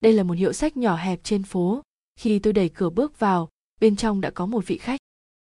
đây 0.00 0.12
là 0.12 0.22
một 0.22 0.34
hiệu 0.34 0.52
sách 0.52 0.76
nhỏ 0.76 0.96
hẹp 0.96 1.20
trên 1.24 1.42
phố. 1.42 1.82
Khi 2.16 2.38
tôi 2.38 2.52
đẩy 2.52 2.68
cửa 2.68 2.90
bước 2.90 3.18
vào, 3.18 3.48
bên 3.80 3.96
trong 3.96 4.20
đã 4.20 4.30
có 4.30 4.46
một 4.46 4.66
vị 4.66 4.78
khách. 4.78 5.00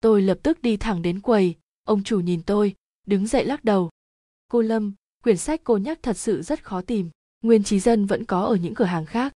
Tôi 0.00 0.22
lập 0.22 0.38
tức 0.42 0.62
đi 0.62 0.76
thẳng 0.76 1.02
đến 1.02 1.20
quầy. 1.20 1.54
Ông 1.84 2.02
chủ 2.02 2.20
nhìn 2.20 2.42
tôi, 2.42 2.74
đứng 3.06 3.26
dậy 3.26 3.44
lắc 3.44 3.64
đầu. 3.64 3.90
Cô 4.48 4.62
lâm, 4.62 4.94
quyển 5.22 5.36
sách 5.36 5.60
cô 5.64 5.76
nhắc 5.76 5.98
thật 6.02 6.18
sự 6.18 6.42
rất 6.42 6.64
khó 6.64 6.80
tìm. 6.80 7.10
Nguyên 7.42 7.64
trí 7.64 7.80
dân 7.80 8.06
vẫn 8.06 8.24
có 8.24 8.40
ở 8.40 8.56
những 8.56 8.74
cửa 8.74 8.84
hàng 8.84 9.06
khác. 9.06 9.32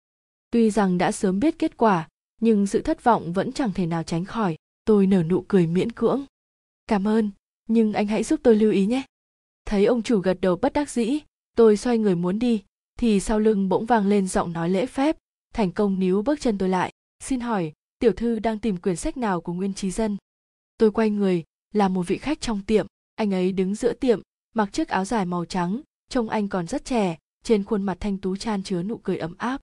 Tuy 0.51 0.71
rằng 0.71 0.99
đã 0.99 1.13
sớm 1.13 1.41
biết 1.41 1.59
kết 1.59 1.77
quả, 1.77 2.09
nhưng 2.41 2.67
sự 2.67 2.83
thất 2.83 3.05
vọng 3.05 3.33
vẫn 3.33 3.53
chẳng 3.53 3.73
thể 3.73 3.87
nào 3.87 4.03
tránh 4.03 4.25
khỏi. 4.25 4.57
Tôi 4.85 5.07
nở 5.07 5.23
nụ 5.23 5.45
cười 5.49 5.67
miễn 5.67 5.93
cưỡng. 5.93 6.25
Cảm 6.87 7.09
ơn, 7.09 7.31
nhưng 7.69 7.93
anh 7.93 8.07
hãy 8.07 8.23
giúp 8.23 8.41
tôi 8.43 8.57
lưu 8.57 8.73
ý 8.73 8.87
nhé. 8.87 9.03
Thấy 9.67 9.85
ông 9.85 10.03
chủ 10.03 10.19
gật 10.19 10.39
đầu 10.41 10.57
bất 10.57 10.73
đắc 10.73 10.91
dĩ, 10.91 11.19
tôi 11.57 11.77
xoay 11.77 11.99
người 11.99 12.15
muốn 12.15 12.39
đi 12.39 12.63
thì 12.99 13.21
sau 13.21 13.41
lưng 13.41 13.69
bỗng 13.69 13.87
vang 13.87 14.07
lên 14.07 14.29
giọng 14.29 14.53
nói 14.53 14.71
lễ 14.71 14.87
phép. 14.87 15.17
Thành 15.55 15.73
công 15.73 15.99
níu 15.99 16.23
bước 16.23 16.41
chân 16.41 16.59
tôi 16.59 16.69
lại. 16.69 16.93
Xin 17.21 17.41
hỏi, 17.41 17.73
tiểu 17.99 18.13
thư 18.13 18.39
đang 18.39 18.59
tìm 18.59 18.77
quyển 18.77 18.97
sách 18.97 19.17
nào 19.17 19.41
của 19.41 19.53
nguyên 19.53 19.75
trí 19.75 19.91
dân? 19.91 20.17
Tôi 20.79 20.91
quay 20.91 21.11
người, 21.11 21.45
là 21.73 21.89
một 21.89 22.03
vị 22.07 22.19
khách 22.19 22.41
trong 22.41 22.63
tiệm. 22.63 22.87
Anh 23.15 23.35
ấy 23.35 23.53
đứng 23.53 23.75
giữa 23.75 23.93
tiệm, 23.93 24.21
mặc 24.55 24.73
chiếc 24.73 24.89
áo 24.89 25.05
dài 25.05 25.27
màu 25.27 25.45
trắng, 25.45 25.81
trông 26.09 26.29
anh 26.29 26.49
còn 26.49 26.67
rất 26.67 26.85
trẻ, 26.85 27.19
trên 27.45 27.65
khuôn 27.65 27.83
mặt 27.83 27.97
thanh 28.01 28.19
tú 28.19 28.37
chan 28.37 28.63
chứa 28.63 28.83
nụ 28.83 28.97
cười 28.97 29.17
ấm 29.17 29.35
áp. 29.39 29.61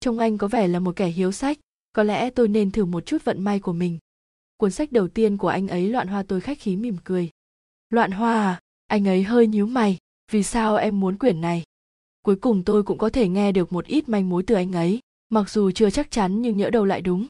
Trông 0.00 0.18
anh 0.18 0.38
có 0.38 0.48
vẻ 0.48 0.68
là 0.68 0.78
một 0.78 0.96
kẻ 0.96 1.08
hiếu 1.08 1.32
sách, 1.32 1.58
có 1.92 2.02
lẽ 2.02 2.30
tôi 2.30 2.48
nên 2.48 2.70
thử 2.70 2.84
một 2.84 3.06
chút 3.06 3.24
vận 3.24 3.42
may 3.42 3.60
của 3.60 3.72
mình. 3.72 3.98
Cuốn 4.56 4.70
sách 4.70 4.92
đầu 4.92 5.08
tiên 5.08 5.36
của 5.36 5.48
anh 5.48 5.68
ấy 5.68 5.88
loạn 5.88 6.08
hoa 6.08 6.22
tôi 6.22 6.40
khách 6.40 6.58
khí 6.58 6.76
mỉm 6.76 6.96
cười. 7.04 7.30
Loạn 7.90 8.10
hoa 8.10 8.34
à? 8.34 8.60
Anh 8.86 9.08
ấy 9.08 9.22
hơi 9.22 9.46
nhíu 9.46 9.66
mày. 9.66 9.98
Vì 10.32 10.42
sao 10.42 10.76
em 10.76 11.00
muốn 11.00 11.18
quyển 11.18 11.40
này? 11.40 11.64
Cuối 12.26 12.36
cùng 12.36 12.62
tôi 12.64 12.82
cũng 12.82 12.98
có 12.98 13.10
thể 13.10 13.28
nghe 13.28 13.52
được 13.52 13.72
một 13.72 13.86
ít 13.86 14.08
manh 14.08 14.28
mối 14.28 14.42
từ 14.42 14.54
anh 14.54 14.72
ấy, 14.72 15.00
mặc 15.28 15.50
dù 15.50 15.70
chưa 15.70 15.90
chắc 15.90 16.10
chắn 16.10 16.42
nhưng 16.42 16.56
nhỡ 16.56 16.70
đâu 16.70 16.84
lại 16.84 17.00
đúng. 17.00 17.26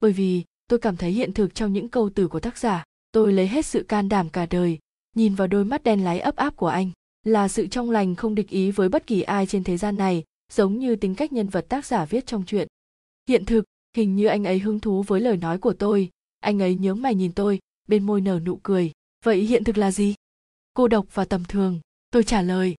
Bởi 0.00 0.12
vì, 0.12 0.42
tôi 0.68 0.78
cảm 0.78 0.96
thấy 0.96 1.10
hiện 1.10 1.32
thực 1.32 1.54
trong 1.54 1.72
những 1.72 1.88
câu 1.88 2.10
từ 2.14 2.28
của 2.28 2.40
tác 2.40 2.58
giả, 2.58 2.84
tôi 3.12 3.32
lấy 3.32 3.48
hết 3.48 3.66
sự 3.66 3.82
can 3.82 4.08
đảm 4.08 4.28
cả 4.28 4.46
đời, 4.46 4.78
nhìn 5.16 5.34
vào 5.34 5.46
đôi 5.48 5.64
mắt 5.64 5.82
đen 5.82 6.04
láy 6.04 6.20
ấp 6.20 6.36
áp 6.36 6.56
của 6.56 6.66
anh, 6.66 6.90
là 7.24 7.48
sự 7.48 7.66
trong 7.66 7.90
lành 7.90 8.14
không 8.14 8.34
địch 8.34 8.48
ý 8.48 8.70
với 8.70 8.88
bất 8.88 9.06
kỳ 9.06 9.22
ai 9.22 9.46
trên 9.46 9.64
thế 9.64 9.76
gian 9.76 9.96
này, 9.96 10.24
giống 10.52 10.78
như 10.78 10.96
tính 10.96 11.14
cách 11.14 11.32
nhân 11.32 11.48
vật 11.48 11.66
tác 11.68 11.86
giả 11.86 12.04
viết 12.04 12.26
trong 12.26 12.44
chuyện 12.46 12.68
hiện 13.28 13.44
thực, 13.44 13.64
hình 13.96 14.16
như 14.16 14.26
anh 14.26 14.44
ấy 14.44 14.58
hứng 14.58 14.80
thú 14.80 15.02
với 15.02 15.20
lời 15.20 15.36
nói 15.36 15.58
của 15.58 15.72
tôi, 15.72 16.10
anh 16.40 16.62
ấy 16.62 16.74
nhớ 16.74 16.94
mày 16.94 17.14
nhìn 17.14 17.32
tôi, 17.32 17.58
bên 17.88 18.06
môi 18.06 18.20
nở 18.20 18.40
nụ 18.44 18.56
cười. 18.62 18.92
Vậy 19.24 19.40
hiện 19.40 19.64
thực 19.64 19.78
là 19.78 19.90
gì? 19.90 20.14
Cô 20.74 20.88
độc 20.88 21.06
và 21.14 21.24
tầm 21.24 21.44
thường, 21.44 21.80
tôi 22.10 22.24
trả 22.24 22.42
lời 22.42 22.74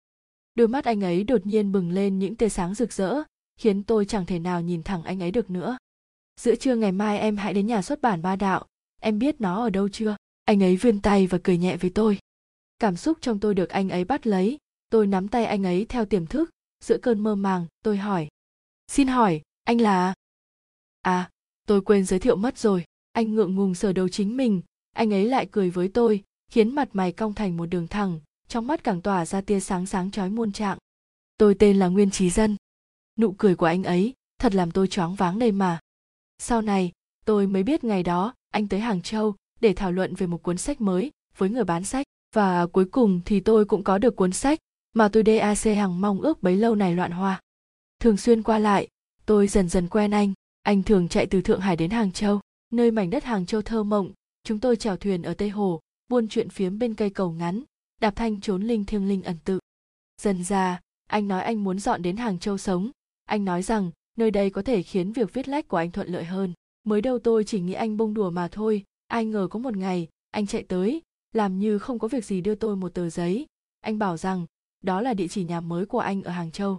đôi 0.60 0.68
mắt 0.68 0.86
anh 0.86 1.04
ấy 1.04 1.24
đột 1.24 1.46
nhiên 1.46 1.72
bừng 1.72 1.92
lên 1.92 2.20
những 2.20 2.36
tia 2.36 2.50
sáng 2.50 2.74
rực 2.74 2.94
rỡ, 2.94 3.24
khiến 3.58 3.84
tôi 3.84 4.06
chẳng 4.06 4.26
thể 4.26 4.40
nào 4.40 4.62
nhìn 4.62 4.84
thẳng 4.84 5.04
anh 5.04 5.20
ấy 5.20 5.32
được 5.32 5.50
nữa. 5.50 5.78
Giữa 6.40 6.56
trưa 6.56 6.76
ngày 6.76 6.92
mai 6.92 7.20
em 7.20 7.38
hãy 7.38 7.54
đến 7.54 7.68
nhà 7.68 7.82
xuất 7.82 8.02
bản 8.02 8.22
ba 8.22 8.36
đạo. 8.36 8.66
Em 9.02 9.20
biết 9.20 9.42
nó 9.42 9.64
ở 9.64 9.70
đâu 9.70 9.90
chưa? 9.90 10.16
Anh 10.46 10.64
ấy 10.64 10.78
vươn 10.78 11.02
tay 11.02 11.28
và 11.28 11.38
cười 11.44 11.58
nhẹ 11.58 11.78
với 11.78 11.90
tôi. 11.90 12.20
Cảm 12.80 12.96
xúc 12.96 13.18
trong 13.22 13.40
tôi 13.40 13.54
được 13.54 13.70
anh 13.70 13.90
ấy 13.90 14.06
bắt 14.06 14.28
lấy. 14.28 14.58
Tôi 14.90 15.08
nắm 15.08 15.28
tay 15.28 15.46
anh 15.46 15.64
ấy 15.64 15.86
theo 15.90 16.06
tiềm 16.06 16.26
thức. 16.26 16.50
Giữa 16.84 16.98
cơn 16.98 17.20
mơ 17.20 17.36
màng, 17.36 17.66
tôi 17.84 17.98
hỏi. 17.98 18.28
Xin 18.88 19.08
hỏi, 19.08 19.42
anh 19.64 19.82
là 19.82 20.14
à 21.02 21.30
tôi 21.68 21.82
quên 21.82 22.06
giới 22.06 22.20
thiệu 22.20 22.36
mất 22.36 22.58
rồi. 22.58 22.84
Anh 23.12 23.36
ngượng 23.36 23.56
ngùng 23.56 23.76
sờ 23.76 23.94
đầu 23.94 24.10
chính 24.10 24.38
mình. 24.38 24.62
Anh 24.92 25.14
ấy 25.14 25.26
lại 25.26 25.48
cười 25.52 25.70
với 25.70 25.88
tôi, 25.88 26.24
khiến 26.52 26.76
mặt 26.76 26.90
mày 26.94 27.12
cong 27.12 27.34
thành 27.34 27.58
một 27.58 27.66
đường 27.66 27.88
thẳng 27.88 28.20
trong 28.50 28.68
mắt 28.68 28.84
càng 28.84 29.02
tỏa 29.02 29.26
ra 29.26 29.42
tia 29.42 29.60
sáng 29.60 29.86
sáng 29.86 30.12
chói 30.12 30.30
muôn 30.30 30.52
trạng. 30.52 30.78
Tôi 31.38 31.56
tên 31.60 31.80
là 31.80 31.88
nguyên 31.88 32.12
trí 32.12 32.30
dân. 32.30 32.56
Nụ 33.20 33.32
cười 33.38 33.56
của 33.56 33.66
anh 33.66 33.84
ấy 33.84 34.14
thật 34.40 34.56
làm 34.56 34.72
tôi 34.72 34.88
choáng 34.88 35.16
váng 35.16 35.40
đây 35.40 35.52
mà. 35.52 35.80
Sau 36.38 36.62
này 36.62 36.92
tôi 37.26 37.48
mới 37.48 37.64
biết 37.64 37.84
ngày 37.84 38.04
đó 38.04 38.34
anh 38.52 38.68
tới 38.68 38.80
hàng 38.80 39.02
châu 39.02 39.36
để 39.62 39.74
thảo 39.74 39.92
luận 39.92 40.16
về 40.16 40.28
một 40.28 40.44
cuốn 40.44 40.58
sách 40.58 40.82
mới 40.82 41.12
với 41.38 41.50
người 41.50 41.64
bán 41.64 41.84
sách. 41.84 42.06
Và 42.36 42.66
cuối 42.66 42.86
cùng 42.86 43.22
thì 43.26 43.40
tôi 43.40 43.66
cũng 43.66 43.84
có 43.84 43.98
được 43.98 44.16
cuốn 44.16 44.32
sách 44.32 44.60
mà 44.94 45.10
tôi 45.10 45.24
DAC 45.26 45.76
hàng 45.78 46.02
mong 46.02 46.22
ước 46.22 46.44
bấy 46.44 46.56
lâu 46.56 46.76
này 46.76 46.96
loạn 46.96 47.12
hoa. 47.12 47.42
Thường 48.00 48.18
xuyên 48.18 48.44
qua 48.44 48.60
lại, 48.60 48.88
tôi 49.26 49.48
dần 49.48 49.70
dần 49.70 49.88
quen 49.88 50.12
anh, 50.12 50.34
anh 50.62 50.84
thường 50.84 51.08
chạy 51.08 51.26
từ 51.26 51.42
Thượng 51.42 51.60
Hải 51.60 51.76
đến 51.76 51.90
Hàng 51.90 52.12
Châu, 52.12 52.40
nơi 52.72 52.92
mảnh 52.92 53.10
đất 53.10 53.24
Hàng 53.24 53.46
Châu 53.46 53.62
thơ 53.62 53.84
mộng, 53.84 54.12
chúng 54.44 54.60
tôi 54.60 54.76
chèo 54.76 54.98
thuyền 54.98 55.22
ở 55.22 55.34
Tây 55.34 55.50
Hồ, 55.50 55.80
buôn 56.08 56.28
chuyện 56.28 56.50
phiếm 56.50 56.80
bên 56.80 56.96
cây 56.96 57.10
cầu 57.10 57.32
ngắn, 57.32 57.64
đạp 58.00 58.16
thanh 58.16 58.42
trốn 58.42 58.64
linh 58.64 58.86
thiêng 58.86 59.08
linh 59.08 59.24
ẩn 59.24 59.38
tự. 59.46 59.60
Dần 60.22 60.44
ra, 60.44 60.80
anh 61.08 61.28
nói 61.28 61.44
anh 61.44 61.64
muốn 61.64 61.80
dọn 61.80 62.02
đến 62.02 62.18
Hàng 62.18 62.40
Châu 62.40 62.58
sống, 62.58 62.92
anh 63.26 63.46
nói 63.46 63.62
rằng 63.62 63.92
nơi 64.18 64.32
đây 64.32 64.50
có 64.50 64.62
thể 64.62 64.84
khiến 64.84 65.12
việc 65.12 65.34
viết 65.34 65.48
lách 65.48 65.68
của 65.68 65.78
anh 65.78 65.92
thuận 65.92 66.08
lợi 66.08 66.26
hơn. 66.26 66.54
Mới 66.84 67.02
đầu 67.02 67.20
tôi 67.20 67.44
chỉ 67.44 67.60
nghĩ 67.60 67.74
anh 67.74 67.98
bông 67.98 68.14
đùa 68.14 68.30
mà 68.30 68.48
thôi, 68.52 68.84
ai 69.08 69.26
ngờ 69.26 69.48
có 69.52 69.60
một 69.60 69.78
ngày, 69.78 70.08
anh 70.32 70.48
chạy 70.48 70.64
tới, 70.64 71.02
làm 71.34 71.60
như 71.60 71.80
không 71.80 72.00
có 72.00 72.08
việc 72.08 72.26
gì 72.26 72.42
đưa 72.42 72.56
tôi 72.56 72.76
một 72.76 72.94
tờ 72.94 73.10
giấy. 73.10 73.46
Anh 73.82 74.00
bảo 74.00 74.18
rằng 74.18 74.46
đó 74.84 75.02
là 75.02 75.14
địa 75.14 75.28
chỉ 75.28 75.44
nhà 75.44 75.62
mới 75.62 75.86
của 75.86 76.00
anh 76.00 76.24
ở 76.24 76.32
Hàng 76.32 76.52
Châu. 76.52 76.78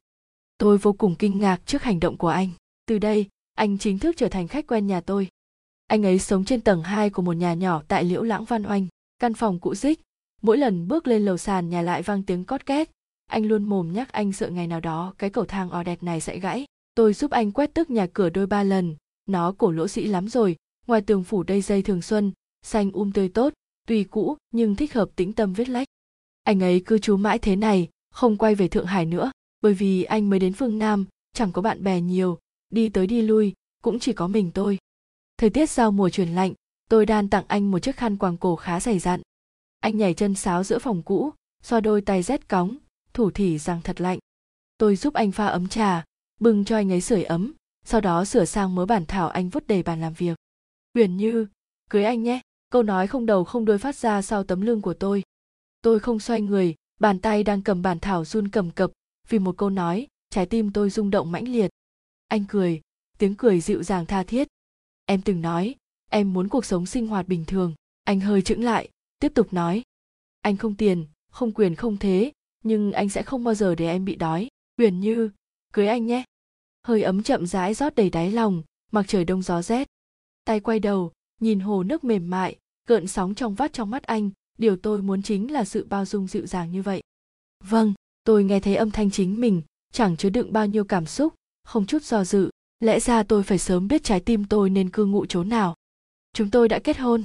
Tôi 0.59 0.79
vô 0.79 0.93
cùng 0.93 1.15
kinh 1.19 1.39
ngạc 1.39 1.61
trước 1.67 1.83
hành 1.83 2.01
động 2.01 2.17
của 2.17 2.29
anh. 2.29 2.49
Từ 2.87 2.99
đây, 2.99 3.29
anh 3.55 3.79
chính 3.79 3.99
thức 3.99 4.17
trở 4.19 4.29
thành 4.29 4.49
khách 4.49 4.67
quen 4.67 4.87
nhà 4.87 5.01
tôi. 5.01 5.29
Anh 5.87 6.07
ấy 6.07 6.19
sống 6.19 6.45
trên 6.45 6.61
tầng 6.61 6.83
2 6.83 7.11
của 7.11 7.23
một 7.23 7.33
nhà 7.33 7.55
nhỏ 7.55 7.83
tại 7.89 8.05
Liễu 8.05 8.23
Lãng 8.23 8.45
Văn 8.45 8.67
Oanh, 8.67 8.87
căn 9.19 9.35
phòng 9.35 9.61
cũ 9.61 9.75
dích 9.75 10.01
Mỗi 10.43 10.59
lần 10.59 10.89
bước 10.89 11.07
lên 11.07 11.25
lầu 11.25 11.37
sàn 11.37 11.69
nhà 11.69 11.83
lại 11.83 12.03
vang 12.03 12.23
tiếng 12.23 12.45
cót 12.45 12.67
két. 12.67 12.91
Anh 13.27 13.47
luôn 13.47 13.65
mồm 13.65 13.93
nhắc 13.93 14.13
anh 14.13 14.33
sợ 14.33 14.49
ngày 14.49 14.67
nào 14.67 14.81
đó 14.81 15.15
cái 15.19 15.31
cầu 15.31 15.45
thang 15.45 15.71
o 15.71 15.83
đẹp 15.83 16.03
này 16.03 16.21
sẽ 16.21 16.39
gãy. 16.39 16.65
Tôi 16.95 17.13
giúp 17.13 17.31
anh 17.31 17.53
quét 17.53 17.75
tức 17.75 17.91
nhà 17.91 18.07
cửa 18.13 18.31
đôi 18.31 18.47
ba 18.47 18.63
lần. 18.63 18.97
Nó 19.27 19.53
cổ 19.59 19.71
lỗ 19.71 19.89
sĩ 19.89 20.07
lắm 20.07 20.29
rồi. 20.29 20.57
Ngoài 20.87 21.01
tường 21.01 21.25
phủ 21.25 21.43
đầy 21.43 21.61
dây 21.61 21.83
thường 21.83 22.03
xuân, 22.03 22.33
xanh 22.63 22.93
um 22.93 23.13
tươi 23.13 23.29
tốt, 23.29 23.53
tuy 23.91 24.05
cũ 24.05 24.37
nhưng 24.51 24.77
thích 24.77 24.95
hợp 24.95 25.11
tĩnh 25.17 25.33
tâm 25.33 25.53
viết 25.53 25.69
lách 25.69 25.89
anh 26.43 26.61
ấy 26.63 26.83
cứ 26.87 26.99
trú 26.99 27.17
mãi 27.17 27.39
thế 27.39 27.57
này 27.57 27.89
không 28.11 28.37
quay 28.37 28.55
về 28.55 28.69
thượng 28.69 28.87
hải 28.87 29.07
nữa 29.07 29.31
bởi 29.61 29.75
vì 29.75 30.03
anh 30.03 30.31
mới 30.31 30.39
đến 30.39 30.53
phương 30.53 30.79
nam 30.79 31.07
chẳng 31.33 31.53
có 31.53 31.63
bạn 31.63 31.85
bè 31.85 32.01
nhiều 32.01 32.39
đi 32.71 32.89
tới 32.89 33.07
đi 33.07 33.23
lui 33.23 33.55
cũng 33.83 33.99
chỉ 33.99 34.13
có 34.13 34.29
mình 34.29 34.51
tôi 34.55 34.79
thời 35.39 35.51
tiết 35.51 35.71
giao 35.71 35.93
mùa 35.93 36.09
chuyển 36.09 36.29
lạnh 36.29 36.55
tôi 36.89 37.07
đan 37.07 37.29
tặng 37.29 37.45
anh 37.49 37.71
một 37.71 37.79
chiếc 37.79 37.97
khăn 37.97 38.17
quàng 38.17 38.37
cổ 38.37 38.57
khá 38.57 38.81
dày 38.81 38.99
dặn 38.99 39.21
anh 39.81 39.99
nhảy 39.99 40.15
chân 40.15 40.35
sáo 40.35 40.65
giữa 40.65 40.79
phòng 40.79 41.03
cũ, 41.03 41.33
xoa 41.63 41.81
đôi 41.81 42.01
tay 42.01 42.23
rét 42.23 42.49
cóng, 42.49 42.77
thủ 43.15 43.31
thỉ 43.31 43.59
rằng 43.59 43.81
thật 43.85 44.01
lạnh. 44.01 44.19
Tôi 44.79 44.97
giúp 44.97 45.15
anh 45.15 45.33
pha 45.33 45.47
ấm 45.47 45.69
trà, 45.69 46.05
bưng 46.41 46.65
cho 46.65 46.77
anh 46.77 46.93
ấy 46.93 47.01
sưởi 47.01 47.23
ấm, 47.23 47.53
sau 47.85 48.01
đó 48.01 48.25
sửa 48.25 48.45
sang 48.45 48.75
mớ 48.75 48.87
bản 48.87 49.07
thảo 49.07 49.29
anh 49.29 49.49
vứt 49.49 49.67
đầy 49.67 49.83
bàn 49.83 50.01
làm 50.01 50.13
việc. 50.13 50.37
Huyền 50.95 51.17
như, 51.17 51.47
cưới 51.91 52.05
anh 52.05 52.23
nhé, 52.23 52.41
câu 52.71 52.83
nói 52.83 53.07
không 53.07 53.27
đầu 53.27 53.45
không 53.45 53.65
đuôi 53.65 53.79
phát 53.79 53.97
ra 53.97 54.23
sau 54.23 54.45
tấm 54.45 54.61
lưng 54.61 54.83
của 54.83 54.95
tôi. 54.95 55.23
Tôi 55.83 56.01
không 56.01 56.21
xoay 56.21 56.41
người, 56.41 56.75
bàn 57.01 57.19
tay 57.19 57.45
đang 57.45 57.63
cầm 57.63 57.83
bản 57.83 58.01
thảo 58.01 58.25
run 58.25 58.49
cầm 58.49 58.71
cập, 58.71 58.91
vì 59.29 59.39
một 59.39 59.57
câu 59.57 59.71
nói, 59.71 60.07
trái 60.31 60.47
tim 60.47 60.73
tôi 60.73 60.91
rung 60.91 61.11
động 61.11 61.33
mãnh 61.33 61.49
liệt. 61.49 61.71
Anh 62.29 62.45
cười, 62.49 62.81
tiếng 63.19 63.35
cười 63.35 63.61
dịu 63.61 63.83
dàng 63.83 64.07
tha 64.07 64.23
thiết. 64.23 64.49
Em 65.07 65.23
từng 65.23 65.43
nói, 65.43 65.75
em 66.11 66.33
muốn 66.33 66.49
cuộc 66.49 66.65
sống 66.65 66.87
sinh 66.87 67.07
hoạt 67.07 67.29
bình 67.29 67.45
thường, 67.45 67.75
anh 68.05 68.21
hơi 68.21 68.43
chững 68.43 68.65
lại 68.65 68.89
tiếp 69.21 69.33
tục 69.35 69.53
nói. 69.53 69.83
Anh 70.41 70.57
không 70.57 70.75
tiền, 70.75 71.07
không 71.31 71.53
quyền 71.53 71.75
không 71.75 71.97
thế, 71.97 72.33
nhưng 72.65 72.93
anh 72.93 73.09
sẽ 73.09 73.23
không 73.23 73.45
bao 73.45 73.55
giờ 73.55 73.75
để 73.75 73.87
em 73.87 74.05
bị 74.05 74.17
đói. 74.17 74.49
Quyền 74.79 75.01
như, 75.01 75.31
cưới 75.73 75.87
anh 75.87 76.07
nhé. 76.07 76.25
Hơi 76.83 77.03
ấm 77.03 77.23
chậm 77.23 77.47
rãi 77.47 77.75
rót 77.75 77.95
đầy 77.95 78.11
đáy 78.11 78.31
lòng, 78.31 78.63
mặc 78.93 79.05
trời 79.09 79.25
đông 79.25 79.43
gió 79.43 79.63
rét. 79.63 79.89
Tay 80.45 80.61
quay 80.61 80.79
đầu, 80.79 81.13
nhìn 81.41 81.61
hồ 81.61 81.83
nước 81.83 82.05
mềm 82.05 82.31
mại, 82.31 82.57
gợn 82.87 83.07
sóng 83.07 83.35
trong 83.35 83.55
vắt 83.55 83.73
trong 83.73 83.91
mắt 83.91 84.03
anh. 84.03 84.31
Điều 84.59 84.77
tôi 84.77 85.03
muốn 85.03 85.23
chính 85.23 85.53
là 85.53 85.65
sự 85.65 85.87
bao 85.91 86.05
dung 86.05 86.27
dịu 86.27 86.47
dàng 86.47 86.73
như 86.73 86.83
vậy. 86.83 87.03
Vâng 87.65 87.95
tôi 88.25 88.45
nghe 88.45 88.61
thấy 88.61 88.77
âm 88.77 88.91
thanh 88.91 89.11
chính 89.11 89.41
mình, 89.41 89.63
chẳng 89.93 90.17
chứa 90.17 90.31
đựng 90.31 90.53
bao 90.53 90.67
nhiêu 90.67 90.85
cảm 90.85 91.07
xúc, 91.07 91.35
không 91.65 91.87
chút 91.87 92.03
do 92.03 92.25
dự. 92.25 92.51
Lẽ 92.81 93.01
ra 93.01 93.23
tôi 93.23 93.43
phải 93.43 93.59
sớm 93.59 93.89
biết 93.89 94.05
trái 94.05 94.21
tim 94.21 94.45
tôi 94.45 94.71
nên 94.71 94.91
cư 94.91 95.05
ngụ 95.05 95.27
chỗ 95.27 95.45
nào. 95.45 95.75
Chúng 96.33 96.51
tôi 96.51 96.69
đã 96.69 96.79
kết 96.79 96.99
hôn 96.99 97.25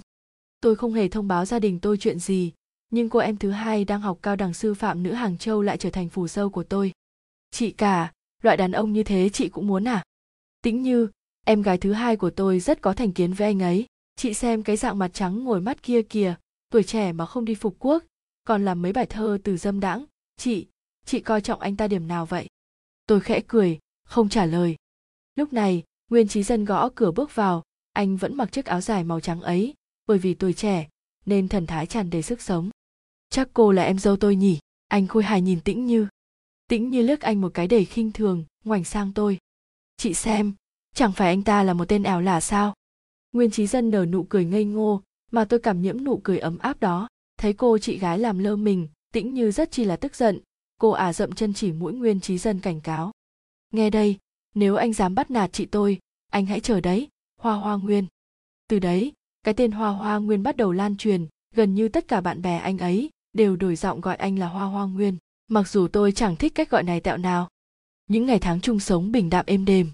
tôi 0.62 0.76
không 0.76 0.94
hề 0.94 1.08
thông 1.08 1.28
báo 1.28 1.46
gia 1.46 1.60
đình 1.60 1.80
tôi 1.80 1.98
chuyện 1.98 2.20
gì, 2.20 2.54
nhưng 2.90 3.10
cô 3.10 3.20
em 3.20 3.38
thứ 3.38 3.52
hai 3.52 3.86
đang 3.86 4.02
học 4.02 4.20
cao 4.22 4.36
đẳng 4.36 4.54
sư 4.54 4.74
phạm 4.74 5.04
nữ 5.04 5.12
hàng 5.12 5.38
châu 5.38 5.62
lại 5.62 5.78
trở 5.78 5.90
thành 5.90 6.10
phù 6.10 6.28
sâu 6.28 6.50
của 6.50 6.64
tôi. 6.64 6.92
Chị 7.52 7.72
cả, 7.72 8.12
loại 8.42 8.58
đàn 8.58 8.72
ông 8.72 8.94
như 8.94 9.04
thế 9.04 9.30
chị 9.30 9.50
cũng 9.50 9.68
muốn 9.68 9.88
à? 9.88 10.04
Tính 10.62 10.82
như, 10.82 11.10
em 11.46 11.62
gái 11.62 11.78
thứ 11.78 11.94
hai 11.94 12.16
của 12.16 12.30
tôi 12.30 12.60
rất 12.60 12.82
có 12.82 12.94
thành 12.94 13.12
kiến 13.12 13.34
với 13.34 13.48
anh 13.48 13.60
ấy. 13.60 13.86
Chị 14.16 14.34
xem 14.34 14.64
cái 14.64 14.78
dạng 14.78 15.00
mặt 15.00 15.14
trắng 15.14 15.44
ngồi 15.44 15.62
mắt 15.62 15.84
kia 15.84 16.02
kìa, 16.02 16.36
tuổi 16.70 16.84
trẻ 16.84 17.12
mà 17.12 17.26
không 17.26 17.46
đi 17.46 17.56
phục 17.56 17.76
quốc, 17.80 18.04
còn 18.44 18.66
làm 18.66 18.82
mấy 18.82 18.94
bài 18.94 19.06
thơ 19.06 19.38
từ 19.44 19.58
dâm 19.58 19.80
đãng. 19.80 20.06
Chị 20.38 20.68
chị 21.06 21.20
coi 21.20 21.42
trọng 21.42 21.60
anh 21.60 21.76
ta 21.76 21.88
điểm 21.88 22.08
nào 22.08 22.26
vậy? 22.26 22.48
Tôi 23.08 23.20
khẽ 23.20 23.42
cười, 23.48 23.80
không 24.06 24.30
trả 24.30 24.46
lời. 24.46 24.76
Lúc 25.36 25.54
này, 25.54 25.84
nguyên 26.12 26.28
trí 26.28 26.44
dân 26.44 26.66
gõ 26.66 26.90
cửa 26.96 27.12
bước 27.12 27.36
vào, 27.36 27.64
anh 27.94 28.18
vẫn 28.18 28.38
mặc 28.38 28.52
chiếc 28.52 28.66
áo 28.66 28.82
dài 28.82 29.04
màu 29.04 29.20
trắng 29.20 29.42
ấy 29.42 29.74
bởi 30.08 30.18
vì 30.18 30.34
tuổi 30.34 30.54
trẻ, 30.54 30.88
nên 31.26 31.48
thần 31.48 31.68
thái 31.68 31.86
tràn 31.86 32.10
đầy 32.10 32.22
sức 32.22 32.42
sống. 32.42 32.70
Chắc 33.30 33.50
cô 33.54 33.72
là 33.72 33.84
em 33.84 34.00
dâu 34.00 34.18
tôi 34.18 34.36
nhỉ? 34.36 34.60
Anh 34.88 35.08
khôi 35.08 35.24
hài 35.24 35.42
nhìn 35.42 35.60
tĩnh 35.62 35.86
như. 35.86 36.08
Tĩnh 36.68 36.90
như 36.90 37.02
liếc 37.02 37.22
anh 37.22 37.42
một 37.42 37.52
cái 37.54 37.68
đầy 37.68 37.86
khinh 37.86 38.12
thường, 38.12 38.44
ngoảnh 38.64 38.84
sang 38.84 39.12
tôi. 39.14 39.38
Chị 39.98 40.14
xem, 40.14 40.54
chẳng 40.96 41.12
phải 41.12 41.28
anh 41.28 41.44
ta 41.44 41.64
là 41.64 41.74
một 41.74 41.86
tên 41.88 42.04
ẻo 42.04 42.22
lả 42.22 42.42
sao? 42.42 42.74
Nguyên 43.32 43.52
trí 43.52 43.68
dân 43.68 43.90
nở 43.90 44.06
nụ 44.06 44.24
cười 44.24 44.46
ngây 44.46 44.66
ngô, 44.66 45.02
mà 45.32 45.46
tôi 45.46 45.60
cảm 45.60 45.82
nhiễm 45.82 46.04
nụ 46.04 46.22
cười 46.24 46.40
ấm 46.40 46.58
áp 46.58 46.80
đó. 46.80 47.08
Thấy 47.38 47.54
cô 47.54 47.78
chị 47.78 47.98
gái 47.98 48.20
làm 48.20 48.40
lơ 48.40 48.56
mình, 48.56 48.88
tĩnh 49.14 49.34
như 49.34 49.52
rất 49.52 49.72
chi 49.72 49.84
là 49.84 49.96
tức 49.96 50.16
giận. 50.16 50.40
Cô 50.80 50.90
ả 50.90 51.06
à 51.06 51.14
dậm 51.14 51.32
chân 51.32 51.54
chỉ 51.54 51.72
mũi 51.72 51.94
nguyên 51.94 52.20
trí 52.20 52.38
dân 52.38 52.60
cảnh 52.60 52.82
cáo. 52.82 53.12
Nghe 53.72 53.90
đây, 53.90 54.18
nếu 54.54 54.76
anh 54.76 54.94
dám 54.94 55.16
bắt 55.16 55.32
nạt 55.32 55.54
chị 55.54 55.66
tôi, 55.66 56.00
anh 56.32 56.46
hãy 56.46 56.60
chờ 56.60 56.82
đấy, 56.82 57.08
hoa 57.38 57.56
hoa 57.56 57.76
nguyên. 57.76 58.06
Từ 58.68 58.80
đấy 58.80 59.14
cái 59.46 59.54
tên 59.54 59.72
hoa 59.72 59.90
hoa 59.90 60.18
nguyên 60.18 60.44
bắt 60.44 60.58
đầu 60.58 60.72
lan 60.72 60.98
truyền, 60.98 61.26
gần 61.56 61.76
như 61.76 61.88
tất 61.88 62.08
cả 62.08 62.22
bạn 62.22 62.42
bè 62.42 62.58
anh 62.58 62.78
ấy 62.78 63.10
đều 63.34 63.56
đổi 63.56 63.76
giọng 63.76 64.02
gọi 64.02 64.16
anh 64.16 64.40
là 64.40 64.48
hoa 64.48 64.66
hoa 64.66 64.86
nguyên. 64.86 65.18
Mặc 65.48 65.68
dù 65.68 65.88
tôi 65.88 66.12
chẳng 66.12 66.36
thích 66.36 66.56
cách 66.56 66.70
gọi 66.70 66.84
này 66.84 67.00
tẹo 67.00 67.18
nào. 67.18 67.50
Những 68.10 68.26
ngày 68.26 68.40
tháng 68.40 68.62
chung 68.62 68.80
sống 68.80 69.12
bình 69.12 69.30
đạm 69.30 69.46
êm 69.48 69.66
đềm. 69.66 69.92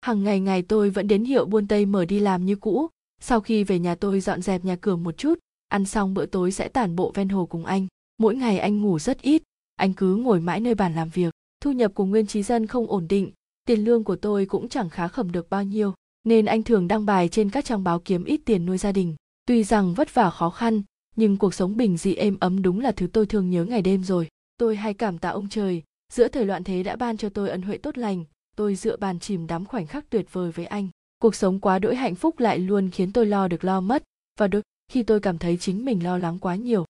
Hằng 0.00 0.24
ngày 0.24 0.40
ngày 0.40 0.62
tôi 0.62 0.90
vẫn 0.90 1.08
đến 1.08 1.24
hiệu 1.24 1.46
buôn 1.46 1.68
tây 1.68 1.86
mở 1.86 2.04
đi 2.04 2.20
làm 2.20 2.46
như 2.46 2.56
cũ. 2.56 2.88
Sau 3.20 3.40
khi 3.40 3.64
về 3.64 3.78
nhà 3.78 3.94
tôi 3.94 4.20
dọn 4.20 4.42
dẹp 4.42 4.64
nhà 4.64 4.76
cửa 4.80 4.96
một 4.96 5.16
chút, 5.16 5.38
ăn 5.68 5.84
xong 5.84 6.14
bữa 6.14 6.26
tối 6.26 6.52
sẽ 6.52 6.68
tản 6.68 6.96
bộ 6.96 7.12
ven 7.14 7.28
hồ 7.28 7.46
cùng 7.46 7.64
anh. 7.64 7.86
Mỗi 8.18 8.34
ngày 8.34 8.58
anh 8.58 8.80
ngủ 8.80 8.98
rất 8.98 9.22
ít, 9.22 9.42
anh 9.76 9.92
cứ 9.92 10.16
ngồi 10.16 10.40
mãi 10.40 10.60
nơi 10.60 10.74
bàn 10.74 10.94
làm 10.94 11.08
việc. 11.08 11.34
Thu 11.60 11.72
nhập 11.72 11.92
của 11.94 12.04
nguyên 12.04 12.26
trí 12.26 12.42
dân 12.42 12.66
không 12.66 12.86
ổn 12.86 13.08
định, 13.08 13.30
tiền 13.64 13.84
lương 13.84 14.04
của 14.04 14.16
tôi 14.16 14.46
cũng 14.46 14.68
chẳng 14.68 14.90
khá 14.90 15.08
khẩm 15.08 15.32
được 15.32 15.50
bao 15.50 15.64
nhiêu 15.64 15.94
nên 16.24 16.46
anh 16.46 16.62
thường 16.62 16.88
đăng 16.88 17.06
bài 17.06 17.28
trên 17.28 17.50
các 17.50 17.64
trang 17.64 17.84
báo 17.84 17.98
kiếm 17.98 18.24
ít 18.24 18.40
tiền 18.44 18.66
nuôi 18.66 18.78
gia 18.78 18.92
đình. 18.92 19.16
Tuy 19.46 19.64
rằng 19.64 19.94
vất 19.94 20.14
vả 20.14 20.30
khó 20.30 20.50
khăn, 20.50 20.82
nhưng 21.16 21.36
cuộc 21.36 21.54
sống 21.54 21.76
bình 21.76 21.96
dị 21.96 22.14
êm 22.14 22.36
ấm 22.40 22.62
đúng 22.62 22.80
là 22.80 22.92
thứ 22.92 23.06
tôi 23.06 23.26
thương 23.26 23.50
nhớ 23.50 23.64
ngày 23.64 23.82
đêm 23.82 24.04
rồi. 24.04 24.28
Tôi 24.56 24.76
hay 24.76 24.94
cảm 24.94 25.18
tạ 25.18 25.28
ông 25.28 25.48
trời. 25.48 25.82
Giữa 26.12 26.28
thời 26.28 26.44
loạn 26.44 26.64
thế 26.64 26.82
đã 26.82 26.96
ban 26.96 27.16
cho 27.16 27.28
tôi 27.28 27.50
ân 27.50 27.62
huệ 27.62 27.78
tốt 27.78 27.98
lành, 27.98 28.24
tôi 28.56 28.74
dựa 28.74 28.96
bàn 28.96 29.18
chìm 29.18 29.46
đắm 29.46 29.64
khoảnh 29.64 29.86
khắc 29.86 30.10
tuyệt 30.10 30.26
vời 30.32 30.50
với 30.52 30.66
anh. 30.66 30.88
Cuộc 31.18 31.34
sống 31.34 31.60
quá 31.60 31.78
đỗi 31.78 31.96
hạnh 31.96 32.14
phúc 32.14 32.38
lại 32.40 32.58
luôn 32.58 32.90
khiến 32.90 33.12
tôi 33.12 33.26
lo 33.26 33.48
được 33.48 33.64
lo 33.64 33.80
mất, 33.80 34.02
và 34.38 34.48
đôi 34.48 34.62
khi 34.92 35.02
tôi 35.02 35.20
cảm 35.20 35.38
thấy 35.38 35.56
chính 35.56 35.84
mình 35.84 36.04
lo 36.04 36.18
lắng 36.18 36.38
quá 36.38 36.56
nhiều. 36.56 36.84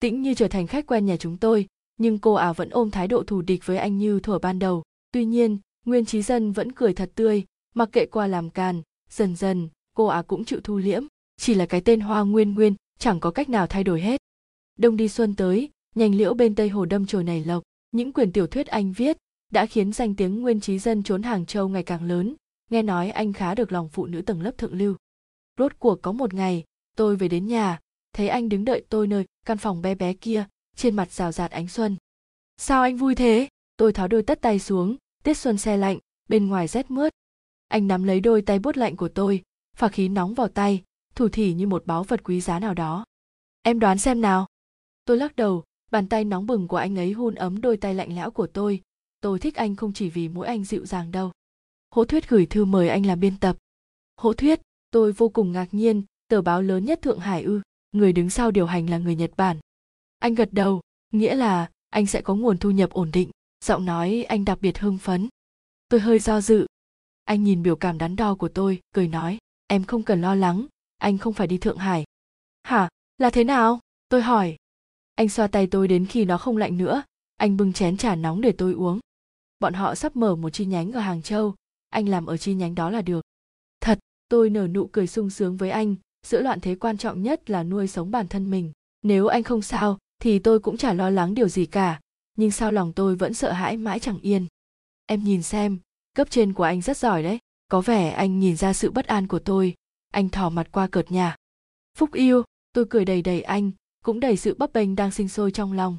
Tĩnh 0.00 0.22
như 0.22 0.34
trở 0.34 0.48
thành 0.48 0.66
khách 0.66 0.86
quen 0.86 1.06
nhà 1.06 1.16
chúng 1.16 1.36
tôi, 1.36 1.66
nhưng 1.96 2.18
cô 2.18 2.34
ả 2.34 2.52
vẫn 2.52 2.70
ôm 2.70 2.90
thái 2.90 3.08
độ 3.08 3.22
thù 3.22 3.42
địch 3.42 3.66
với 3.66 3.76
anh 3.76 3.98
như 3.98 4.20
thuở 4.20 4.38
ban 4.38 4.58
đầu. 4.58 4.82
Tuy 5.12 5.24
nhiên, 5.24 5.58
nguyên 5.86 6.04
trí 6.04 6.22
dân 6.22 6.52
vẫn 6.52 6.72
cười 6.72 6.94
thật 6.94 7.10
tươi 7.14 7.44
mặc 7.74 7.88
kệ 7.92 8.06
qua 8.06 8.26
làm 8.26 8.50
càn 8.50 8.82
dần 9.10 9.36
dần, 9.36 9.68
cô 9.96 10.06
ả 10.06 10.22
cũng 10.22 10.44
chịu 10.44 10.60
thu 10.64 10.78
liễm. 10.78 11.04
Chỉ 11.36 11.54
là 11.54 11.66
cái 11.66 11.80
tên 11.80 12.00
hoa 12.00 12.22
nguyên 12.22 12.54
nguyên, 12.54 12.74
chẳng 12.98 13.20
có 13.20 13.30
cách 13.30 13.48
nào 13.48 13.66
thay 13.66 13.84
đổi 13.84 14.00
hết. 14.00 14.20
Đông 14.78 14.96
đi 14.96 15.08
xuân 15.08 15.34
tới, 15.34 15.70
nhành 15.94 16.14
liễu 16.14 16.34
bên 16.34 16.54
tây 16.54 16.68
hồ 16.68 16.84
đâm 16.84 17.06
chồi 17.06 17.24
nảy 17.24 17.44
lộc. 17.44 17.62
Những 17.92 18.12
quyển 18.12 18.32
tiểu 18.32 18.46
thuyết 18.46 18.66
anh 18.66 18.92
viết 18.92 19.16
đã 19.52 19.66
khiến 19.66 19.92
danh 19.92 20.14
tiếng 20.14 20.40
nguyên 20.40 20.60
trí 20.60 20.78
dân 20.78 21.02
trốn 21.02 21.22
hàng 21.22 21.46
châu 21.46 21.68
ngày 21.68 21.82
càng 21.82 22.04
lớn. 22.04 22.34
Nghe 22.70 22.82
nói 22.82 23.10
anh 23.10 23.32
khá 23.32 23.54
được 23.54 23.72
lòng 23.72 23.88
phụ 23.88 24.06
nữ 24.06 24.22
tầng 24.22 24.42
lớp 24.42 24.58
thượng 24.58 24.74
lưu. 24.74 24.96
Rốt 25.58 25.72
cuộc 25.78 26.02
có 26.02 26.12
một 26.12 26.34
ngày, 26.34 26.64
tôi 26.96 27.16
về 27.16 27.28
đến 27.28 27.46
nhà, 27.46 27.78
thấy 28.12 28.28
anh 28.28 28.48
đứng 28.48 28.64
đợi 28.64 28.84
tôi 28.88 29.06
nơi 29.06 29.24
căn 29.46 29.58
phòng 29.58 29.82
bé 29.82 29.94
bé 29.94 30.12
kia, 30.12 30.44
trên 30.76 30.96
mặt 30.96 31.12
rào 31.12 31.32
rạt 31.32 31.50
ánh 31.50 31.68
xuân. 31.68 31.96
Sao 32.56 32.82
anh 32.82 32.96
vui 32.96 33.14
thế? 33.14 33.48
Tôi 33.76 33.92
tháo 33.92 34.08
đôi 34.08 34.22
tất 34.22 34.40
tay 34.40 34.58
xuống, 34.58 34.96
tiết 35.22 35.34
xuân 35.34 35.58
xe 35.58 35.76
lạnh, 35.76 35.98
bên 36.28 36.46
ngoài 36.46 36.68
rét 36.68 36.90
mướt 36.90 37.12
anh 37.70 37.86
nắm 37.86 38.04
lấy 38.04 38.20
đôi 38.20 38.42
tay 38.42 38.58
bút 38.58 38.76
lạnh 38.76 38.96
của 38.96 39.08
tôi 39.08 39.42
phả 39.76 39.88
khí 39.88 40.08
nóng 40.08 40.34
vào 40.34 40.48
tay, 40.48 40.82
thủ 41.14 41.28
thỉ 41.28 41.52
như 41.52 41.66
một 41.66 41.86
báu 41.86 42.02
vật 42.02 42.20
quý 42.24 42.40
giá 42.40 42.58
nào 42.58 42.74
đó. 42.74 43.04
Em 43.62 43.78
đoán 43.78 43.98
xem 43.98 44.20
nào. 44.20 44.46
Tôi 45.04 45.16
lắc 45.16 45.36
đầu, 45.36 45.64
bàn 45.90 46.08
tay 46.08 46.24
nóng 46.24 46.46
bừng 46.46 46.68
của 46.68 46.76
anh 46.76 46.98
ấy 46.98 47.12
hôn 47.12 47.34
ấm 47.34 47.60
đôi 47.60 47.76
tay 47.76 47.94
lạnh 47.94 48.14
lẽo 48.16 48.30
của 48.30 48.46
tôi. 48.46 48.80
Tôi 49.20 49.38
thích 49.38 49.54
anh 49.54 49.76
không 49.76 49.92
chỉ 49.92 50.10
vì 50.10 50.28
mỗi 50.28 50.46
anh 50.46 50.64
dịu 50.64 50.86
dàng 50.86 51.10
đâu. 51.10 51.32
Hỗ 51.90 52.04
thuyết 52.04 52.28
gửi 52.28 52.46
thư 52.46 52.64
mời 52.64 52.88
anh 52.88 53.06
làm 53.06 53.20
biên 53.20 53.36
tập. 53.36 53.56
Hỗ 54.16 54.32
thuyết, 54.32 54.60
tôi 54.90 55.12
vô 55.12 55.28
cùng 55.28 55.52
ngạc 55.52 55.74
nhiên, 55.74 56.02
tờ 56.28 56.42
báo 56.42 56.62
lớn 56.62 56.84
nhất 56.84 57.02
thượng 57.02 57.18
hải 57.18 57.42
ư, 57.42 57.60
người 57.92 58.12
đứng 58.12 58.30
sau 58.30 58.50
điều 58.50 58.66
hành 58.66 58.90
là 58.90 58.98
người 58.98 59.16
nhật 59.16 59.30
bản. 59.36 59.56
Anh 60.18 60.34
gật 60.34 60.48
đầu, 60.52 60.80
nghĩa 61.12 61.34
là 61.34 61.70
anh 61.90 62.06
sẽ 62.06 62.20
có 62.20 62.34
nguồn 62.34 62.58
thu 62.58 62.70
nhập 62.70 62.90
ổn 62.90 63.10
định, 63.12 63.30
giọng 63.64 63.84
nói 63.84 64.24
anh 64.28 64.44
đặc 64.44 64.58
biệt 64.60 64.78
hưng 64.78 64.98
phấn. 64.98 65.28
Tôi 65.88 66.00
hơi 66.00 66.18
do 66.18 66.40
dự 66.40 66.66
anh 67.30 67.44
nhìn 67.44 67.62
biểu 67.62 67.76
cảm 67.76 67.98
đắn 67.98 68.16
đo 68.16 68.34
của 68.34 68.48
tôi, 68.48 68.80
cười 68.94 69.08
nói, 69.08 69.38
em 69.66 69.84
không 69.84 70.02
cần 70.02 70.20
lo 70.20 70.34
lắng, 70.34 70.66
anh 70.98 71.18
không 71.18 71.32
phải 71.32 71.46
đi 71.46 71.58
thượng 71.58 71.76
hải. 71.76 72.04
Hả? 72.62 72.88
Là 73.18 73.30
thế 73.30 73.44
nào? 73.44 73.80
tôi 74.08 74.22
hỏi. 74.22 74.56
Anh 75.14 75.28
xoa 75.28 75.46
tay 75.46 75.66
tôi 75.66 75.88
đến 75.88 76.06
khi 76.06 76.24
nó 76.24 76.38
không 76.38 76.56
lạnh 76.56 76.78
nữa. 76.78 77.02
Anh 77.36 77.56
bưng 77.56 77.72
chén 77.72 77.96
trà 77.96 78.14
nóng 78.14 78.40
để 78.40 78.52
tôi 78.52 78.72
uống. 78.72 79.00
Bọn 79.60 79.74
họ 79.74 79.94
sắp 79.94 80.16
mở 80.16 80.36
một 80.36 80.50
chi 80.50 80.64
nhánh 80.64 80.92
ở 80.92 81.00
hàng 81.00 81.22
châu. 81.22 81.54
Anh 81.88 82.08
làm 82.08 82.26
ở 82.26 82.36
chi 82.36 82.54
nhánh 82.54 82.74
đó 82.74 82.90
là 82.90 83.02
được. 83.02 83.24
Thật, 83.80 83.98
tôi 84.28 84.50
nở 84.50 84.66
nụ 84.66 84.86
cười 84.86 85.06
sung 85.06 85.30
sướng 85.30 85.56
với 85.56 85.70
anh. 85.70 85.96
Giữa 86.26 86.42
loạn 86.42 86.60
thế 86.60 86.74
quan 86.74 86.98
trọng 86.98 87.22
nhất 87.22 87.50
là 87.50 87.62
nuôi 87.62 87.88
sống 87.88 88.10
bản 88.10 88.28
thân 88.28 88.50
mình. 88.50 88.72
Nếu 89.02 89.26
anh 89.26 89.42
không 89.42 89.62
sao, 89.62 89.98
thì 90.18 90.38
tôi 90.38 90.60
cũng 90.60 90.76
chả 90.76 90.92
lo 90.92 91.10
lắng 91.10 91.34
điều 91.34 91.48
gì 91.48 91.66
cả. 91.66 92.00
Nhưng 92.36 92.50
sao 92.50 92.72
lòng 92.72 92.92
tôi 92.92 93.16
vẫn 93.16 93.34
sợ 93.34 93.52
hãi 93.52 93.76
mãi 93.76 93.98
chẳng 93.98 94.20
yên. 94.20 94.46
Em 95.06 95.24
nhìn 95.24 95.42
xem 95.42 95.78
cấp 96.14 96.30
trên 96.30 96.52
của 96.52 96.64
anh 96.64 96.80
rất 96.80 96.96
giỏi 96.96 97.22
đấy. 97.22 97.38
Có 97.68 97.80
vẻ 97.80 98.10
anh 98.10 98.40
nhìn 98.40 98.56
ra 98.56 98.72
sự 98.72 98.90
bất 98.90 99.06
an 99.06 99.26
của 99.26 99.38
tôi. 99.38 99.74
Anh 100.12 100.28
thò 100.28 100.50
mặt 100.50 100.68
qua 100.72 100.86
cợt 100.86 101.12
nhà 101.12 101.36
phúc 102.00 102.12
yêu, 102.12 102.42
tôi 102.72 102.84
cười 102.90 103.04
đầy 103.04 103.22
đầy 103.22 103.42
anh, 103.42 103.70
cũng 104.04 104.20
đầy 104.20 104.36
sự 104.36 104.54
bấp 104.54 104.72
bênh 104.72 104.96
đang 104.96 105.10
sinh 105.10 105.28
sôi 105.28 105.50
trong 105.50 105.72
lòng. 105.72 105.96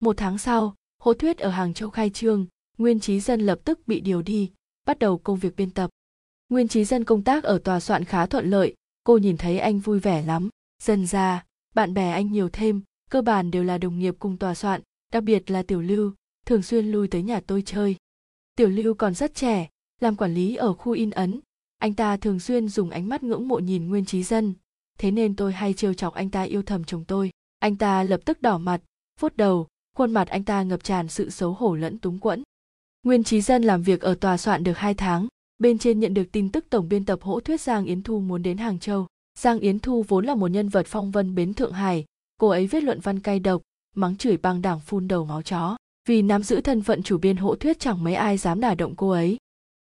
Một 0.00 0.16
tháng 0.16 0.38
sau, 0.38 0.74
hố 0.98 1.14
thuyết 1.14 1.38
ở 1.38 1.50
hàng 1.50 1.74
châu 1.74 1.90
khai 1.90 2.10
trương, 2.10 2.46
nguyên 2.78 3.00
trí 3.00 3.20
dân 3.20 3.40
lập 3.40 3.58
tức 3.64 3.80
bị 3.86 4.00
điều 4.00 4.22
đi, 4.22 4.52
bắt 4.86 4.98
đầu 4.98 5.18
công 5.18 5.38
việc 5.38 5.56
biên 5.56 5.70
tập. 5.70 5.90
Nguyên 6.48 6.68
trí 6.68 6.84
dân 6.84 7.04
công 7.04 7.22
tác 7.22 7.44
ở 7.44 7.58
tòa 7.58 7.80
soạn 7.80 8.04
khá 8.04 8.26
thuận 8.26 8.50
lợi, 8.50 8.74
cô 9.04 9.18
nhìn 9.18 9.36
thấy 9.36 9.58
anh 9.58 9.78
vui 9.78 9.98
vẻ 9.98 10.22
lắm. 10.22 10.48
Dần 10.82 11.06
ra, 11.06 11.44
bạn 11.74 11.94
bè 11.94 12.10
anh 12.10 12.32
nhiều 12.32 12.48
thêm, 12.52 12.82
cơ 13.10 13.22
bản 13.22 13.50
đều 13.50 13.64
là 13.64 13.78
đồng 13.78 13.98
nghiệp 13.98 14.14
cùng 14.18 14.36
tòa 14.36 14.54
soạn, 14.54 14.80
đặc 15.12 15.24
biệt 15.24 15.50
là 15.50 15.62
tiểu 15.62 15.80
lưu, 15.80 16.12
thường 16.46 16.62
xuyên 16.62 16.86
lui 16.86 17.08
tới 17.08 17.22
nhà 17.22 17.40
tôi 17.46 17.62
chơi 17.62 17.96
tiểu 18.56 18.68
lưu 18.68 18.94
còn 18.94 19.14
rất 19.14 19.34
trẻ, 19.34 19.68
làm 20.00 20.16
quản 20.16 20.34
lý 20.34 20.56
ở 20.56 20.72
khu 20.72 20.92
in 20.92 21.10
ấn. 21.10 21.40
Anh 21.78 21.94
ta 21.94 22.16
thường 22.16 22.40
xuyên 22.40 22.68
dùng 22.68 22.90
ánh 22.90 23.08
mắt 23.08 23.22
ngưỡng 23.22 23.48
mộ 23.48 23.58
nhìn 23.58 23.88
nguyên 23.88 24.04
trí 24.04 24.22
dân. 24.22 24.54
Thế 24.98 25.10
nên 25.10 25.36
tôi 25.36 25.52
hay 25.52 25.74
trêu 25.74 25.94
chọc 25.94 26.14
anh 26.14 26.30
ta 26.30 26.42
yêu 26.42 26.62
thầm 26.62 26.84
chồng 26.84 27.04
tôi. 27.04 27.30
Anh 27.58 27.76
ta 27.76 28.02
lập 28.02 28.20
tức 28.24 28.42
đỏ 28.42 28.58
mặt, 28.58 28.80
vuốt 29.20 29.36
đầu, 29.36 29.66
khuôn 29.96 30.12
mặt 30.12 30.28
anh 30.28 30.44
ta 30.44 30.62
ngập 30.62 30.84
tràn 30.84 31.08
sự 31.08 31.30
xấu 31.30 31.52
hổ 31.52 31.74
lẫn 31.74 31.98
túng 31.98 32.18
quẫn. 32.18 32.42
Nguyên 33.02 33.24
trí 33.24 33.40
dân 33.40 33.62
làm 33.62 33.82
việc 33.82 34.00
ở 34.00 34.14
tòa 34.14 34.36
soạn 34.36 34.64
được 34.64 34.78
hai 34.78 34.94
tháng, 34.94 35.26
bên 35.58 35.78
trên 35.78 36.00
nhận 36.00 36.14
được 36.14 36.32
tin 36.32 36.48
tức 36.48 36.66
tổng 36.70 36.88
biên 36.88 37.04
tập 37.04 37.22
hỗ 37.22 37.40
thuyết 37.40 37.60
giang 37.60 37.84
yến 37.84 38.02
thu 38.02 38.20
muốn 38.20 38.42
đến 38.42 38.58
hàng 38.58 38.78
châu. 38.78 39.06
Giang 39.38 39.58
yến 39.58 39.78
thu 39.78 40.04
vốn 40.08 40.26
là 40.26 40.34
một 40.34 40.48
nhân 40.48 40.68
vật 40.68 40.86
phong 40.88 41.10
vân 41.10 41.34
bến 41.34 41.54
thượng 41.54 41.72
hải. 41.72 42.04
Cô 42.36 42.48
ấy 42.48 42.66
viết 42.66 42.82
luận 42.82 43.00
văn 43.00 43.20
cay 43.20 43.40
độc, 43.40 43.62
mắng 43.96 44.16
chửi 44.16 44.36
băng 44.36 44.62
đảng 44.62 44.80
phun 44.80 45.08
đầu 45.08 45.24
máu 45.24 45.42
chó 45.42 45.76
vì 46.08 46.22
nắm 46.22 46.42
giữ 46.42 46.60
thân 46.60 46.82
phận 46.82 47.02
chủ 47.02 47.18
biên 47.18 47.36
hộ 47.36 47.54
thuyết 47.54 47.80
chẳng 47.80 48.04
mấy 48.04 48.14
ai 48.14 48.38
dám 48.38 48.60
đả 48.60 48.74
động 48.74 48.94
cô 48.96 49.10
ấy. 49.10 49.36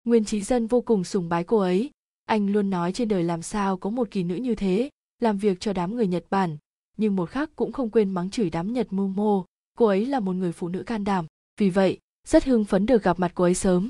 Nguyên 0.03 0.25
trí 0.25 0.41
dân 0.41 0.67
vô 0.67 0.81
cùng 0.81 1.03
sùng 1.03 1.29
bái 1.29 1.43
cô 1.43 1.57
ấy. 1.57 1.91
Anh 2.25 2.51
luôn 2.51 2.69
nói 2.69 2.93
trên 2.93 3.07
đời 3.07 3.23
làm 3.23 3.41
sao 3.41 3.77
có 3.77 3.89
một 3.89 4.11
kỳ 4.11 4.23
nữ 4.23 4.35
như 4.35 4.55
thế, 4.55 4.89
làm 5.19 5.37
việc 5.37 5.59
cho 5.59 5.73
đám 5.73 5.95
người 5.95 6.07
nhật 6.07 6.25
bản, 6.29 6.57
nhưng 6.97 7.15
một 7.15 7.29
khác 7.29 7.49
cũng 7.55 7.71
không 7.71 7.89
quên 7.89 8.09
mắng 8.09 8.29
chửi 8.29 8.49
đám 8.49 8.73
nhật 8.73 8.93
mưu 8.93 9.07
mô. 9.07 9.45
Cô 9.77 9.85
ấy 9.85 10.05
là 10.05 10.19
một 10.19 10.33
người 10.33 10.51
phụ 10.51 10.67
nữ 10.67 10.83
can 10.83 11.03
đảm, 11.03 11.25
vì 11.57 11.69
vậy, 11.69 11.99
rất 12.27 12.43
hưng 12.43 12.65
phấn 12.65 12.85
được 12.85 13.03
gặp 13.03 13.19
mặt 13.19 13.31
cô 13.35 13.43
ấy 13.43 13.55
sớm. 13.55 13.89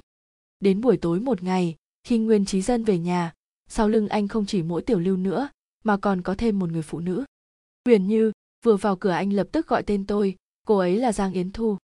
Đến 0.60 0.82
buổi 0.82 0.98
tối 0.98 1.20
một 1.20 1.44
ngày, 1.44 1.76
khi 2.04 2.18
nguyên 2.18 2.46
trí 2.46 2.62
dân 2.62 2.84
về 2.84 2.98
nhà, 2.98 3.34
sau 3.68 3.90
lưng 3.90 4.08
anh 4.08 4.28
không 4.28 4.46
chỉ 4.46 4.64
mỗi 4.64 4.82
tiểu 4.82 5.00
lưu 5.00 5.18
nữa, 5.18 5.50
mà 5.84 5.98
còn 5.98 6.22
có 6.22 6.36
thêm 6.38 6.60
một 6.60 6.72
người 6.72 6.82
phụ 6.82 7.00
nữ. 7.00 7.24
Huyền 7.86 8.08
như, 8.08 8.32
vừa 8.66 8.76
vào 8.76 8.96
cửa 8.96 9.10
anh 9.10 9.34
lập 9.34 9.48
tức 9.52 9.68
gọi 9.68 9.84
tên 9.84 10.06
tôi, 10.06 10.36
cô 10.68 10.78
ấy 10.78 10.98
là 10.98 11.12
giang 11.12 11.34
yến 11.34 11.52
thu 11.52 11.78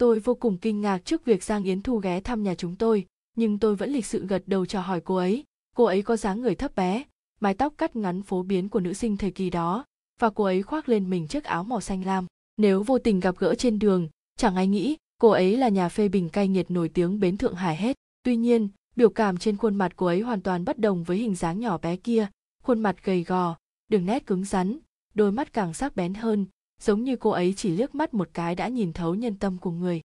tôi 0.00 0.20
vô 0.20 0.34
cùng 0.34 0.58
kinh 0.58 0.80
ngạc 0.80 0.98
trước 1.04 1.24
việc 1.24 1.44
giang 1.44 1.64
yến 1.64 1.82
thu 1.82 1.96
ghé 1.96 2.20
thăm 2.20 2.42
nhà 2.42 2.54
chúng 2.54 2.76
tôi, 2.76 3.06
nhưng 3.36 3.58
tôi 3.58 3.76
vẫn 3.76 3.90
lịch 3.90 4.06
sự 4.06 4.26
gật 4.26 4.42
đầu 4.46 4.66
chào 4.66 4.82
hỏi 4.82 5.00
cô 5.04 5.16
ấy. 5.16 5.44
Cô 5.76 5.84
ấy 5.84 6.02
có 6.02 6.16
dáng 6.16 6.40
người 6.40 6.54
thấp 6.54 6.74
bé, 6.74 7.04
mái 7.40 7.54
tóc 7.54 7.74
cắt 7.78 7.96
ngắn 7.96 8.22
phổ 8.22 8.42
biến 8.42 8.68
của 8.68 8.80
nữ 8.80 8.92
sinh 8.92 9.16
thời 9.16 9.30
kỳ 9.30 9.50
đó, 9.50 9.84
và 10.20 10.30
cô 10.30 10.44
ấy 10.44 10.62
khoác 10.62 10.88
lên 10.88 11.10
mình 11.10 11.28
chiếc 11.28 11.44
áo 11.44 11.64
màu 11.64 11.80
xanh 11.80 12.04
lam. 12.04 12.26
Nếu 12.56 12.82
vô 12.82 12.98
tình 12.98 13.20
gặp 13.20 13.36
gỡ 13.38 13.54
trên 13.54 13.78
đường, 13.78 14.08
chẳng 14.36 14.56
ai 14.56 14.66
nghĩ 14.66 14.96
cô 15.18 15.28
ấy 15.28 15.56
là 15.56 15.68
nhà 15.68 15.88
phê 15.88 16.08
bình 16.08 16.28
cay 16.28 16.48
nghiệt 16.48 16.70
nổi 16.70 16.88
tiếng 16.88 17.20
bến 17.20 17.36
thượng 17.36 17.54
hải 17.54 17.76
hết. 17.76 17.96
Tuy 18.22 18.36
nhiên, 18.36 18.68
biểu 18.96 19.10
cảm 19.10 19.36
trên 19.36 19.56
khuôn 19.56 19.74
mặt 19.74 19.92
cô 19.96 20.06
ấy 20.06 20.20
hoàn 20.20 20.42
toàn 20.42 20.64
bất 20.64 20.78
đồng 20.78 21.04
với 21.04 21.16
hình 21.16 21.34
dáng 21.34 21.60
nhỏ 21.60 21.78
bé 21.78 21.96
kia, 21.96 22.26
khuôn 22.62 22.80
mặt 22.80 22.96
gầy 23.04 23.24
gò, 23.24 23.56
đường 23.88 24.06
nét 24.06 24.26
cứng 24.26 24.44
rắn, 24.44 24.78
đôi 25.14 25.32
mắt 25.32 25.52
càng 25.52 25.74
sắc 25.74 25.96
bén 25.96 26.14
hơn 26.14 26.46
giống 26.80 27.04
như 27.04 27.16
cô 27.16 27.30
ấy 27.30 27.54
chỉ 27.56 27.70
liếc 27.70 27.94
mắt 27.94 28.14
một 28.14 28.28
cái 28.34 28.54
đã 28.54 28.68
nhìn 28.68 28.92
thấu 28.92 29.14
nhân 29.14 29.38
tâm 29.38 29.58
của 29.58 29.70
người. 29.70 30.00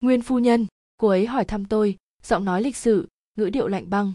Nguyên 0.00 0.22
phu 0.22 0.38
nhân, 0.38 0.66
cô 0.96 1.08
ấy 1.08 1.26
hỏi 1.26 1.44
thăm 1.44 1.64
tôi, 1.64 1.96
giọng 2.22 2.44
nói 2.44 2.62
lịch 2.62 2.76
sự, 2.76 3.08
ngữ 3.36 3.50
điệu 3.50 3.68
lạnh 3.68 3.90
băng. 3.90 4.12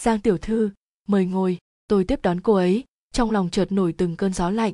Giang 0.00 0.20
tiểu 0.20 0.38
thư, 0.38 0.70
mời 1.08 1.26
ngồi, 1.26 1.58
tôi 1.88 2.04
tiếp 2.04 2.22
đón 2.22 2.40
cô 2.40 2.54
ấy, 2.54 2.84
trong 3.12 3.30
lòng 3.30 3.50
chợt 3.50 3.72
nổi 3.72 3.94
từng 3.98 4.16
cơn 4.16 4.32
gió 4.32 4.50
lạnh. 4.50 4.72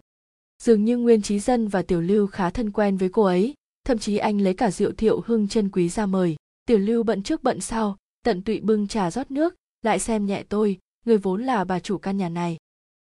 Dường 0.63 0.85
như 0.85 0.99
nguyên 0.99 1.23
trí 1.23 1.39
dân 1.39 1.69
và 1.69 1.83
tiểu 1.83 2.01
lưu 2.01 2.27
khá 2.27 2.51
thân 2.51 2.71
quen 2.73 2.97
với 2.97 3.09
cô 3.09 3.23
ấy, 3.23 3.55
thậm 3.85 3.99
chí 3.99 4.17
anh 4.17 4.41
lấy 4.41 4.55
cả 4.55 4.71
rượu 4.71 4.93
thiệu 4.93 5.21
hưng 5.27 5.49
chân 5.49 5.71
quý 5.71 5.89
ra 5.89 6.07
mời. 6.07 6.37
Tiểu 6.67 6.79
lưu 6.79 7.03
bận 7.03 7.23
trước 7.23 7.43
bận 7.43 7.61
sau, 7.61 7.97
tận 8.23 8.43
tụy 8.43 8.61
bưng 8.61 8.89
trà 8.89 9.11
rót 9.11 9.31
nước, 9.31 9.55
lại 9.83 9.99
xem 9.99 10.27
nhẹ 10.27 10.43
tôi, 10.49 10.79
người 11.07 11.19
vốn 11.19 11.45
là 11.45 11.65
bà 11.65 11.81
chủ 11.81 11.99
căn 11.99 12.17
nhà 12.17 12.29
này. 12.29 12.57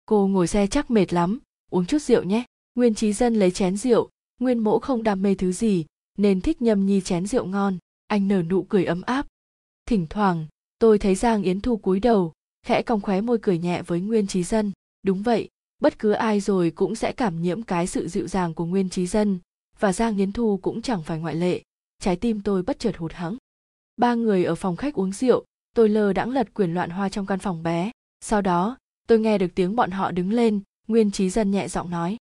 Cô 0.07 0.27
ngồi 0.27 0.47
xe 0.47 0.67
chắc 0.67 0.91
mệt 0.91 1.13
lắm, 1.13 1.39
uống 1.71 1.87
chút 1.87 2.03
rượu 2.03 2.23
nhé 2.23 2.45
nguyên 2.79 2.95
trí 2.95 3.13
dân 3.13 3.35
lấy 3.35 3.51
chén 3.51 3.77
rượu, 3.77 4.09
nguyên 4.41 4.59
mỗ 4.59 4.79
không 4.79 5.03
đam 5.03 5.23
mê 5.23 5.35
thứ 5.35 5.53
gì, 5.53 5.87
nên 6.19 6.41
thích 6.41 6.63
nhâm 6.63 6.87
nhi 6.87 7.01
chén 7.01 7.27
rượu 7.27 7.45
ngon. 7.45 7.79
Anh 8.07 8.29
nở 8.29 8.43
nụ 8.43 8.63
cười 8.63 8.85
ấm 8.85 9.03
áp. 9.03 9.27
Thỉnh 9.87 10.07
thoảng, 10.11 10.47
tôi 10.79 10.99
thấy 10.99 11.15
giang 11.15 11.43
yến 11.43 11.61
thu 11.61 11.77
cúi 11.77 12.01
đầu, 12.01 12.33
khẽ 12.67 12.83
cong 12.83 13.01
khóe 13.01 13.21
môi 13.21 13.39
cười 13.43 13.59
nhẹ 13.59 13.83
với 13.83 14.01
nguyên 14.01 14.27
trí 14.27 14.43
dân. 14.43 14.73
Đúng 15.03 15.23
vậy, 15.23 15.49
bất 15.83 15.99
cứ 15.99 16.13
ai 16.13 16.41
rồi 16.41 16.71
cũng 16.71 16.95
sẽ 16.95 17.13
cảm 17.13 17.43
nhiễm 17.43 17.63
cái 17.63 17.87
sự 17.87 18.09
dịu 18.09 18.27
dàng 18.27 18.55
của 18.55 18.65
nguyên 18.65 18.89
trí 18.91 19.07
dân, 19.07 19.39
và 19.79 19.93
giang 19.93 20.17
yến 20.17 20.33
thu 20.33 20.59
cũng 20.63 20.83
chẳng 20.83 21.03
phải 21.03 21.19
ngoại 21.19 21.35
lệ. 21.35 21.63
Trái 22.03 22.17
tim 22.17 22.41
tôi 22.41 22.63
bất 22.63 22.79
chợt 22.79 22.97
hụt 22.97 23.13
hẫng. 23.13 23.37
Ba 23.97 24.15
người 24.15 24.45
ở 24.45 24.55
phòng 24.55 24.77
khách 24.77 24.95
uống 24.95 25.13
rượu, 25.13 25.45
tôi 25.75 25.89
lơ 25.89 26.13
đãng 26.13 26.31
lật 26.31 26.55
quyển 26.55 26.75
loạn 26.75 26.91
hoa 26.91 27.09
trong 27.09 27.27
căn 27.27 27.39
phòng 27.39 27.63
bé. 27.63 27.91
Sau 28.21 28.43
đó, 28.43 28.77
tôi 29.09 29.19
nghe 29.19 29.39
được 29.39 29.55
tiếng 29.55 29.77
bọn 29.77 29.91
họ 29.91 30.11
đứng 30.11 30.33
lên, 30.33 30.61
nguyên 30.89 31.11
trí 31.11 31.31
dân 31.31 31.51
nhẹ 31.51 31.69
giọng 31.69 31.91
nói 31.91 32.17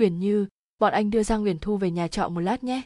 uyển 0.00 0.18
như, 0.18 0.46
bọn 0.78 0.92
anh 0.92 1.10
đưa 1.10 1.22
giang 1.22 1.44
uyển 1.44 1.58
thu 1.58 1.76
về 1.76 1.90
nhà 1.90 2.08
trọ 2.08 2.28
một 2.28 2.40
lát 2.40 2.64
nhé. 2.64 2.82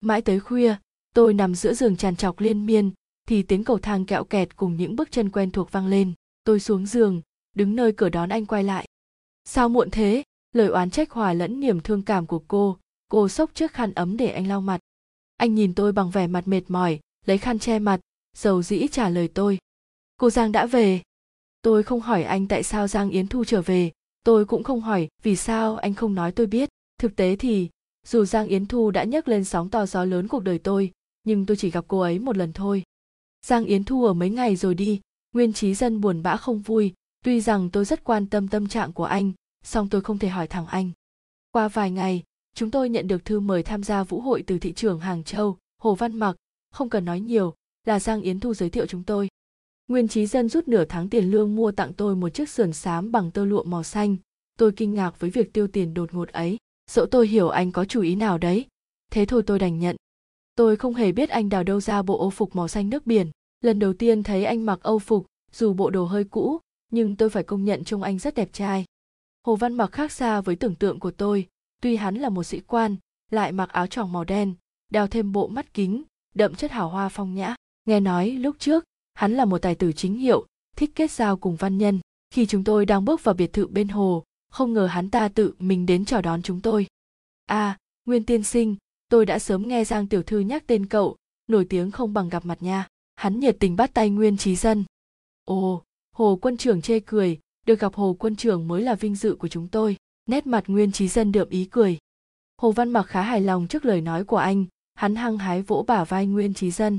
Mãi 0.00 0.22
tới 0.22 0.40
khuya, 0.40 0.76
tôi 1.14 1.34
nằm 1.34 1.54
giữa 1.54 1.74
giường 1.74 1.96
tràn 1.96 2.16
trọc 2.16 2.40
liên 2.40 2.66
miên, 2.66 2.90
thì 3.28 3.42
tiếng 3.42 3.64
cầu 3.64 3.78
thang 3.78 4.04
kẹo 4.04 4.24
kẹt 4.24 4.56
cùng 4.56 4.76
những 4.76 4.96
bước 4.96 5.10
chân 5.10 5.30
quen 5.30 5.50
thuộc 5.50 5.72
vang 5.72 5.86
lên. 5.86 6.12
Tôi 6.44 6.60
xuống 6.60 6.86
giường, 6.86 7.22
đứng 7.54 7.76
nơi 7.76 7.92
cửa 7.92 8.08
đón 8.08 8.28
anh 8.28 8.46
quay 8.46 8.64
lại. 8.64 8.88
Sao 9.44 9.68
muộn 9.68 9.90
thế? 9.90 10.22
Lời 10.52 10.68
oán 10.68 10.90
trách 10.90 11.10
hòa 11.10 11.32
lẫn 11.32 11.60
niềm 11.60 11.80
thương 11.80 12.02
cảm 12.02 12.26
của 12.26 12.42
cô 12.48 12.78
cô 13.08 13.28
xốc 13.28 13.54
chiếc 13.54 13.72
khăn 13.72 13.92
ấm 13.94 14.16
để 14.16 14.30
anh 14.30 14.46
lau 14.46 14.60
mặt. 14.60 14.80
Anh 15.36 15.54
nhìn 15.54 15.74
tôi 15.74 15.92
bằng 15.92 16.10
vẻ 16.10 16.26
mặt 16.26 16.48
mệt 16.48 16.62
mỏi, 16.68 17.00
lấy 17.26 17.38
khăn 17.38 17.58
che 17.58 17.78
mặt, 17.78 18.00
dầu 18.36 18.62
dĩ 18.62 18.86
trả 18.92 19.08
lời 19.08 19.28
tôi. 19.28 19.58
Cô 20.16 20.30
giang 20.30 20.52
đã 20.52 20.66
về. 20.66 21.02
Tôi 21.62 21.82
không 21.82 22.00
hỏi 22.00 22.22
anh 22.22 22.48
tại 22.48 22.62
sao 22.62 22.88
giang 22.88 23.10
yến 23.10 23.28
thu 23.28 23.44
trở 23.44 23.62
về 23.62 23.90
tôi 24.26 24.44
cũng 24.44 24.62
không 24.62 24.80
hỏi 24.80 25.08
vì 25.22 25.36
sao 25.36 25.76
anh 25.76 25.94
không 25.94 26.14
nói 26.14 26.32
tôi 26.32 26.46
biết. 26.46 26.68
Thực 26.98 27.16
tế 27.16 27.36
thì, 27.36 27.68
dù 28.06 28.24
giang 28.24 28.46
yến 28.46 28.66
thu 28.66 28.90
đã 28.90 29.04
nhấc 29.04 29.28
lên 29.28 29.44
sóng 29.44 29.70
to 29.70 29.86
gió 29.86 30.04
lớn 30.04 30.28
cuộc 30.28 30.42
đời 30.42 30.58
tôi, 30.58 30.92
nhưng 31.24 31.46
tôi 31.46 31.56
chỉ 31.56 31.70
gặp 31.70 31.84
cô 31.88 32.00
ấy 32.00 32.18
một 32.18 32.36
lần 32.36 32.52
thôi. 32.52 32.82
Giang 33.46 33.64
yến 33.64 33.84
thu 33.84 34.04
ở 34.04 34.12
mấy 34.12 34.30
ngày 34.30 34.56
rồi 34.56 34.74
đi. 34.74 35.00
Nguyên 35.32 35.52
trí 35.52 35.74
dân 35.74 36.00
buồn 36.00 36.22
bã 36.22 36.36
không 36.36 36.60
vui. 36.60 36.94
Tuy 37.24 37.40
rằng 37.40 37.70
tôi 37.70 37.84
rất 37.84 38.04
quan 38.04 38.26
tâm 38.26 38.48
tâm 38.48 38.68
trạng 38.68 38.92
của 38.92 39.04
anh, 39.04 39.32
song 39.64 39.88
tôi 39.88 40.00
không 40.00 40.18
thể 40.18 40.28
hỏi 40.28 40.46
thẳng 40.46 40.66
anh. 40.66 40.90
Qua 41.50 41.68
vài 41.68 41.90
ngày, 41.90 42.22
chúng 42.54 42.70
tôi 42.70 42.88
nhận 42.88 43.08
được 43.08 43.24
thư 43.24 43.40
mời 43.40 43.62
tham 43.62 43.82
gia 43.82 44.04
vũ 44.04 44.20
hội 44.20 44.44
từ 44.46 44.58
thị 44.58 44.72
trường 44.72 45.00
hàng 45.00 45.24
châu, 45.24 45.56
hồ 45.78 45.94
văn 45.94 46.18
mặc. 46.18 46.36
Không 46.70 46.88
cần 46.88 47.04
nói 47.04 47.20
nhiều, 47.20 47.54
là 47.84 48.00
giang 48.00 48.20
yến 48.20 48.40
thu 48.40 48.54
giới 48.54 48.70
thiệu 48.70 48.86
chúng 48.86 49.02
tôi 49.02 49.28
nguyên 49.88 50.08
trí 50.08 50.26
dân 50.26 50.48
rút 50.48 50.68
nửa 50.68 50.84
tháng 50.84 51.08
tiền 51.08 51.30
lương 51.30 51.56
mua 51.56 51.72
tặng 51.72 51.92
tôi 51.92 52.16
một 52.16 52.28
chiếc 52.28 52.48
sườn 52.48 52.72
xám 52.72 53.12
bằng 53.12 53.30
tơ 53.30 53.44
lụa 53.44 53.62
màu 53.62 53.82
xanh. 53.82 54.16
Tôi 54.58 54.72
kinh 54.72 54.94
ngạc 54.94 55.20
với 55.20 55.30
việc 55.30 55.52
tiêu 55.52 55.66
tiền 55.68 55.94
đột 55.94 56.14
ngột 56.14 56.28
ấy. 56.28 56.56
Dẫu 56.90 57.06
tôi 57.06 57.26
hiểu 57.28 57.48
anh 57.48 57.72
có 57.72 57.84
chủ 57.84 58.02
ý 58.02 58.14
nào 58.14 58.38
đấy, 58.38 58.66
thế 59.12 59.26
thôi 59.26 59.42
tôi 59.46 59.58
đành 59.58 59.78
nhận. 59.78 59.96
Tôi 60.54 60.76
không 60.76 60.94
hề 60.94 61.12
biết 61.12 61.28
anh 61.28 61.48
đào 61.48 61.64
đâu 61.64 61.80
ra 61.80 62.02
bộ 62.02 62.18
ô 62.18 62.30
phục 62.30 62.56
màu 62.56 62.68
xanh 62.68 62.90
nước 62.90 63.06
biển. 63.06 63.30
Lần 63.60 63.78
đầu 63.78 63.92
tiên 63.92 64.22
thấy 64.22 64.44
anh 64.44 64.66
mặc 64.66 64.78
âu 64.82 64.98
phục, 64.98 65.26
dù 65.52 65.72
bộ 65.72 65.90
đồ 65.90 66.04
hơi 66.04 66.24
cũ, 66.24 66.60
nhưng 66.92 67.16
tôi 67.16 67.30
phải 67.30 67.42
công 67.42 67.64
nhận 67.64 67.84
trông 67.84 68.02
anh 68.02 68.18
rất 68.18 68.34
đẹp 68.34 68.48
trai. 68.52 68.84
Hồ 69.46 69.56
văn 69.56 69.74
mặc 69.74 69.92
khác 69.92 70.12
xa 70.12 70.40
với 70.40 70.56
tưởng 70.56 70.74
tượng 70.74 71.00
của 71.00 71.10
tôi. 71.10 71.46
Tuy 71.82 71.96
hắn 71.96 72.14
là 72.14 72.28
một 72.28 72.44
sĩ 72.44 72.60
quan, 72.60 72.96
lại 73.30 73.52
mặc 73.52 73.72
áo 73.72 73.86
choàng 73.86 74.12
màu 74.12 74.24
đen 74.24 74.54
đeo 74.90 75.06
thêm 75.06 75.32
bộ 75.32 75.48
mắt 75.48 75.74
kính, 75.74 76.02
đậm 76.34 76.54
chất 76.54 76.70
hào 76.70 76.88
hoa 76.88 77.08
phong 77.08 77.34
nhã. 77.34 77.54
Nghe 77.84 78.00
nói 78.00 78.30
lúc 78.30 78.56
trước 78.58 78.84
hắn 79.16 79.32
là 79.32 79.44
một 79.44 79.58
tài 79.58 79.74
tử 79.74 79.92
chính 79.92 80.18
hiệu, 80.18 80.46
thích 80.76 80.90
kết 80.94 81.10
giao 81.10 81.36
cùng 81.36 81.56
văn 81.56 81.78
nhân. 81.78 82.00
Khi 82.30 82.46
chúng 82.46 82.64
tôi 82.64 82.86
đang 82.86 83.04
bước 83.04 83.24
vào 83.24 83.34
biệt 83.34 83.52
thự 83.52 83.66
bên 83.66 83.88
hồ, 83.88 84.24
không 84.50 84.72
ngờ 84.72 84.86
hắn 84.86 85.10
ta 85.10 85.28
tự 85.28 85.54
mình 85.58 85.86
đến 85.86 86.04
chào 86.04 86.22
đón 86.22 86.42
chúng 86.42 86.60
tôi. 86.60 86.86
À 87.46 87.78
nguyên 88.04 88.24
tiên 88.24 88.42
sinh, 88.42 88.76
tôi 89.08 89.26
đã 89.26 89.38
sớm 89.38 89.68
nghe 89.68 89.84
giang 89.84 90.06
tiểu 90.06 90.22
thư 90.22 90.38
nhắc 90.38 90.64
tên 90.66 90.86
cậu, 90.86 91.16
nổi 91.46 91.66
tiếng 91.68 91.90
không 91.90 92.14
bằng 92.14 92.28
gặp 92.28 92.44
mặt 92.46 92.62
nha. 92.62 92.88
Hắn 93.16 93.40
nhiệt 93.40 93.56
tình 93.60 93.76
bắt 93.76 93.94
tay 93.94 94.10
nguyên 94.10 94.36
trí 94.36 94.56
dân. 94.56 94.84
Ồ, 95.44 95.82
hồ 96.12 96.38
quân 96.42 96.56
trưởng 96.56 96.82
chê 96.82 97.00
cười, 97.00 97.38
được 97.66 97.80
gặp 97.80 97.94
hồ 97.94 98.16
quân 98.18 98.36
trưởng 98.36 98.68
mới 98.68 98.82
là 98.82 98.94
vinh 98.94 99.16
dự 99.16 99.36
của 99.38 99.48
chúng 99.48 99.68
tôi. 99.68 99.96
Nét 100.26 100.46
mặt 100.46 100.64
nguyên 100.66 100.92
trí 100.92 101.08
dân 101.08 101.32
đượm 101.32 101.48
ý 101.48 101.64
cười. 101.64 101.98
Hồ 102.56 102.72
văn 102.72 102.90
mặc 102.90 103.02
khá 103.02 103.22
hài 103.22 103.40
lòng 103.40 103.66
trước 103.66 103.84
lời 103.84 104.00
nói 104.00 104.24
của 104.24 104.36
anh, 104.36 104.64
hắn 104.94 105.16
hăng 105.16 105.38
hái 105.38 105.62
vỗ 105.62 105.84
bả 105.88 106.04
vai 106.04 106.26
nguyên 106.26 106.54
trí 106.54 106.70
dân 106.70 106.98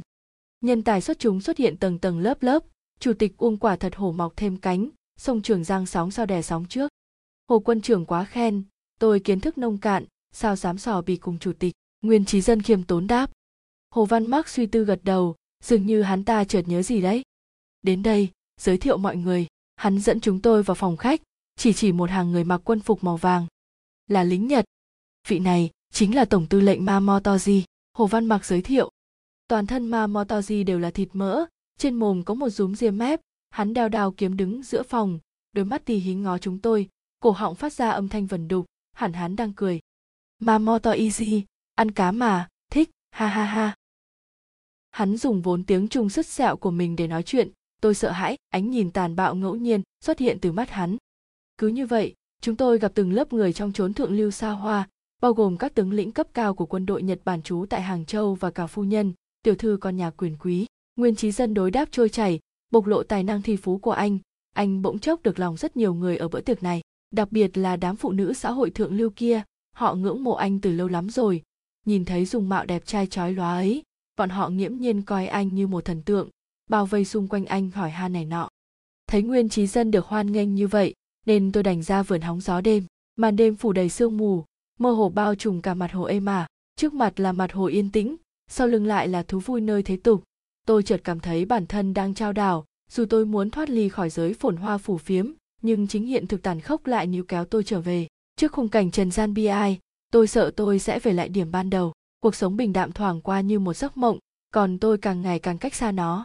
nhân 0.61 0.83
tài 0.83 1.01
xuất 1.01 1.19
chúng 1.19 1.41
xuất 1.41 1.57
hiện 1.57 1.77
tầng 1.77 1.99
tầng 1.99 2.19
lớp 2.19 2.43
lớp. 2.43 2.63
Chủ 2.99 3.13
tịch 3.13 3.37
uông 3.37 3.57
quả 3.57 3.75
thật 3.75 3.95
hổ 3.95 4.11
mọc 4.11 4.33
thêm 4.35 4.57
cánh 4.57 4.89
sông 5.17 5.41
trường 5.41 5.63
giang 5.63 5.85
sóng 5.85 6.11
sao 6.11 6.25
đè 6.25 6.41
sóng 6.41 6.65
trước. 6.65 6.91
Hồ 7.49 7.59
quân 7.59 7.81
trưởng 7.81 8.05
quá 8.05 8.25
khen, 8.25 8.63
tôi 8.99 9.19
kiến 9.19 9.39
thức 9.39 9.57
nông 9.57 9.77
cạn, 9.77 10.05
sao 10.31 10.55
dám 10.55 10.77
sò 10.77 11.01
bì 11.01 11.17
cùng 11.17 11.39
chủ 11.39 11.53
tịch? 11.53 11.73
Nguyên 12.01 12.25
trí 12.25 12.41
dân 12.41 12.61
khiêm 12.61 12.83
tốn 12.83 13.07
đáp. 13.07 13.31
Hồ 13.89 14.05
văn 14.05 14.29
mắc 14.29 14.49
suy 14.49 14.65
tư 14.65 14.83
gật 14.83 14.99
đầu, 15.03 15.35
dường 15.63 15.85
như 15.85 16.01
hắn 16.01 16.23
ta 16.23 16.43
chợt 16.43 16.61
nhớ 16.67 16.81
gì 16.81 17.01
đấy. 17.01 17.23
Đến 17.81 18.03
đây, 18.03 18.29
giới 18.61 18.77
thiệu 18.77 18.97
mọi 18.97 19.17
người. 19.17 19.47
Hắn 19.75 19.99
dẫn 19.99 20.19
chúng 20.19 20.41
tôi 20.41 20.63
vào 20.63 20.75
phòng 20.75 20.97
khách, 20.97 21.21
chỉ 21.55 21.73
chỉ 21.73 21.91
một 21.91 22.09
hàng 22.09 22.31
người 22.31 22.43
mặc 22.43 22.61
quân 22.63 22.79
phục 22.79 23.03
màu 23.03 23.17
vàng. 23.17 23.47
Là 24.07 24.23
lính 24.23 24.47
nhật. 24.47 24.65
Vị 25.27 25.39
này 25.39 25.69
chính 25.93 26.15
là 26.15 26.25
tổng 26.25 26.47
tư 26.49 26.59
lệnh 26.59 26.85
ma 26.85 26.99
motoji 26.99 27.61
hồ 27.93 28.07
văn 28.07 28.25
mặc 28.25 28.45
giới 28.45 28.61
thiệu 28.61 28.91
toàn 29.47 29.67
thân 29.67 29.87
ma 29.87 30.07
motoji 30.07 30.65
đều 30.65 30.79
là 30.79 30.91
thịt 30.91 31.09
mỡ. 31.13 31.45
Trên 31.77 31.95
mồm 31.95 32.23
có 32.23 32.33
một 32.33 32.49
rúm 32.49 32.75
ria 32.75 32.91
mép. 32.91 33.21
Hắn 33.49 33.73
đeo 33.73 33.89
đao 33.89 34.11
kiếm 34.11 34.37
đứng 34.37 34.63
giữa 34.63 34.83
phòng. 34.83 35.19
Đôi 35.51 35.65
mắt 35.65 35.85
tì 35.85 35.95
hí 35.95 36.13
ngó 36.13 36.37
chúng 36.37 36.59
tôi. 36.59 36.89
Cổ 37.19 37.31
họng 37.31 37.55
phát 37.55 37.73
ra 37.73 37.89
âm 37.89 38.09
thanh 38.09 38.25
vần 38.25 38.47
đục. 38.47 38.65
Hẳn 38.93 39.13
hắn 39.13 39.35
đang 39.35 39.53
cười. 39.53 39.79
Ma 40.39 40.57
moto 40.57 40.91
easy 40.91 41.43
ăn 41.75 41.91
cá 41.91 42.11
mà. 42.11 42.47
Thích. 42.71 42.89
Ha 43.11 43.27
ha 43.27 43.45
ha. 43.45 43.75
Hắn 44.91 45.17
dùng 45.17 45.41
vốn 45.41 45.63
tiếng 45.63 45.87
trung 45.87 46.09
sứt 46.09 46.25
sẹo 46.25 46.57
của 46.57 46.71
mình 46.71 46.95
để 46.95 47.07
nói 47.07 47.23
chuyện. 47.23 47.49
Tôi 47.81 47.95
sợ 47.95 48.11
hãi. 48.11 48.37
Ánh 48.49 48.69
nhìn 48.69 48.91
tàn 48.91 49.15
bạo 49.15 49.35
ngẫu 49.35 49.55
nhiên 49.55 49.81
xuất 50.01 50.19
hiện 50.19 50.37
từ 50.41 50.51
mắt 50.51 50.69
hắn. 50.69 50.97
Cứ 51.57 51.67
như 51.67 51.85
vậy, 51.85 52.13
chúng 52.41 52.55
tôi 52.55 52.79
gặp 52.79 52.91
từng 52.95 53.13
lớp 53.13 53.33
người 53.33 53.53
trong 53.53 53.73
chốn 53.73 53.93
thượng 53.93 54.11
lưu 54.11 54.31
xa 54.31 54.49
hoa, 54.49 54.89
bao 55.21 55.33
gồm 55.33 55.57
các 55.57 55.75
tướng 55.75 55.93
lĩnh 55.93 56.11
cấp 56.11 56.27
cao 56.33 56.53
của 56.53 56.65
quân 56.65 56.85
đội 56.85 57.03
nhật 57.03 57.19
bản 57.25 57.41
trú 57.41 57.65
tại 57.69 57.81
hàng 57.81 58.05
châu 58.05 58.35
và 58.35 58.51
cả 58.51 58.67
phu 58.67 58.83
nhân 58.83 59.13
tiểu 59.47 59.55
thư 59.55 59.77
con 59.81 59.97
nhà 59.97 60.09
quyền 60.09 60.35
quý. 60.39 60.65
Nguyên 60.95 61.15
trí 61.15 61.31
dân 61.31 61.53
đối 61.53 61.71
đáp 61.71 61.89
trôi 61.91 62.09
chảy, 62.09 62.39
bộc 62.71 62.85
lộ 62.85 63.03
tài 63.03 63.23
năng 63.23 63.41
thi 63.41 63.55
phú 63.55 63.77
của 63.77 63.91
anh. 63.91 64.17
Anh 64.53 64.81
bỗng 64.81 64.99
chốc 64.99 65.23
được 65.23 65.39
lòng 65.39 65.57
rất 65.57 65.77
nhiều 65.77 65.93
người 65.93 66.17
ở 66.17 66.27
bữa 66.27 66.41
tiệc 66.41 66.63
này, 66.63 66.81
đặc 67.11 67.31
biệt 67.31 67.57
là 67.57 67.75
đám 67.75 67.95
phụ 67.95 68.11
nữ 68.11 68.33
xã 68.33 68.51
hội 68.51 68.69
thượng 68.69 68.97
lưu 68.97 69.09
kia. 69.15 69.41
Họ 69.75 69.95
ngưỡng 69.95 70.23
mộ 70.23 70.33
anh 70.33 70.59
từ 70.59 70.71
lâu 70.71 70.87
lắm 70.87 71.09
rồi. 71.09 71.43
Nhìn 71.85 72.05
thấy 72.05 72.25
dung 72.25 72.49
mạo 72.49 72.65
đẹp 72.65 72.85
trai 72.85 73.07
chói 73.07 73.33
lóa 73.33 73.53
ấy, 73.53 73.83
bọn 74.17 74.29
họ 74.29 74.49
nghiễm 74.49 74.77
nhiên 74.77 75.01
coi 75.01 75.27
anh 75.27 75.55
như 75.55 75.67
một 75.67 75.85
thần 75.85 76.01
tượng, 76.01 76.29
bao 76.69 76.85
vây 76.85 77.05
xung 77.05 77.27
quanh 77.27 77.45
anh 77.45 77.71
hỏi 77.71 77.89
han 77.89 78.13
này 78.13 78.25
nọ. 78.25 78.49
Thấy 79.07 79.21
nguyên 79.21 79.49
trí 79.49 79.67
dân 79.67 79.91
được 79.91 80.05
hoan 80.05 80.31
nghênh 80.31 80.55
như 80.55 80.67
vậy, 80.67 80.93
nên 81.25 81.51
tôi 81.51 81.63
đành 81.63 81.83
ra 81.83 82.03
vườn 82.03 82.21
hóng 82.21 82.41
gió 82.41 82.61
đêm. 82.61 82.83
Màn 83.15 83.35
đêm 83.35 83.55
phủ 83.55 83.73
đầy 83.73 83.89
sương 83.89 84.17
mù, 84.17 84.43
mơ 84.79 84.91
hồ 84.91 85.09
bao 85.09 85.35
trùm 85.35 85.61
cả 85.61 85.73
mặt 85.73 85.91
hồ 85.91 86.03
êm 86.03 86.25
ả, 86.25 86.47
trước 86.75 86.93
mặt 86.93 87.19
là 87.19 87.31
mặt 87.31 87.53
hồ 87.53 87.65
yên 87.65 87.91
tĩnh 87.91 88.15
sau 88.47 88.67
lưng 88.67 88.85
lại 88.85 89.07
là 89.07 89.23
thú 89.23 89.39
vui 89.39 89.61
nơi 89.61 89.83
thế 89.83 89.97
tục. 89.97 90.23
Tôi 90.65 90.83
chợt 90.83 91.01
cảm 91.03 91.19
thấy 91.19 91.45
bản 91.45 91.65
thân 91.65 91.93
đang 91.93 92.13
trao 92.13 92.33
đảo, 92.33 92.65
dù 92.89 93.05
tôi 93.05 93.25
muốn 93.25 93.49
thoát 93.49 93.69
ly 93.69 93.89
khỏi 93.89 94.09
giới 94.09 94.33
phồn 94.33 94.57
hoa 94.57 94.77
phủ 94.77 94.97
phiếm, 94.97 95.31
nhưng 95.61 95.87
chính 95.87 96.05
hiện 96.05 96.27
thực 96.27 96.41
tàn 96.43 96.59
khốc 96.61 96.87
lại 96.87 97.07
níu 97.07 97.23
kéo 97.23 97.45
tôi 97.45 97.63
trở 97.63 97.81
về. 97.81 98.07
Trước 98.35 98.51
khung 98.51 98.69
cảnh 98.69 98.91
trần 98.91 99.11
gian 99.11 99.33
bi 99.33 99.45
ai, 99.45 99.79
tôi 100.11 100.27
sợ 100.27 100.51
tôi 100.55 100.79
sẽ 100.79 100.99
về 100.99 101.13
lại 101.13 101.29
điểm 101.29 101.51
ban 101.51 101.69
đầu. 101.69 101.93
Cuộc 102.19 102.35
sống 102.35 102.57
bình 102.57 102.73
đạm 102.73 102.91
thoảng 102.91 103.21
qua 103.21 103.41
như 103.41 103.59
một 103.59 103.73
giấc 103.73 103.97
mộng, 103.97 104.19
còn 104.53 104.79
tôi 104.79 104.97
càng 104.97 105.21
ngày 105.21 105.39
càng 105.39 105.57
cách 105.57 105.75
xa 105.75 105.91
nó. 105.91 106.23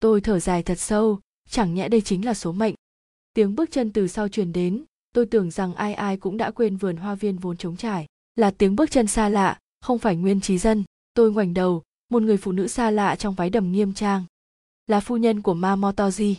Tôi 0.00 0.20
thở 0.20 0.40
dài 0.40 0.62
thật 0.62 0.78
sâu, 0.78 1.20
chẳng 1.48 1.74
nhẽ 1.74 1.88
đây 1.88 2.00
chính 2.00 2.24
là 2.24 2.34
số 2.34 2.52
mệnh. 2.52 2.74
Tiếng 3.34 3.54
bước 3.54 3.70
chân 3.70 3.92
từ 3.92 4.08
sau 4.08 4.28
truyền 4.28 4.52
đến, 4.52 4.84
tôi 5.14 5.26
tưởng 5.26 5.50
rằng 5.50 5.74
ai 5.74 5.94
ai 5.94 6.16
cũng 6.16 6.36
đã 6.36 6.50
quên 6.50 6.76
vườn 6.76 6.96
hoa 6.96 7.14
viên 7.14 7.38
vốn 7.38 7.56
trống 7.56 7.76
trải. 7.76 8.06
Là 8.36 8.50
tiếng 8.50 8.76
bước 8.76 8.90
chân 8.90 9.06
xa 9.06 9.28
lạ, 9.28 9.58
không 9.80 9.98
phải 9.98 10.16
nguyên 10.16 10.40
trí 10.40 10.58
dân 10.58 10.84
tôi 11.14 11.32
ngoảnh 11.32 11.54
đầu, 11.54 11.82
một 12.08 12.22
người 12.22 12.36
phụ 12.36 12.52
nữ 12.52 12.68
xa 12.68 12.90
lạ 12.90 13.16
trong 13.16 13.34
váy 13.34 13.50
đầm 13.50 13.72
nghiêm 13.72 13.94
trang. 13.94 14.24
Là 14.86 15.00
phu 15.00 15.16
nhân 15.16 15.42
của 15.42 15.54
ma 15.54 15.76
motoji. 15.76 16.34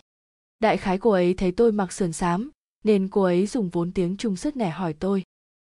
Đại 0.58 0.76
khái 0.76 0.98
cô 0.98 1.10
ấy 1.10 1.34
thấy 1.34 1.52
tôi 1.52 1.72
mặc 1.72 1.92
sườn 1.92 2.12
xám, 2.12 2.50
nên 2.84 3.08
cô 3.08 3.22
ấy 3.22 3.46
dùng 3.46 3.68
vốn 3.68 3.92
tiếng 3.92 4.16
trung 4.16 4.36
sức 4.36 4.56
nẻ 4.56 4.70
hỏi 4.70 4.92
tôi. 4.92 5.22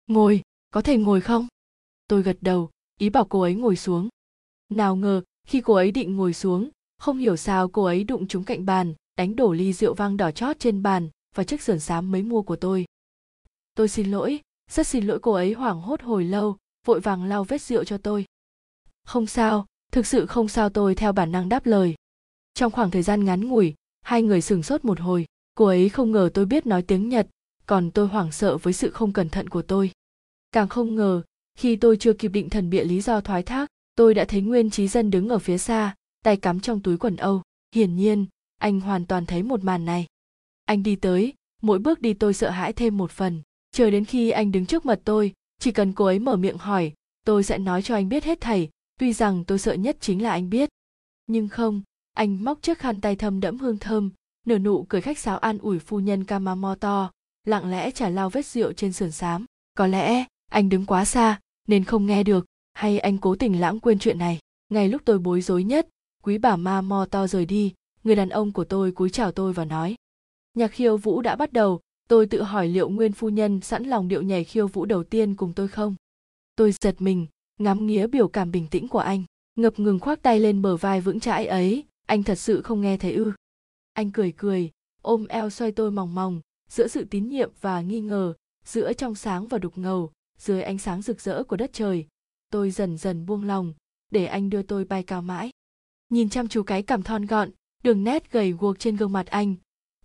Ngồi, 0.07 0.43
có 0.71 0.83
thể 0.83 0.97
ngồi 0.97 1.21
không? 1.21 1.47
Tôi 2.09 2.23
gật 2.23 2.37
đầu, 2.41 2.71
ý 2.99 3.11
bảo 3.11 3.25
cô 3.25 3.41
ấy 3.41 3.55
ngồi 3.55 3.77
xuống. 3.77 4.09
Nào 4.69 4.97
ngờ, 4.97 5.23
khi 5.47 5.61
cô 5.61 5.75
ấy 5.75 5.91
định 5.91 6.17
ngồi 6.17 6.33
xuống, 6.33 6.71
không 6.99 7.19
hiểu 7.19 7.37
sao 7.37 7.69
cô 7.69 7.85
ấy 7.85 8.05
đụng 8.05 8.29
trúng 8.29 8.45
cạnh 8.45 8.67
bàn, 8.67 8.95
đánh 9.17 9.37
đổ 9.37 9.53
ly 9.53 9.73
rượu 9.73 9.95
vang 9.95 10.17
đỏ 10.17 10.31
chót 10.31 10.59
trên 10.59 10.83
bàn 10.83 11.09
và 11.35 11.45
chiếc 11.45 11.63
sườn 11.63 11.81
xám 11.81 12.11
mới 12.11 12.23
mua 12.23 12.43
của 12.43 12.57
tôi. 12.57 12.85
Tôi 13.75 13.89
xin 13.89 14.11
lỗi, 14.11 14.41
rất 14.71 14.87
xin 14.87 15.07
lỗi 15.07 15.19
cô 15.23 15.33
ấy 15.33 15.53
hoảng 15.53 15.81
hốt 15.81 16.03
hồi 16.03 16.25
lâu, 16.25 16.57
vội 16.87 17.01
vàng 17.01 17.25
lau 17.25 17.45
vết 17.45 17.63
rượu 17.63 17.85
cho 17.85 17.99
tôi 17.99 18.25
không 19.05 19.27
sao, 19.27 19.67
thực 19.93 20.07
sự 20.07 20.27
không 20.27 20.49
sao 20.49 20.69
tôi 20.69 20.95
theo 20.95 21.13
bản 21.13 21.33
năng 21.33 21.49
đáp 21.49 21.67
lời. 21.67 21.95
Trong 22.55 22.73
khoảng 22.73 22.91
thời 22.91 23.03
gian 23.03 23.25
ngắn 23.25 23.49
ngủi, 23.49 23.75
hai 24.03 24.23
người 24.23 24.41
sửng 24.41 24.63
sốt 24.63 24.85
một 24.85 25.01
hồi, 25.01 25.27
cô 25.55 25.65
ấy 25.65 25.89
không 25.89 26.13
ngờ 26.13 26.31
tôi 26.35 26.47
biết 26.47 26.67
nói 26.67 26.83
tiếng 26.83 27.09
nhật, 27.09 27.27
còn 27.67 27.91
tôi 27.91 28.07
hoảng 28.09 28.33
sợ 28.33 28.57
với 28.57 28.73
sự 28.73 28.91
không 28.91 29.13
cẩn 29.13 29.29
thận 29.29 29.49
của 29.49 29.63
tôi. 29.63 29.91
Càng 30.53 30.69
không 30.69 30.95
ngờ, 30.95 31.23
khi 31.59 31.77
tôi 31.77 31.97
chưa 31.97 32.13
kịp 32.13 32.29
định 32.29 32.51
thần 32.51 32.71
bịa 32.71 32.85
lý 32.85 33.01
do 33.01 33.21
thoái 33.21 33.43
thác, 33.43 33.69
tôi 33.95 34.15
đã 34.15 34.25
thấy 34.25 34.41
nguyên 34.41 34.71
trí 34.71 34.89
dân 34.89 35.11
đứng 35.11 35.29
ở 35.29 35.39
phía 35.39 35.59
xa, 35.59 35.95
tay 36.25 36.37
cắm 36.37 36.61
trong 36.61 36.81
túi 36.81 36.97
quần 36.99 37.17
âu. 37.17 37.43
Hiển 37.75 37.97
nhiên, 37.97 38.27
anh 38.59 38.81
hoàn 38.81 39.07
toàn 39.07 39.27
thấy 39.27 39.43
một 39.43 39.65
màn 39.65 39.85
này. 39.85 40.07
Anh 40.65 40.83
đi 40.83 40.97
tới, 40.97 41.35
mỗi 41.63 41.79
bước 41.79 42.01
đi 42.01 42.15
tôi 42.15 42.35
sợ 42.35 42.51
hãi 42.51 42.73
thêm 42.73 42.97
một 42.97 43.11
phần. 43.11 43.43
Chờ 43.73 43.91
đến 43.91 44.05
khi 44.05 44.31
anh 44.31 44.53
đứng 44.53 44.67
trước 44.67 44.87
mặt 44.87 45.01
tôi, 45.05 45.33
chỉ 45.59 45.73
cần 45.73 45.93
cô 45.93 46.05
ấy 46.05 46.19
mở 46.19 46.37
miệng 46.37 46.59
hỏi, 46.59 46.93
tôi 47.25 47.43
sẽ 47.43 47.59
nói 47.59 47.83
cho 47.83 47.95
anh 47.95 48.09
biết 48.09 48.25
hết 48.25 48.41
thảy 48.41 48.69
tuy 49.01 49.13
rằng 49.13 49.45
tôi 49.45 49.59
sợ 49.59 49.73
nhất 49.73 49.97
chính 50.01 50.23
là 50.23 50.31
anh 50.31 50.51
biết. 50.51 50.69
Nhưng 51.27 51.49
không, 51.49 51.83
anh 52.13 52.45
móc 52.45 52.63
chiếc 52.63 52.79
khăn 52.79 53.01
tay 53.01 53.17
thâm 53.17 53.41
đẫm 53.41 53.59
hương 53.59 53.79
thơm, 53.79 54.11
nở 54.47 54.59
nụ 54.59 54.87
cười 54.89 55.01
khách 55.01 55.19
sáo 55.19 55.39
an 55.39 55.59
ủi 55.59 55.79
phu 55.79 56.01
nhân 56.01 56.25
kamamoto, 56.25 57.11
lặng 57.45 57.71
lẽ 57.71 57.91
trả 57.91 58.09
lau 58.09 58.31
vết 58.31 58.47
rượu 58.47 58.73
trên 58.73 58.93
sườn 58.93 59.11
xám. 59.11 59.45
Có 59.75 59.87
lẽ, 59.87 60.25
anh 60.51 60.69
đứng 60.69 60.87
quá 60.87 61.05
xa, 61.05 61.41
nên 61.69 61.85
không 61.85 62.07
nghe 62.07 62.23
được, 62.23 62.47
hay 62.73 62.99
anh 62.99 63.19
cố 63.19 63.35
tình 63.35 63.61
lãng 63.61 63.81
quên 63.81 63.99
chuyện 63.99 64.19
này. 64.19 64.39
Ngay 64.69 64.89
lúc 64.89 65.03
tôi 65.05 65.19
bối 65.19 65.41
rối 65.41 65.65
nhất, 65.65 65.89
quý 66.23 66.39
bà 66.39 66.57
ma 66.57 66.81
mo 66.81 67.07
to 67.11 67.27
rời 67.27 67.47
đi, 67.47 67.75
người 68.05 68.17
đàn 68.17 68.29
ông 68.29 68.53
của 68.53 68.65
tôi 68.65 68.93
cúi 68.93 69.11
chào 69.11 69.33
tôi 69.33 69.53
và 69.53 69.65
nói 69.65 69.97
nhạc 70.55 70.69
khiêu 70.69 70.97
vũ 70.97 71.23
đã 71.23 71.37
bắt 71.37 71.53
đầu, 71.53 71.81
tôi 72.09 72.27
tự 72.27 72.43
hỏi 72.43 72.69
liệu 72.69 72.89
nguyên 72.89 73.13
phu 73.13 73.29
nhân 73.29 73.61
sẵn 73.61 73.85
lòng 73.85 74.09
điệu 74.09 74.23
nhảy 74.23 74.45
khiêu 74.45 74.69
vũ 74.69 74.85
đầu 74.85 75.05
tiên 75.05 75.35
cùng 75.35 75.53
tôi 75.53 75.69
không? 75.69 75.95
Tôi 76.57 76.73
giật 76.73 76.95
mình 76.99 77.27
ngắm 77.61 77.87
nghía 77.87 78.07
biểu 78.07 78.29
cảm 78.29 78.51
bình 78.51 78.67
tĩnh 78.71 78.89
của 78.89 78.99
anh, 78.99 79.25
ngập 79.57 79.79
ngừng 79.79 80.01
khoác 80.01 80.23
tay 80.23 80.41
lên 80.41 80.63
bờ 80.63 80.77
vai 80.77 81.01
vững 81.01 81.21
chãi 81.21 81.47
ấy, 81.47 81.85
anh 82.07 82.23
thật 82.23 82.35
sự 82.35 82.63
không 82.63 82.81
nghe 82.81 82.97
thấy 82.97 83.13
ư. 83.13 83.33
Anh 83.93 84.11
cười 84.11 84.33
cười, 84.33 84.71
ôm 85.03 85.27
eo 85.27 85.51
xoay 85.51 85.73
tôi 85.73 85.91
mòng 85.91 86.15
mòng, 86.15 86.41
giữa 86.71 86.89
sự 86.89 87.05
tín 87.05 87.29
nhiệm 87.29 87.51
và 87.61 87.81
nghi 87.81 88.01
ngờ, 88.01 88.35
giữa 88.65 88.93
trong 88.93 89.15
sáng 89.15 89.47
và 89.47 89.59
đục 89.59 89.79
ngầu, 89.79 90.13
dưới 90.39 90.63
ánh 90.63 90.79
sáng 90.79 91.03
rực 91.03 91.21
rỡ 91.21 91.43
của 91.43 91.57
đất 91.57 91.71
trời, 91.73 92.07
tôi 92.51 92.71
dần 92.71 92.99
dần 92.99 93.27
buông 93.27 93.45
lòng, 93.45 93.75
để 94.11 94.27
anh 94.27 94.51
đưa 94.51 94.63
tôi 94.63 94.85
bay 94.85 95.03
cao 95.03 95.23
mãi. 95.23 95.51
Nhìn 96.09 96.29
chăm 96.29 96.49
chú 96.49 96.63
cái 96.63 96.83
cằm 96.83 97.03
thon 97.03 97.27
gọn, 97.27 97.51
đường 97.83 98.05
nét 98.05 98.33
gầy 98.33 98.53
guộc 98.53 98.79
trên 98.79 98.97
gương 98.97 99.13
mặt 99.13 99.27
anh, 99.27 99.55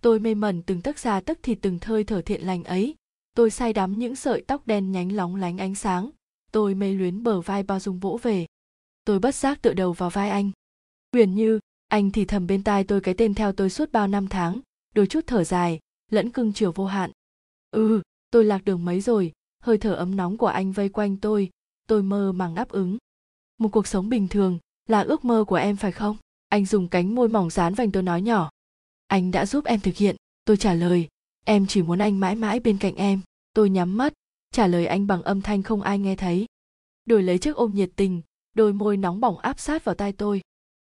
tôi 0.02 0.18
mê 0.18 0.34
mẩn 0.34 0.62
từng 0.62 0.82
tấc 0.82 0.98
da 0.98 1.20
tấc 1.20 1.42
thịt 1.42 1.58
từng 1.62 1.78
thơi 1.78 2.04
thở 2.04 2.22
thiện 2.22 2.42
lành 2.42 2.64
ấy, 2.64 2.94
tôi 3.34 3.50
say 3.50 3.72
đắm 3.72 3.98
những 3.98 4.16
sợi 4.16 4.44
tóc 4.46 4.66
đen 4.66 4.92
nhánh 4.92 5.12
lóng 5.12 5.36
lánh 5.36 5.58
ánh 5.58 5.74
sáng 5.74 6.10
tôi 6.56 6.74
mê 6.74 6.92
luyến 6.92 7.22
bờ 7.22 7.40
vai 7.40 7.62
bao 7.62 7.80
dung 7.80 7.98
vỗ 7.98 8.18
về. 8.22 8.46
Tôi 9.04 9.18
bất 9.18 9.34
giác 9.34 9.62
tựa 9.62 9.74
đầu 9.74 9.92
vào 9.92 10.10
vai 10.10 10.30
anh. 10.30 10.50
Huyền 11.12 11.34
như, 11.34 11.60
anh 11.88 12.10
thì 12.10 12.24
thầm 12.24 12.46
bên 12.46 12.62
tai 12.62 12.84
tôi 12.84 13.00
cái 13.00 13.14
tên 13.14 13.34
theo 13.34 13.52
tôi 13.52 13.70
suốt 13.70 13.92
bao 13.92 14.08
năm 14.08 14.28
tháng, 14.28 14.60
đôi 14.94 15.06
chút 15.06 15.24
thở 15.26 15.44
dài, 15.44 15.78
lẫn 16.10 16.30
cưng 16.30 16.52
chiều 16.52 16.72
vô 16.72 16.86
hạn. 16.86 17.10
Ừ 17.70 18.02
tôi 18.30 18.44
lạc 18.44 18.64
đường 18.64 18.84
mấy 18.84 19.00
rồi, 19.00 19.32
hơi 19.62 19.78
thở 19.78 19.94
ấm 19.94 20.16
nóng 20.16 20.36
của 20.36 20.46
anh 20.46 20.72
vây 20.72 20.88
quanh 20.88 21.16
tôi 21.16 21.50
tôi 21.88 22.02
mơ 22.02 22.32
màng 22.32 22.54
đáp 22.54 22.68
ứng. 22.68 22.98
Một 23.58 23.68
cuộc 23.68 23.86
sống 23.86 24.08
bình 24.08 24.28
thường 24.28 24.58
là 24.88 25.00
ước 25.00 25.24
mơ 25.24 25.44
của 25.44 25.56
em 25.56 25.76
phải 25.76 25.92
không? 25.92 26.16
Anh 26.48 26.66
dùng 26.66 26.88
cánh 26.88 27.14
môi 27.14 27.28
mỏng 27.28 27.50
dán 27.50 27.74
vành 27.74 27.92
tôi 27.92 28.02
nói 28.02 28.22
nhỏ. 28.22 28.50
Anh 29.06 29.30
đã 29.30 29.46
giúp 29.46 29.64
em 29.64 29.80
thực 29.80 29.94
hiện, 29.94 30.16
tôi 30.44 30.56
trả 30.56 30.74
lời, 30.74 31.08
em 31.44 31.66
chỉ 31.66 31.82
muốn 31.82 31.98
anh 31.98 32.20
mãi 32.20 32.34
mãi 32.34 32.60
bên 32.60 32.78
cạnh 32.78 32.94
em, 32.94 33.20
tôi 33.54 33.70
nhắm 33.70 33.96
mắt 33.96 34.12
trả 34.56 34.66
lời 34.66 34.86
anh 34.86 35.06
bằng 35.06 35.22
âm 35.22 35.40
thanh 35.40 35.62
không 35.62 35.82
ai 35.82 35.98
nghe 35.98 36.16
thấy. 36.16 36.46
Đổi 37.06 37.22
lấy 37.22 37.38
chiếc 37.38 37.56
ôm 37.56 37.70
nhiệt 37.74 37.90
tình, 37.96 38.22
đôi 38.54 38.72
môi 38.72 38.96
nóng 38.96 39.20
bỏng 39.20 39.38
áp 39.38 39.60
sát 39.60 39.84
vào 39.84 39.94
tai 39.94 40.12
tôi. 40.12 40.40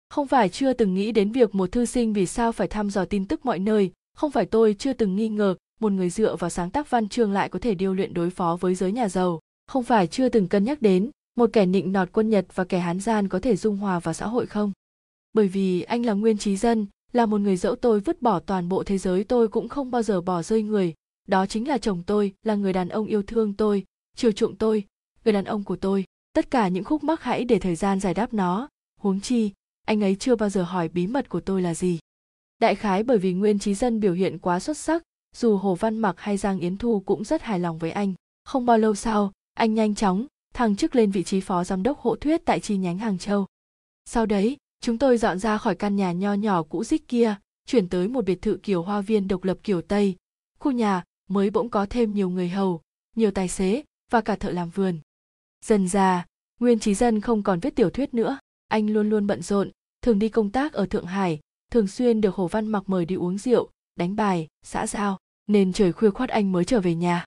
Không 0.10 0.28
phải 0.28 0.50
chưa 0.50 0.74
từng 0.74 0.94
nghĩ 0.94 1.12
đến 1.12 1.32
việc 1.32 1.56
một 1.56 1.72
thư 1.72 1.86
sinh 1.86 2.14
vì 2.14 2.26
sao 2.26 2.52
phải 2.52 2.68
thăm 2.68 2.90
dò 2.90 3.06
tin 3.06 3.26
tức 3.26 3.46
mọi 3.46 3.60
nơi. 3.60 3.92
Không 4.18 4.32
phải 4.32 4.46
tôi 4.46 4.76
chưa 4.80 4.94
từng 4.94 5.16
nghi 5.16 5.30
ngờ 5.30 5.56
một 5.80 5.92
người 5.92 6.10
dựa 6.10 6.36
vào 6.36 6.50
sáng 6.50 6.70
tác 6.70 6.90
văn 6.90 7.10
chương 7.10 7.32
lại 7.32 7.50
có 7.50 7.60
thể 7.60 7.76
điêu 7.76 7.94
luyện 7.94 8.14
đối 8.14 8.30
phó 8.30 8.58
với 8.62 8.76
giới 8.76 8.92
nhà 8.92 9.10
giàu. 9.10 9.40
Không 9.68 9.84
phải 9.84 10.08
chưa 10.08 10.30
từng 10.30 10.48
cân 10.48 10.64
nhắc 10.64 10.82
đến 10.82 11.12
một 11.38 11.50
kẻ 11.54 11.66
nịnh 11.66 11.92
nọt 11.92 12.10
quân 12.12 12.30
nhật 12.30 12.46
và 12.56 12.64
kẻ 12.64 12.80
hán 12.80 13.00
gian 13.00 13.28
có 13.28 13.40
thể 13.40 13.56
dung 13.56 13.78
hòa 13.78 14.00
vào 14.00 14.14
xã 14.14 14.28
hội 14.28 14.46
không? 14.46 14.72
Bởi 15.34 15.48
vì 15.48 15.82
anh 15.82 16.06
là 16.06 16.14
nguyên 16.14 16.38
trí 16.38 16.58
dân, 16.58 16.88
là 17.14 17.26
một 17.26 17.42
người 17.42 17.58
dẫu 17.58 17.76
tôi 17.76 18.00
vứt 18.00 18.22
bỏ 18.22 18.40
toàn 18.40 18.70
bộ 18.70 18.84
thế 18.84 18.98
giới 18.98 19.24
tôi 19.24 19.48
cũng 19.48 19.70
không 19.70 19.92
bao 19.92 20.02
giờ 20.02 20.22
bỏ 20.22 20.42
rơi 20.42 20.64
người 20.64 20.94
đó 21.28 21.46
chính 21.46 21.68
là 21.68 21.78
chồng 21.78 22.04
tôi, 22.04 22.34
là 22.44 22.56
người 22.56 22.74
đàn 22.74 22.90
ông 22.90 23.06
yêu 23.06 23.24
thương 23.24 23.54
tôi, 23.54 23.86
chiều 24.16 24.32
chuộng 24.32 24.56
tôi, 24.56 24.84
người 25.26 25.34
đàn 25.34 25.46
ông 25.46 25.64
của 25.64 25.76
tôi. 25.76 26.06
Tất 26.34 26.52
cả 26.52 26.68
những 26.68 26.84
khúc 26.84 27.04
mắc 27.04 27.24
hãy 27.24 27.46
để 27.46 27.60
thời 27.60 27.76
gian 27.76 28.00
giải 28.00 28.14
đáp 28.14 28.34
nó. 28.34 28.70
Huống 29.02 29.22
chi, 29.22 29.52
anh 29.86 30.04
ấy 30.04 30.16
chưa 30.16 30.36
bao 30.36 30.50
giờ 30.50 30.64
hỏi 30.64 30.88
bí 30.88 31.08
mật 31.08 31.30
của 31.30 31.42
tôi 31.42 31.62
là 31.62 31.74
gì. 31.74 32.00
Đại 32.60 32.76
khái 32.76 33.04
bởi 33.04 33.18
vì 33.18 33.34
nguyên 33.34 33.60
trí 33.60 33.74
dân 33.74 34.00
biểu 34.00 34.14
hiện 34.14 34.40
quá 34.40 34.60
xuất 34.60 34.78
sắc, 34.78 35.04
dù 35.36 35.58
hồ 35.58 35.76
văn 35.76 35.98
mặc 35.98 36.16
hay 36.20 36.38
giang 36.38 36.60
yến 36.60 36.78
thu 36.78 37.00
cũng 37.06 37.24
rất 37.24 37.42
hài 37.42 37.60
lòng 37.60 37.78
với 37.78 37.92
anh. 37.92 38.14
Không 38.44 38.66
bao 38.66 38.78
lâu 38.78 38.96
sau, 38.96 39.32
anh 39.54 39.74
nhanh 39.74 39.96
chóng 39.96 40.28
thăng 40.54 40.76
chức 40.76 40.96
lên 40.96 41.12
vị 41.12 41.24
trí 41.24 41.42
phó 41.42 41.64
giám 41.64 41.84
đốc 41.84 42.00
hộ 42.00 42.16
thuyết 42.16 42.42
tại 42.46 42.60
chi 42.60 42.78
nhánh 42.78 42.98
hàng 42.98 43.18
châu. 43.18 43.46
Sau 44.06 44.26
đấy, 44.26 44.58
chúng 44.82 44.98
tôi 44.98 45.18
dọn 45.18 45.40
ra 45.40 45.58
khỏi 45.58 45.76
căn 45.76 45.96
nhà 45.96 46.12
nho 46.12 46.34
nhỏ 46.34 46.64
cũ 46.64 46.84
rích 46.84 47.08
kia, 47.08 47.36
chuyển 47.66 47.90
tới 47.90 48.08
một 48.08 48.26
biệt 48.26 48.42
thự 48.42 48.60
kiểu 48.64 48.84
hoa 48.84 49.02
viên 49.02 49.28
độc 49.28 49.44
lập 49.44 49.58
kiểu 49.64 49.82
tây. 49.82 50.16
Khu 50.60 50.72
nhà 50.72 51.04
mới 51.30 51.50
bỗng 51.50 51.70
có 51.70 51.86
thêm 51.90 52.14
nhiều 52.14 52.30
người 52.30 52.50
hầu, 52.50 52.82
nhiều 53.16 53.32
tài 53.32 53.48
xế 53.48 53.84
và 54.12 54.22
cả 54.22 54.36
thợ 54.36 54.52
làm 54.52 54.70
vườn. 54.70 55.00
Dần 55.66 55.88
già 55.88 56.26
nguyên 56.60 56.80
trí 56.80 56.94
dân 56.94 57.22
không 57.22 57.44
còn 57.44 57.60
viết 57.60 57.76
tiểu 57.76 57.90
thuyết 57.90 58.14
nữa. 58.14 58.38
Anh 58.68 58.90
luôn 58.90 59.10
luôn 59.10 59.28
bận 59.28 59.42
rộn, 59.42 59.72
thường 60.02 60.20
đi 60.20 60.30
công 60.30 60.50
tác 60.50 60.74
ở 60.74 60.86
thượng 60.86 61.06
hải, 61.06 61.40
thường 61.72 61.88
xuyên 61.88 62.22
được 62.22 62.36
hồ 62.36 62.48
văn 62.48 62.68
mặc 62.68 62.84
mời 62.88 63.06
đi 63.06 63.16
uống 63.16 63.38
rượu, 63.38 63.70
đánh 63.96 64.16
bài, 64.16 64.48
xã 64.64 64.88
giao, 64.88 65.20
nên 65.48 65.74
trời 65.74 65.92
khuya 65.92 66.10
khoát 66.10 66.30
anh 66.30 66.52
mới 66.52 66.66
trở 66.66 66.82
về 66.82 66.96
nhà. 66.96 67.26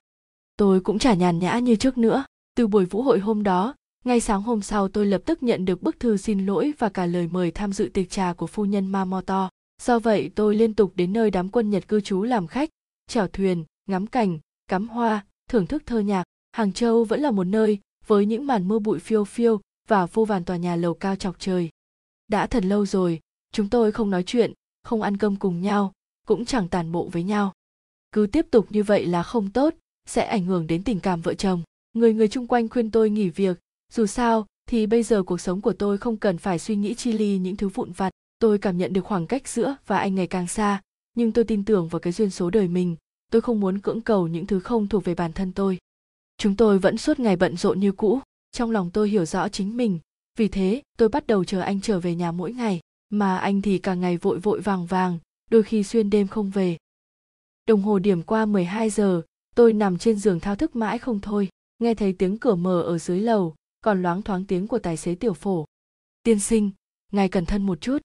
Tôi 0.57 0.79
cũng 0.79 0.99
chả 0.99 1.13
nhàn 1.13 1.39
nhã 1.39 1.59
như 1.59 1.75
trước 1.75 1.97
nữa. 1.97 2.23
Từ 2.55 2.67
buổi 2.67 2.85
vũ 2.85 3.01
hội 3.01 3.19
hôm 3.19 3.43
đó, 3.43 3.75
ngay 4.05 4.19
sáng 4.19 4.41
hôm 4.41 4.61
sau 4.61 4.87
tôi 4.87 5.05
lập 5.05 5.21
tức 5.25 5.43
nhận 5.43 5.65
được 5.65 5.81
bức 5.81 5.99
thư 5.99 6.17
xin 6.17 6.45
lỗi 6.45 6.73
và 6.77 6.89
cả 6.89 7.05
lời 7.05 7.27
mời 7.31 7.51
tham 7.51 7.73
dự 7.73 7.89
tiệc 7.93 8.09
trà 8.09 8.33
của 8.33 8.47
phu 8.47 8.65
nhân 8.65 8.87
mamoto. 8.87 9.49
Do 9.81 9.99
vậy 9.99 10.31
tôi 10.35 10.55
liên 10.55 10.73
tục 10.73 10.91
đến 10.95 11.13
nơi 11.13 11.31
đám 11.31 11.49
quân 11.49 11.69
nhật 11.69 11.87
cư 11.87 12.01
trú 12.01 12.23
làm 12.23 12.47
khách, 12.47 12.69
chèo 13.07 13.27
thuyền 13.27 13.65
ngắm 13.89 14.07
cảnh, 14.07 14.39
cắm 14.67 14.87
hoa, 14.87 15.25
thưởng 15.49 15.67
thức 15.67 15.83
thơ 15.85 15.99
nhạc. 15.99 16.23
Hàng 16.51 16.73
châu 16.73 17.03
vẫn 17.03 17.21
là 17.21 17.31
một 17.31 17.43
nơi 17.43 17.79
với 18.07 18.25
những 18.25 18.47
màn 18.47 18.67
mưa 18.67 18.79
bụi 18.79 18.99
phiêu 18.99 19.25
phiêu 19.25 19.61
và 19.87 20.05
vô 20.05 20.25
vàn 20.25 20.45
tòa 20.45 20.57
nhà 20.57 20.75
lầu 20.75 20.93
cao 20.93 21.15
chọc 21.15 21.39
trời. 21.39 21.69
Đã 22.27 22.47
thật 22.47 22.65
lâu 22.65 22.85
rồi, 22.85 23.19
chúng 23.51 23.69
tôi 23.69 23.91
không 23.91 24.09
nói 24.09 24.23
chuyện, 24.23 24.53
không 24.83 25.01
ăn 25.01 25.17
cơm 25.17 25.35
cùng 25.35 25.61
nhau, 25.61 25.93
cũng 26.27 26.45
chẳng 26.45 26.67
tàn 26.67 26.91
bộ 26.91 27.09
với 27.11 27.23
nhau. 27.23 27.53
Cứ 28.11 28.27
tiếp 28.27 28.45
tục 28.51 28.67
như 28.69 28.83
vậy 28.83 29.05
là 29.05 29.23
không 29.23 29.51
tốt, 29.51 29.73
sẽ 30.05 30.25
ảnh 30.25 30.45
hưởng 30.45 30.67
đến 30.67 30.83
tình 30.83 30.99
cảm 30.99 31.21
vợ 31.21 31.33
chồng. 31.33 31.63
Người 31.93 32.13
người 32.13 32.27
chung 32.27 32.47
quanh 32.47 32.69
khuyên 32.69 32.91
tôi 32.91 33.09
nghỉ 33.09 33.29
việc, 33.29 33.59
dù 33.93 34.05
sao 34.05 34.45
thì 34.69 34.85
bây 34.85 35.03
giờ 35.03 35.23
cuộc 35.23 35.41
sống 35.41 35.61
của 35.61 35.73
tôi 35.73 35.97
không 35.97 36.17
cần 36.17 36.37
phải 36.37 36.59
suy 36.59 36.75
nghĩ 36.75 36.93
chi 36.93 37.11
ly 37.11 37.37
những 37.37 37.55
thứ 37.55 37.69
vụn 37.69 37.91
vặt. 37.91 38.09
Tôi 38.39 38.57
cảm 38.57 38.77
nhận 38.77 38.93
được 38.93 39.05
khoảng 39.05 39.27
cách 39.27 39.47
giữa 39.47 39.75
và 39.87 39.97
anh 39.97 40.15
ngày 40.15 40.27
càng 40.27 40.47
xa, 40.47 40.81
nhưng 41.15 41.31
tôi 41.31 41.45
tin 41.45 41.65
tưởng 41.65 41.87
vào 41.87 41.99
cái 41.99 42.13
duyên 42.13 42.29
số 42.29 42.49
đời 42.49 42.67
mình 42.67 42.95
tôi 43.31 43.41
không 43.41 43.59
muốn 43.59 43.79
cưỡng 43.79 44.01
cầu 44.01 44.27
những 44.27 44.45
thứ 44.45 44.59
không 44.59 44.87
thuộc 44.87 45.03
về 45.03 45.15
bản 45.15 45.33
thân 45.33 45.51
tôi. 45.51 45.77
Chúng 46.37 46.55
tôi 46.55 46.79
vẫn 46.79 46.97
suốt 46.97 47.19
ngày 47.19 47.35
bận 47.35 47.57
rộn 47.57 47.79
như 47.79 47.91
cũ. 47.91 48.19
Trong 48.51 48.71
lòng 48.71 48.91
tôi 48.91 49.09
hiểu 49.09 49.25
rõ 49.25 49.49
chính 49.49 49.77
mình. 49.77 49.99
Vì 50.37 50.47
thế, 50.47 50.81
tôi 50.97 51.09
bắt 51.09 51.27
đầu 51.27 51.43
chờ 51.43 51.61
anh 51.61 51.81
trở 51.81 51.99
về 51.99 52.15
nhà 52.15 52.31
mỗi 52.31 52.53
ngày. 52.53 52.79
Mà 53.09 53.37
anh 53.37 53.61
thì 53.61 53.77
cả 53.77 53.93
ngày 53.93 54.17
vội 54.17 54.39
vội 54.39 54.61
vàng 54.61 54.85
vàng, 54.85 55.19
đôi 55.51 55.63
khi 55.63 55.83
xuyên 55.83 56.09
đêm 56.09 56.27
không 56.27 56.49
về. 56.49 56.77
Đồng 57.67 57.81
hồ 57.81 57.99
điểm 57.99 58.23
qua 58.23 58.45
12 58.45 58.89
giờ, 58.89 59.21
tôi 59.55 59.73
nằm 59.73 59.97
trên 59.97 60.19
giường 60.19 60.39
thao 60.39 60.55
thức 60.55 60.75
mãi 60.75 60.97
không 60.97 61.19
thôi. 61.19 61.49
Nghe 61.79 61.93
thấy 61.93 62.13
tiếng 62.13 62.37
cửa 62.37 62.55
mở 62.55 62.81
ở 62.81 62.97
dưới 62.97 63.19
lầu, 63.19 63.55
còn 63.81 64.01
loáng 64.01 64.21
thoáng 64.21 64.45
tiếng 64.45 64.67
của 64.67 64.79
tài 64.79 64.97
xế 64.97 65.15
tiểu 65.15 65.33
phổ. 65.33 65.65
Tiên 66.23 66.39
sinh, 66.39 66.71
ngài 67.11 67.29
cẩn 67.29 67.45
thân 67.45 67.65
một 67.65 67.81
chút. 67.81 67.97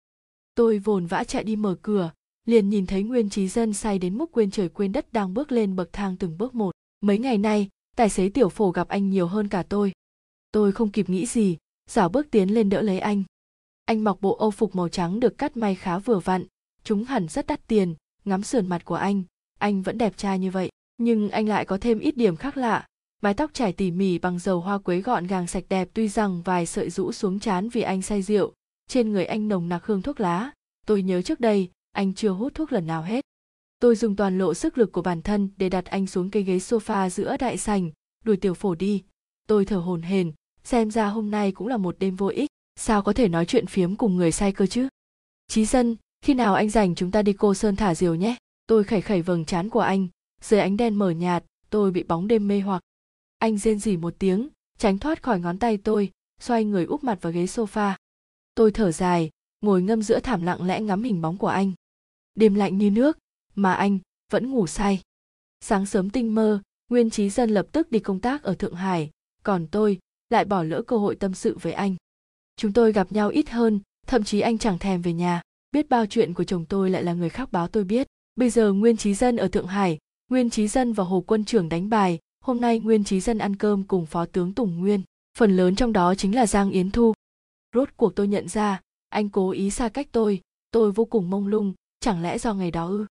Tôi 0.54 0.78
vồn 0.78 1.06
vã 1.06 1.24
chạy 1.24 1.44
đi 1.44 1.56
mở 1.56 1.76
cửa 1.82 2.10
liền 2.44 2.68
nhìn 2.68 2.86
thấy 2.86 3.02
nguyên 3.02 3.30
trí 3.30 3.48
dân 3.48 3.72
say 3.72 3.98
đến 3.98 4.18
mức 4.18 4.32
quên 4.32 4.50
trời 4.50 4.68
quên 4.68 4.92
đất 4.92 5.12
đang 5.12 5.34
bước 5.34 5.52
lên 5.52 5.76
bậc 5.76 5.92
thang 5.92 6.16
từng 6.16 6.38
bước 6.38 6.54
một. 6.54 6.74
Mấy 7.00 7.18
ngày 7.18 7.38
nay, 7.38 7.68
tài 7.96 8.08
xế 8.08 8.28
tiểu 8.28 8.48
phổ 8.48 8.70
gặp 8.70 8.88
anh 8.88 9.10
nhiều 9.10 9.26
hơn 9.26 9.48
cả 9.48 9.62
tôi. 9.62 9.92
Tôi 10.52 10.72
không 10.72 10.90
kịp 10.90 11.08
nghĩ 11.08 11.26
gì 11.26 11.56
dảo 11.90 12.08
bước 12.08 12.30
tiến 12.30 12.54
lên 12.54 12.68
đỡ 12.68 12.82
lấy 12.82 12.98
anh. 12.98 13.22
Anh 13.84 14.04
mặc 14.04 14.16
bộ 14.20 14.34
âu 14.34 14.50
phục 14.50 14.76
màu 14.76 14.88
trắng 14.88 15.20
được 15.20 15.38
cắt 15.38 15.56
may 15.56 15.74
khá 15.74 15.98
vừa 15.98 16.18
vặn, 16.18 16.46
chúng 16.84 17.04
hẳn 17.04 17.28
rất 17.28 17.46
đắt 17.46 17.66
tiền, 17.66 17.94
ngắm 18.24 18.42
sườn 18.42 18.66
mặt 18.66 18.84
của 18.84 18.94
anh 18.94 19.22
anh 19.64 19.82
vẫn 19.82 19.98
đẹp 19.98 20.16
trai 20.16 20.38
như 20.38 20.50
vậy. 20.50 20.70
Nhưng 20.98 21.30
anh 21.30 21.48
lại 21.48 21.64
có 21.64 21.78
thêm 21.80 21.98
ít 21.98 22.16
điểm 22.16 22.36
khác 22.36 22.56
lạ, 22.56 22.86
mái 23.22 23.34
tóc 23.34 23.50
trải 23.54 23.72
tỉ 23.72 23.90
mỉ 23.90 24.18
bằng 24.18 24.38
dầu 24.38 24.60
hoa 24.60 24.78
quế 24.78 25.00
gọn 25.00 25.26
gàng 25.26 25.46
sạch 25.46 25.64
đẹp 25.68 25.88
tuy 25.94 26.08
rằng 26.08 26.42
vài 26.42 26.66
sợi 26.66 26.90
rũ 26.90 27.12
xuống 27.12 27.40
chán 27.40 27.68
vì 27.68 27.82
anh 27.82 28.02
say 28.02 28.22
rượu, 28.22 28.52
trên 28.88 29.12
người 29.12 29.24
anh 29.24 29.48
nồng 29.48 29.68
nặc 29.68 29.86
hương 29.86 30.02
thuốc 30.02 30.20
lá. 30.20 30.50
Tôi 30.86 31.02
nhớ 31.02 31.22
trước 31.22 31.40
đây 31.40 31.70
anh 31.94 32.14
chưa 32.14 32.30
hút 32.30 32.54
thuốc 32.54 32.72
lần 32.72 32.86
nào 32.86 33.02
hết. 33.02 33.24
Tôi 33.78 33.96
dùng 33.96 34.16
toàn 34.16 34.38
lộ 34.38 34.54
sức 34.54 34.78
lực 34.78 34.92
của 34.92 35.02
bản 35.02 35.22
thân 35.22 35.48
để 35.56 35.68
đặt 35.68 35.84
anh 35.84 36.06
xuống 36.06 36.30
cái 36.30 36.42
ghế 36.42 36.56
sofa 36.56 37.08
giữa 37.08 37.36
đại 37.36 37.56
sành 37.56 37.90
đuổi 38.24 38.36
tiểu 38.36 38.54
phổ 38.54 38.74
đi. 38.74 39.02
Tôi 39.46 39.64
thở 39.64 39.76
hổn 39.76 40.02
hển, 40.02 40.32
xem 40.64 40.90
ra 40.90 41.06
hôm 41.06 41.30
nay 41.30 41.52
cũng 41.52 41.68
là 41.68 41.76
một 41.76 41.98
đêm 41.98 42.16
vô 42.16 42.26
ích, 42.26 42.50
sao 42.76 43.02
có 43.02 43.12
thể 43.12 43.28
nói 43.28 43.46
chuyện 43.46 43.66
phiếm 43.66 43.96
cùng 43.96 44.16
người 44.16 44.32
say 44.32 44.52
cơ 44.52 44.66
chứ? 44.66 44.88
Chí 45.48 45.64
dân 45.64 45.96
khi 46.22 46.34
nào 46.34 46.54
anh 46.54 46.70
rảnh 46.70 46.94
chúng 46.94 47.10
ta 47.10 47.22
đi 47.22 47.32
cô 47.32 47.54
sơn 47.54 47.76
thả 47.76 47.94
diều 47.94 48.14
nhé. 48.14 48.36
Tôi 48.66 48.84
khẩy 48.84 49.00
khẩy 49.00 49.22
vầng 49.22 49.44
trán 49.44 49.70
của 49.70 49.80
anh, 49.80 50.08
dưới 50.40 50.60
ánh 50.60 50.76
đen 50.76 50.94
mờ 50.94 51.10
nhạt, 51.10 51.44
tôi 51.70 51.90
bị 51.90 52.02
bóng 52.02 52.28
đêm 52.28 52.48
mê 52.48 52.60
hoặc. 52.60 52.82
Anh 53.38 53.58
rên 53.58 53.78
rỉ 53.78 53.96
một 53.96 54.14
tiếng, 54.18 54.48
tránh 54.78 54.98
thoát 54.98 55.22
khỏi 55.22 55.40
ngón 55.40 55.58
tay 55.58 55.76
tôi, 55.76 56.10
xoay 56.40 56.64
người 56.64 56.84
úp 56.84 57.04
mặt 57.04 57.18
vào 57.22 57.32
ghế 57.32 57.44
sofa. 57.44 57.94
Tôi 58.54 58.70
thở 58.70 58.92
dài, 58.92 59.30
ngồi 59.60 59.82
ngâm 59.82 60.02
giữa 60.02 60.20
thảm 60.20 60.42
lặng 60.42 60.66
lẽ 60.66 60.80
ngắm 60.80 61.02
hình 61.02 61.22
bóng 61.22 61.38
của 61.38 61.48
anh 61.48 61.72
đêm 62.34 62.54
lạnh 62.54 62.78
như 62.78 62.90
nước, 62.90 63.18
mà 63.54 63.74
anh 63.74 63.98
vẫn 64.32 64.50
ngủ 64.50 64.66
say. 64.66 65.00
Sáng 65.60 65.86
sớm 65.86 66.10
tinh 66.10 66.34
mơ, 66.34 66.62
nguyên 66.90 67.10
trí 67.10 67.30
dân 67.30 67.50
lập 67.50 67.66
tức 67.72 67.90
đi 67.90 67.98
công 67.98 68.20
tác 68.20 68.42
ở 68.42 68.54
thượng 68.54 68.74
hải, 68.74 69.10
còn 69.42 69.66
tôi 69.66 69.98
lại 70.30 70.44
bỏ 70.44 70.62
lỡ 70.62 70.82
cơ 70.82 70.96
hội 70.96 71.16
tâm 71.16 71.34
sự 71.34 71.58
với 71.60 71.72
anh. 71.72 71.96
Chúng 72.56 72.72
tôi 72.72 72.92
gặp 72.92 73.12
nhau 73.12 73.28
ít 73.28 73.50
hơn, 73.50 73.80
thậm 74.06 74.24
chí 74.24 74.40
anh 74.40 74.58
chẳng 74.58 74.78
thèm 74.78 75.02
về 75.02 75.12
nhà, 75.12 75.42
biết 75.72 75.88
bao 75.88 76.06
chuyện 76.06 76.34
của 76.34 76.44
chồng 76.44 76.64
tôi 76.64 76.90
lại 76.90 77.02
là 77.02 77.12
người 77.12 77.28
khác 77.28 77.52
báo 77.52 77.68
tôi 77.68 77.84
biết. 77.84 78.06
Bây 78.36 78.50
giờ 78.50 78.72
nguyên 78.72 78.96
trí 78.96 79.14
dân 79.14 79.36
ở 79.36 79.48
thượng 79.48 79.66
hải, 79.66 79.98
nguyên 80.30 80.50
trí 80.50 80.68
dân 80.68 80.92
và 80.92 81.04
hồ 81.04 81.24
quân 81.26 81.44
trưởng 81.44 81.68
đánh 81.68 81.88
bài, 81.88 82.18
hôm 82.40 82.60
nay 82.60 82.80
nguyên 82.80 83.04
trí 83.04 83.20
dân 83.20 83.38
ăn 83.38 83.56
cơm 83.56 83.84
cùng 83.84 84.06
phó 84.06 84.26
tướng 84.26 84.52
tùng 84.52 84.80
nguyên, 84.80 85.02
phần 85.38 85.56
lớn 85.56 85.76
trong 85.76 85.92
đó 85.92 86.14
chính 86.14 86.34
là 86.34 86.46
giang 86.46 86.70
yến 86.70 86.90
thu. 86.90 87.12
Rốt 87.74 87.88
cuộc 87.96 88.14
tôi 88.14 88.28
nhận 88.28 88.48
ra, 88.48 88.80
anh 89.08 89.28
cố 89.28 89.50
ý 89.50 89.70
xa 89.70 89.88
cách 89.88 90.08
tôi 90.12 90.40
tôi 90.70 90.92
vô 90.92 91.04
cùng 91.04 91.30
mông 91.30 91.46
lung 91.46 91.74
chẳng 92.04 92.22
lẽ 92.22 92.38
do 92.38 92.54
ngày 92.54 92.70
đó 92.70 92.86
ư? 92.86 93.06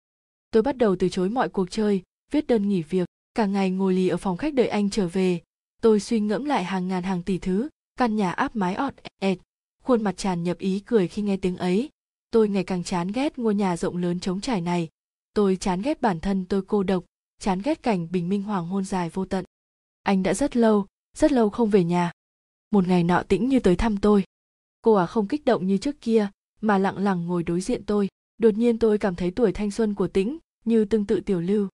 Tôi 0.51 0.63
bắt 0.63 0.77
đầu 0.77 0.95
từ 0.95 1.09
chối 1.09 1.29
mọi 1.29 1.49
cuộc 1.49 1.71
chơi, 1.71 2.03
viết 2.31 2.47
đơn 2.47 2.69
nghỉ 2.69 2.81
việc, 2.81 3.09
cả 3.33 3.45
ngày 3.45 3.69
ngồi 3.69 3.93
lì 3.93 4.07
ở 4.07 4.17
phòng 4.17 4.37
khách 4.37 4.53
đợi 4.53 4.67
anh 4.67 4.89
trở 4.89 5.07
về. 5.07 5.41
Tôi 5.81 5.99
suy 5.99 6.19
ngẫm 6.19 6.45
lại 6.45 6.63
hàng 6.63 6.87
ngàn 6.87 7.03
hàng 7.03 7.23
tỷ 7.23 7.37
thứ, 7.37 7.69
căn 7.97 8.15
nhà 8.15 8.31
áp 8.31 8.55
mái 8.55 8.75
ọt, 8.75 8.93
ẹt. 9.19 9.37
Khuôn 9.83 10.03
mặt 10.03 10.17
tràn 10.17 10.43
nhập 10.43 10.57
ý 10.57 10.79
cười 10.79 11.07
khi 11.07 11.21
nghe 11.21 11.37
tiếng 11.37 11.57
ấy. 11.57 11.89
Tôi 12.31 12.49
ngày 12.49 12.63
càng 12.63 12.83
chán 12.83 13.11
ghét 13.11 13.39
ngôi 13.39 13.55
nhà 13.55 13.77
rộng 13.77 13.97
lớn 13.97 14.19
trống 14.19 14.41
trải 14.41 14.61
này. 14.61 14.89
Tôi 15.33 15.55
chán 15.55 15.81
ghét 15.81 16.01
bản 16.01 16.19
thân 16.19 16.45
tôi 16.45 16.61
cô 16.61 16.83
độc, 16.83 17.03
chán 17.39 17.61
ghét 17.63 17.83
cảnh 17.83 18.07
bình 18.11 18.29
minh 18.29 18.43
hoàng 18.43 18.67
hôn 18.67 18.83
dài 18.83 19.09
vô 19.09 19.25
tận. 19.25 19.45
Anh 20.03 20.23
đã 20.23 20.33
rất 20.33 20.57
lâu 20.57 20.85
rất 21.17 21.31
lâu 21.31 21.49
không 21.49 21.69
về 21.69 21.83
nhà. 21.83 22.11
Một 22.71 22.87
ngày 22.87 23.03
nọ 23.03 23.23
tĩnh 23.23 23.49
như 23.49 23.59
tới 23.59 23.75
thăm 23.75 23.97
tôi. 23.97 24.23
Cô 24.81 24.93
à 24.93 25.05
không 25.05 25.27
kích 25.27 25.45
động 25.45 25.67
như 25.67 25.77
trước 25.77 26.01
kia, 26.01 26.29
mà 26.61 26.77
lặng 26.77 26.97
lặng 26.97 27.27
ngồi 27.27 27.43
đối 27.43 27.61
diện 27.61 27.85
tôi 27.85 28.09
đột 28.39 28.57
nhiên 28.57 28.79
tôi 28.79 28.97
cảm 28.97 29.15
thấy 29.15 29.31
tuổi 29.31 29.51
thanh 29.51 29.71
xuân 29.71 29.95
của 29.95 30.07
tĩnh 30.07 30.37
như 30.65 30.85
tương 30.85 31.05
tự 31.05 31.19
tiểu 31.19 31.41
lưu. 31.41 31.67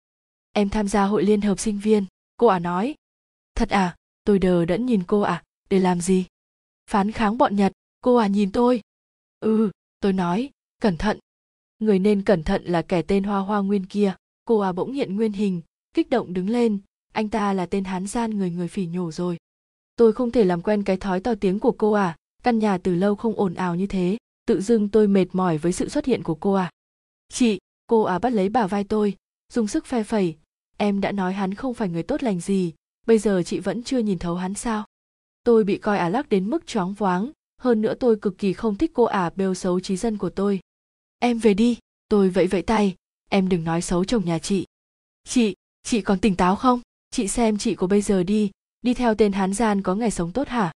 Em 0.53 0.69
tham 0.69 0.89
gia 0.89 1.05
hội 1.05 1.25
liên 1.25 1.41
hợp 1.41 1.59
sinh 1.59 1.79
viên, 1.79 2.05
cô 2.37 2.47
à 2.47 2.59
nói. 2.59 2.95
Thật 3.55 3.69
à 3.69 3.97
tôi 4.25 4.39
đờ 4.39 4.65
đẫn 4.65 4.87
nhìn 4.87 5.03
cô 5.07 5.21
à 5.21 5.43
để 5.71 5.79
làm 5.79 6.01
gì? 6.01 6.25
Phán 6.91 7.13
kháng 7.13 7.39
bọn 7.39 7.57
nhật, 7.57 7.73
cô 8.01 8.17
à 8.17 8.27
nhìn 8.27 8.53
tôi. 8.53 8.81
Ừ 9.41 9.71
tôi 10.01 10.13
nói, 10.13 10.51
cẩn 10.81 10.97
thận. 10.97 11.19
Người 11.79 11.99
nên 11.99 12.23
cẩn 12.23 12.43
thận 12.43 12.65
là 12.65 12.83
kẻ 12.83 13.03
tên 13.03 13.25
hoa 13.25 13.39
hoa 13.39 13.61
nguyên 13.61 13.87
kia, 13.87 14.15
cô 14.45 14.59
à 14.59 14.73
bỗng 14.73 14.93
hiện 14.93 15.17
nguyên 15.17 15.33
hình, 15.33 15.63
kích 15.95 16.11
động 16.11 16.33
đứng 16.33 16.51
lên. 16.51 16.79
Anh 17.13 17.29
ta 17.29 17.53
là 17.53 17.67
tên 17.67 17.85
hán 17.85 18.07
gian 18.07 18.39
người 18.39 18.51
người 18.51 18.69
phỉ 18.69 18.87
nhổ 18.87 19.13
rồi. 19.13 19.37
Tôi 19.97 20.13
không 20.13 20.31
thể 20.31 20.45
làm 20.45 20.63
quen 20.63 20.83
cái 20.83 20.97
thói 20.97 21.21
to 21.21 21.35
tiếng 21.35 21.59
của 21.59 21.73
cô 21.73 21.93
à 21.93 22.17
căn 22.43 22.59
nhà 22.59 22.79
từ 22.79 22.95
lâu 22.95 23.15
không 23.15 23.35
ồn 23.35 23.55
ào 23.55 23.77
như 23.77 23.87
thế 23.87 24.17
tự 24.47 24.61
dưng 24.61 24.89
tôi 24.89 25.09
mệt 25.09 25.27
mỏi 25.33 25.59
với 25.59 25.73
sự 25.73 25.89
xuất 25.89 26.05
hiện 26.05 26.23
của 26.23 26.35
cô 26.35 26.53
à? 26.53 26.71
Chị, 27.29 27.59
cô 27.87 28.03
à 28.03 28.19
bắt 28.19 28.33
lấy 28.33 28.49
bả 28.49 28.67
vai 28.67 28.85
tôi, 28.85 29.17
dùng 29.53 29.69
sức 29.69 29.87
phe 29.87 30.03
phẩy. 30.03 30.37
Em 30.77 31.01
đã 31.01 31.13
nói 31.13 31.33
hắn 31.33 31.55
không 31.55 31.75
phải 31.75 31.89
người 31.89 32.03
tốt 32.03 32.23
lành 32.23 32.41
gì, 32.41 32.73
bây 33.07 33.19
giờ 33.19 33.43
chị 33.47 33.59
vẫn 33.59 33.83
chưa 33.83 33.99
nhìn 33.99 34.19
thấu 34.19 34.35
hắn 34.35 34.55
sao? 34.55 34.85
Tôi 35.45 35.65
bị 35.65 35.79
coi 35.79 35.99
à 35.99 36.09
lắc 36.09 36.29
đến 36.29 36.51
mức 36.51 36.67
choáng 36.67 36.95
váng, 36.95 37.31
hơn 37.61 37.83
nữa 37.83 37.95
tôi 37.95 38.17
cực 38.17 38.39
kỳ 38.39 38.53
không 38.53 38.77
thích 38.77 38.91
cô 38.95 39.05
ả 39.05 39.31
bêu 39.37 39.55
xấu 39.55 39.81
trí 39.81 39.97
dân 39.97 40.19
của 40.19 40.31
tôi. 40.31 40.61
Em 41.19 41.39
về 41.39 41.55
đi, 41.55 41.79
tôi 42.09 42.31
vẫy 42.31 42.47
vẫy 42.47 42.63
tay, 42.63 42.95
em 43.31 43.49
đừng 43.49 43.65
nói 43.65 43.83
xấu 43.83 44.05
chồng 44.05 44.25
nhà 44.25 44.39
chị. 44.39 44.65
Chị 45.25 45.55
chị 45.83 46.01
còn 46.01 46.19
tỉnh 46.19 46.37
táo 46.37 46.57
không? 46.57 46.81
Chị 47.11 47.29
xem 47.29 47.59
chị 47.59 47.75
của 47.75 47.87
bây 47.87 48.03
giờ 48.03 48.23
đi 48.23 48.51
đi 48.83 48.95
theo 48.95 49.15
tên 49.15 49.33
hán 49.33 49.55
gian 49.55 49.83
có 49.83 49.95
ngày 49.95 50.11
sống 50.11 50.33
tốt 50.33 50.49
hả? 50.49 50.73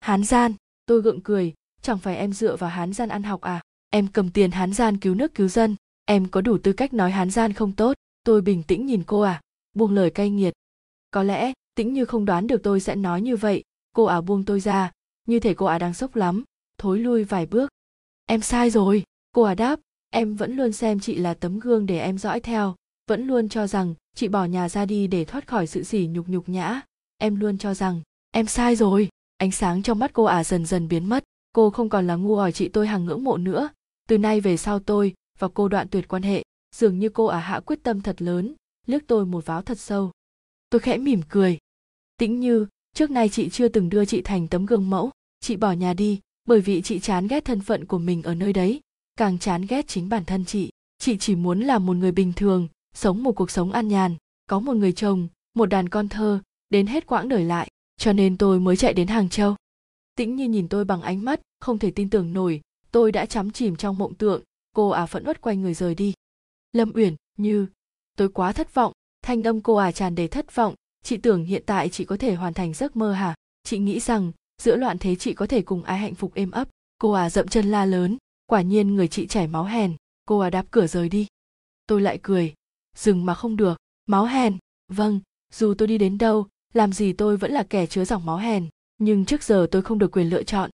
Hán 0.00 0.24
gian, 0.24 0.54
tôi 0.86 1.02
gượng 1.02 1.20
cười 1.20 1.54
chẳng 1.84 1.98
phải 1.98 2.16
em 2.16 2.32
dựa 2.32 2.56
vào 2.56 2.70
hán 2.70 2.92
gian 2.92 3.08
ăn 3.08 3.22
học 3.22 3.40
à? 3.40 3.60
Em 3.90 4.06
cầm 4.08 4.30
tiền 4.30 4.50
hán 4.50 4.72
gian 4.72 4.98
cứu 4.98 5.14
nước 5.14 5.34
cứu 5.34 5.48
dân. 5.48 5.76
Em 6.04 6.28
có 6.28 6.40
đủ 6.40 6.58
tư 6.58 6.72
cách 6.72 6.94
nói 6.94 7.10
hán 7.10 7.30
gian 7.30 7.52
không 7.52 7.72
tốt. 7.72 7.96
Tôi 8.24 8.40
bình 8.40 8.62
tĩnh 8.62 8.86
nhìn 8.86 9.02
cô 9.06 9.20
à? 9.20 9.40
Buông 9.74 9.92
lời 9.92 10.10
cay 10.10 10.30
nghiệt. 10.30 10.54
Có 11.10 11.22
lẽ, 11.22 11.52
tĩnh 11.74 11.92
như 11.92 12.04
không 12.04 12.24
đoán 12.24 12.46
được 12.46 12.62
tôi 12.62 12.80
sẽ 12.80 12.96
nói 12.96 13.22
như 13.22 13.36
vậy. 13.36 13.62
Cô 13.94 14.04
à 14.04 14.20
buông 14.20 14.44
tôi 14.44 14.60
ra. 14.60 14.90
Như 15.26 15.40
thể 15.40 15.54
cô 15.54 15.66
à 15.66 15.78
đang 15.78 15.94
sốc 15.94 16.16
lắm. 16.16 16.44
Thối 16.78 16.98
lui 16.98 17.24
vài 17.24 17.46
bước. 17.46 17.70
Em 18.26 18.40
sai 18.40 18.70
rồi. 18.70 19.02
Cô 19.32 19.42
à 19.42 19.54
đáp. 19.54 19.80
Em 20.10 20.34
vẫn 20.36 20.56
luôn 20.56 20.72
xem 20.72 21.00
chị 21.00 21.16
là 21.16 21.34
tấm 21.34 21.58
gương 21.58 21.86
để 21.86 21.98
em 21.98 22.18
dõi 22.18 22.40
theo. 22.40 22.74
Vẫn 23.08 23.26
luôn 23.26 23.48
cho 23.48 23.66
rằng, 23.66 23.94
chị 24.14 24.28
bỏ 24.28 24.44
nhà 24.44 24.68
ra 24.68 24.86
đi 24.86 25.06
để 25.06 25.24
thoát 25.24 25.46
khỏi 25.46 25.66
sự 25.66 25.82
sỉ 25.82 26.06
nhục 26.06 26.28
nhục 26.28 26.48
nhã. 26.48 26.80
Em 27.18 27.36
luôn 27.36 27.58
cho 27.58 27.74
rằng, 27.74 28.00
em 28.30 28.46
sai 28.46 28.76
rồi. 28.76 29.08
Ánh 29.36 29.50
sáng 29.50 29.82
trong 29.82 29.98
mắt 29.98 30.10
cô 30.12 30.24
ả 30.24 30.36
à 30.36 30.44
dần 30.44 30.66
dần 30.66 30.88
biến 30.88 31.08
mất 31.08 31.24
cô 31.54 31.70
không 31.70 31.88
còn 31.88 32.06
là 32.06 32.14
ngu 32.14 32.36
hỏi 32.36 32.52
chị 32.52 32.68
tôi 32.68 32.86
hàng 32.86 33.04
ngưỡng 33.04 33.24
mộ 33.24 33.36
nữa. 33.36 33.68
Từ 34.08 34.18
nay 34.18 34.40
về 34.40 34.56
sau 34.56 34.78
tôi 34.78 35.14
và 35.38 35.48
cô 35.54 35.68
đoạn 35.68 35.88
tuyệt 35.88 36.08
quan 36.08 36.22
hệ, 36.22 36.42
dường 36.76 36.98
như 36.98 37.08
cô 37.08 37.26
ả 37.26 37.38
à 37.38 37.40
hạ 37.40 37.60
quyết 37.60 37.82
tâm 37.82 38.00
thật 38.00 38.22
lớn, 38.22 38.54
liếc 38.86 39.06
tôi 39.06 39.26
một 39.26 39.46
váo 39.46 39.62
thật 39.62 39.78
sâu. 39.78 40.12
Tôi 40.70 40.80
khẽ 40.80 40.98
mỉm 40.98 41.20
cười. 41.28 41.58
Tĩnh 42.18 42.40
như, 42.40 42.66
trước 42.94 43.10
nay 43.10 43.28
chị 43.28 43.48
chưa 43.48 43.68
từng 43.68 43.88
đưa 43.88 44.04
chị 44.04 44.22
thành 44.22 44.48
tấm 44.48 44.66
gương 44.66 44.90
mẫu, 44.90 45.10
chị 45.40 45.56
bỏ 45.56 45.72
nhà 45.72 45.94
đi, 45.94 46.20
bởi 46.44 46.60
vì 46.60 46.82
chị 46.82 46.98
chán 46.98 47.26
ghét 47.26 47.44
thân 47.44 47.60
phận 47.60 47.84
của 47.84 47.98
mình 47.98 48.22
ở 48.22 48.34
nơi 48.34 48.52
đấy, 48.52 48.80
càng 49.16 49.38
chán 49.38 49.66
ghét 49.68 49.88
chính 49.88 50.08
bản 50.08 50.24
thân 50.24 50.44
chị. 50.44 50.70
Chị 50.98 51.16
chỉ 51.18 51.34
muốn 51.34 51.60
là 51.60 51.78
một 51.78 51.96
người 51.96 52.12
bình 52.12 52.32
thường, 52.32 52.68
sống 52.94 53.22
một 53.22 53.32
cuộc 53.32 53.50
sống 53.50 53.72
an 53.72 53.88
nhàn, 53.88 54.14
có 54.46 54.60
một 54.60 54.76
người 54.76 54.92
chồng, 54.92 55.28
một 55.54 55.66
đàn 55.66 55.88
con 55.88 56.08
thơ, 56.08 56.40
đến 56.70 56.86
hết 56.86 57.06
quãng 57.06 57.28
đời 57.28 57.44
lại, 57.44 57.68
cho 57.96 58.12
nên 58.12 58.36
tôi 58.36 58.60
mới 58.60 58.76
chạy 58.76 58.94
đến 58.94 59.08
hàng 59.08 59.28
châu 59.28 59.56
tĩnh 60.14 60.36
như 60.36 60.48
nhìn 60.48 60.68
tôi 60.68 60.84
bằng 60.84 61.02
ánh 61.02 61.24
mắt, 61.24 61.40
không 61.60 61.78
thể 61.78 61.90
tin 61.90 62.10
tưởng 62.10 62.32
nổi. 62.32 62.60
Tôi 62.90 63.12
đã 63.12 63.26
chắm 63.26 63.50
chìm 63.50 63.76
trong 63.76 63.98
mộng 63.98 64.14
tượng, 64.14 64.42
cô 64.74 64.88
à 64.88 65.06
phẫn 65.06 65.24
uất 65.26 65.40
quay 65.40 65.56
người 65.56 65.74
rời 65.74 65.94
đi. 65.94 66.14
Lâm 66.72 66.92
uyển, 66.94 67.14
như, 67.38 67.66
tôi 68.16 68.28
quá 68.28 68.52
thất 68.52 68.74
vọng. 68.74 68.92
Thanh 69.22 69.42
âm 69.42 69.60
cô 69.60 69.74
à 69.74 69.92
tràn 69.92 70.14
đầy 70.14 70.28
thất 70.28 70.54
vọng. 70.54 70.74
Chị 71.02 71.16
tưởng 71.16 71.44
hiện 71.44 71.62
tại 71.66 71.88
chị 71.88 72.04
có 72.04 72.16
thể 72.16 72.34
hoàn 72.34 72.54
thành 72.54 72.74
giấc 72.74 72.96
mơ 72.96 73.12
hả? 73.12 73.34
Chị 73.62 73.78
nghĩ 73.78 74.00
rằng, 74.00 74.32
giữa 74.62 74.76
loạn 74.76 74.98
thế 74.98 75.14
chị 75.16 75.34
có 75.34 75.46
thể 75.46 75.62
cùng 75.62 75.82
ai 75.82 75.98
hạnh 75.98 76.14
phúc 76.14 76.32
êm 76.34 76.50
ấp? 76.50 76.68
Cô 76.98 77.12
à 77.12 77.30
dậm 77.30 77.48
chân 77.48 77.70
la 77.70 77.84
lớn. 77.84 78.16
Quả 78.46 78.62
nhiên 78.62 78.94
người 78.94 79.08
chị 79.08 79.26
chảy 79.26 79.46
máu 79.46 79.64
hèn. 79.64 79.96
Cô 80.24 80.38
à 80.38 80.50
đạp 80.50 80.66
cửa 80.70 80.86
rời 80.86 81.08
đi. 81.08 81.26
Tôi 81.86 82.00
lại 82.00 82.18
cười. 82.22 82.54
Dừng 82.96 83.26
mà 83.26 83.34
không 83.34 83.56
được. 83.56 83.78
Máu 84.06 84.24
hèn. 84.24 84.58
Vâng 84.88 85.20
dù 85.54 85.74
tôi 85.74 85.88
đi 85.88 85.98
đến 85.98 86.18
đâu, 86.18 86.46
làm 86.72 86.92
gì 86.92 87.12
tôi 87.12 87.36
vẫn 87.36 87.52
là 87.52 87.62
kẻ 87.62 87.86
chứa 87.86 88.04
dòng 88.04 88.26
máu 88.26 88.36
hèn 88.36 88.68
nhưng 88.98 89.24
trước 89.24 89.42
giờ 89.42 89.66
tôi 89.70 89.82
không 89.82 89.98
được 89.98 90.12
quyền 90.12 90.30
lựa 90.30 90.42
chọn. 90.42 90.70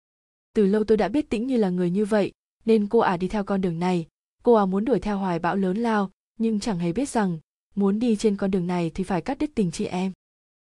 Từ 0.55 0.67
lâu 0.67 0.85
tôi 0.85 0.97
đã 0.97 1.09
biết 1.09 1.31
tĩnh 1.31 1.47
như 1.47 1.57
là 1.57 1.71
người 1.71 1.91
như 1.91 2.05
vậy, 2.05 2.33
nên 2.65 2.87
cô 2.87 2.99
ả 2.99 3.13
à 3.13 3.17
đi 3.17 3.29
theo 3.29 3.45
con 3.45 3.61
đường 3.61 3.79
này. 3.79 4.07
Cô 4.43 4.55
ả 4.55 4.63
à 4.63 4.67
muốn 4.67 4.85
đuổi 4.85 5.01
theo 5.01 5.19
hoài 5.19 5.39
bão 5.39 5.57
lớn 5.57 5.77
lao, 5.77 6.11
nhưng 6.39 6.61
chẳng 6.61 6.79
hề 6.79 6.93
biết 6.93 7.09
rằng, 7.09 7.39
muốn 7.75 7.99
đi 7.99 8.17
trên 8.17 8.37
con 8.37 8.51
đường 8.51 8.67
này 8.67 8.91
thì 8.95 9.05
phải 9.05 9.23
cắt 9.23 9.39
đứt 9.39 9.51
tình 9.55 9.71
chị 9.71 9.85
em. 9.85 10.13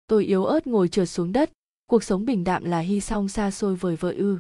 Tôi 0.08 0.26
yếu 0.26 0.46
ớt 0.46 0.68
ngồi 0.68 0.88
trượt 0.88 1.10
xuống 1.10 1.32
đất, 1.32 1.52
cuộc 1.86 2.04
sống 2.04 2.26
bình 2.26 2.44
đạm 2.44 2.64
là 2.64 2.80
hy 2.80 3.00
song 3.00 3.30
xa 3.30 3.52
xôi 3.52 3.76
vời 3.76 3.96
vợi 3.96 4.16
ư. 4.16 4.40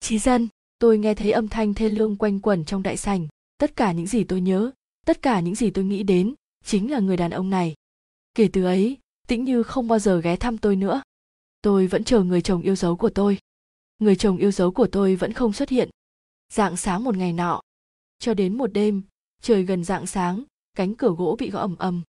Trí 0.00 0.18
dân, 0.18 0.48
tôi 0.78 0.98
nghe 0.98 1.14
thấy 1.14 1.32
âm 1.32 1.48
thanh 1.48 1.74
thê 1.74 1.88
lương 1.88 2.16
quanh 2.16 2.40
quẩn 2.40 2.64
trong 2.64 2.82
đại 2.82 2.96
sảnh. 2.96 3.28
Tất 3.58 3.76
cả 3.76 3.92
những 3.92 4.06
gì 4.06 4.24
tôi 4.24 4.40
nhớ, 4.40 4.70
tất 5.06 5.22
cả 5.22 5.40
những 5.40 5.54
gì 5.54 5.70
tôi 5.70 5.84
nghĩ 5.84 6.02
đến, 6.02 6.34
chính 6.64 6.90
là 6.90 6.98
người 6.98 7.16
đàn 7.16 7.30
ông 7.30 7.50
này. 7.50 7.74
Kể 8.34 8.48
từ 8.52 8.64
ấy, 8.64 8.98
tĩnh 9.28 9.44
như 9.44 9.62
không 9.62 9.88
bao 9.88 9.98
giờ 9.98 10.20
ghé 10.20 10.36
thăm 10.36 10.58
tôi 10.58 10.76
nữa 10.76 11.02
tôi 11.64 11.86
vẫn 11.86 12.04
chờ 12.04 12.22
người 12.22 12.40
chồng 12.42 12.62
yêu 12.62 12.76
dấu 12.76 12.96
của 12.96 13.10
tôi. 13.10 13.38
Người 13.98 14.16
chồng 14.16 14.36
yêu 14.36 14.50
dấu 14.50 14.70
của 14.70 14.86
tôi 14.86 15.16
vẫn 15.16 15.32
không 15.32 15.52
xuất 15.52 15.68
hiện. 15.68 15.90
Dạng 16.52 16.76
sáng 16.76 17.04
một 17.04 17.16
ngày 17.16 17.32
nọ, 17.32 17.60
cho 18.18 18.34
đến 18.34 18.58
một 18.58 18.66
đêm, 18.66 19.02
trời 19.42 19.62
gần 19.62 19.84
dạng 19.84 20.06
sáng, 20.06 20.44
cánh 20.74 20.94
cửa 20.94 21.14
gỗ 21.18 21.36
bị 21.38 21.50
gõ 21.50 21.60
ầm 21.60 21.76
ầm. 21.76 22.02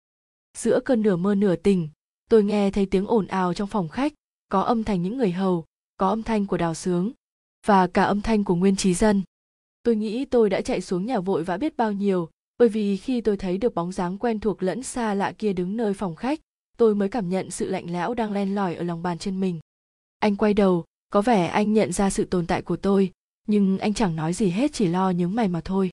Giữa 0.58 0.80
cơn 0.84 1.02
nửa 1.02 1.16
mơ 1.16 1.34
nửa 1.34 1.56
tình, 1.56 1.88
tôi 2.30 2.44
nghe 2.44 2.70
thấy 2.70 2.86
tiếng 2.86 3.06
ồn 3.06 3.26
ào 3.26 3.54
trong 3.54 3.68
phòng 3.68 3.88
khách, 3.88 4.12
có 4.48 4.60
âm 4.60 4.84
thanh 4.84 5.02
những 5.02 5.16
người 5.16 5.32
hầu, 5.32 5.64
có 5.96 6.08
âm 6.08 6.22
thanh 6.22 6.46
của 6.46 6.56
đào 6.56 6.74
sướng, 6.74 7.12
và 7.66 7.86
cả 7.86 8.04
âm 8.04 8.20
thanh 8.20 8.44
của 8.44 8.54
nguyên 8.54 8.76
trí 8.76 8.94
dân. 8.94 9.22
Tôi 9.82 9.96
nghĩ 9.96 10.24
tôi 10.24 10.50
đã 10.50 10.60
chạy 10.60 10.80
xuống 10.80 11.06
nhà 11.06 11.20
vội 11.20 11.44
vã 11.44 11.56
biết 11.56 11.76
bao 11.76 11.92
nhiêu, 11.92 12.28
bởi 12.58 12.68
vì 12.68 12.96
khi 12.96 13.20
tôi 13.20 13.36
thấy 13.36 13.58
được 13.58 13.74
bóng 13.74 13.92
dáng 13.92 14.18
quen 14.18 14.40
thuộc 14.40 14.62
lẫn 14.62 14.82
xa 14.82 15.14
lạ 15.14 15.32
kia 15.38 15.52
đứng 15.52 15.76
nơi 15.76 15.94
phòng 15.94 16.14
khách 16.14 16.40
tôi 16.76 16.94
mới 16.94 17.08
cảm 17.08 17.28
nhận 17.28 17.50
sự 17.50 17.68
lạnh 17.68 17.92
lẽo 17.92 18.14
đang 18.14 18.32
len 18.32 18.54
lỏi 18.54 18.74
ở 18.74 18.82
lòng 18.82 19.02
bàn 19.02 19.18
chân 19.18 19.40
mình. 19.40 19.60
Anh 20.18 20.36
quay 20.36 20.54
đầu, 20.54 20.84
có 21.10 21.22
vẻ 21.22 21.46
anh 21.46 21.72
nhận 21.72 21.92
ra 21.92 22.10
sự 22.10 22.24
tồn 22.24 22.46
tại 22.46 22.62
của 22.62 22.76
tôi, 22.76 23.12
nhưng 23.48 23.78
anh 23.78 23.94
chẳng 23.94 24.16
nói 24.16 24.32
gì 24.32 24.50
hết 24.50 24.72
chỉ 24.72 24.86
lo 24.86 25.10
nhướng 25.10 25.34
mày 25.34 25.48
mà 25.48 25.60
thôi. 25.64 25.90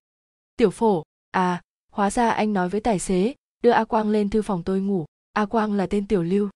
Tiểu 0.57 0.69
phổ 0.69 1.03
à 1.31 1.61
hóa 1.91 2.11
ra 2.11 2.29
anh 2.29 2.53
nói 2.53 2.69
với 2.69 2.81
tài 2.81 2.99
xế, 2.99 3.33
đưa 3.63 3.71
a 3.71 3.83
quang 3.83 4.09
lên 4.09 4.29
thư 4.29 4.41
phòng 4.41 4.63
tôi 4.63 4.81
ngủ, 4.81 5.05
a 5.33 5.45
quang 5.45 5.73
là 5.73 5.87
tên 5.87 6.07
tiểu 6.07 6.23
lưu. 6.23 6.49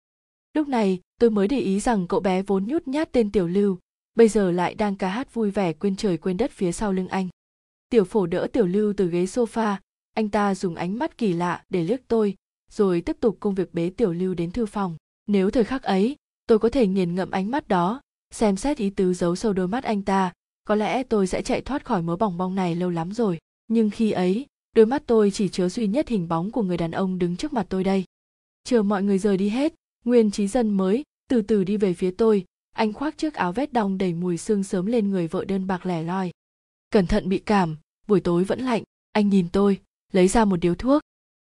Lúc 0.54 0.68
này, 0.68 1.00
tôi 1.20 1.30
mới 1.30 1.48
để 1.48 1.60
ý 1.60 1.80
rằng 1.80 2.08
cậu 2.08 2.20
bé 2.20 2.42
vốn 2.42 2.66
nhút 2.66 2.88
nhát 2.88 3.12
tên 3.12 3.32
tiểu 3.32 3.48
lưu, 3.48 3.78
bây 4.16 4.28
giờ 4.28 4.52
lại 4.52 4.76
đang 4.76 4.96
ca 4.96 5.10
hát 5.10 5.34
vui 5.34 5.52
vẻ 5.52 5.74
quên 5.74 5.96
trời 5.96 6.18
quên 6.18 6.38
đất 6.38 6.52
phía 6.52 6.72
sau 6.72 6.94
lưng 6.94 7.08
anh. 7.08 7.30
Tiểu 7.90 8.04
phổ 8.04 8.26
đỡ 8.26 8.48
tiểu 8.54 8.66
lưu 8.66 8.94
từ 8.98 9.10
ghế 9.10 9.24
sofa, 9.24 9.76
anh 10.14 10.30
ta 10.30 10.56
dùng 10.56 10.76
ánh 10.76 11.00
mắt 11.00 11.18
kỳ 11.18 11.34
lạ 11.34 11.64
để 11.70 11.84
liếc 11.84 12.08
tôi 12.08 12.36
rồi 12.72 13.02
tiếp 13.02 13.18
tục 13.20 13.38
công 13.40 13.56
việc 13.56 13.74
bế 13.74 13.90
tiểu 13.90 14.14
lưu 14.14 14.34
đến 14.34 14.52
thư 14.52 14.66
phòng. 14.66 14.98
Nếu 15.28 15.52
thời 15.52 15.64
khắc 15.64 15.84
ấy, 15.84 16.16
tôi 16.48 16.60
có 16.60 16.70
thể 16.70 16.88
nghiền 16.88 17.16
ngẫm 17.16 17.32
ánh 17.32 17.52
mắt 17.52 17.68
đó, 17.68 18.02
xem 18.32 18.56
xét 18.56 18.78
ý 18.78 18.90
tứ 18.90 19.14
giấu 19.14 19.36
sâu 19.36 19.54
đôi 19.54 19.68
mắt 19.68 19.84
anh 19.84 20.02
ta, 20.02 20.34
có 20.66 20.76
lẽ 20.76 21.04
tôi 21.04 21.28
sẽ 21.28 21.42
chạy 21.42 21.62
thoát 21.62 21.86
khỏi 21.86 22.02
mớ 22.02 22.16
bòng 22.16 22.38
bong 22.38 22.56
này 22.56 22.76
lâu 22.76 22.90
lắm 22.90 23.12
rồi. 23.12 23.38
Nhưng 23.68 23.90
khi 23.90 24.12
ấy, 24.12 24.46
đôi 24.76 24.86
mắt 24.86 25.04
tôi 25.06 25.32
chỉ 25.32 25.50
chứa 25.50 25.70
duy 25.70 25.88
nhất 25.88 26.08
hình 26.08 26.28
bóng 26.28 26.52
của 26.52 26.64
người 26.64 26.78
đàn 26.78 26.92
ông 26.92 27.20
đứng 27.20 27.38
trước 27.38 27.54
mặt 27.54 27.66
tôi 27.70 27.84
đây. 27.84 28.04
Chờ 28.64 28.84
mọi 28.84 29.04
người 29.04 29.20
rời 29.20 29.38
đi 29.38 29.50
hết, 29.50 29.74
nguyên 30.06 30.32
trí 30.32 30.48
dân 30.48 30.70
mới 30.70 31.04
từ 31.30 31.42
từ 31.42 31.64
đi 31.64 31.78
về 31.78 31.94
phía 31.94 32.12
tôi. 32.12 32.46
Anh 32.72 32.94
khoác 32.94 33.18
chiếc 33.18 33.34
áo 33.34 33.52
vét 33.52 33.74
đong 33.74 33.98
đầy 33.98 34.14
mùi 34.14 34.38
xương 34.38 34.64
sớm 34.64 34.86
lên 34.86 35.10
người 35.10 35.28
vợ 35.28 35.46
đơn 35.46 35.68
bạc 35.68 35.86
lẻ 35.86 36.04
loi. 36.04 36.32
Cẩn 36.90 37.08
thận 37.08 37.30
bị 37.30 37.40
cảm, 37.40 37.78
buổi 38.08 38.20
tối 38.20 38.44
vẫn 38.44 38.60
lạnh, 38.60 38.84
anh 39.12 39.30
nhìn 39.30 39.48
tôi, 39.52 39.80
lấy 40.12 40.28
ra 40.28 40.46
một 40.46 40.58
điếu 40.58 40.76
thuốc. 40.76 41.02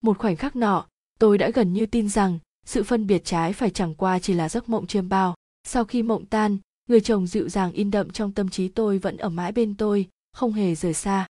Một 0.03 0.19
khoảnh 0.19 0.37
khắc 0.37 0.57
nọ 0.57 0.87
tôi 1.19 1.39
đã 1.39 1.51
gần 1.51 1.73
như 1.73 1.87
tin 1.87 2.09
rằng, 2.09 2.39
sự 2.67 2.83
phân 2.83 3.07
biệt 3.07 3.25
trái 3.25 3.53
phải 3.53 3.71
chẳng 3.71 3.95
qua 3.95 4.19
chỉ 4.19 4.35
là 4.35 4.49
giấc 4.49 4.69
mộng 4.69 4.87
chiêm 4.87 5.09
bao. 5.09 5.35
Sau 5.65 5.85
khi 5.85 6.03
mộng 6.03 6.27
tan, 6.27 6.59
người 6.89 7.01
chồng 7.01 7.27
dịu 7.27 7.49
dàng 7.49 7.73
in 7.73 7.91
đậm 7.91 8.11
trong 8.11 8.33
tâm 8.33 8.49
trí 8.49 8.69
tôi 8.69 8.99
vẫn 8.99 9.17
ở 9.17 9.29
mãi 9.29 9.53
bên 9.53 9.75
tôi, 9.75 10.09
không 10.33 10.53
hề 10.53 10.75
rời 10.75 10.95
xa. 10.95 11.27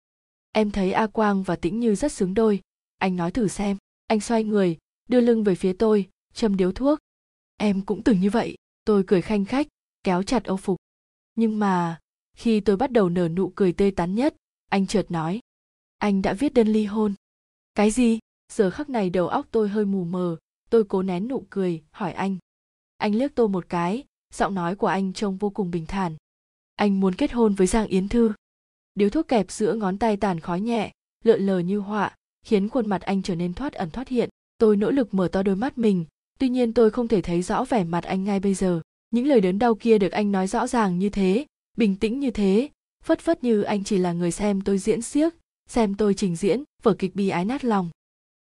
Em 0.52 0.72
thấy 0.72 0.92
a 0.92 1.08
quang 1.08 1.44
và 1.44 1.56
tĩnh 1.56 1.80
như 1.80 1.96
rất 1.96 2.12
xứng 2.12 2.34
đôi. 2.34 2.62
Anh 2.98 3.16
nói 3.16 3.32
thử 3.32 3.48
xem. 3.48 3.78
Anh 4.08 4.20
xoay 4.20 4.44
người, 4.44 4.78
đưa 5.10 5.22
lưng 5.22 5.44
về 5.44 5.56
phía 5.56 5.74
tôi, 5.74 6.10
châm 6.34 6.58
điếu 6.58 6.72
thuốc. 6.72 7.00
Em 7.58 7.82
cũng 7.82 8.04
từng 8.04 8.20
như 8.20 8.30
vậy. 8.30 8.56
Tôi 8.86 9.04
cười 9.08 9.22
khanh 9.22 9.46
khách, 9.46 9.68
kéo 10.04 10.24
chặt 10.24 10.44
âu 10.44 10.58
phục. 10.58 10.78
Nhưng 11.36 11.60
mà, 11.60 12.00
khi 12.38 12.60
tôi 12.60 12.78
bắt 12.78 12.92
đầu 12.92 13.10
nở 13.10 13.30
nụ 13.30 13.52
cười 13.56 13.74
tươi 13.74 13.92
tắn 13.92 14.16
nhất, 14.16 14.36
anh 14.70 14.88
chợt 14.88 15.12
nói. 15.12 15.40
Anh 15.98 16.22
đã 16.22 16.34
viết 16.34 16.54
đơn 16.54 16.68
ly 16.68 16.86
hôn. 16.86 17.14
Cái 17.76 17.92
gì? 17.92 18.20
Giờ 18.54 18.70
khắc 18.70 18.90
này 18.90 19.10
đầu 19.10 19.28
óc 19.28 19.48
tôi 19.52 19.70
hơi 19.70 19.86
mù 19.86 20.04
mờ, 20.04 20.38
tôi 20.70 20.84
cố 20.84 21.04
nén 21.04 21.28
nụ 21.28 21.46
cười, 21.50 21.84
hỏi 21.92 22.14
anh. 22.14 22.38
Anh 22.98 23.16
liếc 23.16 23.36
tôi 23.36 23.48
một 23.48 23.66
cái, 23.70 24.04
giọng 24.34 24.56
nói 24.56 24.76
của 24.76 24.88
anh 24.88 25.14
trông 25.14 25.38
vô 25.38 25.50
cùng 25.50 25.72
bình 25.72 25.86
thản. 25.86 26.16
Anh 26.76 27.00
muốn 27.00 27.16
kết 27.16 27.32
hôn 27.32 27.54
với 27.54 27.68
giang 27.68 27.88
yến 27.88 28.10
thư. 28.10 28.34
Điếu 28.96 29.10
thuốc 29.10 29.28
kẹp 29.28 29.52
giữa 29.52 29.74
ngón 29.74 29.98
tay 29.98 30.18
tàn 30.18 30.40
khói 30.40 30.62
nhẹ, 30.62 30.92
lượn 31.24 31.42
lờ 31.42 31.60
như 31.60 31.80
họa, 31.80 32.16
khiến 32.46 32.70
khuôn 32.70 32.90
mặt 32.90 33.02
anh 33.02 33.22
trở 33.22 33.36
nên 33.36 33.54
thoát 33.54 33.74
ẩn 33.74 33.90
thoát 33.90 34.08
hiện. 34.08 34.30
Tôi 34.58 34.78
nỗ 34.78 34.92
lực 34.92 35.14
mở 35.14 35.28
to 35.28 35.44
đôi 35.44 35.56
mắt 35.56 35.78
mình, 35.78 36.06
tuy 36.40 36.50
nhiên 36.50 36.74
tôi 36.74 36.92
không 36.92 37.08
thể 37.08 37.22
thấy 37.22 37.42
rõ 37.42 37.64
vẻ 37.64 37.84
mặt 37.84 38.04
anh 38.04 38.24
ngay 38.24 38.40
bây 38.40 38.54
giờ. 38.54 38.82
Những 39.12 39.28
lời 39.28 39.42
đớn 39.42 39.60
đau 39.60 39.76
kia 39.76 39.98
được 39.98 40.12
anh 40.12 40.32
nói 40.32 40.48
rõ 40.48 40.68
ràng 40.68 41.00
như 41.00 41.10
thế, 41.10 41.46
bình 41.78 41.96
tĩnh 41.96 42.20
như 42.20 42.32
thế, 42.32 42.70
phất 43.04 43.20
phất 43.20 43.44
như 43.44 43.62
anh 43.62 43.84
chỉ 43.84 43.98
là 43.98 44.14
người 44.14 44.32
xem 44.32 44.62
tôi 44.62 44.78
diễn 44.78 45.02
xiếc 45.02 45.34
xem 45.70 45.96
tôi 45.96 46.14
trình 46.14 46.36
diễn, 46.36 46.64
vở 46.84 46.94
kịch 46.94 47.16
bi 47.16 47.30
ái 47.30 47.46
nát 47.46 47.66
lòng 47.66 47.90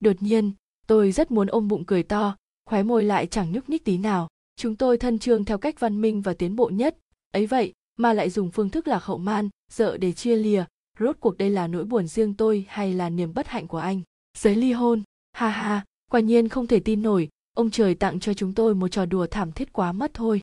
đột 0.02 0.16
nhiên, 0.20 0.52
tôi 0.86 1.12
rất 1.12 1.30
muốn 1.30 1.46
ôm 1.46 1.68
bụng 1.68 1.84
cười 1.84 2.02
to, 2.02 2.36
khóe 2.64 2.82
môi 2.82 3.04
lại 3.04 3.26
chẳng 3.26 3.52
nhúc 3.52 3.68
nhích 3.68 3.84
tí 3.84 3.98
nào. 3.98 4.28
Chúng 4.56 4.76
tôi 4.76 4.98
thân 4.98 5.18
trương 5.18 5.44
theo 5.44 5.58
cách 5.58 5.80
văn 5.80 6.00
minh 6.00 6.20
và 6.20 6.34
tiến 6.34 6.56
bộ 6.56 6.68
nhất. 6.68 6.96
Ấy 7.32 7.46
vậy 7.46 7.72
mà 7.98 8.12
lại 8.12 8.30
dùng 8.30 8.50
phương 8.50 8.70
thức 8.70 8.88
lạc 8.88 9.04
hậu 9.04 9.18
man, 9.18 9.48
dợ 9.72 9.96
để 9.96 10.12
chia 10.12 10.36
lìa. 10.36 10.64
Rốt 10.98 11.16
cuộc 11.20 11.38
đây 11.38 11.50
là 11.50 11.66
nỗi 11.66 11.84
buồn 11.84 12.06
riêng 12.06 12.34
tôi 12.34 12.66
hay 12.68 12.94
là 12.94 13.10
niềm 13.10 13.34
bất 13.34 13.48
hạnh 13.48 13.66
của 13.66 13.78
anh? 13.78 14.00
Giấy 14.38 14.56
ly 14.56 14.72
hôn. 14.72 15.02
Ha 15.32 15.48
ha, 15.48 15.84
quả 16.10 16.20
nhiên 16.20 16.48
không 16.48 16.66
thể 16.66 16.80
tin 16.80 17.02
nổi. 17.02 17.28
Ông 17.56 17.70
trời 17.70 17.94
tặng 17.94 18.20
cho 18.20 18.34
chúng 18.34 18.54
tôi 18.54 18.74
một 18.74 18.88
trò 18.88 19.06
đùa 19.06 19.26
thảm 19.26 19.52
thiết 19.52 19.72
quá 19.72 19.92
mất 19.92 20.14
thôi. 20.14 20.40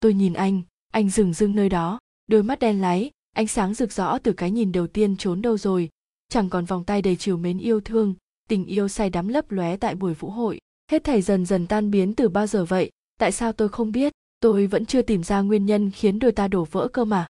Tôi 0.00 0.14
nhìn 0.14 0.32
anh 0.32 0.62
anh 0.92 1.10
dừng 1.10 1.32
dưng 1.32 1.54
nơi 1.54 1.68
đó, 1.68 1.98
đôi 2.26 2.42
mắt 2.42 2.58
đen 2.58 2.80
láy, 2.80 3.10
ánh 3.32 3.46
sáng 3.46 3.74
rực 3.74 3.92
rõ 3.92 4.18
từ 4.18 4.32
cái 4.32 4.50
nhìn 4.50 4.72
đầu 4.72 4.86
tiên 4.86 5.16
trốn 5.16 5.42
đâu 5.42 5.58
rồi. 5.58 5.88
Chẳng 6.28 6.50
còn 6.50 6.64
vòng 6.64 6.84
tay 6.84 7.02
đầy 7.02 7.16
chiều 7.16 7.36
mến 7.36 7.58
yêu 7.58 7.80
thương 7.80 8.14
tình 8.52 8.66
yêu 8.66 8.88
say 8.88 9.10
đắm 9.10 9.28
lấp 9.28 9.50
lóe 9.50 9.76
tại 9.76 9.94
buổi 9.94 10.14
vũ 10.14 10.30
hội. 10.30 10.58
Hết 10.90 11.04
thảy 11.04 11.22
dần 11.22 11.46
dần 11.46 11.66
tan 11.66 11.90
biến 11.90 12.14
từ 12.14 12.28
bao 12.28 12.46
giờ 12.46 12.64
vậy? 12.64 12.90
Tại 13.18 13.32
sao 13.32 13.52
tôi 13.52 13.68
không 13.68 13.92
biết? 13.92 14.12
Tôi 14.40 14.66
vẫn 14.66 14.86
chưa 14.86 15.02
tìm 15.02 15.22
ra 15.22 15.40
nguyên 15.40 15.66
nhân 15.66 15.90
khiến 15.90 16.18
đôi 16.18 16.32
ta 16.32 16.48
đổ 16.48 16.64
vỡ 16.64 16.88
cơ 16.92 17.04
mà. 17.04 17.26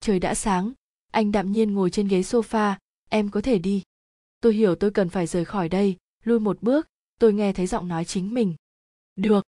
Trời 0.00 0.18
đã 0.18 0.34
sáng. 0.34 0.72
Anh 1.12 1.32
đạm 1.32 1.52
nhiên 1.52 1.74
ngồi 1.74 1.90
trên 1.90 2.08
ghế 2.08 2.20
sofa. 2.20 2.74
Em 3.08 3.28
có 3.28 3.40
thể 3.40 3.58
đi. 3.58 3.82
Tôi 4.40 4.54
hiểu 4.54 4.74
tôi 4.74 4.90
cần 4.90 5.08
phải 5.08 5.26
rời 5.26 5.44
khỏi 5.44 5.68
đây. 5.68 5.96
Lui 6.24 6.40
một 6.40 6.62
bước. 6.62 6.86
Tôi 7.20 7.32
nghe 7.32 7.52
thấy 7.52 7.66
giọng 7.66 7.88
nói 7.88 8.04
chính 8.04 8.34
mình. 8.34 8.54
Được. 9.16 9.44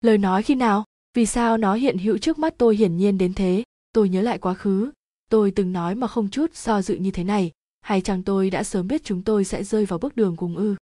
Lời 0.00 0.18
nói 0.18 0.42
khi 0.42 0.54
nào? 0.54 0.84
Vì 1.14 1.26
sao 1.26 1.58
nó 1.58 1.74
hiện 1.74 1.98
hữu 1.98 2.18
trước 2.18 2.38
mắt 2.38 2.54
tôi 2.58 2.76
hiển 2.76 2.96
nhiên 2.96 3.18
đến 3.18 3.34
thế? 3.34 3.64
Tôi 3.92 4.08
nhớ 4.08 4.22
lại 4.22 4.38
quá 4.38 4.54
khứ. 4.54 4.90
Tôi 5.30 5.50
từng 5.50 5.72
nói 5.72 5.94
mà 5.94 6.06
không 6.06 6.30
chút 6.30 6.54
do 6.54 6.82
dự 6.82 6.96
như 6.96 7.10
thế 7.10 7.24
này 7.24 7.52
hay 7.86 8.00
chăng 8.00 8.22
tôi 8.22 8.50
đã 8.50 8.64
sớm 8.64 8.88
biết 8.88 9.04
chúng 9.04 9.22
tôi 9.22 9.44
sẽ 9.44 9.64
rơi 9.64 9.86
vào 9.86 9.98
bước 9.98 10.16
đường 10.16 10.36
cùng 10.36 10.56
ư? 10.56 10.76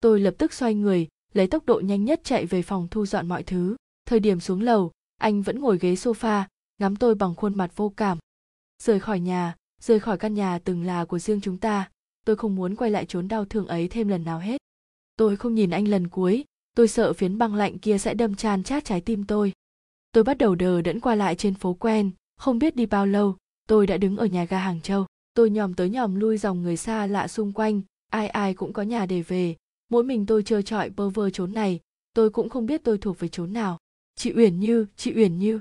Tôi 0.00 0.20
lập 0.20 0.34
tức 0.38 0.52
xoay 0.52 0.74
người, 0.74 1.08
lấy 1.32 1.46
tốc 1.46 1.66
độ 1.66 1.80
nhanh 1.80 2.04
nhất 2.04 2.20
chạy 2.24 2.46
về 2.46 2.62
phòng 2.62 2.88
thu 2.90 3.06
dọn 3.06 3.28
mọi 3.28 3.42
thứ. 3.42 3.76
Thời 4.06 4.20
điểm 4.20 4.40
xuống 4.40 4.60
lầu, 4.60 4.90
anh 5.16 5.42
vẫn 5.42 5.60
ngồi 5.60 5.78
ghế 5.78 5.94
sofa, 5.94 6.44
ngắm 6.78 6.96
tôi 6.96 7.14
bằng 7.14 7.34
khuôn 7.34 7.56
mặt 7.56 7.72
vô 7.76 7.92
cảm. 7.96 8.18
Rời 8.82 9.00
khỏi 9.00 9.20
nhà, 9.20 9.56
rời 9.80 10.00
khỏi 10.00 10.18
căn 10.18 10.34
nhà 10.34 10.58
từng 10.58 10.82
là 10.82 11.04
của 11.04 11.18
riêng 11.18 11.40
chúng 11.40 11.58
ta, 11.58 11.90
tôi 12.26 12.36
không 12.36 12.56
muốn 12.56 12.76
quay 12.76 12.90
lại 12.90 13.06
chốn 13.06 13.28
đau 13.28 13.44
thương 13.44 13.66
ấy 13.66 13.88
thêm 13.88 14.08
lần 14.08 14.24
nào 14.24 14.38
hết. 14.38 14.60
Tôi 15.16 15.36
không 15.36 15.54
nhìn 15.54 15.70
anh 15.70 15.88
lần 15.88 16.08
cuối, 16.08 16.44
tôi 16.76 16.88
sợ 16.88 17.12
phiến 17.12 17.38
băng 17.38 17.54
lạnh 17.54 17.78
kia 17.78 17.98
sẽ 17.98 18.14
đâm 18.14 18.34
chan 18.34 18.62
chát 18.62 18.84
trái 18.84 19.00
tim 19.00 19.24
tôi. 19.24 19.52
Tôi 20.12 20.24
bắt 20.24 20.38
đầu 20.38 20.54
đờ 20.54 20.82
đẫn 20.82 21.00
qua 21.00 21.14
lại 21.14 21.34
trên 21.34 21.54
phố 21.54 21.74
quen, 21.74 22.10
không 22.36 22.58
biết 22.58 22.76
đi 22.76 22.86
bao 22.86 23.06
lâu, 23.06 23.36
tôi 23.68 23.86
đã 23.86 23.96
đứng 23.96 24.16
ở 24.16 24.26
nhà 24.26 24.44
ga 24.44 24.58
hàng 24.58 24.80
châu 24.80 25.06
tôi 25.34 25.50
nhòm 25.50 25.74
tới 25.74 25.90
nhòm 25.90 26.14
lui 26.14 26.38
dòng 26.38 26.62
người 26.62 26.76
xa 26.76 27.06
lạ 27.06 27.28
xung 27.28 27.52
quanh, 27.52 27.82
ai 28.10 28.28
ai 28.28 28.54
cũng 28.54 28.72
có 28.72 28.82
nhà 28.82 29.06
để 29.06 29.22
về. 29.22 29.56
Mỗi 29.88 30.04
mình 30.04 30.26
tôi 30.26 30.42
trơ 30.42 30.62
trọi 30.62 30.90
bơ 30.90 31.10
vơ 31.10 31.30
chốn 31.30 31.52
này, 31.52 31.80
tôi 32.14 32.30
cũng 32.30 32.48
không 32.48 32.66
biết 32.66 32.80
tôi 32.84 32.98
thuộc 32.98 33.18
về 33.18 33.28
chốn 33.28 33.52
nào. 33.52 33.78
Chị 34.16 34.32
uyển 34.36 34.60
như, 34.60 34.86
chị 34.96 35.12
uyển 35.16 35.38
như. 35.38 35.60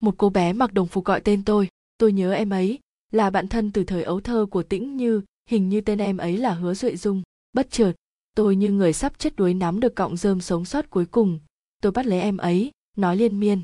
Một 0.00 0.14
cô 0.18 0.30
bé 0.30 0.52
mặc 0.52 0.72
đồng 0.72 0.88
phục 0.88 1.04
gọi 1.04 1.20
tên 1.20 1.44
tôi. 1.44 1.68
Tôi 1.98 2.12
nhớ 2.12 2.32
em 2.32 2.50
ấy, 2.50 2.78
là 3.10 3.30
bạn 3.30 3.48
thân 3.48 3.72
từ 3.72 3.84
thời 3.84 4.02
ấu 4.02 4.20
thơ 4.20 4.46
của 4.50 4.62
tĩnh 4.62 4.96
như, 4.96 5.22
hình 5.46 5.68
như 5.68 5.80
tên 5.80 5.98
em 5.98 6.16
ấy 6.16 6.36
là 6.36 6.54
hứa 6.54 6.74
duệ 6.74 6.96
dung. 6.96 7.22
Bất 7.52 7.70
chợt, 7.70 7.92
tôi 8.36 8.56
như 8.56 8.70
người 8.70 8.92
sắp 8.92 9.18
chết 9.18 9.36
đuối 9.36 9.54
nắm 9.54 9.80
được 9.80 9.94
cọng 9.94 10.16
rơm 10.16 10.40
sống 10.40 10.64
sót 10.64 10.90
cuối 10.90 11.06
cùng. 11.06 11.38
Tôi 11.82 11.92
bắt 11.92 12.06
lấy 12.06 12.20
em 12.20 12.36
ấy, 12.36 12.70
nói 12.96 13.16
liên 13.16 13.40
miên. 13.40 13.62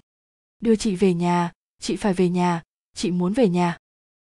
Đưa 0.61 0.77
chị 0.77 0.97
về 0.97 1.15
nhà, 1.15 1.53
chị 1.81 1.97
phải 1.97 2.15
về 2.15 2.29
nhà, 2.29 2.63
chị 2.95 3.11
muốn 3.11 3.33
về 3.33 3.49
nhà. 3.49 3.79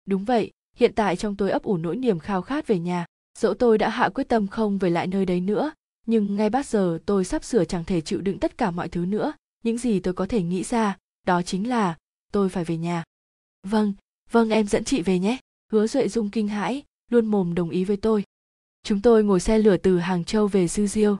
Đúng 0.05 0.25
vậy 0.25 0.51
hiện 0.75 0.93
tại 0.95 1.15
trong 1.15 1.35
tôi 1.35 1.51
ấp 1.51 1.63
ủ 1.63 1.77
nỗi 1.77 1.95
niềm 1.95 2.19
khao 2.19 2.41
khát 2.41 2.67
về 2.67 2.79
nhà, 2.79 3.05
dẫu 3.39 3.53
tôi 3.53 3.77
đã 3.77 3.89
hạ 3.89 4.09
quyết 4.09 4.29
tâm 4.29 4.47
không 4.47 4.77
về 4.77 4.89
lại 4.89 5.07
nơi 5.07 5.25
đấy 5.25 5.41
nữa, 5.41 5.71
nhưng 6.07 6.35
ngay 6.35 6.49
bắt 6.49 6.65
giờ 6.65 6.99
tôi 7.05 7.25
sắp 7.25 7.43
sửa 7.43 7.65
chẳng 7.65 7.85
thể 7.85 8.01
chịu 8.01 8.21
đựng 8.21 8.39
tất 8.39 8.57
cả 8.57 8.71
mọi 8.71 8.89
thứ 8.89 9.05
nữa. 9.05 9.33
Những 9.63 9.77
gì 9.77 9.99
tôi 9.99 10.13
có 10.13 10.25
thể 10.25 10.43
nghĩ 10.43 10.63
ra, 10.63 10.97
đó 11.27 11.41
chính 11.41 11.69
là 11.69 11.97
tôi 12.31 12.49
phải 12.49 12.63
về 12.63 12.77
nhà. 12.77 13.03
Vâng 13.63 13.93
vâng 14.31 14.49
em 14.49 14.67
dẫn 14.67 14.83
chị 14.83 15.01
về 15.01 15.19
nhé. 15.19 15.37
Hứa 15.71 15.87
duệ 15.87 16.07
dung 16.07 16.29
kinh 16.29 16.47
hãi, 16.47 16.83
luôn 17.11 17.25
mồm 17.25 17.55
đồng 17.55 17.69
ý 17.69 17.83
với 17.83 17.97
tôi. 17.97 18.23
Chúng 18.83 19.01
tôi 19.01 19.23
ngồi 19.23 19.39
xe 19.39 19.57
lửa 19.57 19.77
từ 19.77 19.97
hàng 19.97 20.25
châu 20.25 20.47
về 20.47 20.67
Sư 20.67 20.87
diêu. 20.87 21.17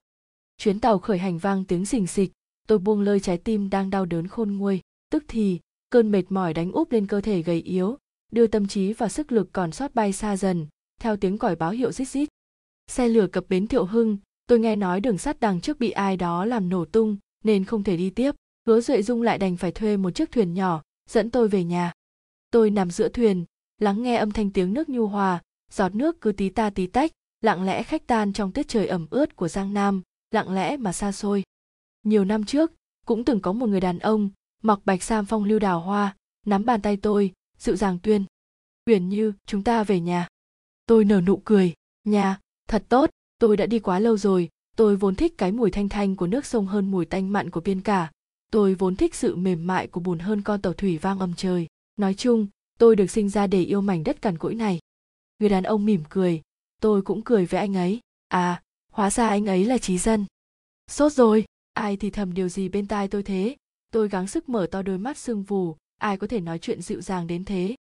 Chuyến 0.57 0.79
tàu 0.79 0.99
khởi 0.99 1.17
hành 1.17 1.37
vang 1.37 1.63
tiếng 1.65 1.85
xình 1.85 2.07
xịch, 2.07 2.31
tôi 2.67 2.77
buông 2.77 3.01
lơi 3.01 3.19
trái 3.19 3.37
tim 3.37 3.69
đang 3.69 3.89
đau 3.89 4.05
đớn 4.05 4.27
khôn 4.27 4.57
nguôi, 4.57 4.81
tức 5.09 5.23
thì, 5.27 5.59
cơn 5.89 6.11
mệt 6.11 6.23
mỏi 6.29 6.53
đánh 6.53 6.71
úp 6.71 6.91
lên 6.91 7.07
cơ 7.07 7.21
thể 7.21 7.41
gầy 7.41 7.61
yếu 7.61 7.97
đưa 8.31 8.47
tâm 8.47 8.67
trí 8.67 8.93
và 8.93 9.09
sức 9.09 9.31
lực 9.31 9.49
còn 9.53 9.71
sót 9.71 9.95
bay 9.95 10.13
xa 10.13 10.37
dần, 10.37 10.67
theo 11.01 11.17
tiếng 11.17 11.37
còi 11.37 11.55
báo 11.55 11.71
hiệu 11.71 11.91
rít 11.91 12.05
rít. 12.05 12.29
Xe 12.87 13.07
lửa 13.07 13.27
cập 13.27 13.45
bến 13.49 13.67
thiệu 13.67 13.85
hưng, 13.85 14.17
tôi 14.47 14.59
nghe 14.59 14.75
nói 14.75 15.01
đường 15.01 15.17
sắt 15.17 15.39
đằng 15.39 15.61
trước 15.61 15.79
bị 15.79 15.91
ai 15.91 16.17
đó 16.17 16.45
làm 16.45 16.69
nổ 16.69 16.85
tung, 16.85 17.17
nên 17.43 17.65
không 17.65 17.83
thể 17.83 17.97
đi 17.97 18.09
tiếp. 18.09 18.35
Hứa 18.67 18.81
duệ 18.81 19.01
dung 19.01 19.21
lại 19.21 19.37
đành 19.37 19.57
phải 19.57 19.71
thuê 19.71 19.97
một 19.97 20.11
chiếc 20.11 20.31
thuyền 20.31 20.53
nhỏ, 20.53 20.81
dẫn 21.09 21.31
tôi 21.31 21.47
về 21.47 21.63
nhà. 21.63 21.91
Tôi 22.51 22.69
nằm 22.69 22.91
giữa 22.91 23.09
thuyền, 23.09 23.45
lắng 23.77 24.03
nghe 24.03 24.15
âm 24.15 24.31
thanh 24.31 24.51
tiếng 24.51 24.73
nước 24.73 24.89
nhu 24.89 25.07
hòa, 25.07 25.41
giọt 25.71 25.95
nước 25.95 26.21
cứ 26.21 26.31
tí 26.31 26.49
ta 26.49 26.69
tí 26.69 26.87
tách, 26.87 27.11
lặng 27.41 27.63
lẽ 27.63 27.83
khách 27.83 28.07
tan 28.07 28.33
trong 28.33 28.51
tiết 28.51 28.67
trời 28.67 28.87
ẩm 28.87 29.07
ướt 29.09 29.35
của 29.35 29.47
giang 29.47 29.73
nam, 29.73 30.01
lặng 30.31 30.53
lẽ 30.53 30.77
mà 30.77 30.93
xa 30.93 31.11
xôi. 31.11 31.43
Nhiều 32.03 32.25
năm 32.25 32.43
trước, 32.43 32.71
cũng 33.05 33.25
từng 33.25 33.39
có 33.39 33.53
một 33.53 33.69
người 33.69 33.81
đàn 33.81 33.99
ông, 33.99 34.29
mặc 34.63 34.79
bạch 34.85 35.03
sam 35.03 35.25
phong 35.25 35.43
lưu 35.43 35.59
đào 35.59 35.79
hoa, 35.79 36.15
nắm 36.45 36.65
bàn 36.65 36.81
tay 36.81 36.97
tôi 36.97 37.33
dịu 37.59 37.75
dàng 37.75 37.99
tuyên, 38.03 38.25
uyển 38.85 39.09
như, 39.09 39.33
chúng 39.45 39.63
ta 39.63 39.83
về 39.83 39.99
nhà. 39.99 40.27
Tôi 40.85 41.05
nở 41.05 41.21
nụ 41.21 41.41
cười, 41.45 41.73
nhà, 42.03 42.39
thật 42.67 42.83
tốt, 42.89 43.09
tôi 43.39 43.57
đã 43.57 43.65
đi 43.65 43.79
quá 43.79 43.99
lâu 43.99 44.17
rồi, 44.17 44.49
tôi 44.75 44.95
vốn 44.95 45.15
thích 45.15 45.33
cái 45.37 45.51
mùi 45.51 45.71
thanh 45.71 45.89
thanh 45.89 46.15
của 46.15 46.27
nước 46.27 46.45
sông 46.45 46.65
hơn 46.65 46.91
mùi 46.91 47.05
tanh 47.05 47.31
mặn 47.31 47.49
của 47.49 47.61
biên 47.61 47.81
cả. 47.81 48.11
Tôi 48.51 48.75
vốn 48.75 48.95
thích 48.95 49.15
sự 49.15 49.35
mềm 49.35 49.67
mại 49.67 49.87
của 49.87 49.99
bùn 49.99 50.19
hơn 50.19 50.41
con 50.41 50.61
tàu 50.61 50.73
thủy 50.73 50.97
vang 50.97 51.19
âm 51.19 51.33
trời. 51.33 51.67
Nói 51.97 52.13
chung, 52.13 52.47
tôi 52.79 52.95
được 52.95 53.11
sinh 53.11 53.29
ra 53.29 53.47
để 53.47 53.61
yêu 53.61 53.81
mảnh 53.81 54.03
đất 54.03 54.21
cằn 54.21 54.37
cỗi 54.37 54.55
này. 54.55 54.79
Người 55.39 55.49
đàn 55.49 55.63
ông 55.63 55.85
mỉm 55.85 56.03
cười, 56.09 56.41
tôi 56.81 57.01
cũng 57.01 57.21
cười 57.21 57.45
với 57.45 57.59
anh 57.59 57.73
ấy. 57.73 57.99
À 58.27 58.61
hóa 58.91 59.09
ra 59.09 59.27
anh 59.27 59.45
ấy 59.45 59.65
là 59.65 59.77
trí 59.77 59.97
dân. 59.97 60.25
Sốt 60.87 61.13
rồi, 61.13 61.45
ai 61.73 61.97
thì 61.97 62.09
thầm 62.09 62.33
điều 62.33 62.49
gì 62.49 62.69
bên 62.69 62.87
tai 62.87 63.07
tôi 63.07 63.23
thế? 63.23 63.55
Tôi 63.91 64.09
gắng 64.09 64.27
sức 64.27 64.49
mở 64.49 64.67
to 64.71 64.81
đôi 64.81 64.97
mắt 64.97 65.17
sưng 65.17 65.43
vù 65.43 65.75
ai 65.97 66.17
có 66.17 66.27
thể 66.27 66.39
nói 66.39 66.59
chuyện 66.59 66.81
dịu 66.81 67.01
dàng 67.01 67.27
đến 67.27 67.45
thế? 67.45 67.75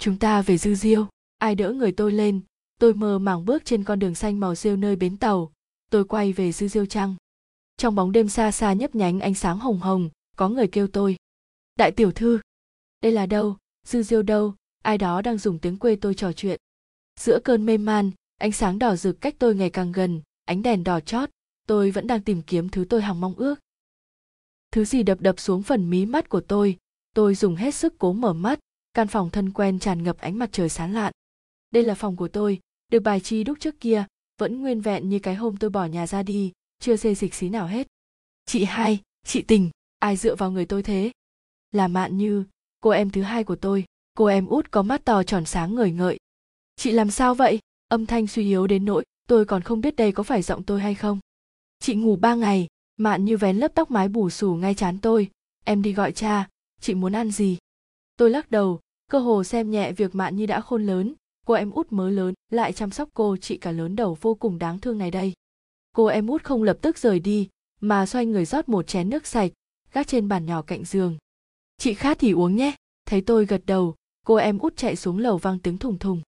Chúng 0.00 0.18
ta 0.18 0.42
về 0.42 0.58
dư 0.58 0.74
diêu. 0.74 1.06
Ai 1.38 1.54
đỡ 1.54 1.72
người 1.72 1.92
tôi 1.92 2.12
lên? 2.12 2.40
Tôi 2.80 2.94
mơ 2.94 3.18
màng 3.18 3.44
bước 3.44 3.64
trên 3.64 3.84
con 3.84 3.98
đường 3.98 4.14
xanh 4.14 4.40
màu 4.40 4.54
rêu 4.54 4.76
nơi 4.76 4.96
bến 4.96 5.16
tàu. 5.16 5.52
Tôi 5.90 6.04
quay 6.04 6.32
về 6.32 6.52
dư 6.52 6.68
diêu 6.68 6.86
trăng 6.86 7.16
trong 7.78 7.94
bóng 7.94 8.12
đêm 8.12 8.28
xa 8.28 8.52
xa 8.52 8.72
nhấp 8.72 8.94
nhánh 8.94 9.20
ánh 9.20 9.34
sáng 9.34 9.58
hồng 9.58 9.78
hồng, 9.78 10.10
có 10.36 10.48
người 10.48 10.66
kêu 10.66 10.86
tôi. 10.86 11.16
Đại 11.76 11.92
tiểu 11.92 12.12
thư! 12.12 12.40
Đây 13.02 13.12
là 13.12 13.26
đâu? 13.26 13.56
Dư 13.86 14.02
diêu 14.02 14.22
đâu? 14.22 14.54
Ai 14.82 14.98
đó 14.98 15.22
đang 15.22 15.38
dùng 15.38 15.58
tiếng 15.58 15.76
quê 15.76 15.96
tôi 15.96 16.14
trò 16.14 16.32
chuyện. 16.32 16.60
Giữa 17.20 17.38
cơn 17.44 17.66
mê 17.66 17.76
man, 17.76 18.10
ánh 18.38 18.52
sáng 18.52 18.78
đỏ 18.78 18.96
rực 18.96 19.20
cách 19.20 19.34
tôi 19.38 19.54
ngày 19.54 19.70
càng 19.70 19.92
gần, 19.92 20.20
ánh 20.44 20.62
đèn 20.62 20.84
đỏ 20.84 21.00
chót. 21.00 21.30
Tôi 21.66 21.90
vẫn 21.90 22.06
đang 22.06 22.22
tìm 22.22 22.42
kiếm 22.42 22.68
thứ 22.68 22.84
tôi 22.88 23.02
hằng 23.02 23.20
mong 23.20 23.34
ước. 23.34 23.54
Thứ 24.70 24.84
gì 24.84 25.02
đập 25.02 25.20
đập 25.20 25.40
xuống 25.40 25.62
phần 25.62 25.90
mí 25.90 26.06
mắt 26.06 26.28
của 26.28 26.40
tôi? 26.40 26.76
Tôi 27.14 27.34
dùng 27.34 27.56
hết 27.56 27.74
sức 27.74 27.94
cố 27.98 28.12
mở 28.12 28.32
mắt, 28.32 28.58
căn 28.94 29.08
phòng 29.08 29.30
thân 29.30 29.52
quen 29.52 29.78
tràn 29.78 30.02
ngập 30.02 30.18
ánh 30.18 30.38
mặt 30.38 30.48
trời 30.52 30.68
sáng 30.68 30.94
lạn. 30.94 31.12
Đây 31.70 31.82
là 31.82 31.94
phòng 31.94 32.16
của 32.16 32.28
tôi, 32.28 32.60
được 32.88 33.00
bài 33.00 33.20
chi 33.20 33.44
đúc 33.44 33.58
trước 33.60 33.80
kia, 33.80 34.04
vẫn 34.38 34.60
nguyên 34.60 34.80
vẹn 34.80 35.08
như 35.08 35.18
cái 35.18 35.34
hôm 35.34 35.56
tôi 35.56 35.70
bỏ 35.70 35.84
nhà 35.84 36.06
ra 36.06 36.22
đi, 36.22 36.52
chưa 36.78 36.96
xê 36.96 37.14
dịch 37.14 37.34
xí 37.34 37.48
nào 37.48 37.66
hết. 37.66 37.86
Chị 38.46 38.64
hai, 38.64 39.00
chị 39.26 39.42
tình, 39.42 39.70
ai 39.98 40.16
dựa 40.16 40.34
vào 40.34 40.50
người 40.50 40.66
tôi 40.66 40.82
thế? 40.82 41.10
Là 41.72 41.88
mạn 41.88 42.18
như, 42.18 42.44
cô 42.80 42.90
em 42.90 43.10
thứ 43.10 43.22
hai 43.22 43.44
của 43.44 43.56
tôi, 43.56 43.84
cô 44.14 44.24
em 44.24 44.46
út 44.46 44.70
có 44.70 44.82
mắt 44.82 45.04
to 45.04 45.22
tròn 45.22 45.44
sáng 45.44 45.74
ngời 45.74 45.92
ngợi. 45.92 46.18
Chị 46.76 46.92
làm 46.92 47.10
sao 47.10 47.34
vậy? 47.34 47.58
Âm 47.88 48.06
thanh 48.06 48.26
suy 48.26 48.44
yếu 48.44 48.66
đến 48.66 48.84
nỗi 48.84 49.04
tôi 49.28 49.44
còn 49.44 49.62
không 49.62 49.80
biết 49.80 49.96
đây 49.96 50.12
có 50.12 50.22
phải 50.22 50.42
giọng 50.42 50.62
tôi 50.62 50.80
hay 50.80 50.94
không. 50.94 51.18
Chị 51.78 51.94
ngủ 51.94 52.16
ba 52.16 52.34
ngày, 52.34 52.66
mạn 52.96 53.24
như 53.24 53.36
vén 53.36 53.56
lớp 53.56 53.72
tóc 53.74 53.90
mái 53.90 54.08
bù 54.08 54.30
xù 54.30 54.54
ngay 54.54 54.74
chán 54.74 54.98
tôi. 54.98 55.30
Em 55.64 55.82
đi 55.82 55.92
gọi 55.92 56.12
cha 56.12 56.48
chị 56.80 56.94
muốn 56.94 57.12
ăn 57.12 57.30
gì? 57.30 57.58
Tôi 58.16 58.30
lắc 58.30 58.50
đầu, 58.50 58.80
cơ 59.10 59.18
hồ 59.18 59.44
xem 59.44 59.70
nhẹ 59.70 59.92
việc 59.92 60.14
mạn 60.14 60.36
như 60.36 60.46
đã 60.46 60.60
khôn 60.60 60.86
lớn. 60.86 61.14
Cô 61.46 61.54
em 61.54 61.70
út 61.70 61.92
mới 61.92 62.12
lớn, 62.12 62.34
lại 62.50 62.72
chăm 62.72 62.90
sóc 62.90 63.08
cô, 63.14 63.36
chị 63.36 63.56
cả 63.56 63.72
lớn 63.72 63.96
đầu 63.96 64.18
vô 64.20 64.34
cùng 64.34 64.58
đáng 64.58 64.78
thương 64.78 64.98
này 64.98 65.10
đây. 65.10 65.32
Cô 65.92 66.06
em 66.06 66.26
út 66.26 66.44
không 66.44 66.62
lập 66.62 66.78
tức 66.82 66.98
rời 66.98 67.20
đi, 67.20 67.48
mà 67.80 68.06
xoay 68.06 68.26
người 68.26 68.44
rót 68.44 68.68
một 68.68 68.86
chén 68.86 69.10
nước 69.10 69.26
sạch, 69.26 69.52
gác 69.92 70.06
trên 70.06 70.28
bàn 70.28 70.46
nhỏ 70.46 70.62
cạnh 70.62 70.84
giường. 70.84 71.16
Chị 71.78 71.94
khát 71.94 72.18
thì 72.18 72.32
uống 72.32 72.56
nhé. 72.56 72.74
Thấy 73.06 73.20
tôi 73.20 73.46
gật 73.46 73.62
đầu, 73.66 73.94
cô 74.26 74.34
em 74.34 74.58
út 74.58 74.76
chạy 74.76 74.96
xuống 74.96 75.18
lầu 75.18 75.38
vang 75.38 75.58
tiếng 75.58 75.78
thùng 75.78 75.98
thùng. 75.98 76.22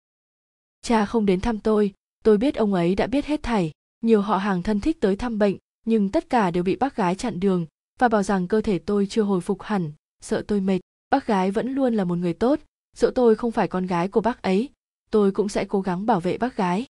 Cha 0.82 1.06
không 1.06 1.26
đến 1.26 1.40
thăm 1.40 1.58
tôi 1.58 1.94
tôi 2.24 2.38
biết 2.38 2.54
ông 2.54 2.74
ấy 2.74 2.94
đã 2.94 3.06
biết 3.06 3.26
hết 3.26 3.42
thảy. 3.42 3.72
Nhiều 4.00 4.20
họ 4.20 4.36
hàng 4.36 4.62
thân 4.62 4.80
thích 4.80 5.00
tới 5.00 5.16
thăm 5.16 5.38
bệnh, 5.38 5.56
nhưng 5.86 6.08
tất 6.08 6.30
cả 6.30 6.50
đều 6.50 6.62
bị 6.62 6.76
bác 6.76 6.96
gái 6.96 7.14
chặn 7.14 7.40
đường, 7.40 7.66
và 7.98 8.08
bảo 8.08 8.22
rằng 8.22 8.48
cơ 8.48 8.60
thể 8.60 8.78
tôi 8.78 9.06
chưa 9.06 9.22
hồi 9.22 9.40
phục 9.40 9.62
hẳn 9.62 9.92
sợ 10.20 10.42
tôi 10.48 10.60
mệt, 10.60 10.80
bác 11.10 11.26
gái 11.26 11.50
vẫn 11.50 11.74
luôn 11.74 11.94
là 11.94 12.04
một 12.04 12.18
người 12.18 12.32
tốt 12.34 12.60
dẫu 12.98 13.10
tôi 13.10 13.34
không 13.34 13.52
phải 13.52 13.68
con 13.68 13.86
gái 13.86 14.08
của 14.08 14.20
bác 14.20 14.42
ấy, 14.42 14.70
tôi 15.10 15.32
cũng 15.32 15.48
sẽ 15.48 15.64
cố 15.64 15.80
gắng 15.80 16.06
bảo 16.06 16.20
vệ 16.20 16.38
bác 16.38 16.56
gái. 16.56 16.86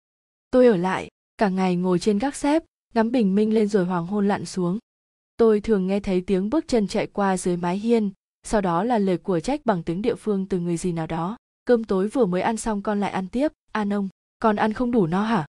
Tôi 0.52 0.68
ở 0.68 0.78
lại, 0.78 1.10
cả 1.38 1.50
ngày 1.50 1.76
ngồi 1.76 2.00
trên 2.00 2.20
gác 2.20 2.36
xếp, 2.36 2.64
ngắm 2.94 3.12
bình 3.12 3.36
minh 3.36 3.54
lên 3.54 3.68
rồi 3.68 3.86
hoàng 3.86 4.08
hôn 4.08 4.28
lặn 4.28 4.46
xuống. 4.46 4.80
Tôi 5.38 5.62
thường 5.62 5.88
nghe 5.88 6.00
thấy 6.00 6.22
tiếng 6.22 6.50
bước 6.50 6.68
chân 6.68 6.88
chạy 6.88 7.08
qua 7.08 7.38
dưới 7.38 7.58
mái 7.58 7.78
hiên, 7.78 8.12
sau 8.44 8.62
đó 8.62 8.84
là 8.84 8.98
lời 8.98 9.18
của 9.18 9.40
trách 9.40 9.66
bằng 9.66 9.84
tiếng 9.84 10.02
địa 10.02 10.16
phương 10.16 10.48
từ 10.48 10.60
người 10.60 10.78
gì 10.78 10.92
nào 10.92 11.08
đó. 11.08 11.38
Cơm 11.66 11.84
tối 11.84 12.08
vừa 12.08 12.26
mới 12.26 12.42
ăn 12.42 12.58
xong 12.58 12.82
con 12.82 13.00
lại 13.00 13.12
ăn 13.12 13.28
tiếp. 13.28 13.52
An 13.72 13.94
ông, 13.94 14.10
con 14.40 14.56
ăn 14.56 14.74
không 14.74 14.92
đủ 14.92 15.08
no 15.08 15.24
hả? 15.24 15.46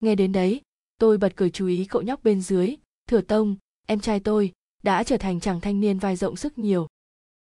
Nghe 0.00 0.14
đến 0.14 0.32
đấy, 0.32 0.60
tôi 0.98 1.18
bật 1.18 1.32
cười 1.36 1.50
chú 1.50 1.66
ý 1.66 1.84
cậu 1.84 2.02
nhóc 2.02 2.24
bên 2.24 2.40
dưới. 2.40 2.76
Thừa 3.08 3.20
tông, 3.20 3.56
em 3.86 4.00
trai 4.00 4.20
tôi, 4.20 4.52
đã 4.82 5.04
trở 5.04 5.16
thành 5.16 5.40
chàng 5.40 5.60
thanh 5.60 5.80
niên 5.80 5.98
vai 5.98 6.16
rộng 6.16 6.36
sức 6.36 6.58
nhiều 6.58 6.86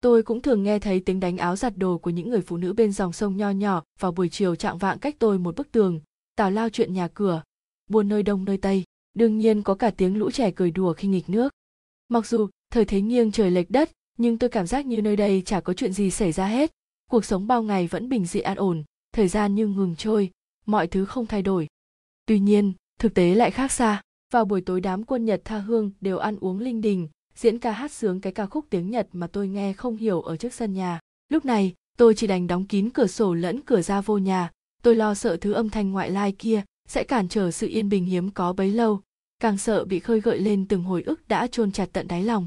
tôi 0.05 0.23
cũng 0.23 0.43
thường 0.43 0.62
nghe 0.62 0.79
thấy 0.79 1.01
tiếng 1.01 1.21
đánh 1.21 1.37
áo 1.37 1.57
giặt 1.57 1.77
đồ 1.77 1.99
của 1.99 2.11
những 2.11 2.31
người 2.31 2.40
phụ 2.40 2.57
nữ 2.57 2.73
bên 2.73 2.93
dòng 2.93 3.12
sông 3.12 3.37
nho 3.37 3.51
nhỏ 3.51 3.83
vào 4.01 4.12
buổi 4.12 4.29
chiều 4.29 4.55
trạng 4.55 4.79
vạng 4.79 4.99
cách 4.99 5.17
tôi 5.19 5.38
một 5.38 5.57
bức 5.57 5.73
tường, 5.73 6.01
tào 6.37 6.51
lao 6.51 6.69
chuyện 6.69 6.95
nhà 6.95 7.09
cửa, 7.09 7.43
buôn 7.90 8.09
nơi 8.09 8.23
đông 8.23 8.45
nơi 8.45 8.57
tây. 8.57 8.85
Đương 9.14 9.38
nhiên 9.38 9.62
có 9.62 9.75
cả 9.75 9.90
tiếng 9.90 10.17
lũ 10.17 10.31
trẻ 10.31 10.51
cười 10.51 10.71
đùa 10.71 10.93
khi 10.93 11.09
nghịch 11.09 11.29
nước. 11.29 11.53
Mặc 12.09 12.27
dù 12.27 12.49
thời 12.71 12.85
thế 12.85 13.01
nghiêng 13.01 13.33
trời 13.33 13.51
lệch 13.51 13.71
đất, 13.71 13.90
nhưng 14.19 14.38
tôi 14.38 14.51
cảm 14.51 14.67
giác 14.67 14.87
như 14.87 15.03
nơi 15.03 15.17
đây 15.17 15.43
chả 15.47 15.61
có 15.61 15.75
chuyện 15.75 15.93
gì 15.93 16.11
xảy 16.11 16.33
ra 16.33 16.47
hết. 16.47 16.71
Cuộc 17.11 17.25
sống 17.25 17.47
bao 17.47 17.62
ngày 17.62 17.87
vẫn 17.87 18.09
bình 18.09 18.27
dị 18.27 18.40
an 18.40 18.57
ổn, 18.57 18.85
thời 19.12 19.29
gian 19.29 19.55
như 19.55 19.67
ngừng 19.67 19.97
trôi, 19.97 20.31
mọi 20.67 20.87
thứ 20.87 21.05
không 21.05 21.27
thay 21.27 21.43
đổi. 21.43 21.67
Tuy 22.27 22.38
nhiên, 22.38 22.73
thực 23.01 23.14
tế 23.14 23.35
lại 23.35 23.51
khác 23.51 23.73
xa. 23.73 24.03
Vào 24.33 24.45
buổi 24.45 24.61
tối 24.61 24.81
đám 24.81 25.05
quân 25.05 25.25
nhật 25.25 25.43
tha 25.45 25.59
hương 25.59 25.90
đều 26.01 26.19
ăn 26.19 26.37
uống 26.40 26.59
linh 26.59 26.81
đình 26.81 27.09
diễn 27.37 27.59
ca 27.59 27.73
hát 27.73 27.92
sướng 27.92 28.20
cái 28.20 28.33
ca 28.33 28.47
khúc 28.47 28.66
tiếng 28.70 28.90
nhật 28.90 29.09
mà 29.12 29.27
tôi 29.27 29.49
nghe 29.49 29.73
không 29.73 29.97
hiểu 29.97 30.20
ở 30.20 30.37
trước 30.37 30.53
sân 30.55 30.75
nhà. 30.75 31.01
Lúc 31.29 31.44
này, 31.44 31.75
tôi 31.99 32.14
chỉ 32.14 32.27
đành 32.27 32.47
đóng 32.47 32.66
kín 32.66 32.90
cửa 32.90 33.07
sổ 33.07 33.35
lẫn 33.35 33.61
cửa 33.61 33.83
ra 33.83 34.01
vô 34.01 34.18
nhà. 34.18 34.51
Tôi 34.83 34.97
lo 34.97 35.14
sợ 35.14 35.37
thứ 35.37 35.53
âm 35.53 35.70
thanh 35.70 35.92
ngoại 35.92 36.11
lai 36.11 36.33
kia 36.33 36.62
sẽ 36.88 37.05
cản 37.05 37.29
trở 37.29 37.51
sự 37.51 37.66
yên 37.66 37.88
bình 37.88 38.05
hiếm 38.05 38.31
có 38.31 38.53
bấy 38.53 38.70
lâu. 38.70 39.01
Càng 39.38 39.59
sợ 39.59 39.85
bị 39.85 40.01
khơi 40.01 40.20
gợi 40.20 40.38
lên 40.38 40.66
từng 40.68 40.83
hồi 40.83 41.03
ức 41.03 41.29
đã 41.29 41.47
chôn 41.47 41.73
chặt 41.73 41.88
tận 41.92 42.09
đáy 42.09 42.23
lòng. 42.23 42.47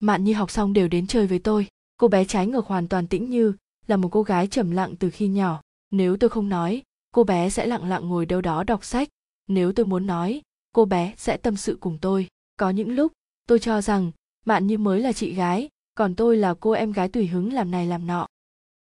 Mạn 0.00 0.24
nhi 0.24 0.32
học 0.32 0.50
xong 0.50 0.72
đều 0.72 0.88
đến 0.88 1.06
chơi 1.06 1.26
với 1.26 1.38
tôi. 1.38 1.66
Cô 1.96 2.08
bé 2.08 2.24
trái 2.24 2.46
ngược 2.46 2.66
hoàn 2.66 2.88
toàn 2.88 3.06
tĩnh 3.06 3.30
như, 3.30 3.52
là 3.86 3.96
một 3.96 4.08
cô 4.12 4.22
gái 4.22 4.46
trầm 4.46 4.70
lặng 4.70 4.96
từ 4.96 5.10
khi 5.10 5.28
nhỏ. 5.28 5.60
Nếu 5.90 6.16
tôi 6.16 6.30
không 6.30 6.48
nói, 6.48 6.82
cô 7.12 7.24
bé 7.24 7.50
sẽ 7.50 7.66
lặng 7.66 7.88
lặng 7.88 8.08
ngồi 8.08 8.26
đâu 8.26 8.40
đó 8.40 8.64
đọc 8.64 8.84
sách. 8.84 9.08
Nếu 9.48 9.72
tôi 9.72 9.86
muốn 9.86 10.06
nói, 10.06 10.42
cô 10.72 10.84
bé 10.84 11.14
sẽ 11.16 11.36
tâm 11.36 11.56
sự 11.56 11.78
cùng 11.80 11.98
tôi. 12.00 12.28
Có 12.56 12.70
những 12.70 12.90
lúc 12.90 13.12
tôi 13.46 13.58
cho 13.58 13.80
rằng 13.80 14.10
mạn 14.44 14.66
như 14.66 14.78
mới 14.78 15.00
là 15.00 15.12
chị 15.12 15.34
gái, 15.34 15.68
còn 15.94 16.14
tôi 16.14 16.36
là 16.36 16.54
cô 16.54 16.70
em 16.70 16.92
gái 16.92 17.08
tùy 17.08 17.26
hứng 17.26 17.52
làm 17.52 17.70
này 17.70 17.86
làm 17.86 18.06
nọ. 18.06 18.26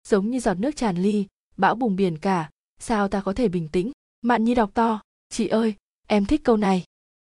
Giống 0.07 0.29
như 0.29 0.39
giọt 0.39 0.53
nước 0.53 0.75
tràn 0.75 0.97
ly, 0.97 1.25
bão 1.57 1.75
bùng 1.75 1.95
biển 1.95 2.17
cả, 2.17 2.49
sao 2.79 3.07
ta 3.07 3.21
có 3.21 3.33
thể 3.33 3.47
bình 3.47 3.69
tĩnh? 3.69 3.91
Mạn 4.21 4.43
nhi 4.43 4.55
đọc 4.55 4.71
to, 4.73 5.01
chị 5.29 5.47
ơi, 5.47 5.73
em 6.07 6.25
thích 6.25 6.41
câu 6.43 6.57
này. 6.57 6.83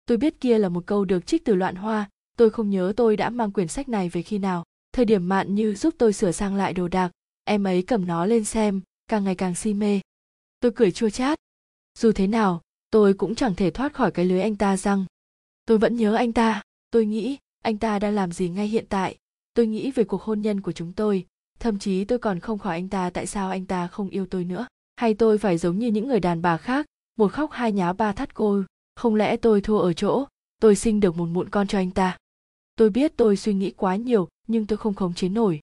Tôi 0.05 0.17
biết 0.17 0.41
kia 0.41 0.57
là 0.57 0.69
một 0.69 0.83
câu 0.85 1.05
được 1.05 1.25
trích 1.25 1.45
từ 1.45 1.55
loạn 1.55 1.75
hoa, 1.75 2.09
tôi 2.37 2.49
không 2.49 2.69
nhớ 2.69 2.93
tôi 2.97 3.17
đã 3.17 3.29
mang 3.29 3.51
quyển 3.51 3.67
sách 3.67 3.89
này 3.89 4.09
về 4.09 4.21
khi 4.21 4.37
nào. 4.37 4.63
Thời 4.91 5.05
điểm 5.05 5.29
mạn 5.29 5.55
như 5.55 5.75
giúp 5.75 5.95
tôi 5.97 6.13
sửa 6.13 6.31
sang 6.31 6.55
lại 6.55 6.73
đồ 6.73 6.87
đạc, 6.87 7.11
em 7.43 7.63
ấy 7.63 7.81
cầm 7.81 8.07
nó 8.07 8.25
lên 8.25 8.43
xem, 8.43 8.81
càng 9.07 9.23
ngày 9.23 9.35
càng 9.35 9.55
si 9.55 9.73
mê. 9.73 9.99
Tôi 10.59 10.71
cười 10.75 10.91
chua 10.91 11.09
chát. 11.09 11.39
Dù 11.99 12.11
thế 12.11 12.27
nào, 12.27 12.61
tôi 12.91 13.13
cũng 13.13 13.35
chẳng 13.35 13.55
thể 13.55 13.71
thoát 13.71 13.93
khỏi 13.93 14.11
cái 14.11 14.25
lưới 14.25 14.41
anh 14.41 14.55
ta 14.55 14.77
rằng 14.77 15.05
tôi 15.65 15.77
vẫn 15.77 15.95
nhớ 15.95 16.15
anh 16.15 16.33
ta 16.33 16.61
tôi 16.91 17.05
nghĩ 17.05 17.37
anh 17.63 17.77
ta 17.77 17.99
đang 17.99 18.15
làm 18.15 18.31
gì 18.31 18.49
ngay 18.49 18.67
hiện 18.67 18.85
tại. 18.89 19.17
Tôi 19.53 19.67
nghĩ 19.67 19.91
về 19.91 20.03
cuộc 20.03 20.21
hôn 20.21 20.41
nhân 20.41 20.61
của 20.61 20.71
chúng 20.71 20.93
tôi. 20.93 21.25
Thậm 21.59 21.79
chí 21.79 22.05
tôi 22.05 22.19
còn 22.19 22.39
không 22.39 22.59
khỏi 22.59 22.75
anh 22.75 22.89
ta 22.89 23.09
tại 23.09 23.27
sao 23.27 23.49
anh 23.49 23.65
ta 23.65 23.87
không 23.87 24.09
yêu 24.09 24.25
tôi 24.25 24.43
nữa. 24.43 24.67
Hay 24.95 25.13
tôi 25.13 25.37
phải 25.37 25.57
giống 25.57 25.79
như 25.79 25.87
những 25.87 26.07
người 26.07 26.19
đàn 26.19 26.41
bà 26.41 26.57
khác, 26.57 26.85
một 27.17 27.31
khóc 27.31 27.51
hai 27.51 27.71
nháo 27.71 27.93
ba 27.93 28.11
thắt 28.11 28.33
cô. 28.33 28.63
Không 28.95 29.15
lẽ 29.15 29.37
tôi 29.37 29.61
thua 29.61 29.79
ở 29.79 29.93
chỗ, 29.93 30.25
tôi 30.61 30.75
sinh 30.75 30.99
được 30.99 31.17
một 31.17 31.25
mụn 31.25 31.49
con 31.49 31.67
cho 31.67 31.77
anh 31.77 31.91
ta? 31.91 32.17
Tôi 32.75 32.89
biết 32.89 33.13
tôi 33.17 33.37
suy 33.37 33.53
nghĩ 33.53 33.71
quá 33.71 33.95
nhiều, 33.95 34.27
nhưng 34.47 34.65
tôi 34.65 34.77
không 34.77 34.93
khống 34.93 35.13
chế 35.13 35.29
nổi. 35.29 35.59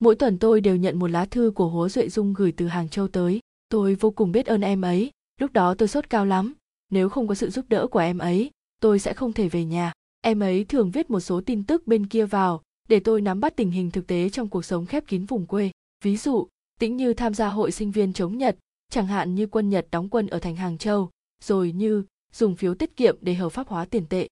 Mỗi 0.00 0.14
tuần 0.14 0.38
tôi 0.38 0.60
đều 0.60 0.76
nhận 0.76 0.98
một 0.98 1.10
lá 1.10 1.24
thư 1.24 1.52
của 1.54 1.68
hố 1.68 1.88
duệ 1.88 2.08
dung 2.08 2.34
gửi 2.34 2.52
từ 2.52 2.66
hàng 2.66 2.88
châu 2.88 3.08
tới. 3.08 3.40
Tôi 3.68 3.94
vô 3.94 4.10
cùng 4.10 4.32
biết 4.32 4.46
ơn 4.46 4.60
em 4.60 4.82
ấy. 4.82 5.10
Lúc 5.40 5.52
đó 5.52 5.74
tôi 5.74 5.88
sốt 5.88 6.10
cao 6.10 6.26
lắm. 6.26 6.54
Nếu 6.90 7.08
không 7.08 7.28
có 7.28 7.34
sự 7.34 7.50
giúp 7.50 7.64
đỡ 7.68 7.86
của 7.86 7.98
em 7.98 8.18
ấy, 8.18 8.50
tôi 8.80 8.98
sẽ 8.98 9.14
không 9.14 9.32
thể 9.32 9.48
về 9.48 9.64
nhà 9.64 9.92
em 10.20 10.40
ấy 10.40 10.64
thường 10.64 10.90
viết 10.90 11.10
một 11.10 11.20
số 11.20 11.40
tin 11.40 11.64
tức 11.64 11.86
bên 11.86 12.06
kia 12.06 12.24
vào, 12.26 12.62
để 12.88 13.00
tôi 13.00 13.20
nắm 13.20 13.40
bắt 13.40 13.56
tình 13.56 13.70
hình 13.70 13.90
thực 13.90 14.06
tế 14.06 14.28
trong 14.28 14.48
cuộc 14.48 14.64
sống 14.64 14.86
khép 14.86 15.06
kín 15.06 15.24
vùng 15.24 15.46
quê. 15.46 15.70
Ví 16.04 16.16
dụ, 16.16 16.48
tĩnh 16.80 16.96
như 16.96 17.14
tham 17.14 17.34
gia 17.34 17.48
hội 17.48 17.72
sinh 17.72 17.90
viên 17.90 18.12
chống 18.12 18.38
nhật, 18.38 18.56
chẳng 18.90 19.06
hạn 19.06 19.34
như 19.34 19.46
quân 19.46 19.70
nhật 19.70 19.86
đóng 19.90 20.08
quân 20.08 20.26
ở 20.26 20.38
thành 20.38 20.56
hàng 20.56 20.78
châu, 20.78 21.10
rồi 21.44 21.72
như 21.72 22.04
dùng 22.32 22.56
phiếu 22.56 22.74
tiết 22.74 22.96
kiệm 22.96 23.16
để 23.20 23.34
hợp 23.34 23.48
pháp 23.48 23.68
hóa 23.68 23.84
tiền 23.84 24.06
tệ. 24.06 24.28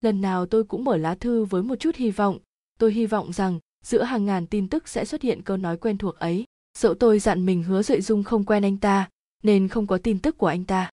Lần 0.00 0.20
nào 0.20 0.46
tôi 0.46 0.64
cũng 0.64 0.84
mở 0.84 0.96
lá 0.96 1.14
thư 1.14 1.44
với 1.44 1.62
một 1.62 1.76
chút 1.76 1.96
hy 1.96 2.10
vọng. 2.10 2.38
Tôi 2.78 2.92
hy 2.92 3.06
vọng 3.06 3.32
rằng, 3.32 3.58
giữa 3.84 4.02
hàng 4.02 4.26
ngàn 4.26 4.46
tin 4.46 4.68
tức 4.68 4.88
sẽ 4.88 5.04
xuất 5.04 5.22
hiện 5.22 5.42
câu 5.42 5.56
nói 5.56 5.76
quen 5.76 5.98
thuộc 5.98 6.18
ấy, 6.18 6.44
dẫu 6.78 6.94
tôi 6.94 7.18
dặn 7.18 7.46
mình 7.46 7.62
hứa 7.62 7.82
duệ 7.82 8.00
dung 8.00 8.22
không 8.22 8.44
quen 8.44 8.62
anh 8.62 8.76
ta, 8.76 9.08
nên 9.42 9.68
không 9.68 9.86
có 9.86 9.98
tin 9.98 10.18
tức 10.18 10.38
của 10.38 10.46
anh 10.46 10.64
ta. 10.64 10.90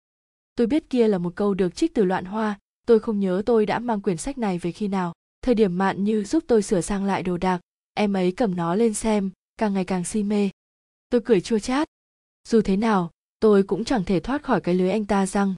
Tôi 0.56 0.68
biết 0.68 0.90
kia 0.90 1.08
là 1.08 1.18
một 1.18 1.36
câu 1.36 1.54
được 1.54 1.76
trích 1.76 1.94
từ 1.94 2.04
loạn 2.04 2.26
hoa 2.26 2.60
tôi 2.90 3.00
không 3.00 3.20
nhớ 3.20 3.42
tôi 3.46 3.66
đã 3.66 3.80
mang 3.80 4.02
quyển 4.02 4.18
sách 4.18 4.38
này 4.38 4.58
về 4.58 4.72
khi 4.72 4.88
nào. 4.88 5.14
Thời 5.42 5.56
điểm 5.56 5.78
mạn 5.78 6.04
như 6.04 6.24
giúp 6.24 6.44
tôi 6.48 6.62
sửa 6.62 6.82
sang 6.82 7.06
lại 7.06 7.24
đồ 7.24 7.38
đạc, 7.38 7.60
em 7.94 8.14
ấy 8.14 8.32
cầm 8.32 8.56
nó 8.56 8.76
lên 8.76 8.94
xem, 8.94 9.30
càng 9.58 9.74
ngày 9.74 9.86
càng 9.86 10.04
si 10.04 10.24
mê. 10.24 10.50
Tôi 11.10 11.22
cười 11.22 11.42
chua 11.42 11.60
chát. 11.60 11.88
Dù 12.48 12.62
thế 12.62 12.78
nào, 12.78 13.12
tôi 13.40 13.64
cũng 13.64 13.84
chẳng 13.84 14.04
thể 14.04 14.20
thoát 14.20 14.44
khỏi 14.44 14.62
cái 14.62 14.76
lưới 14.76 14.92
anh 14.92 15.06
ta 15.06 15.26
rằng 15.26 15.56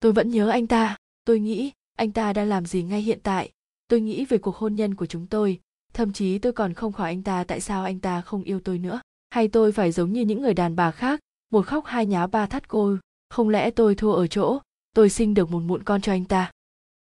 tôi 0.00 0.12
vẫn 0.12 0.30
nhớ 0.30 0.48
anh 0.48 0.66
ta. 0.66 0.96
Tôi 1.24 1.38
nghĩ, 1.38 1.72
anh 1.96 2.12
ta 2.12 2.32
đang 2.32 2.48
làm 2.48 2.66
gì 2.66 2.82
ngay 2.82 3.02
hiện 3.02 3.18
tại. 3.22 3.50
Tôi 3.88 4.00
nghĩ 4.00 4.24
về 4.24 4.38
cuộc 4.38 4.56
hôn 4.56 4.74
nhân 4.74 4.94
của 4.94 5.06
chúng 5.06 5.26
tôi. 5.26 5.60
Thậm 5.92 6.12
chí 6.12 6.38
tôi 6.38 6.52
còn 6.52 6.74
không 6.74 6.92
khỏi 6.92 7.10
anh 7.10 7.22
ta 7.22 7.44
tại 7.44 7.60
sao 7.60 7.84
anh 7.84 8.00
ta 8.00 8.20
không 8.20 8.42
yêu 8.42 8.60
tôi 8.60 8.78
nữa. 8.78 9.00
Hay 9.30 9.48
tôi 9.48 9.72
phải 9.72 9.92
giống 9.92 10.12
như 10.12 10.20
những 10.20 10.42
người 10.42 10.54
đàn 10.54 10.76
bà 10.76 10.90
khác, 10.90 11.20
một 11.50 11.66
khóc 11.66 11.84
hai 11.86 12.06
nháo 12.06 12.26
ba 12.26 12.46
thắt 12.46 12.68
cô. 12.68 12.96
Không 13.30 13.48
lẽ 13.48 13.70
tôi 13.70 13.94
thua 13.94 14.12
ở 14.12 14.26
chỗ, 14.26 14.58
tôi 14.94 15.10
sinh 15.10 15.34
được 15.34 15.50
một 15.50 15.60
mụn 15.60 15.82
con 15.82 16.00
cho 16.00 16.12
anh 16.12 16.24
ta? 16.24 16.50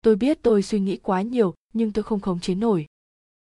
Tôi 0.06 0.16
biết 0.16 0.38
tôi 0.42 0.62
suy 0.62 0.80
nghĩ 0.80 0.96
quá 0.96 1.22
nhiều, 1.22 1.54
nhưng 1.72 1.92
tôi 1.92 2.02
không 2.02 2.20
khống 2.20 2.40
chế 2.40 2.54
nổi. 2.54 2.86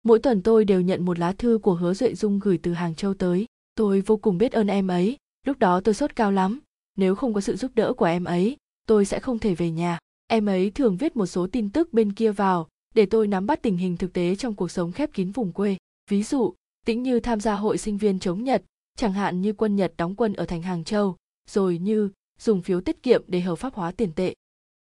Mỗi 0.04 0.20
tuần 0.20 0.42
tôi 0.42 0.66
đều 0.66 0.82
nhận 0.82 1.06
một 1.06 1.20
lá 1.20 1.34
thư 1.34 1.60
của 1.64 1.74
hứa 1.74 1.94
duệ 1.94 2.16
dung 2.16 2.40
gửi 2.40 2.58
từ 2.58 2.74
hàng 2.74 2.96
châu 2.96 3.14
tới. 3.14 3.46
Tôi 3.76 4.02
vô 4.02 4.18
cùng 4.18 4.38
biết 4.38 4.52
ơn 4.52 4.68
em 4.68 4.88
ấy. 4.88 5.18
Lúc 5.46 5.60
đó 5.60 5.82
tôi 5.82 5.94
sốt 5.94 6.16
cao 6.16 6.32
lắm. 6.32 6.60
Nếu 6.98 7.16
không 7.16 7.34
có 7.34 7.42
sự 7.42 7.56
giúp 7.56 7.72
đỡ 7.76 7.94
của 7.94 8.06
em 8.06 8.24
ấy, 8.24 8.58
tôi 8.88 9.06
sẽ 9.06 9.20
không 9.20 9.40
thể 9.40 9.56
về 9.56 9.72
nhà. 9.72 10.00
Em 10.28 10.46
ấy 10.46 10.72
thường 10.72 10.98
viết 10.98 11.16
một 11.16 11.26
số 11.26 11.48
tin 11.48 11.70
tức 11.70 11.94
bên 11.94 12.14
kia 12.14 12.32
vào, 12.32 12.68
để 12.96 13.06
tôi 13.06 13.28
nắm 13.28 13.46
bắt 13.46 13.62
tình 13.62 13.78
hình 13.78 13.98
thực 13.98 14.14
tế 14.14 14.36
trong 14.36 14.54
cuộc 14.54 14.72
sống 14.72 14.92
khép 14.92 15.14
kín 15.14 15.32
vùng 15.32 15.52
quê. 15.52 15.78
Ví 16.10 16.24
dụ, 16.24 16.54
tĩnh 16.86 17.04
như 17.04 17.20
tham 17.20 17.40
gia 17.40 17.56
hội 17.56 17.78
sinh 17.78 17.98
viên 17.98 18.20
chống 18.20 18.44
nhật, 18.44 18.64
chẳng 18.98 19.14
hạn 19.14 19.42
như 19.42 19.54
quân 19.54 19.76
nhật 19.76 19.94
đóng 19.98 20.16
quân 20.16 20.34
ở 20.34 20.46
thành 20.46 20.62
hàng 20.62 20.84
châu, 20.84 21.16
rồi 21.50 21.78
như 21.78 22.10
dùng 22.40 22.62
phiếu 22.62 22.82
tiết 22.82 23.04
kiệm 23.04 23.24
để 23.28 23.40
hợp 23.40 23.56
pháp 23.56 23.74
hóa 23.74 23.92
tiền 23.92 24.12
tệ 24.16 24.34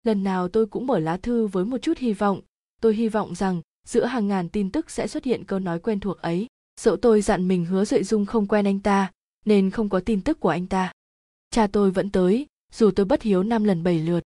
lần 0.05 0.23
nào 0.23 0.47
tôi 0.47 0.65
cũng 0.65 0.87
mở 0.87 0.99
lá 0.99 1.17
thư 1.17 1.47
với 1.47 1.65
một 1.65 1.77
chút 1.77 1.97
hy 1.97 2.13
vọng. 2.13 2.41
Tôi 2.81 2.95
hy 2.95 3.09
vọng 3.09 3.35
rằng, 3.35 3.61
giữa 3.87 4.05
hàng 4.05 4.27
ngàn 4.27 4.49
tin 4.49 4.71
tức 4.71 4.89
sẽ 4.89 5.07
xuất 5.07 5.23
hiện 5.23 5.43
câu 5.43 5.59
nói 5.59 5.79
quen 5.79 5.99
thuộc 5.99 6.21
ấy. 6.21 6.47
Dẫu 6.81 6.97
tôi 6.97 7.21
dặn 7.21 7.47
mình 7.47 7.65
hứa 7.65 7.85
duệ 7.85 8.03
dung 8.03 8.25
không 8.25 8.47
quen 8.47 8.65
anh 8.65 8.79
ta, 8.79 9.11
nên 9.45 9.69
không 9.69 9.89
có 9.89 9.99
tin 9.99 10.21
tức 10.21 10.39
của 10.39 10.49
anh 10.49 10.67
ta. 10.67 10.91
Cha 11.49 11.67
tôi 11.67 11.91
vẫn 11.91 12.09
tới, 12.09 12.47
dù 12.73 12.91
tôi 12.91 13.05
bất 13.05 13.21
hiếu 13.21 13.43
năm 13.43 13.63
lần 13.63 13.83
bảy 13.83 13.99
lượt. 13.99 14.23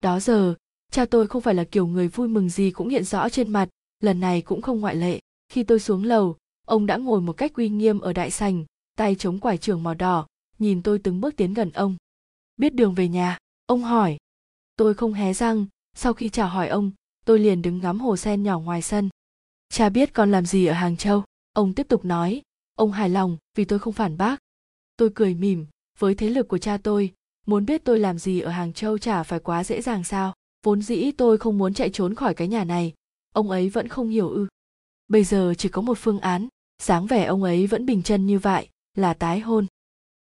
Đó 0.00 0.20
giờ, 0.20 0.54
cha 0.92 1.04
tôi 1.04 1.26
không 1.26 1.42
phải 1.42 1.54
là 1.54 1.64
kiểu 1.64 1.86
người 1.86 2.08
vui 2.08 2.28
mừng 2.28 2.48
gì 2.48 2.70
cũng 2.70 2.88
hiện 2.88 3.04
rõ 3.04 3.28
trên 3.28 3.52
mặt, 3.52 3.68
lần 4.00 4.20
này 4.20 4.42
cũng 4.42 4.62
không 4.62 4.80
ngoại 4.80 4.96
lệ. 4.96 5.20
Khi 5.48 5.62
tôi 5.62 5.80
xuống 5.80 6.04
lầu, 6.04 6.36
ông 6.66 6.86
đã 6.86 6.96
ngồi 6.96 7.20
một 7.20 7.32
cách 7.32 7.54
uy 7.54 7.68
nghiêm 7.68 8.00
ở 8.00 8.12
đại 8.12 8.30
sành 8.30 8.64
tay 8.96 9.14
chống 9.14 9.38
quải 9.38 9.58
trường 9.58 9.82
màu 9.82 9.94
đỏ, 9.94 10.26
nhìn 10.58 10.82
tôi 10.82 10.98
từng 10.98 11.20
bước 11.20 11.36
tiến 11.36 11.54
gần 11.54 11.70
ông. 11.70 11.96
Biết 12.56 12.74
đường 12.74 12.94
về 12.94 13.08
nhà? 13.08 13.38
ông 13.66 13.82
hỏi 13.82 14.16
tôi 14.76 14.94
không 14.94 15.12
hé 15.12 15.34
răng. 15.34 15.66
Sau 15.96 16.14
khi 16.14 16.28
chào 16.28 16.48
hỏi 16.48 16.68
ông, 16.68 16.90
tôi 17.24 17.38
liền 17.38 17.62
đứng 17.62 17.78
ngắm 17.78 18.00
hồ 18.00 18.16
sen 18.16 18.42
nhỏ 18.42 18.58
ngoài 18.58 18.82
sân. 18.82 19.08
Cha 19.68 19.88
biết 19.88 20.12
con 20.12 20.30
làm 20.30 20.46
gì 20.46 20.66
ở 20.66 20.74
hàng 20.74 20.96
châu. 20.96 21.24
Ông 21.52 21.74
tiếp 21.74 21.88
tục 21.88 22.04
nói, 22.04 22.42
ông 22.74 22.92
hài 22.92 23.08
lòng 23.08 23.36
vì 23.54 23.64
tôi 23.64 23.78
không 23.78 23.92
phản 23.92 24.16
bác. 24.16 24.36
Tôi 24.96 25.10
cười 25.14 25.34
mỉm, 25.34 25.66
với 25.98 26.14
thế 26.14 26.30
lực 26.30 26.48
của 26.48 26.58
cha 26.58 26.78
tôi, 26.82 27.12
muốn 27.46 27.66
biết 27.66 27.84
tôi 27.84 27.98
làm 27.98 28.18
gì 28.18 28.40
ở 28.40 28.50
hàng 28.50 28.72
châu 28.72 28.98
chả 28.98 29.22
phải 29.22 29.40
quá 29.40 29.64
dễ 29.64 29.82
dàng 29.82 30.04
sao. 30.04 30.34
Vốn 30.62 30.82
dĩ 30.82 31.12
tôi 31.12 31.38
không 31.38 31.58
muốn 31.58 31.74
chạy 31.74 31.90
trốn 31.90 32.14
khỏi 32.14 32.34
cái 32.34 32.48
nhà 32.48 32.64
này. 32.64 32.92
Ông 33.32 33.50
ấy 33.50 33.68
vẫn 33.68 33.88
không 33.88 34.08
hiểu 34.08 34.28
ư? 34.28 34.46
Bây 35.08 35.24
giờ 35.24 35.54
chỉ 35.58 35.68
có 35.68 35.82
một 35.82 35.98
phương 35.98 36.20
án. 36.20 36.48
Dáng 36.82 37.06
vẻ 37.06 37.24
ông 37.24 37.42
ấy 37.42 37.66
vẫn 37.66 37.86
bình 37.86 38.02
chân 38.02 38.26
như 38.26 38.38
vậy, 38.38 38.68
là 38.94 39.14
tái 39.14 39.40
hôn. 39.40 39.66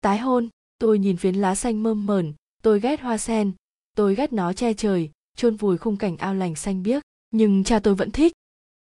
Tái 0.00 0.18
hôn, 0.18 0.48
tôi 0.78 0.98
nhìn 0.98 1.16
phiến 1.16 1.34
lá 1.34 1.54
xanh 1.54 1.82
mơm 1.82 2.06
mờn 2.06 2.34
tôi 2.62 2.80
ghét 2.80 3.00
hoa 3.00 3.18
sen 3.18 3.52
tôi 3.98 4.14
ghét 4.14 4.32
nó 4.32 4.52
che 4.52 4.74
trời, 4.74 5.10
chôn 5.36 5.56
vùi 5.56 5.78
khung 5.78 5.96
cảnh 5.96 6.16
ao 6.16 6.34
lành 6.34 6.54
xanh 6.54 6.82
biếc, 6.82 7.02
nhưng 7.30 7.64
cha 7.64 7.78
tôi 7.78 7.94
vẫn 7.94 8.10
thích. 8.10 8.32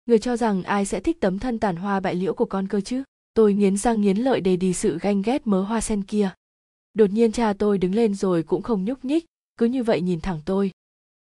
Người 0.06 0.18
cho 0.18 0.36
rằng 0.36 0.62
ai 0.62 0.86
sẽ 0.86 1.00
thích 1.00 1.20
tấm 1.20 1.38
thân 1.38 1.58
tàn 1.58 1.76
hoa 1.76 2.00
bại 2.00 2.14
liễu 2.14 2.34
của 2.34 2.44
con 2.44 2.68
cơ 2.68 2.80
chứ? 2.80 3.02
Tôi 3.34 3.54
nghiến 3.54 3.76
răng 3.76 4.00
nghiến 4.00 4.16
lợi 4.16 4.40
để 4.40 4.56
đi 4.56 4.72
sự 4.72 4.98
ganh 4.98 5.22
ghét 5.22 5.46
mớ 5.46 5.62
hoa 5.62 5.80
sen 5.80 6.02
kia. 6.02 6.30
Đột 6.94 7.10
nhiên 7.10 7.32
cha 7.32 7.52
tôi 7.52 7.78
đứng 7.78 7.94
lên 7.94 8.14
rồi 8.14 8.42
cũng 8.42 8.62
không 8.62 8.84
nhúc 8.84 9.04
nhích, 9.04 9.24
cứ 9.56 9.66
như 9.66 9.82
vậy 9.82 10.00
nhìn 10.00 10.20
thẳng 10.20 10.40
tôi. 10.44 10.70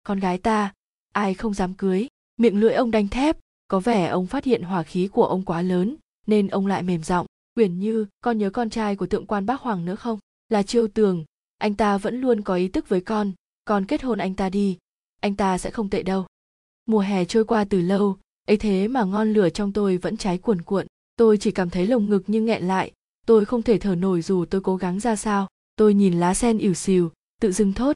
Con 0.04 0.20
gái 0.20 0.38
ta, 0.38 0.74
ai 1.14 1.34
không 1.34 1.54
dám 1.54 1.74
cưới? 1.74 2.08
Miệng 2.38 2.60
lưỡi 2.60 2.74
ông 2.74 2.92
đanh 2.92 3.08
thép, 3.08 3.38
có 3.68 3.80
vẻ 3.80 4.08
ông 4.08 4.28
phát 4.28 4.44
hiện 4.44 4.62
hỏa 4.62 4.84
khí 4.84 5.08
của 5.08 5.26
ông 5.26 5.46
quá 5.46 5.62
lớn, 5.62 5.96
nên 6.28 6.48
ông 6.48 6.68
lại 6.68 6.84
mềm 6.84 7.04
giọng. 7.04 7.26
Uyển 7.56 7.80
như, 7.80 8.06
con 8.22 8.38
nhớ 8.38 8.50
con 8.50 8.70
trai 8.70 8.96
của 8.96 9.06
thượng 9.06 9.26
quan 9.26 9.46
bác 9.46 9.62
hoàng 9.62 9.86
nữa 9.86 9.96
không? 9.96 10.20
Là 10.50 10.64
chiêu 10.64 10.88
tường, 10.88 11.26
anh 11.58 11.74
ta 11.74 11.98
vẫn 11.98 12.22
luôn 12.22 12.42
có 12.42 12.56
ý 12.56 12.68
tức 12.68 12.90
với 12.90 13.02
con 13.02 13.32
con 13.66 13.86
kết 13.86 14.04
hôn 14.04 14.18
anh 14.18 14.34
ta 14.34 14.50
đi, 14.50 14.78
anh 15.22 15.36
ta 15.36 15.58
sẽ 15.58 15.72
không 15.72 15.90
tệ 15.90 16.04
đâu. 16.04 16.26
Mùa 16.86 17.00
hè 17.00 17.26
trôi 17.26 17.46
qua 17.46 17.66
từ 17.70 17.82
lâu, 17.82 18.18
ấy 18.48 18.58
thế 18.58 18.88
mà 18.88 19.04
ngon 19.04 19.34
lửa 19.34 19.50
trong 19.50 19.74
tôi 19.74 19.98
vẫn 19.98 20.18
cháy 20.18 20.38
cuồn 20.38 20.62
cuộn. 20.62 20.88
Tôi 21.16 21.38
chỉ 21.38 21.52
cảm 21.52 21.70
thấy 21.70 21.88
lồng 21.88 22.10
ngực 22.10 22.24
như 22.28 22.42
nghẹn 22.42 22.64
lại. 22.64 22.92
Tôi 23.26 23.46
không 23.46 23.64
thể 23.64 23.78
thở 23.78 23.96
nổi 23.96 24.22
dù 24.22 24.46
tôi 24.46 24.62
cố 24.62 24.76
gắng 24.76 25.00
ra 25.00 25.16
sao. 25.16 25.48
Tôi 25.76 25.94
nhìn 25.94 26.20
lá 26.20 26.34
sen 26.34 26.58
ỉu 26.58 26.74
xìu, 26.74 27.12
tự 27.42 27.52
dưng 27.52 27.74
thốt. 27.74 27.96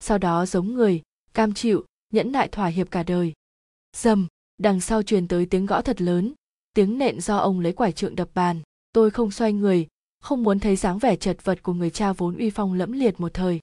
Sau 0.00 0.18
đó 0.18 0.46
giống 0.46 0.74
người, 0.74 1.02
cam 1.34 1.54
chịu, 1.54 1.84
nhẫn 2.12 2.32
nại 2.32 2.48
thỏa 2.48 2.66
hiệp 2.66 2.90
cả 2.90 3.02
đời. 3.02 3.32
Dầm, 3.96 4.26
đằng 4.58 4.80
sau 4.80 5.02
truyền 5.02 5.28
tới 5.28 5.46
tiếng 5.46 5.66
gõ 5.66 5.82
thật 5.82 6.00
lớn, 6.00 6.34
tiếng 6.74 6.98
nện 6.98 7.20
do 7.20 7.36
ông 7.36 7.60
lấy 7.60 7.72
quải 7.72 7.92
trượng 7.92 8.16
đập 8.16 8.28
bàn. 8.34 8.60
Tôi 8.92 9.10
không 9.10 9.30
xoay 9.30 9.52
người, 9.52 9.86
không 10.20 10.42
muốn 10.42 10.58
thấy 10.58 10.76
dáng 10.76 10.98
vẻ 10.98 11.16
chật 11.16 11.44
vật 11.44 11.62
của 11.62 11.72
người 11.72 11.90
cha 11.90 12.12
vốn 12.12 12.38
uy 12.38 12.50
phong 12.50 12.72
lẫm 12.72 12.92
liệt 12.92 13.20
một 13.20 13.34
thời 13.34 13.60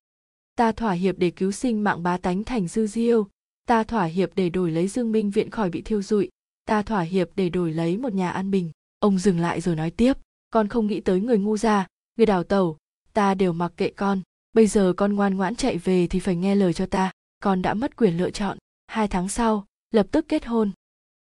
ta 0.60 0.72
thỏa 0.72 0.92
hiệp 0.92 1.18
để 1.18 1.32
cứu 1.32 1.52
sinh 1.52 1.84
mạng 1.84 2.04
bá 2.04 2.18
tánh 2.18 2.44
thành 2.44 2.68
dư 2.68 2.88
diêu. 2.88 3.28
Ta 3.66 3.84
thỏa 3.84 4.04
hiệp 4.04 4.30
để 4.36 4.50
đổi 4.50 4.72
lấy 4.72 4.88
dương 4.88 5.12
minh 5.12 5.32
viện 5.32 5.50
khỏi 5.50 5.70
bị 5.70 5.82
thiêu 5.82 6.02
dụi. 6.02 6.30
ta 6.66 6.82
thỏa 6.82 7.02
hiệp 7.02 7.30
để 7.36 7.50
đổi 7.50 7.74
lấy 7.74 7.98
một 7.98 8.14
nhà 8.14 8.30
an 8.30 8.52
bình. 8.52 8.72
Ông 9.00 9.20
dừng 9.20 9.40
lại 9.40 9.62
rồi 9.62 9.76
nói 9.76 9.92
tiếp, 9.92 10.14
con 10.50 10.68
không 10.68 10.88
nghĩ 10.88 11.02
tới 11.02 11.22
người 11.22 11.38
ngu 11.38 11.58
già 11.58 11.88
người 12.18 12.26
đào 12.26 12.44
tẩu, 12.44 12.78
ta 13.14 13.34
đều 13.34 13.54
mặc 13.54 13.74
kệ 13.78 13.90
con. 13.90 14.22
Bây 14.54 14.68
giờ 14.68 14.94
con 14.98 15.14
ngoan 15.14 15.38
ngoãn 15.38 15.56
chạy 15.56 15.78
về 15.78 16.08
thì 16.08 16.20
phải 16.20 16.36
nghe 16.36 16.56
lời 16.56 16.74
cho 16.74 16.86
ta, 16.86 17.12
con 17.44 17.62
đã 17.62 17.74
mất 17.74 17.96
quyền 17.96 18.18
lựa 18.18 18.32
chọn. 18.32 18.58
Hai 18.88 19.08
tháng 19.08 19.30
sau, 19.30 19.66
lập 19.92 20.08
tức 20.12 20.26
kết 20.28 20.46
hôn. 20.46 20.72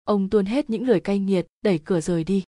Ông 0.03 0.29
tuôn 0.29 0.45
hết 0.45 0.69
những 0.69 0.87
lời 0.87 0.99
cay 0.99 1.19
nghiệt, 1.19 1.47
đẩy 1.61 1.77
cửa 1.77 2.01
rời 2.01 2.23
đi. 2.23 2.43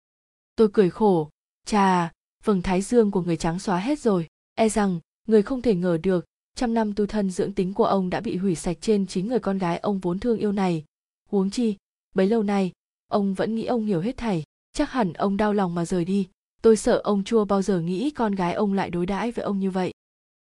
Tôi 0.56 0.68
cười 0.72 0.90
khổ, 0.90 1.30
chà, 1.66 2.12
vầng 2.44 2.62
thái 2.62 2.82
dương 2.82 3.10
của 3.10 3.22
người 3.22 3.36
trắng 3.36 3.58
xóa 3.58 3.78
hết 3.78 4.00
rồi. 4.00 4.26
E 4.54 4.68
rằng, 4.68 5.00
người 5.26 5.42
không 5.42 5.62
thể 5.62 5.74
ngờ 5.74 5.98
được 6.02 6.24
trăm 6.54 6.74
năm 6.74 6.92
tu 6.92 7.06
thân 7.06 7.30
dưỡng 7.30 7.52
tính 7.52 7.74
của 7.74 7.84
ông 7.84 8.10
đã 8.10 8.20
bị 8.20 8.36
hủy 8.36 8.54
sạch 8.54 8.76
trên 8.80 9.06
chính 9.06 9.28
người 9.28 9.38
con 9.38 9.58
gái 9.58 9.78
ông 9.78 9.98
vốn 9.98 10.18
thương 10.18 10.38
yêu 10.38 10.52
này. 10.52 10.84
Huống 11.28 11.50
chi, 11.50 11.76
bấy 12.14 12.26
lâu 12.26 12.42
nay, 12.42 12.72
ông 13.08 13.34
vẫn 13.34 13.54
nghĩ 13.54 13.64
ông 13.64 13.86
hiểu 13.86 14.00
hết 14.00 14.16
thảy. 14.16 14.44
Chắc 14.72 14.90
hẳn 14.90 15.12
ông 15.12 15.36
đau 15.36 15.52
lòng 15.52 15.74
mà 15.74 15.84
rời 15.84 16.04
đi. 16.04 16.28
Tôi 16.62 16.76
sợ 16.76 17.00
ông 17.04 17.24
chua 17.24 17.44
bao 17.44 17.62
giờ 17.62 17.80
nghĩ 17.80 18.10
con 18.10 18.34
gái 18.34 18.52
ông 18.52 18.72
lại 18.72 18.90
đối 18.90 19.06
đãi 19.06 19.32
với 19.32 19.44
ông 19.44 19.60
như 19.60 19.70
vậy. 19.70 19.92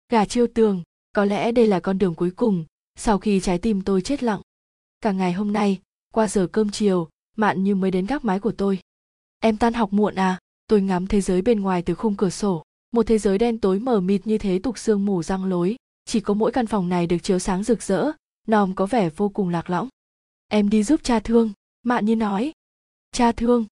Gà 0.09 0.25
chiêu 0.25 0.47
tường, 0.55 0.83
có 1.13 1.25
lẽ 1.25 1.53
đây 1.53 1.67
là 1.67 1.81
con 1.81 1.99
đường 1.99 2.15
cuối 2.15 2.31
cùng. 2.31 2.65
Sau 2.97 3.19
khi 3.19 3.41
trái 3.41 3.59
tim 3.59 3.83
tôi 3.83 4.03
chết 4.03 4.23
lặng, 4.23 4.41
cả 5.01 5.13
ngày 5.13 5.33
hôm 5.33 5.53
nay, 5.53 5.81
qua 6.13 6.29
giờ 6.29 6.47
cơm 6.53 6.71
chiều, 6.71 7.09
mạn 7.37 7.65
như 7.65 7.75
mới 7.75 7.91
đến 7.91 8.07
gác 8.07 8.25
mái 8.25 8.41
của 8.41 8.53
tôi. 8.53 8.79
Em 9.41 9.57
tan 9.57 9.73
học 9.73 9.93
muộn 9.93 10.15
à? 10.15 10.39
Tôi 10.67 10.83
ngắm 10.83 11.07
thế 11.07 11.21
giới 11.21 11.43
bên 11.43 11.61
ngoài 11.61 11.83
từ 11.83 11.95
khung 11.95 12.17
cửa 12.17 12.31
sổ. 12.31 12.63
Một 12.93 13.07
thế 13.07 13.19
giới 13.19 13.39
đen 13.39 13.59
tối 13.59 13.79
mờ 13.79 14.01
mịt 14.01 14.27
như 14.27 14.39
thế 14.39 14.59
tục 14.59 14.79
sương 14.79 15.05
mù 15.05 15.23
răng 15.23 15.45
lối 15.45 15.77
chỉ 16.05 16.21
có 16.21 16.35
mỗi 16.35 16.53
căn 16.53 16.67
phòng 16.67 16.89
này 16.89 17.07
được 17.07 17.19
chiếu 17.23 17.39
sáng 17.39 17.63
rực 17.63 17.83
rỡ 17.83 18.13
nòm 18.49 18.75
có 18.75 18.87
vẻ 18.87 19.11
vô 19.11 19.29
cùng 19.29 19.49
lạc 19.49 19.71
lõng. 19.71 19.89
Em 20.49 20.69
đi 20.69 20.83
giúp 20.83 21.01
cha 21.03 21.21
thương 21.21 21.53
mạn 21.83 22.07
như 22.07 22.17
nói. 22.17 22.53
Cha 23.13 23.33
thương, 23.33 23.65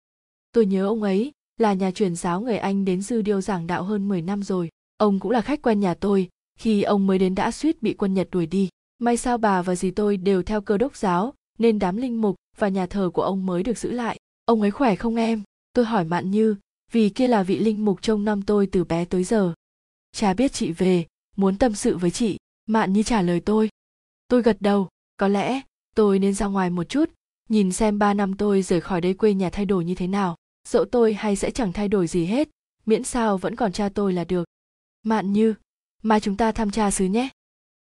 tôi 0.52 0.66
nhớ 0.66 0.86
ông 0.86 1.02
ấy 1.02 1.32
là 1.56 1.72
nhà 1.72 1.90
truyền 1.90 2.16
giáo 2.16 2.40
người 2.40 2.58
anh 2.58 2.84
đến 2.84 3.02
dư 3.02 3.22
điêu 3.22 3.40
giảng 3.40 3.66
đạo 3.66 3.82
hơn 3.82 4.08
10 4.08 4.22
năm 4.22 4.42
rồi. 4.42 4.68
Ông 4.96 5.20
cũng 5.20 5.30
là 5.30 5.40
khách 5.40 5.62
quen 5.62 5.80
nhà 5.80 5.94
tôi, 5.94 6.28
khi 6.58 6.82
ông 6.82 7.06
mới 7.06 7.18
đến 7.18 7.34
đã 7.34 7.50
suýt 7.50 7.82
bị 7.82 7.94
quân 7.94 8.14
nhật 8.14 8.28
đuổi 8.30 8.46
đi. 8.46 8.68
May 8.98 9.16
sao 9.16 9.38
bà 9.38 9.62
và 9.62 9.74
dì 9.74 9.90
tôi 9.90 10.16
đều 10.16 10.42
theo 10.42 10.60
cơ 10.60 10.78
đốc 10.78 10.96
giáo, 10.96 11.34
nên 11.58 11.78
đám 11.78 11.96
linh 11.96 12.20
mục 12.20 12.36
và 12.56 12.68
nhà 12.68 12.86
thờ 12.86 13.10
của 13.14 13.22
ông 13.22 13.46
mới 13.46 13.62
được 13.62 13.78
giữ 13.78 13.90
lại. 13.90 14.18
Ông 14.44 14.60
ấy 14.60 14.70
khỏe 14.70 14.96
không 14.96 15.16
em? 15.16 15.42
Tôi 15.72 15.84
hỏi 15.84 16.04
mạn 16.04 16.30
như, 16.30 16.56
vì 16.92 17.08
kia 17.08 17.28
là 17.28 17.42
vị 17.42 17.58
linh 17.58 17.84
mục 17.84 18.02
trông 18.02 18.24
năm 18.24 18.42
tôi 18.42 18.66
từ 18.66 18.84
bé 18.84 19.04
tới 19.04 19.24
giờ. 19.24 19.54
Cha 20.12 20.34
biết 20.34 20.52
chị 20.52 20.72
về 20.72 21.06
muốn 21.38 21.58
tâm 21.58 21.74
sự 21.74 21.96
với 21.96 22.10
chị. 22.10 22.38
Mạn 22.66 22.92
như 22.92 23.02
trả 23.02 23.22
lời 23.22 23.40
tôi. 23.40 23.68
Tôi 24.28 24.42
gật 24.42 24.56
đầu, 24.60 24.88
có 25.16 25.28
lẽ 25.28 25.60
tôi 25.94 26.18
nên 26.18 26.34
ra 26.34 26.46
ngoài 26.46 26.70
một 26.70 26.84
chút, 26.84 27.10
nhìn 27.48 27.72
xem 27.72 27.98
ba 27.98 28.14
năm 28.14 28.36
tôi 28.36 28.62
rời 28.62 28.80
khỏi 28.80 29.00
đây 29.00 29.14
quê 29.14 29.34
nhà 29.34 29.50
thay 29.50 29.64
đổi 29.64 29.84
như 29.84 29.94
thế 29.94 30.06
nào. 30.06 30.36
Dẫu 30.68 30.84
tôi 30.84 31.14
hay 31.14 31.36
sẽ 31.36 31.50
chẳng 31.50 31.72
thay 31.72 31.88
đổi 31.88 32.06
gì 32.06 32.24
hết, 32.24 32.48
miễn 32.86 33.04
sao 33.04 33.38
vẫn 33.38 33.56
còn 33.56 33.72
cha 33.72 33.88
tôi 33.88 34.12
là 34.12 34.24
được. 34.24 34.44
Mạn 35.02 35.32
như, 35.32 35.54
mai 36.02 36.20
chúng 36.20 36.36
ta 36.36 36.52
thăm 36.52 36.70
cha 36.70 36.90
xứ 36.90 37.04
nhé. 37.04 37.28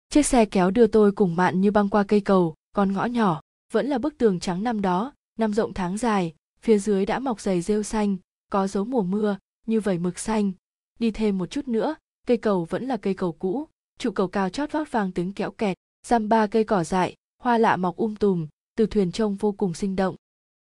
Chiếc 0.10 0.26
xe 0.26 0.46
kéo 0.46 0.72
đưa 0.72 0.88
tôi 0.88 1.12
cùng 1.12 1.36
mạn 1.36 1.62
như 1.62 1.72
băng 1.72 1.90
qua 1.90 2.04
cây 2.04 2.20
cầu, 2.20 2.56
con 2.74 2.94
ngõ 2.94 3.06
nhỏ, 3.06 3.42
vẫn 3.74 3.88
là 3.88 3.98
bức 3.98 4.18
tường 4.18 4.40
trắng 4.40 4.64
năm 4.64 4.82
đó, 4.82 5.14
năm 5.40 5.54
rộng 5.54 5.74
tháng 5.74 5.98
dài, 5.98 6.34
phía 6.62 6.78
dưới 6.78 7.06
đã 7.06 7.20
mọc 7.20 7.42
dày 7.42 7.62
rêu 7.62 7.84
xanh, 7.84 8.18
có 8.52 8.68
dấu 8.68 8.86
mùa 8.86 9.04
mưa, 9.04 9.38
như 9.66 9.80
vẩy 9.80 9.98
mực 9.98 10.20
xanh. 10.20 10.52
Đi 11.00 11.12
thêm 11.12 11.38
một 11.38 11.52
chút 11.52 11.68
nữa 11.68 11.96
cây 12.28 12.38
cầu 12.38 12.66
vẫn 12.66 12.84
là 12.84 12.98
cây 12.98 13.14
cầu 13.14 13.32
cũ. 13.32 13.68
Trụ 14.00 14.12
cầu 14.12 14.28
cao 14.28 14.50
chót 14.50 14.72
vót 14.72 14.92
vang 14.92 15.12
tiếng 15.12 15.34
kéo 15.34 15.52
kẹt. 15.52 15.78
Dăm 16.08 16.30
ba 16.30 16.48
cây 16.48 16.64
cỏ 16.64 16.84
dại, 16.84 17.16
hoa 17.44 17.58
lạ 17.58 17.76
mọc 17.76 17.98
um 17.98 18.16
tùm, 18.16 18.48
từ 18.78 18.86
thuyền 18.86 19.12
trông 19.12 19.36
vô 19.36 19.52
cùng 19.52 19.74
sinh 19.74 19.96
động. 19.96 20.16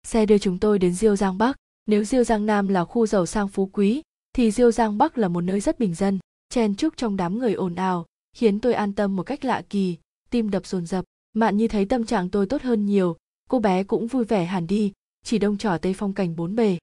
Xe 0.07 0.27
đưa 0.27 0.39
chúng 0.39 0.59
tôi 0.59 0.79
đến 0.79 0.95
diêu 0.95 1.17
giang 1.17 1.39
bắc. 1.39 1.57
Nếu 1.87 2.05
diêu 2.05 2.25
giang 2.25 2.47
nam 2.47 2.69
là 2.69 2.85
khu 2.85 3.07
giàu 3.07 3.27
sang 3.27 3.49
phú 3.49 3.71
quý, 3.73 4.03
thì 4.33 4.51
diêu 4.51 4.73
giang 4.73 4.99
bắc 4.99 5.19
là 5.19 5.29
một 5.29 5.41
nơi 5.41 5.61
rất 5.61 5.79
bình 5.79 5.95
dân, 5.95 6.19
chen 6.49 6.75
chúc 6.75 6.97
trong 6.97 7.17
đám 7.17 7.39
người 7.39 7.55
ồn 7.55 7.75
ào, 7.75 8.07
khiến 8.37 8.61
tôi 8.61 8.75
an 8.75 8.93
tâm 8.93 9.17
một 9.17 9.23
cách 9.23 9.45
lạ 9.45 9.63
kỳ, 9.71 9.97
tim 10.31 10.51
đập 10.51 10.67
dồn 10.67 10.87
dập. 10.87 11.05
Mạn 11.35 11.57
như 11.57 11.69
thấy 11.69 11.85
tâm 11.85 12.07
trạng 12.07 12.31
tôi 12.31 12.47
tốt 12.47 12.63
hơn 12.63 12.87
nhiều, 12.87 13.17
cô 13.49 13.59
bé 13.59 13.85
cũng 13.85 14.07
vui 14.07 14.25
vẻ 14.25 14.45
hẳn 14.45 14.67
đi, 14.67 14.93
chỉ 15.25 15.39
đông 15.39 15.59
trỏ 15.59 15.79
tây 15.79 15.95
phong 15.95 16.13
cảnh 16.13 16.37
bốn 16.37 16.57
bề. 16.57 16.79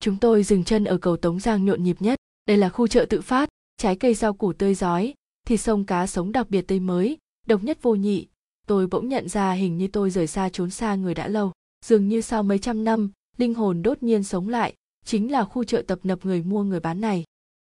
Chúng 0.00 0.16
tôi 0.16 0.42
dừng 0.42 0.64
chân 0.64 0.84
ở 0.84 0.98
cầu 0.98 1.16
tống 1.16 1.40
giang 1.40 1.64
nhộn 1.64 1.84
nhịp 1.84 1.96
nhất. 2.00 2.18
Đây 2.46 2.56
là 2.56 2.68
khu 2.68 2.86
chợ 2.86 3.06
tự 3.08 3.20
phát 3.20 3.48
trái 3.78 3.96
cây 3.96 4.14
rau 4.14 4.34
củ 4.34 4.52
tươi 4.52 4.74
giói, 4.74 5.14
thịt 5.46 5.60
sông 5.60 5.84
cá 5.84 6.06
sống 6.06 6.32
đặc 6.32 6.50
biệt 6.50 6.62
tươi 6.62 6.80
mới, 6.80 7.18
độc 7.46 7.62
nhất 7.62 7.78
vô 7.82 7.94
nhị. 7.94 8.26
Tôi 8.66 8.86
bỗng 8.86 9.08
nhận 9.08 9.28
ra 9.28 9.52
hình 9.52 9.78
như 9.78 9.88
tôi 9.88 10.10
rời 10.10 10.26
xa 10.26 10.48
trốn 10.48 10.70
xa 10.70 10.94
người 10.94 11.14
đã 11.14 11.28
lâu. 11.28 11.52
Dường 11.84 12.08
như 12.08 12.20
sau 12.20 12.42
mấy 12.42 12.58
trăm 12.58 12.84
năm, 12.84 13.10
linh 13.36 13.54
hồn 13.54 13.82
đốt 13.82 14.02
nhiên 14.02 14.22
sống 14.22 14.48
lại, 14.48 14.74
chính 15.04 15.32
là 15.32 15.44
khu 15.44 15.64
chợ 15.64 15.82
tập 15.86 15.98
nập 16.02 16.24
người 16.24 16.42
mua 16.42 16.62
người 16.62 16.80
bán 16.80 17.00
này. 17.00 17.24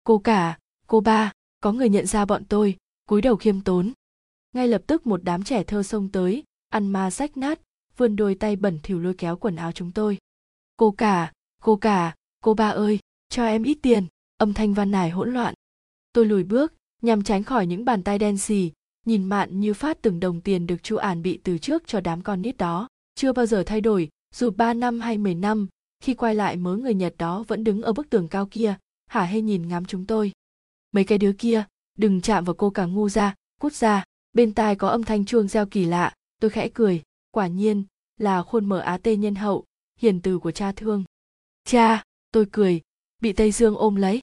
Cô 0.03 0.19
cả, 0.19 0.57
cô 0.87 0.99
ba, 0.99 1.31
có 1.59 1.71
người 1.71 1.89
nhận 1.89 2.05
ra 2.05 2.25
bọn 2.25 2.45
tôi, 2.45 2.77
cúi 3.05 3.21
đầu 3.21 3.35
khiêm 3.35 3.61
tốn. 3.61 3.93
Ngay 4.53 4.67
lập 4.67 4.81
tức 4.87 5.07
một 5.07 5.23
đám 5.23 5.43
trẻ 5.43 5.63
thơ 5.63 5.83
xông 5.83 6.09
tới, 6.09 6.43
ăn 6.69 6.87
ma 6.87 7.11
rách 7.11 7.37
nát, 7.37 7.59
vươn 7.97 8.15
đôi 8.15 8.35
tay 8.35 8.55
bẩn 8.55 8.79
thỉu 8.83 8.99
lôi 8.99 9.13
kéo 9.13 9.37
quần 9.37 9.55
áo 9.55 9.71
chúng 9.71 9.91
tôi. 9.91 10.17
Cô 10.77 10.91
cả 10.91 11.31
cô 11.63 11.75
cả, 11.75 12.15
cô 12.43 12.53
ba 12.53 12.69
ơi, 12.69 12.99
cho 13.29 13.45
em 13.45 13.63
ít 13.63 13.77
tiền. 13.81 14.05
Âm 14.37 14.53
thanh 14.53 14.73
van 14.73 14.91
nài 14.91 15.09
hỗn 15.09 15.33
loạn 15.33 15.53
tôi 16.13 16.25
lùi 16.25 16.43
bước, 16.43 16.73
nhằm 17.01 17.23
tránh 17.23 17.43
khỏi 17.43 17.67
những 17.67 17.85
bàn 17.85 18.03
tay 18.03 18.19
đen 18.19 18.37
xì, 18.37 18.71
nhìn 19.05 19.23
mạn 19.23 19.59
như 19.59 19.73
phát 19.73 20.01
từng 20.01 20.19
đồng 20.19 20.41
tiền 20.41 20.67
được 20.67 20.83
chu 20.83 20.95
ản 20.95 21.21
bị 21.21 21.39
từ 21.43 21.57
trước 21.57 21.87
cho 21.87 22.01
đám 22.01 22.21
con 22.21 22.41
nít 22.41 22.57
đó. 22.57 22.87
Chưa 23.15 23.33
bao 23.33 23.45
giờ 23.45 23.63
thay 23.65 23.81
đổi, 23.81 24.09
dù 24.35 24.49
ba 24.49 24.73
năm 24.73 24.99
hay 24.99 25.17
mười 25.17 25.35
năm, 25.35 25.67
khi 25.99 26.13
quay 26.13 26.35
lại 26.35 26.55
mớ 26.55 26.75
người 26.75 26.93
nhật 26.93 27.15
đó 27.17 27.43
vẫn 27.47 27.63
đứng 27.63 27.81
ở 27.81 27.93
bức 27.93 28.09
tường 28.09 28.27
cao 28.27 28.47
kia, 28.51 28.75
hả 29.07 29.23
hê 29.23 29.41
nhìn 29.41 29.67
ngắm 29.67 29.85
chúng 29.85 30.05
tôi. 30.05 30.31
Mấy 30.91 31.03
cái 31.03 31.17
đứa 31.17 31.33
kia, 31.33 31.63
đừng 31.97 32.21
chạm 32.21 32.45
vào 32.45 32.53
cô 32.53 32.69
cả 32.69 32.85
ngu 32.85 33.09
ra, 33.09 33.35
cút 33.59 33.73
ra, 33.73 34.03
bên 34.33 34.53
tai 34.53 34.75
có 34.75 34.89
âm 34.89 35.03
thanh 35.03 35.25
chuông 35.25 35.47
reo 35.47 35.65
kỳ 35.65 35.85
lạ, 35.85 36.13
tôi 36.41 36.49
khẽ 36.49 36.69
cười, 36.73 37.01
quả 37.31 37.47
nhiên 37.47 37.83
là 38.17 38.43
khuôn 38.43 38.65
mở 38.65 38.79
á 38.79 38.97
tê 38.97 39.15
nhân 39.15 39.35
hậu, 39.35 39.65
hiền 39.99 40.21
từ 40.21 40.39
của 40.39 40.51
cha 40.51 40.71
thương. 40.71 41.03
Cha, 41.63 42.03
tôi 42.31 42.45
cười, 42.51 42.81
bị 43.21 43.33
tây 43.33 43.51
dương 43.51 43.75
ôm 43.75 43.95
lấy. 43.95 44.21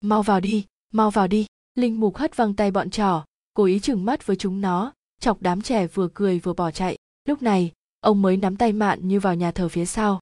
Mau 0.00 0.22
vào 0.22 0.40
đi 0.40 0.64
mau 0.90 1.10
vào 1.10 1.28
đi. 1.28 1.46
Linh 1.74 2.00
mục 2.00 2.16
hất 2.16 2.36
văng 2.36 2.54
tay 2.54 2.70
bọn 2.70 2.90
trò, 2.90 3.24
cố 3.54 3.64
ý 3.64 3.80
chừng 3.80 4.04
mắt 4.04 4.26
với 4.26 4.36
chúng 4.36 4.60
nó. 4.60 4.92
Chọc 5.20 5.42
đám 5.42 5.62
trẻ 5.62 5.86
vừa 5.86 6.08
cười 6.14 6.38
vừa 6.38 6.52
bỏ 6.52 6.70
chạy. 6.70 6.96
Lúc 7.24 7.42
này, 7.42 7.72
ông 8.00 8.22
mới 8.22 8.36
nắm 8.36 8.56
tay 8.56 8.72
mạn 8.72 9.08
như 9.08 9.20
vào 9.20 9.34
nhà 9.34 9.50
thờ 9.50 9.68
phía 9.68 9.86
sau. 9.86 10.20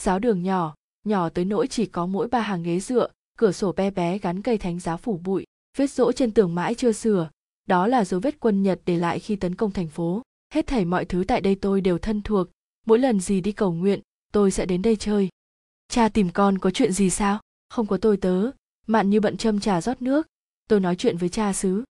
Giáo 0.00 0.18
đường 0.18 0.42
nhỏ 0.42 0.74
nhỏ 1.08 1.28
tới 1.28 1.44
nỗi 1.44 1.66
chỉ 1.66 1.86
có 1.86 2.06
mỗi 2.06 2.28
ba 2.28 2.40
hàng 2.40 2.62
ghế 2.62 2.80
dựa, 2.80 3.08
cửa 3.38 3.52
sổ 3.52 3.72
bé 3.72 3.90
bé 3.90 4.18
gắn 4.18 4.42
cây 4.42 4.58
thánh 4.58 4.80
giá 4.80 4.96
phủ 4.96 5.20
bụi, 5.24 5.44
vết 5.76 5.90
rỗ 5.90 6.12
trên 6.12 6.30
tường 6.30 6.54
mãi 6.54 6.74
chưa 6.74 6.92
sửa. 6.92 7.30
Đó 7.66 7.86
là 7.86 8.04
dấu 8.04 8.20
vết 8.20 8.40
quân 8.40 8.62
nhật 8.62 8.80
để 8.86 8.96
lại 8.96 9.18
khi 9.18 9.36
tấn 9.36 9.54
công 9.54 9.70
thành 9.70 9.88
phố. 9.88 10.22
Hết 10.54 10.66
thảy 10.66 10.84
mọi 10.84 11.04
thứ 11.04 11.24
tại 11.28 11.40
đây 11.40 11.54
tôi 11.54 11.80
đều 11.80 11.98
thân 11.98 12.22
thuộc. 12.22 12.48
Mỗi 12.86 12.98
lần 12.98 13.20
gì 13.20 13.40
đi 13.40 13.52
cầu 13.52 13.72
nguyện, 13.72 14.00
tôi 14.32 14.50
sẽ 14.50 14.66
đến 14.66 14.82
đây 14.82 14.96
chơi. 14.96 15.28
Cha 15.88 16.08
tìm 16.08 16.30
con 16.30 16.58
có 16.58 16.70
chuyện 16.70 16.92
gì 16.92 17.10
sao? 17.10 17.40
Không 17.68 17.86
có 17.86 17.96
tôi 17.96 18.16
tớ 18.16 18.50
mạn 18.88 19.10
như 19.10 19.20
bận 19.20 19.36
châm 19.36 19.60
trà 19.60 19.80
rót 19.80 20.02
nước. 20.02 20.26
Tôi 20.68 20.80
nói 20.80 20.96
chuyện 20.96 21.16
với 21.16 21.28
cha 21.28 21.52
xứ. 21.52 21.84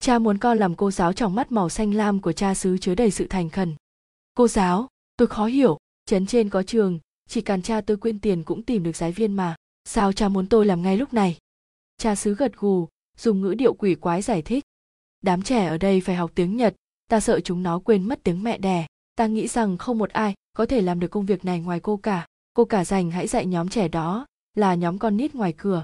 Cha 0.00 0.18
muốn 0.18 0.38
con 0.38 0.58
làm 0.58 0.74
cô 0.74 0.90
giáo 0.90 1.12
trong 1.12 1.34
mắt 1.34 1.52
màu 1.52 1.68
xanh 1.68 1.94
lam 1.94 2.20
của 2.20 2.32
cha 2.32 2.54
xứ 2.54 2.78
chứa 2.78 2.94
đầy 2.94 3.10
sự 3.10 3.26
thành 3.30 3.50
khẩn. 3.50 3.74
Cô 4.34 4.48
giáo, 4.48 4.88
tôi 5.16 5.28
khó 5.28 5.46
hiểu. 5.46 5.78
Trấn 6.06 6.26
trên 6.26 6.50
có 6.50 6.62
trường, 6.62 6.98
chỉ 7.28 7.40
cần 7.40 7.62
cha 7.62 7.80
tôi 7.80 7.96
quyên 7.96 8.20
tiền 8.20 8.42
cũng 8.42 8.62
tìm 8.62 8.82
được 8.82 8.96
giáo 8.96 9.10
viên 9.10 9.32
mà. 9.32 9.54
Sao 9.84 10.12
cha 10.12 10.28
muốn 10.28 10.46
tôi 10.46 10.66
làm 10.66 10.82
ngay 10.82 10.96
lúc 10.96 11.12
này? 11.12 11.38
Cha 11.96 12.14
xứ 12.14 12.34
gật 12.34 12.56
gù, 12.56 12.88
dùng 13.16 13.40
ngữ 13.40 13.54
điệu 13.54 13.74
quỷ 13.74 13.94
quái 13.94 14.22
giải 14.22 14.42
thích. 14.42 14.64
Đám 15.20 15.42
trẻ 15.42 15.66
ở 15.66 15.78
đây 15.78 16.00
phải 16.00 16.16
học 16.16 16.30
tiếng 16.34 16.56
nhật, 16.56 16.74
ta 17.08 17.20
sợ 17.20 17.40
chúng 17.40 17.62
nó 17.62 17.78
quên 17.78 18.08
mất 18.08 18.20
tiếng 18.22 18.42
mẹ 18.42 18.58
đẻ. 18.58 18.86
Ta 19.16 19.26
nghĩ 19.26 19.48
rằng 19.48 19.78
không 19.78 19.98
một 19.98 20.10
ai 20.10 20.34
có 20.56 20.66
thể 20.66 20.80
làm 20.80 21.00
được 21.00 21.08
công 21.08 21.26
việc 21.26 21.44
này 21.44 21.60
ngoài 21.60 21.80
cô 21.80 21.96
cả. 21.96 22.26
Cô 22.54 22.64
cả 22.64 22.84
dành 22.84 23.10
hãy 23.10 23.26
dạy 23.26 23.46
nhóm 23.46 23.68
trẻ 23.68 23.88
đó, 23.88 24.26
là 24.54 24.74
nhóm 24.74 24.98
con 24.98 25.16
nít 25.16 25.34
ngoài 25.34 25.54
cửa 25.56 25.82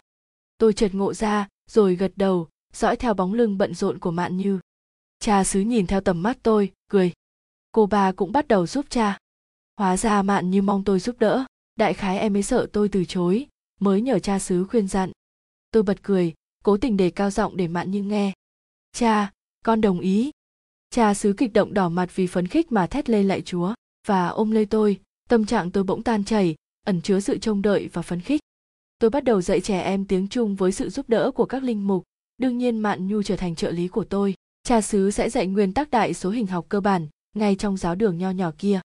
tôi 0.61 0.73
chợt 0.73 0.95
ngộ 0.95 1.15
ra, 1.15 1.49
rồi 1.71 1.97
gật 1.97 2.13
đầu, 2.17 2.49
dõi 2.73 2.97
theo 2.97 3.15
bóng 3.15 3.35
lưng 3.35 3.59
bận 3.59 3.75
rộn 3.75 3.99
của 3.99 4.11
mạn 4.11 4.37
như. 4.37 4.61
Cha 5.19 5.45
xứ 5.45 5.61
nhìn 5.61 5.87
theo 5.87 6.01
tầm 6.01 6.23
mắt 6.23 6.39
tôi, 6.43 6.73
cười. 6.89 7.13
Cô 7.73 7.87
bà 7.87 8.13
cũng 8.13 8.33
bắt 8.33 8.49
đầu 8.49 8.67
giúp 8.67 8.87
cha. 8.89 9.19
Hóa 9.77 9.97
ra 9.97 10.23
mạn 10.23 10.51
như 10.51 10.63
mong 10.63 10.85
tôi 10.85 11.01
giúp 11.01 11.17
đỡ. 11.19 11.45
Đại 11.77 11.95
khái 11.95 12.19
em 12.19 12.37
ấy 12.37 12.43
sợ 12.43 12.67
tôi 12.73 12.89
từ 12.89 13.05
chối, 13.05 13.47
mới 13.81 14.01
nhờ 14.01 14.19
cha 14.19 14.39
xứ 14.39 14.65
khuyên 14.65 14.89
dặn. 14.89 15.13
Tôi 15.71 15.83
bật 15.83 16.03
cười, 16.03 16.35
cố 16.65 16.77
tình 16.77 16.97
đề 16.97 17.11
cao 17.11 17.31
giọng 17.31 17.57
để 17.57 17.69
mạn 17.69 17.91
như 17.91 18.03
nghe. 18.03 18.33
Cha, 18.93 19.33
con 19.65 19.81
đồng 19.81 20.01
ý. 20.01 20.31
Cha 20.91 21.15
xứ 21.15 21.35
kịch 21.37 21.53
động 21.53 21.75
đỏ 21.75 21.89
mặt 21.89 22.11
vì 22.15 22.27
phấn 22.27 22.47
khích 22.47 22.73
mà 22.73 22.87
thét 22.87 23.11
lên 23.11 23.29
lại 23.29 23.43
chúa 23.43 23.75
và 24.07 24.29
ôm 24.29 24.51
lấy 24.51 24.67
tôi. 24.67 25.01
Tâm 25.29 25.47
trạng 25.47 25.71
tôi 25.71 25.85
bỗng 25.85 26.03
tan 26.03 26.25
chảy, 26.25 26.57
ẩn 26.87 27.03
chứa 27.03 27.21
sự 27.21 27.39
trông 27.39 27.63
đợi 27.63 27.89
và 27.93 28.03
phấn 28.03 28.21
khích 28.21 28.41
tôi 29.01 29.11
bắt 29.11 29.25
đầu 29.25 29.41
dạy 29.41 29.61
trẻ 29.61 29.81
em 29.81 30.05
tiếng 30.05 30.29
trung 30.29 30.57
với 30.57 30.73
sự 30.73 30.89
giúp 30.89 31.09
đỡ 31.09 31.31
của 31.31 31.45
các 31.45 31.63
linh 31.63 31.87
mục. 31.87 32.05
Đương 32.39 32.59
nhiên 32.59 32.79
mạn 32.79 33.09
nhu 33.09 33.23
trở 33.23 33.37
thành 33.37 33.55
trợ 33.55 33.71
lý 33.71 33.89
của 33.89 34.05
tôi. 34.05 34.35
Cha 34.63 34.81
xứ 34.81 35.11
sẽ 35.11 35.31
dạy 35.31 35.47
nguyên 35.47 35.73
tắc 35.73 35.91
đại 35.91 36.15
số 36.15 36.31
hình 36.31 36.47
học 36.47 36.67
cơ 36.69 36.81
bản, 36.81 37.07
ngay 37.37 37.55
trong 37.55 37.77
giáo 37.77 37.95
đường 37.95 38.19
nho 38.19 38.31
nhỏ 38.31 38.53
kia. 38.59 38.81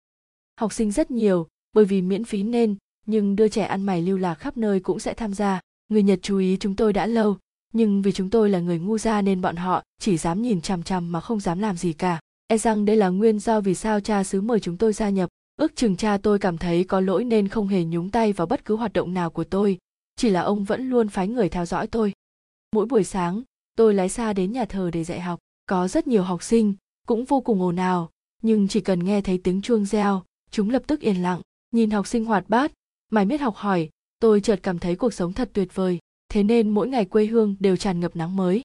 Học 0.60 0.72
sinh 0.72 0.92
rất 0.92 1.10
nhiều, 1.10 1.46
bởi 1.72 1.84
vì 1.84 2.02
miễn 2.02 2.24
phí 2.24 2.42
nên, 2.42 2.76
nhưng 3.06 3.36
đưa 3.36 3.48
trẻ 3.48 3.64
ăn 3.64 3.82
mày 3.82 4.02
lưu 4.02 4.18
lạc 4.18 4.34
khắp 4.34 4.56
nơi 4.56 4.80
cũng 4.80 4.98
sẽ 4.98 5.14
tham 5.14 5.34
gia. 5.34 5.60
Người 5.88 6.02
nhật 6.02 6.18
chú 6.22 6.38
ý 6.38 6.56
chúng 6.60 6.76
tôi 6.76 6.92
đã 6.92 7.06
lâu, 7.06 7.36
nhưng 7.72 8.02
vì 8.02 8.12
chúng 8.12 8.30
tôi 8.30 8.50
là 8.50 8.60
người 8.60 8.78
ngu 8.78 8.98
ra 8.98 9.22
nên 9.22 9.40
bọn 9.40 9.56
họ 9.56 9.82
chỉ 10.00 10.16
dám 10.16 10.42
nhìn 10.42 10.60
chằm 10.60 10.82
chằm 10.82 11.12
mà 11.12 11.20
không 11.20 11.40
dám 11.40 11.58
làm 11.58 11.76
gì 11.76 11.92
cả. 11.92 12.20
E 12.46 12.58
rằng 12.58 12.84
đây 12.84 12.96
là 12.96 13.08
nguyên 13.08 13.38
do 13.38 13.60
vì 13.60 13.74
sao 13.74 14.00
cha 14.00 14.24
xứ 14.24 14.40
mời 14.40 14.60
chúng 14.60 14.76
tôi 14.76 14.92
gia 14.92 15.10
nhập. 15.10 15.28
Ước 15.56 15.76
chừng 15.76 15.96
cha 15.96 16.18
tôi 16.22 16.38
cảm 16.38 16.58
thấy 16.58 16.84
có 16.84 17.00
lỗi 17.00 17.24
nên 17.24 17.48
không 17.48 17.68
hề 17.68 17.84
nhúng 17.84 18.10
tay 18.10 18.32
vào 18.32 18.46
bất 18.46 18.64
cứ 18.64 18.76
hoạt 18.76 18.92
động 18.92 19.14
nào 19.14 19.30
của 19.30 19.44
tôi 19.44 19.78
chỉ 20.16 20.30
là 20.30 20.40
ông 20.40 20.64
vẫn 20.64 20.90
luôn 20.90 21.08
phái 21.08 21.28
người 21.28 21.48
theo 21.48 21.66
dõi 21.66 21.86
tôi. 21.86 22.12
Mỗi 22.72 22.86
buổi 22.86 23.04
sáng, 23.04 23.42
tôi 23.76 23.94
lái 23.94 24.08
xa 24.08 24.32
đến 24.32 24.52
nhà 24.52 24.64
thờ 24.64 24.90
để 24.92 25.04
dạy 25.04 25.20
học. 25.20 25.38
Có 25.66 25.88
rất 25.88 26.06
nhiều 26.06 26.22
học 26.22 26.42
sinh, 26.42 26.74
cũng 27.06 27.24
vô 27.24 27.40
cùng 27.40 27.62
ồn 27.62 27.76
ào, 27.76 28.10
nhưng 28.42 28.68
chỉ 28.68 28.80
cần 28.80 29.04
nghe 29.04 29.20
thấy 29.20 29.40
tiếng 29.44 29.62
chuông 29.62 29.84
reo, 29.84 30.22
chúng 30.50 30.70
lập 30.70 30.82
tức 30.86 31.00
yên 31.00 31.22
lặng, 31.22 31.40
nhìn 31.70 31.90
học 31.90 32.06
sinh 32.06 32.24
hoạt 32.24 32.48
bát. 32.48 32.72
Mải 33.10 33.26
miết 33.26 33.40
học 33.40 33.56
hỏi, 33.56 33.88
tôi 34.20 34.40
chợt 34.40 34.60
cảm 34.62 34.78
thấy 34.78 34.96
cuộc 34.96 35.14
sống 35.14 35.32
thật 35.32 35.50
tuyệt 35.52 35.74
vời, 35.74 35.98
thế 36.28 36.42
nên 36.42 36.70
mỗi 36.70 36.88
ngày 36.88 37.04
quê 37.04 37.26
hương 37.26 37.56
đều 37.60 37.76
tràn 37.76 38.00
ngập 38.00 38.16
nắng 38.16 38.36
mới. 38.36 38.62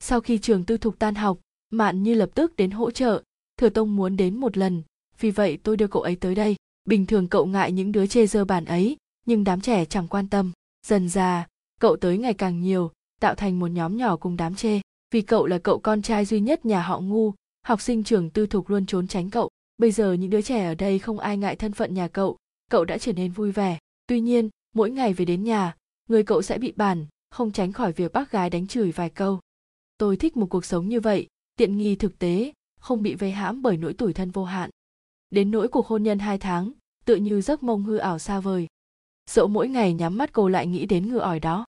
Sau 0.00 0.20
khi 0.20 0.38
trường 0.38 0.64
tư 0.64 0.76
thục 0.76 0.98
tan 0.98 1.14
học, 1.14 1.38
mạn 1.70 2.02
như 2.02 2.14
lập 2.14 2.30
tức 2.34 2.56
đến 2.56 2.70
hỗ 2.70 2.90
trợ. 2.90 3.22
Thừa 3.56 3.68
tông 3.68 3.96
muốn 3.96 4.16
đến 4.16 4.36
một 4.36 4.56
lần, 4.56 4.82
vì 5.20 5.30
vậy 5.30 5.58
tôi 5.62 5.76
đưa 5.76 5.86
cậu 5.86 6.02
ấy 6.02 6.16
tới 6.16 6.34
đây. 6.34 6.56
Bình 6.84 7.06
thường 7.06 7.28
cậu 7.28 7.46
ngại 7.46 7.72
những 7.72 7.92
đứa 7.92 8.06
chê 8.06 8.26
dơ 8.26 8.44
bản 8.44 8.64
ấy, 8.64 8.96
nhưng 9.26 9.44
đám 9.44 9.60
trẻ 9.60 9.84
chẳng 9.84 10.08
quan 10.08 10.28
tâm 10.28 10.52
dần 10.84 11.08
già, 11.08 11.46
cậu 11.80 11.96
tới 11.96 12.18
ngày 12.18 12.34
càng 12.34 12.60
nhiều, 12.60 12.90
tạo 13.20 13.34
thành 13.34 13.58
một 13.58 13.66
nhóm 13.66 13.96
nhỏ 13.96 14.16
cùng 14.16 14.36
đám 14.36 14.54
chê. 14.54 14.80
Vì 15.10 15.22
cậu 15.22 15.46
là 15.46 15.58
cậu 15.58 15.78
con 15.78 16.02
trai 16.02 16.24
duy 16.24 16.40
nhất 16.40 16.66
nhà 16.66 16.82
họ 16.82 17.00
ngu, 17.00 17.32
học 17.66 17.80
sinh 17.80 18.04
trường 18.04 18.30
tư 18.30 18.46
thục 18.46 18.70
luôn 18.70 18.86
trốn 18.86 19.06
tránh 19.06 19.30
cậu. 19.30 19.50
Bây 19.78 19.90
giờ 19.90 20.12
những 20.12 20.30
đứa 20.30 20.42
trẻ 20.42 20.64
ở 20.64 20.74
đây 20.74 20.98
không 20.98 21.18
ai 21.18 21.36
ngại 21.36 21.56
thân 21.56 21.72
phận 21.72 21.94
nhà 21.94 22.08
cậu 22.08 22.36
cậu 22.70 22.84
đã 22.84 22.98
trở 22.98 23.12
nên 23.12 23.32
vui 23.32 23.52
vẻ. 23.52 23.78
Tuy 24.06 24.20
nhiên, 24.20 24.48
mỗi 24.74 24.90
ngày 24.90 25.12
về 25.12 25.24
đến 25.24 25.44
nhà, 25.44 25.76
người 26.08 26.22
cậu 26.22 26.42
sẽ 26.42 26.58
bị 26.58 26.72
bàn 26.76 27.06
không 27.30 27.52
tránh 27.52 27.72
khỏi 27.72 27.92
việc 27.92 28.12
bác 28.12 28.30
gái 28.30 28.50
đánh 28.50 28.66
chửi 28.66 28.92
vài 28.92 29.10
câu. 29.10 29.40
Tôi 29.98 30.16
thích 30.16 30.36
một 30.36 30.46
cuộc 30.46 30.64
sống 30.64 30.88
như 30.88 31.00
vậy, 31.00 31.26
tiện 31.56 31.76
nghi 31.76 31.96
thực 31.96 32.18
tế, 32.18 32.52
không 32.80 33.02
bị 33.02 33.14
vây 33.14 33.30
hãm 33.30 33.62
bởi 33.62 33.76
nỗi 33.76 33.92
tủi 33.92 34.12
thân 34.12 34.30
vô 34.30 34.44
hạn. 34.44 34.70
Đến 35.30 35.50
nỗi 35.50 35.68
cuộc 35.68 35.86
hôn 35.86 36.02
nhân 36.02 36.18
hai 36.18 36.38
tháng 36.38 36.72
tự 37.04 37.16
như 37.16 37.40
giấc 37.40 37.62
mông 37.62 37.82
hư 37.82 37.96
ảo 37.96 38.18
xa 38.18 38.40
vời 38.40 38.66
dẫu 39.30 39.46
mỗi 39.48 39.68
ngày 39.68 39.94
nhắm 39.94 40.18
mắt 40.18 40.32
cô 40.32 40.48
lại 40.48 40.66
nghĩ 40.66 40.86
đến 40.86 41.08
ngựa 41.08 41.18
ỏi 41.18 41.40
đó. 41.40 41.64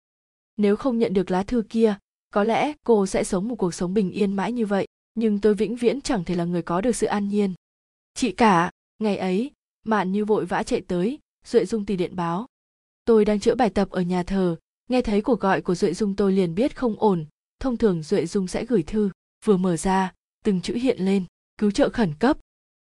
Nếu 0.56 0.76
không 0.76 0.98
nhận 0.98 1.14
được 1.14 1.30
lá 1.30 1.42
thư 1.42 1.62
kia, 1.68 1.98
có 2.30 2.44
lẽ 2.44 2.72
cô 2.84 3.06
sẽ 3.06 3.24
sống 3.24 3.48
một 3.48 3.54
cuộc 3.54 3.74
sống 3.74 3.94
bình 3.94 4.10
yên 4.10 4.32
mãi 4.32 4.52
như 4.52 4.66
vậy, 4.66 4.86
nhưng 5.14 5.40
tôi 5.40 5.54
vĩnh 5.54 5.76
viễn 5.76 6.00
chẳng 6.00 6.24
thể 6.24 6.34
là 6.34 6.44
người 6.44 6.62
có 6.62 6.80
được 6.80 6.96
sự 6.96 7.06
an 7.06 7.28
nhiên. 7.28 7.54
Chị 8.14 8.32
cả, 8.32 8.70
ngày 8.98 9.16
ấy, 9.16 9.50
mạn 9.84 10.12
như 10.12 10.24
vội 10.24 10.46
vã 10.46 10.62
chạy 10.62 10.80
tới, 10.80 11.18
duệ 11.44 11.64
dung 11.64 11.84
tìm 11.84 11.98
điện 11.98 12.16
báo. 12.16 12.46
Tôi 13.04 13.24
đang 13.24 13.40
chữa 13.40 13.54
bài 13.54 13.70
tập 13.70 13.90
ở 13.90 14.02
nhà 14.02 14.22
thờ, 14.22 14.56
nghe 14.88 15.02
thấy 15.02 15.22
cuộc 15.22 15.40
gọi 15.40 15.60
của 15.60 15.74
duệ 15.74 15.94
dung 15.94 16.16
tôi 16.16 16.32
liền 16.32 16.54
biết 16.54 16.76
không 16.76 16.94
ổn, 16.98 17.26
thông 17.60 17.76
thường 17.76 18.02
duệ 18.02 18.26
dung 18.26 18.48
sẽ 18.48 18.64
gửi 18.64 18.82
thư, 18.82 19.10
vừa 19.44 19.56
mở 19.56 19.76
ra, 19.76 20.12
từng 20.44 20.60
chữ 20.60 20.74
hiện 20.74 20.98
lên, 20.98 21.24
cứu 21.58 21.70
trợ 21.70 21.88
khẩn 21.88 22.14
cấp. 22.18 22.38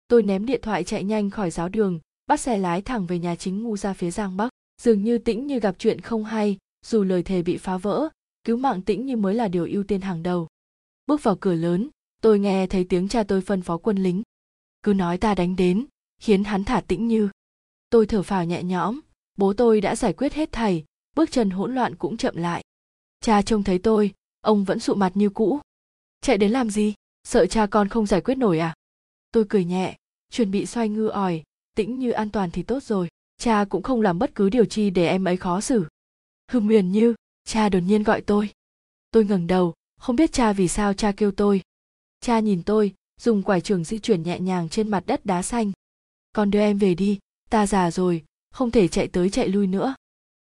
Tôi 0.07 0.23
ném 0.23 0.45
điện 0.45 0.61
thoại 0.63 0.83
chạy 0.83 1.03
nhanh 1.03 1.29
khỏi 1.29 1.51
giáo 1.51 1.69
đường, 1.69 1.99
bắt 2.27 2.39
xe 2.39 2.57
lái 2.57 2.81
thẳng 2.81 3.05
về 3.05 3.19
nhà 3.19 3.35
chính 3.35 3.63
ngu 3.63 3.77
ra 3.77 3.93
phía 3.93 4.11
giang 4.11 4.37
bắc 4.37 4.49
dường 4.81 5.03
như 5.03 5.17
tĩnh 5.17 5.47
như 5.47 5.59
gặp 5.59 5.75
chuyện 5.79 6.01
không 6.01 6.23
hay, 6.23 6.57
dù 6.85 7.03
lời 7.03 7.23
thề 7.23 7.41
bị 7.41 7.57
phá 7.57 7.77
vỡ, 7.77 8.09
cứu 8.43 8.57
mạng 8.57 8.81
tĩnh 8.81 9.05
như 9.05 9.15
mới 9.15 9.33
là 9.33 9.47
điều 9.47 9.65
ưu 9.65 9.83
tiên 9.83 10.01
hàng 10.01 10.23
đầu. 10.23 10.47
Bước 11.07 11.23
vào 11.23 11.35
cửa 11.35 11.53
lớn, 11.53 11.89
tôi 12.21 12.39
nghe 12.39 12.67
thấy 12.67 12.83
tiếng 12.89 13.07
cha 13.07 13.23
tôi 13.23 13.41
phân 13.41 13.61
phó 13.61 13.77
quân 13.77 13.97
lính. 13.97 14.23
Cứ 14.83 14.93
nói 14.93 15.17
ta 15.17 15.35
đánh 15.35 15.55
đến, 15.55 15.85
khiến 16.19 16.43
hắn 16.43 16.63
thả 16.63 16.81
tĩnh 16.81 17.07
như. 17.07 17.29
Tôi 17.89 18.05
thở 18.05 18.23
phào 18.23 18.45
nhẹ 18.45 18.63
nhõm, 18.63 18.99
bố 19.37 19.53
tôi 19.53 19.81
đã 19.81 19.95
giải 19.95 20.13
quyết 20.13 20.33
hết 20.33 20.51
thầy, 20.51 20.83
bước 21.15 21.31
chân 21.31 21.49
hỗn 21.49 21.75
loạn 21.75 21.95
cũng 21.95 22.17
chậm 22.17 22.35
lại. 22.35 22.63
Cha 23.19 23.41
trông 23.41 23.63
thấy 23.63 23.79
tôi, 23.79 24.13
ông 24.41 24.63
vẫn 24.63 24.79
sụ 24.79 24.95
mặt 24.95 25.11
như 25.15 25.29
cũ. 25.29 25.59
Chạy 26.21 26.37
đến 26.37 26.51
làm 26.51 26.69
gì? 26.69 26.93
Sợ 27.23 27.45
cha 27.45 27.65
con 27.65 27.89
không 27.89 28.05
giải 28.05 28.21
quyết 28.21 28.35
nổi 28.35 28.59
à? 28.59 28.73
Tôi 29.31 29.45
cười 29.49 29.65
nhẹ, 29.65 29.97
chuẩn 30.31 30.51
bị 30.51 30.65
xoay 30.65 30.89
ngư 30.89 31.07
ỏi, 31.07 31.43
tĩnh 31.75 31.99
như 31.99 32.11
an 32.11 32.29
toàn 32.29 32.51
thì 32.51 32.63
tốt 32.63 32.83
rồi 32.83 33.07
cha 33.37 33.65
cũng 33.69 33.83
không 33.83 34.01
làm 34.01 34.19
bất 34.19 34.35
cứ 34.35 34.49
điều 34.49 34.65
chi 34.65 34.89
để 34.89 35.07
em 35.07 35.27
ấy 35.27 35.37
khó 35.37 35.61
xử. 35.61 35.85
Hưng 36.51 36.65
huyền 36.65 36.91
như, 36.91 37.15
cha 37.43 37.69
đột 37.69 37.79
nhiên 37.79 38.03
gọi 38.03 38.21
tôi. 38.21 38.49
Tôi 39.11 39.25
ngẩng 39.25 39.47
đầu, 39.47 39.73
không 39.99 40.15
biết 40.15 40.31
cha 40.33 40.53
vì 40.53 40.67
sao 40.67 40.93
cha 40.93 41.11
kêu 41.11 41.31
tôi. 41.31 41.61
Cha 42.21 42.39
nhìn 42.39 42.63
tôi, 42.63 42.93
dùng 43.21 43.43
quải 43.43 43.61
trường 43.61 43.83
di 43.83 43.99
chuyển 43.99 44.23
nhẹ 44.23 44.39
nhàng 44.39 44.69
trên 44.69 44.89
mặt 44.89 45.03
đất 45.05 45.25
đá 45.25 45.41
xanh. 45.41 45.71
Con 46.33 46.51
đưa 46.51 46.59
em 46.59 46.77
về 46.77 46.95
đi, 46.95 47.19
ta 47.49 47.67
già 47.67 47.91
rồi, 47.91 48.23
không 48.51 48.71
thể 48.71 48.87
chạy 48.87 49.07
tới 49.07 49.29
chạy 49.29 49.47
lui 49.47 49.67
nữa. 49.67 49.95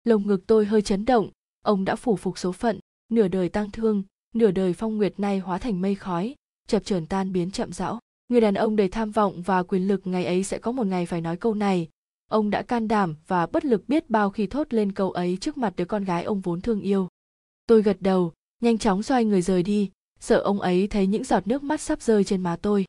Lồng 0.04 0.26
ngực 0.26 0.46
tôi 0.46 0.66
hơi 0.66 0.82
chấn 0.82 1.04
động, 1.04 1.30
ông 1.62 1.84
đã 1.84 1.96
phủ 1.96 2.16
phục 2.16 2.38
số 2.38 2.52
phận, 2.52 2.80
nửa 3.08 3.28
đời 3.28 3.48
tang 3.48 3.70
thương, 3.70 4.02
nửa 4.34 4.50
đời 4.50 4.72
phong 4.72 4.96
nguyệt 4.96 5.20
nay 5.20 5.38
hóa 5.38 5.58
thành 5.58 5.80
mây 5.80 5.94
khói, 5.94 6.34
chập 6.66 6.84
chờn 6.84 7.06
tan 7.06 7.32
biến 7.32 7.50
chậm 7.50 7.72
rãi 7.72 7.94
người 8.28 8.40
đàn 8.40 8.54
ông 8.54 8.76
đầy 8.76 8.88
tham 8.88 9.10
vọng 9.10 9.42
và 9.42 9.62
quyền 9.62 9.88
lực 9.88 10.06
ngày 10.06 10.24
ấy 10.24 10.44
sẽ 10.44 10.58
có 10.58 10.72
một 10.72 10.86
ngày 10.86 11.06
phải 11.06 11.20
nói 11.20 11.36
câu 11.36 11.54
này 11.54 11.88
ông 12.34 12.50
đã 12.50 12.62
can 12.62 12.88
đảm 12.88 13.14
và 13.26 13.46
bất 13.46 13.64
lực 13.64 13.88
biết 13.88 14.10
bao 14.10 14.30
khi 14.30 14.46
thốt 14.46 14.74
lên 14.74 14.92
câu 14.92 15.10
ấy 15.10 15.38
trước 15.40 15.58
mặt 15.58 15.72
đứa 15.76 15.84
con 15.84 16.04
gái 16.04 16.24
ông 16.24 16.40
vốn 16.40 16.60
thương 16.60 16.80
yêu. 16.80 17.08
Tôi 17.66 17.82
gật 17.82 17.96
đầu, 18.00 18.32
nhanh 18.60 18.78
chóng 18.78 19.02
xoay 19.02 19.24
người 19.24 19.42
rời 19.42 19.62
đi. 19.62 19.90
Sợ 20.20 20.38
ông 20.38 20.60
ấy 20.60 20.86
thấy 20.86 21.06
những 21.06 21.24
giọt 21.24 21.46
nước 21.46 21.62
mắt 21.62 21.80
sắp 21.80 22.02
rơi 22.02 22.24
trên 22.24 22.42
má 22.42 22.56
tôi. 22.62 22.84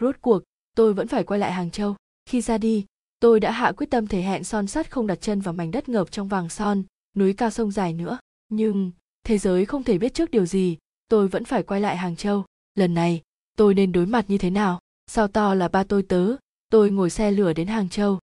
Rốt 0.00 0.16
cuộc, 0.20 0.42
tôi 0.76 0.94
vẫn 0.94 1.08
phải 1.08 1.24
quay 1.24 1.40
lại 1.40 1.52
hàng 1.52 1.70
châu. 1.70 1.96
Khi 2.26 2.40
ra 2.40 2.58
đi, 2.58 2.86
tôi 3.20 3.40
đã 3.40 3.50
hạ 3.50 3.72
quyết 3.72 3.90
tâm 3.90 4.06
thể 4.06 4.22
hẹn 4.22 4.44
son 4.44 4.66
sắt 4.66 4.90
không 4.90 5.06
đặt 5.06 5.20
chân 5.20 5.40
vào 5.40 5.54
mảnh 5.54 5.70
đất 5.70 5.88
ngập 5.88 6.10
trong 6.10 6.28
vàng 6.28 6.48
son, 6.48 6.82
núi 7.16 7.32
cao 7.32 7.50
sông 7.50 7.70
dài 7.70 7.92
nữa. 7.92 8.18
Nhưng, 8.48 8.90
thế 9.24 9.38
giới 9.38 9.64
không 9.64 9.84
thể 9.84 9.98
biết 9.98 10.14
trước 10.14 10.30
điều 10.30 10.46
gì, 10.46 10.76
tôi 11.08 11.28
vẫn 11.28 11.44
phải 11.44 11.62
quay 11.62 11.80
lại 11.80 11.96
hàng 11.96 12.16
châu. 12.16 12.44
Lần 12.74 12.94
này, 12.94 13.22
tôi 13.56 13.74
nên 13.74 13.92
đối 13.92 14.06
mặt 14.06 14.24
như 14.28 14.38
thế 14.38 14.50
nào? 14.50 14.80
Sao 15.06 15.28
to 15.28 15.54
là 15.54 15.68
ba 15.68 15.84
tôi 15.84 16.02
tớ, 16.02 16.36
tôi 16.70 16.90
ngồi 16.90 17.10
xe 17.10 17.30
lửa 17.30 17.52
đến 17.52 17.66
hàng 17.66 17.88
châu 17.88 18.18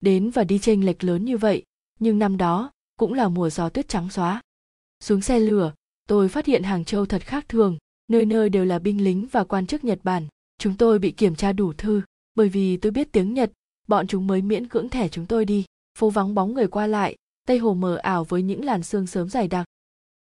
đến 0.00 0.30
và 0.30 0.44
đi 0.44 0.58
chênh 0.58 0.84
lệch 0.84 1.04
lớn 1.04 1.24
như 1.24 1.38
vậy, 1.38 1.62
nhưng 1.98 2.18
năm 2.18 2.36
đó 2.36 2.70
cũng 2.96 3.12
là 3.12 3.28
mùa 3.28 3.50
gió 3.50 3.68
tuyết 3.68 3.88
trắng 3.88 4.10
xóa. 4.10 4.42
Xuống 5.00 5.20
xe 5.20 5.40
lửa, 5.40 5.72
tôi 6.08 6.28
phát 6.28 6.46
hiện 6.46 6.62
hàng 6.62 6.84
châu 6.84 7.06
thật 7.06 7.22
khác 7.22 7.48
thường, 7.48 7.78
nơi 8.08 8.24
nơi 8.24 8.48
đều 8.48 8.64
là 8.64 8.78
binh 8.78 9.04
lính 9.04 9.26
và 9.32 9.44
quan 9.44 9.66
chức 9.66 9.84
nhật 9.84 9.98
bản. 10.02 10.26
Chúng 10.58 10.76
tôi 10.76 10.98
bị 10.98 11.10
kiểm 11.10 11.34
tra 11.34 11.52
đủ 11.52 11.72
thư, 11.72 12.02
bởi 12.34 12.48
vì 12.48 12.76
tôi 12.76 12.92
biết 12.92 13.12
tiếng 13.12 13.34
nhật, 13.34 13.52
bọn 13.88 14.06
chúng 14.06 14.26
mới 14.26 14.42
miễn 14.42 14.68
cưỡng 14.68 14.88
thẻ 14.88 15.08
chúng 15.08 15.26
tôi 15.26 15.44
đi. 15.44 15.64
Phố 15.98 16.10
vắng 16.10 16.34
bóng 16.34 16.54
người 16.54 16.66
qua 16.66 16.86
lại 16.86 17.16
tây 17.46 17.58
hồ 17.58 17.74
mờ 17.74 17.96
ảo 17.96 18.24
với 18.24 18.42
những 18.42 18.64
làn 18.64 18.82
sương 18.82 19.06
sớm 19.06 19.28
dày 19.28 19.48
đặc. 19.48 19.66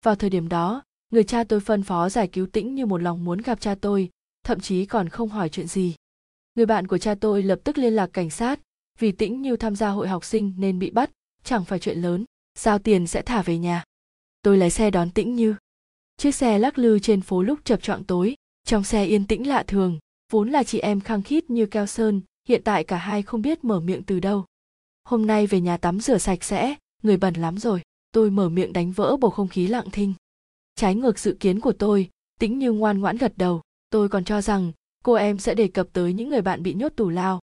Vào 0.04 0.14
thời 0.14 0.30
điểm 0.30 0.48
đó, 0.48 0.82
người 1.10 1.24
cha 1.24 1.44
tôi 1.44 1.60
phân 1.60 1.82
phó 1.82 2.08
giải 2.08 2.28
cứu 2.28 2.46
tĩnh 2.46 2.74
như 2.74 2.86
một 2.86 3.02
lòng 3.02 3.24
muốn 3.24 3.38
gặp 3.38 3.60
cha 3.60 3.74
tôi, 3.74 4.10
thậm 4.42 4.60
chí 4.60 4.86
còn 4.86 5.08
không 5.08 5.28
hỏi 5.28 5.48
chuyện 5.48 5.66
gì. 5.66 5.94
Người 6.54 6.66
bạn 6.66 6.86
của 6.86 6.98
cha 6.98 7.14
tôi 7.14 7.42
lập 7.42 7.60
tức 7.64 7.78
liên 7.78 7.92
lạc 7.92 8.10
cảnh 8.12 8.30
sát 8.30 8.60
vì 8.98 9.12
tĩnh 9.12 9.42
như 9.42 9.56
tham 9.56 9.76
gia 9.76 9.88
hội 9.88 10.08
học 10.08 10.24
sinh 10.24 10.54
nên 10.56 10.78
bị 10.78 10.90
bắt, 10.90 11.10
chẳng 11.44 11.64
phải 11.64 11.78
chuyện 11.78 11.98
lớn, 11.98 12.24
giao 12.58 12.78
tiền 12.78 13.06
sẽ 13.06 13.22
thả 13.22 13.42
về 13.42 13.58
nhà. 13.58 13.84
Tôi 14.42 14.58
lái 14.58 14.70
xe 14.70 14.90
đón 14.90 15.10
tĩnh 15.10 15.34
như. 15.34 15.54
Chiếc 16.16 16.34
xe 16.34 16.58
lắc 16.58 16.78
lư 16.78 16.98
trên 16.98 17.20
phố 17.20 17.42
lúc 17.42 17.58
chập 17.64 17.82
choạng 17.82 18.04
tối, 18.04 18.36
trong 18.64 18.84
xe 18.84 19.04
yên 19.04 19.26
tĩnh 19.26 19.48
lạ 19.48 19.64
thường, 19.66 19.98
vốn 20.32 20.50
là 20.50 20.62
chị 20.62 20.78
em 20.78 21.00
khăng 21.00 21.22
khít 21.22 21.50
như 21.50 21.66
keo 21.66 21.86
sơn, 21.86 22.20
hiện 22.48 22.62
tại 22.64 22.84
cả 22.84 22.96
hai 22.96 23.22
không 23.22 23.42
biết 23.42 23.64
mở 23.64 23.80
miệng 23.80 24.02
từ 24.02 24.20
đâu. 24.20 24.44
Hôm 25.04 25.26
nay 25.26 25.46
về 25.46 25.60
nhà 25.60 25.76
tắm 25.76 26.00
rửa 26.00 26.18
sạch 26.18 26.44
sẽ, 26.44 26.74
người 27.02 27.16
bẩn 27.16 27.34
lắm 27.34 27.58
rồi, 27.58 27.82
tôi 28.12 28.30
mở 28.30 28.48
miệng 28.48 28.72
đánh 28.72 28.92
vỡ 28.92 29.16
bầu 29.16 29.30
không 29.30 29.48
khí 29.48 29.66
lặng 29.66 29.90
thinh. 29.92 30.14
Trái 30.74 30.94
ngược 30.94 31.18
dự 31.18 31.36
kiến 31.40 31.60
của 31.60 31.72
tôi, 31.72 32.10
tĩnh 32.40 32.58
như 32.58 32.72
ngoan 32.72 33.00
ngoãn 33.00 33.16
gật 33.16 33.32
đầu, 33.36 33.62
tôi 33.90 34.08
còn 34.08 34.24
cho 34.24 34.40
rằng 34.40 34.72
cô 35.04 35.12
em 35.12 35.38
sẽ 35.38 35.54
đề 35.54 35.68
cập 35.68 35.88
tới 35.92 36.12
những 36.12 36.28
người 36.28 36.42
bạn 36.42 36.62
bị 36.62 36.74
nhốt 36.74 36.92
tù 36.96 37.08
lao 37.08 37.40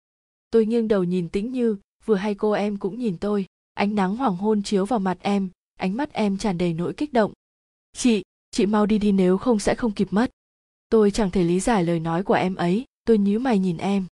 tôi 0.52 0.66
nghiêng 0.66 0.88
đầu 0.88 1.04
nhìn 1.04 1.30
tĩnh 1.30 1.52
như, 1.52 1.78
vừa 2.06 2.16
hay 2.16 2.36
cô 2.36 2.52
em 2.52 2.78
cũng 2.78 3.00
nhìn 3.00 3.18
tôi. 3.18 3.46
Ánh 3.74 3.96
nắng 3.96 4.16
hoàng 4.16 4.36
hôn 4.36 4.64
chiếu 4.64 4.86
vào 4.86 5.00
mặt 5.00 5.18
em, 5.22 5.50
ánh 5.80 5.98
mắt 5.98 6.14
em 6.14 6.38
tràn 6.38 6.58
đầy 6.58 6.74
nỗi 6.74 6.94
kích 6.94 7.14
động. 7.14 7.34
Chị 7.94 8.24
chị 8.52 8.66
mau 8.66 8.86
đi 8.86 8.98
đi 8.98 9.12
nếu 9.12 9.38
không 9.38 9.60
sẽ 9.60 9.76
không 9.76 9.92
kịp 9.92 10.08
mất. 10.12 10.32
Tôi 10.90 11.12
chẳng 11.12 11.32
thể 11.32 11.44
lý 11.44 11.60
giải 11.60 11.84
lời 11.84 12.00
nói 12.00 12.24
của 12.24 12.34
em 12.34 12.56
ấy, 12.56 12.86
tôi 13.06 13.18
nhíu 13.18 13.40
mày 13.40 13.60
nhìn 13.60 13.78
em. 13.78 14.06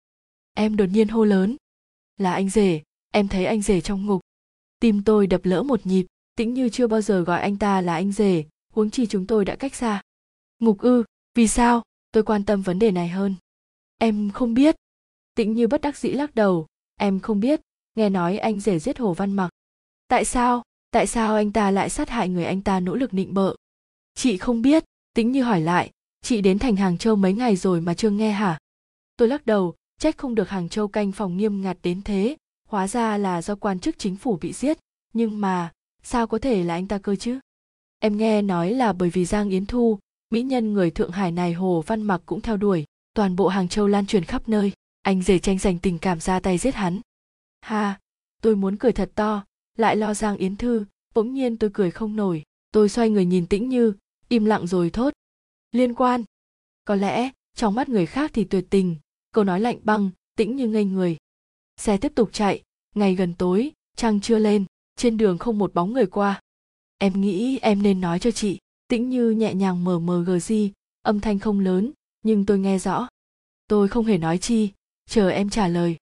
Em 0.55 0.77
đột 0.77 0.87
nhiên 0.87 1.09
hô 1.09 1.25
lớn. 1.25 1.57
Là 2.17 2.33
anh 2.33 2.49
rể, 2.51 2.83
em 3.13 3.29
thấy 3.29 3.47
anh 3.47 3.63
rể 3.63 3.81
trong 3.81 4.07
ngục. 4.07 4.21
Tim 4.81 5.03
tôi 5.05 5.27
đập 5.27 5.41
lỡ 5.45 5.63
một 5.63 5.87
nhịp, 5.87 6.07
tĩnh 6.37 6.55
như 6.55 6.69
chưa 6.69 6.87
bao 6.87 7.01
giờ 7.01 7.21
gọi 7.21 7.41
anh 7.41 7.57
ta 7.57 7.81
là 7.81 7.95
anh 7.95 8.13
rể, 8.13 8.45
huống 8.73 8.91
chi 8.91 9.07
chúng 9.07 9.27
tôi 9.27 9.45
đã 9.45 9.57
cách 9.57 9.75
xa. 9.75 10.03
Ngục 10.59 10.79
ư, 10.79 11.05
vì 11.35 11.49
sao? 11.49 11.83
Tôi 12.13 12.23
quan 12.23 12.45
tâm 12.45 12.63
vấn 12.63 12.79
đề 12.79 12.91
này 12.91 13.09
hơn. 13.09 13.35
Em 13.99 14.31
không 14.31 14.55
biết 14.55 14.77
tĩnh 15.39 15.55
như 15.55 15.69
bất 15.69 15.81
đắc 15.81 15.97
dĩ 15.97 16.11
lắc 16.11 16.35
đầu. 16.35 16.67
Em 17.01 17.21
không 17.21 17.41
biết, 17.41 17.61
nghe 17.95 18.09
nói 18.09 18.39
anh 18.39 18.61
rể 18.61 18.79
giết 18.79 18.99
hồ 18.99 19.15
văn 19.15 19.33
mặc. 19.33 19.49
Tại 20.09 20.25
sao? 20.25 20.63
Tại 20.91 21.07
sao 21.07 21.35
anh 21.35 21.53
ta 21.53 21.71
lại 21.71 21.91
sát 21.91 22.11
hại 22.11 22.29
người 22.29 22.45
anh 22.45 22.63
ta 22.63 22.81
nỗ 22.81 22.95
lực 22.95 23.15
nịnh 23.15 23.35
bợ? 23.35 23.55
Chị 24.15 24.37
không 24.37 24.63
biết, 24.63 24.85
tĩnh 25.15 25.33
như 25.33 25.43
hỏi 25.43 25.61
lại. 25.61 25.91
Chị 26.23 26.41
đến 26.41 26.59
thành 26.59 26.77
hàng 26.77 26.99
châu 26.99 27.17
mấy 27.17 27.33
ngày 27.33 27.57
rồi 27.57 27.81
mà 27.81 27.95
chưa 27.95 28.11
nghe 28.11 28.31
hả? 28.31 28.59
Tôi 29.17 29.29
lắc 29.29 29.47
đầu, 29.47 29.75
trách 30.01 30.19
không 30.19 30.35
được 30.35 30.49
hàng 30.49 30.69
châu 30.69 30.89
canh 30.89 31.13
phòng 31.13 31.37
nghiêm 31.37 31.63
ngặt 31.63 31.79
đến 31.83 32.03
thế. 32.03 32.37
Hóa 32.69 32.89
ra 32.89 33.19
là 33.19 33.43
do 33.43 33.55
quan 33.55 33.81
chức 33.81 33.99
chính 33.99 34.17
phủ 34.17 34.39
bị 34.41 34.53
giết. 34.53 34.79
Nhưng 35.13 35.41
mà, 35.41 35.73
sao 36.03 36.27
có 36.27 36.39
thể 36.39 36.65
là 36.65 36.75
anh 36.75 36.87
ta 36.87 36.99
cơ 36.99 37.17
chứ? 37.17 37.39
Em 37.99 38.17
nghe 38.17 38.43
nói 38.43 38.71
là 38.71 38.93
bởi 38.93 39.11
vì 39.11 39.25
giang 39.25 39.51
yến 39.51 39.67
thu, 39.67 39.99
mỹ 40.31 40.43
nhân 40.43 40.73
người 40.73 40.91
thượng 40.91 41.11
hải 41.11 41.33
này 41.33 41.53
hồ 41.53 41.85
văn 41.87 42.03
mặc 42.03 42.23
cũng 42.27 42.41
theo 42.41 42.57
đuổi. 42.57 42.85
Toàn 43.15 43.37
bộ 43.37 43.49
hàng 43.49 43.69
châu 43.69 43.87
lan 43.87 44.07
truyền 44.07 44.25
khắp 44.25 44.49
nơi 44.49 44.73
anh 45.03 45.23
rể 45.23 45.39
tranh 45.39 45.59
giành 45.59 45.79
tình 45.79 45.99
cảm 45.99 46.21
ra 46.21 46.41
tay 46.41 46.59
giết 46.59 46.75
hắn. 46.75 47.01
Ha, 47.61 48.01
tôi 48.43 48.57
muốn 48.57 48.77
cười 48.77 48.93
thật 48.93 49.11
to, 49.15 49.45
lại 49.77 49.97
lo 49.97 50.15
giang 50.15 50.37
yến 50.37 50.57
thư, 50.57 50.85
bỗng 51.15 51.35
nhiên 51.35 51.57
tôi 51.57 51.71
cười 51.75 51.91
không 51.91 52.17
nổi, 52.17 52.43
tôi 52.73 52.89
xoay 52.89 53.11
người 53.11 53.25
nhìn 53.25 53.47
tĩnh 53.47 53.69
như, 53.69 53.93
im 54.29 54.45
lặng 54.45 54.67
rồi 54.67 54.91
thốt. 54.91 55.13
Liên 55.73 55.95
quan. 55.95 56.25
Có 56.85 56.95
lẽ, 56.95 57.31
trong 57.55 57.75
mắt 57.75 57.89
người 57.89 58.07
khác 58.07 58.31
thì 58.35 58.45
tuyệt 58.45 58.65
tình, 58.71 58.97
câu 59.33 59.45
nói 59.45 59.61
lạnh 59.61 59.79
băng, 59.83 60.11
tĩnh 60.37 60.57
như 60.57 60.69
ngây 60.69 60.85
người. 60.85 61.17
Xe 61.77 61.97
tiếp 61.97 62.13
tục 62.15 62.31
chạy, 62.33 62.63
ngày 62.95 63.15
gần 63.15 63.35
tối, 63.35 63.73
trăng 63.97 64.21
chưa 64.21 64.39
lên, 64.39 64.65
trên 64.97 65.17
đường 65.17 65.39
không 65.39 65.59
một 65.59 65.75
bóng 65.75 65.93
người 65.93 66.07
qua. 66.07 66.41
Em 66.99 67.21
nghĩ 67.21 67.59
em 67.59 67.83
nên 67.83 68.01
nói 68.01 68.19
cho 68.19 68.31
chị, 68.31 68.59
tĩnh 68.89 69.09
như 69.09 69.31
nhẹ 69.31 69.55
nhàng 69.55 69.85
mờ 69.85 69.99
mờ 69.99 70.25
gờ 70.25 70.39
di 70.39 70.73
âm 71.03 71.21
thanh 71.21 71.39
không 71.39 71.61
lớn, 71.61 71.93
nhưng 72.23 72.47
tôi 72.47 72.59
nghe 72.59 72.79
rõ. 72.79 73.09
Tôi 73.69 73.89
không 73.89 74.05
hề 74.05 74.19
nói 74.19 74.39
chi 74.39 74.71
chờ 75.09 75.29
em 75.29 75.51
trả 75.51 75.69
lời. 75.69 75.97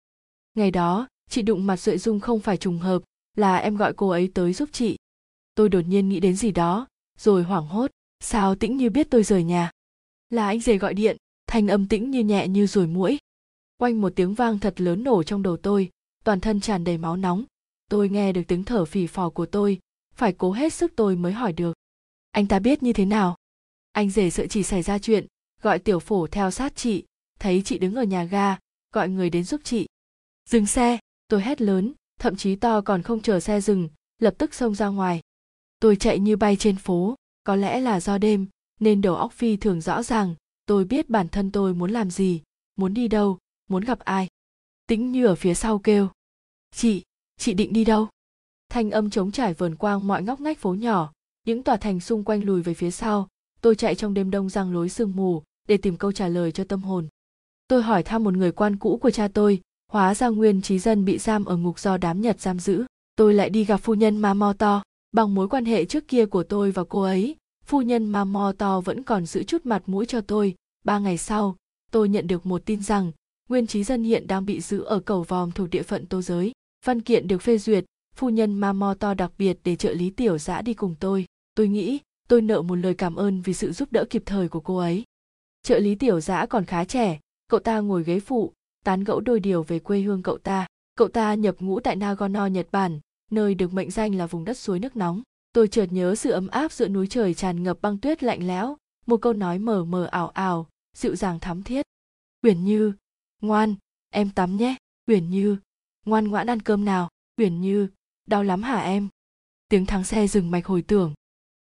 Ngày 0.54 0.70
đó, 0.70 1.08
chị 1.30 1.42
đụng 1.42 1.66
mặt 1.66 1.76
duệ 1.76 1.98
dung 1.98 2.20
không 2.20 2.40
phải 2.40 2.56
trùng 2.56 2.78
hợp, 2.78 3.02
là 3.36 3.56
em 3.56 3.76
gọi 3.76 3.92
cô 3.96 4.08
ấy 4.08 4.30
tới 4.34 4.52
giúp 4.52 4.68
chị. 4.72 4.96
Tôi 5.54 5.68
đột 5.68 5.80
nhiên 5.80 6.08
nghĩ 6.08 6.20
đến 6.20 6.36
gì 6.36 6.50
đó, 6.50 6.86
rồi 7.18 7.42
hoảng 7.42 7.66
hốt. 7.66 7.90
Sao 8.20 8.54
tĩnh 8.54 8.76
như 8.76 8.90
biết 8.90 9.06
tôi 9.10 9.22
rời 9.22 9.44
nhà? 9.44 9.70
Là 10.30 10.46
anh 10.46 10.60
rể 10.60 10.78
gọi 10.78 10.94
điện, 10.94 11.16
thanh 11.46 11.68
âm 11.68 11.88
tĩnh 11.88 12.10
như 12.10 12.24
nhẹ 12.24 12.48
như 12.48 12.66
ruồi 12.66 12.86
muỗi. 12.86 13.18
Quanh 13.76 14.00
một 14.00 14.12
tiếng 14.16 14.34
vang 14.34 14.58
thật 14.58 14.80
lớn 14.80 15.04
nổ 15.04 15.22
trong 15.22 15.42
đầu 15.42 15.56
tôi, 15.56 15.90
toàn 16.24 16.40
thân 16.40 16.60
tràn 16.60 16.84
đầy 16.84 16.98
máu 16.98 17.16
nóng. 17.16 17.44
Tôi 17.90 18.08
nghe 18.08 18.32
được 18.32 18.42
tiếng 18.48 18.64
thở 18.64 18.84
phì 18.84 19.06
phò 19.06 19.30
của 19.30 19.46
tôi, 19.46 19.78
phải 20.14 20.32
cố 20.32 20.52
hết 20.52 20.72
sức 20.72 20.92
tôi 20.96 21.16
mới 21.16 21.32
hỏi 21.32 21.52
được. 21.52 21.76
Anh 22.30 22.46
ta 22.46 22.58
biết 22.58 22.82
như 22.82 22.92
thế 22.92 23.04
nào? 23.04 23.36
Anh 23.92 24.10
rể 24.10 24.30
sợ 24.30 24.46
chỉ 24.46 24.62
xảy 24.62 24.82
ra 24.82 24.98
chuyện, 24.98 25.26
gọi 25.62 25.78
tiểu 25.78 25.98
phổ 25.98 26.26
theo 26.26 26.50
sát 26.50 26.76
chị, 26.76 27.04
thấy 27.38 27.62
chị 27.64 27.78
đứng 27.78 27.94
ở 27.94 28.02
nhà 28.02 28.24
ga 28.24 28.56
gọi 28.96 29.08
người 29.08 29.30
đến 29.30 29.44
giúp 29.44 29.60
chị. 29.64 29.86
Dừng 30.50 30.66
xe, 30.66 30.98
tôi 31.28 31.42
hét 31.42 31.60
lớn, 31.60 31.92
thậm 32.20 32.36
chí 32.36 32.56
to 32.56 32.80
còn 32.80 33.02
không 33.02 33.22
chờ 33.22 33.40
xe 33.40 33.60
dừng, 33.60 33.88
lập 34.18 34.34
tức 34.38 34.54
xông 34.54 34.74
ra 34.74 34.88
ngoài. 34.88 35.20
Tôi 35.80 35.96
chạy 35.96 36.18
như 36.18 36.36
bay 36.36 36.56
trên 36.56 36.76
phố, 36.76 37.14
có 37.44 37.56
lẽ 37.56 37.80
là 37.80 38.00
do 38.00 38.18
đêm, 38.18 38.46
nên 38.80 39.00
đầu 39.00 39.14
óc 39.14 39.32
phi 39.32 39.56
thường 39.56 39.80
rõ 39.80 40.02
ràng, 40.02 40.34
tôi 40.66 40.84
biết 40.84 41.10
bản 41.10 41.28
thân 41.28 41.50
tôi 41.50 41.74
muốn 41.74 41.90
làm 41.90 42.10
gì, 42.10 42.42
muốn 42.76 42.94
đi 42.94 43.08
đâu, 43.08 43.38
muốn 43.68 43.84
gặp 43.84 43.98
ai. 43.98 44.28
Tĩnh 44.86 45.12
như 45.12 45.26
ở 45.26 45.34
phía 45.34 45.54
sau 45.54 45.78
kêu, 45.78 46.08
chị 46.74 47.02
chị 47.36 47.54
định 47.54 47.72
đi 47.72 47.84
đâu? 47.84 48.08
Thanh 48.68 48.90
âm 48.90 49.10
trống 49.10 49.32
trải 49.32 49.54
vờn 49.54 49.76
quang 49.76 50.06
mọi 50.06 50.22
ngóc 50.22 50.40
ngách 50.40 50.58
phố 50.58 50.74
nhỏ, 50.74 51.12
những 51.46 51.62
tòa 51.62 51.76
thành 51.76 52.00
xung 52.00 52.24
quanh 52.24 52.44
lùi 52.44 52.62
về 52.62 52.74
phía 52.74 52.90
sau. 52.90 53.28
Tôi 53.60 53.74
chạy 53.74 53.94
trong 53.94 54.14
đêm 54.14 54.30
đông 54.30 54.48
răng 54.48 54.72
lối 54.72 54.88
sương 54.88 55.16
mù 55.16 55.42
để 55.68 55.76
tìm 55.76 55.96
câu 55.96 56.12
trả 56.12 56.28
lời 56.28 56.52
cho 56.52 56.64
tâm 56.64 56.82
hồn 56.82 57.08
tôi 57.68 57.82
hỏi 57.82 58.02
thăm 58.02 58.24
một 58.24 58.34
người 58.34 58.52
quan 58.52 58.76
cũ 58.76 58.98
của 59.02 59.10
cha 59.10 59.28
tôi, 59.28 59.60
hóa 59.92 60.14
ra 60.14 60.28
nguyên 60.28 60.62
trí 60.62 60.78
dân 60.78 61.04
bị 61.04 61.18
giam 61.18 61.44
ở 61.44 61.56
ngục 61.56 61.78
do 61.78 61.96
đám 61.96 62.20
nhật 62.20 62.40
giam 62.40 62.58
giữ. 62.58 62.84
Tôi 63.16 63.34
lại 63.34 63.50
đi 63.50 63.64
gặp 63.64 63.76
phu 63.76 63.94
nhân 63.94 64.16
ma 64.16 64.34
mo 64.34 64.52
to. 64.52 64.82
Bằng 65.12 65.34
mối 65.34 65.48
quan 65.48 65.64
hệ 65.64 65.84
trước 65.84 66.08
kia 66.08 66.26
của 66.26 66.42
tôi 66.42 66.70
và 66.70 66.84
cô 66.84 67.02
ấy, 67.02 67.36
phu 67.64 67.82
nhân 67.82 68.06
ma 68.06 68.24
mo 68.24 68.52
to 68.58 68.80
vẫn 68.80 69.02
còn 69.02 69.26
giữ 69.26 69.42
chút 69.42 69.66
mặt 69.66 69.82
mũi 69.86 70.06
cho 70.06 70.20
tôi. 70.20 70.54
Ba 70.84 70.98
ngày 70.98 71.18
sau, 71.18 71.56
tôi 71.90 72.08
nhận 72.08 72.26
được 72.26 72.46
một 72.46 72.62
tin 72.64 72.82
rằng, 72.82 73.12
nguyên 73.48 73.66
trí 73.66 73.84
dân 73.84 74.02
hiện 74.02 74.26
đang 74.26 74.46
bị 74.46 74.60
giữ 74.60 74.82
ở 74.82 75.00
cầu 75.00 75.22
vòm 75.22 75.52
thuộc 75.52 75.70
địa 75.70 75.82
phận 75.82 76.06
tô 76.06 76.22
giới. 76.22 76.52
Văn 76.84 77.00
kiện 77.00 77.28
được 77.28 77.42
phê 77.42 77.58
duyệt, 77.58 77.84
phu 78.16 78.28
nhân 78.28 78.54
ma 78.54 78.72
mo 78.72 78.94
to 78.94 79.14
đặc 79.14 79.32
biệt 79.38 79.58
để 79.64 79.76
trợ 79.76 79.92
lý 79.92 80.10
tiểu 80.10 80.38
giã 80.38 80.62
đi 80.62 80.74
cùng 80.74 80.94
tôi. 81.00 81.26
Tôi 81.54 81.68
nghĩ, 81.68 82.00
tôi 82.28 82.42
nợ 82.42 82.62
một 82.62 82.74
lời 82.74 82.94
cảm 82.94 83.16
ơn 83.16 83.40
vì 83.40 83.54
sự 83.54 83.72
giúp 83.72 83.92
đỡ 83.92 84.04
kịp 84.10 84.22
thời 84.26 84.48
của 84.48 84.60
cô 84.60 84.76
ấy. 84.76 85.04
Trợ 85.62 85.78
lý 85.78 85.94
tiểu 85.94 86.20
giã 86.20 86.46
còn 86.46 86.64
khá 86.64 86.84
trẻ 86.84 87.18
cậu 87.48 87.60
ta 87.60 87.80
ngồi 87.80 88.04
ghế 88.04 88.20
phụ, 88.20 88.52
tán 88.84 89.04
gẫu 89.04 89.20
đôi 89.20 89.40
điều 89.40 89.62
về 89.62 89.78
quê 89.78 90.00
hương 90.00 90.22
cậu 90.22 90.38
ta. 90.38 90.66
Cậu 90.96 91.08
ta 91.08 91.34
nhập 91.34 91.56
ngũ 91.58 91.80
tại 91.80 91.96
nagano, 91.96 92.46
nhật 92.46 92.68
bản, 92.72 93.00
nơi 93.30 93.54
được 93.54 93.72
mệnh 93.72 93.90
danh 93.90 94.14
là 94.14 94.26
vùng 94.26 94.44
đất 94.44 94.58
suối 94.58 94.78
nước 94.78 94.96
nóng. 94.96 95.22
Tôi 95.52 95.68
chợt 95.68 95.86
nhớ 95.90 96.14
sự 96.14 96.30
ấm 96.30 96.48
áp 96.48 96.72
giữa 96.72 96.88
núi 96.88 97.06
trời 97.06 97.34
tràn 97.34 97.62
ngập 97.62 97.78
băng 97.82 97.98
tuyết 97.98 98.22
lạnh 98.22 98.46
lẽo, 98.46 98.76
một 99.06 99.16
câu 99.16 99.32
nói 99.32 99.58
mờ 99.58 99.84
mờ 99.84 100.04
ảo 100.04 100.28
ảo, 100.28 100.68
dịu 100.96 101.16
dàng 101.16 101.40
thắm 101.40 101.62
thiết. 101.62 101.86
Uyển 102.42 102.64
như, 102.64 102.92
ngoan, 103.42 103.74
em 104.10 104.30
tắm 104.30 104.56
nhé. 104.56 104.76
Uyển 105.06 105.30
như, 105.30 105.56
ngoan 106.04 106.28
ngoãn 106.28 106.46
ăn 106.46 106.60
cơm 106.62 106.84
nào. 106.84 107.08
Uyển 107.36 107.60
như, 107.60 107.88
đau 108.26 108.42
lắm 108.42 108.62
hả 108.62 108.80
em? 108.80 109.08
Tiếng 109.68 109.86
thắng 109.86 110.04
xe 110.04 110.26
dừng 110.26 110.50
mạch 110.50 110.66
hồi 110.66 110.82
tưởng. 110.82 111.14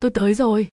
Tôi 0.01 0.11
tới 0.11 0.35
rồi. 0.35 0.69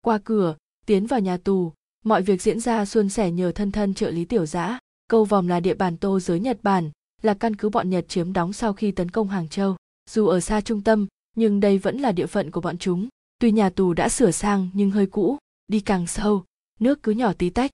Qua 0.00 0.18
cửa, 0.24 0.56
tiến 0.86 1.06
vào 1.06 1.20
nhà 1.20 1.36
tù 1.36 1.72
mọi 2.06 2.22
việc 2.22 2.42
diễn 2.42 2.60
ra 2.60 2.84
suôn 2.84 3.08
sẻ 3.08 3.30
nhờ 3.30 3.52
thân 3.52 3.72
thân 3.72 3.94
trợ 3.94 4.10
lý 4.10 4.24
tiểu 4.24 4.46
giã. 4.46 4.78
Câu 5.08 5.24
vòm 5.24 5.46
là 5.46 5.60
địa 5.60 5.74
bàn 5.74 5.96
tô 5.96 6.20
giới 6.20 6.40
nhật 6.40 6.58
bản, 6.62 6.90
là 7.22 7.34
căn 7.34 7.56
cứ 7.56 7.68
bọn 7.68 7.90
nhật 7.90 8.08
chiếm 8.08 8.32
đóng 8.32 8.52
sau 8.52 8.72
khi 8.72 8.90
tấn 8.90 9.10
công 9.10 9.28
hàng 9.28 9.48
châu. 9.48 9.76
Dù 10.10 10.26
ở 10.26 10.40
xa 10.40 10.60
trung 10.60 10.82
tâm, 10.82 11.06
nhưng 11.36 11.60
đây 11.60 11.78
vẫn 11.78 11.98
là 11.98 12.12
địa 12.12 12.26
phận 12.26 12.50
của 12.50 12.60
bọn 12.60 12.78
chúng. 12.78 13.08
Tuy 13.38 13.52
nhà 13.52 13.70
tù 13.70 13.94
đã 13.94 14.08
sửa 14.08 14.30
sang 14.30 14.68
nhưng 14.72 14.90
hơi 14.90 15.06
cũ, 15.06 15.38
đi 15.68 15.80
càng 15.80 16.06
sâu, 16.06 16.44
nước 16.80 17.02
cứ 17.02 17.12
nhỏ 17.12 17.32
tí 17.32 17.50
tách. 17.50 17.70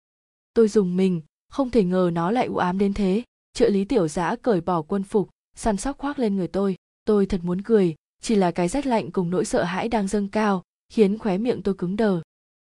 Tôi 0.54 0.68
dùng 0.68 0.96
mình, 0.96 1.20
không 1.48 1.70
thể 1.70 1.84
ngờ 1.84 2.10
nó 2.12 2.30
lại 2.30 2.46
u 2.46 2.56
ám 2.56 2.78
đến 2.78 2.94
thế. 2.94 3.22
Trợ 3.52 3.68
lý 3.68 3.84
tiểu 3.84 4.08
giã 4.08 4.36
cởi 4.42 4.60
bỏ 4.60 4.82
quân 4.82 5.02
phục, 5.02 5.28
săn 5.56 5.76
sóc 5.76 5.98
khoác 5.98 6.18
lên 6.18 6.36
người 6.36 6.48
tôi. 6.48 6.76
Tôi 7.04 7.26
thật 7.26 7.40
muốn 7.44 7.62
cười, 7.62 7.94
chỉ 8.22 8.34
là 8.34 8.50
cái 8.50 8.68
rét 8.68 8.86
lạnh 8.86 9.10
cùng 9.10 9.30
nỗi 9.30 9.44
sợ 9.44 9.62
hãi 9.62 9.88
đang 9.88 10.08
dâng 10.08 10.28
cao, 10.28 10.62
khiến 10.92 11.18
khóe 11.18 11.38
miệng 11.38 11.62
tôi 11.62 11.74
cứng 11.74 11.96
đờ. 11.96 12.20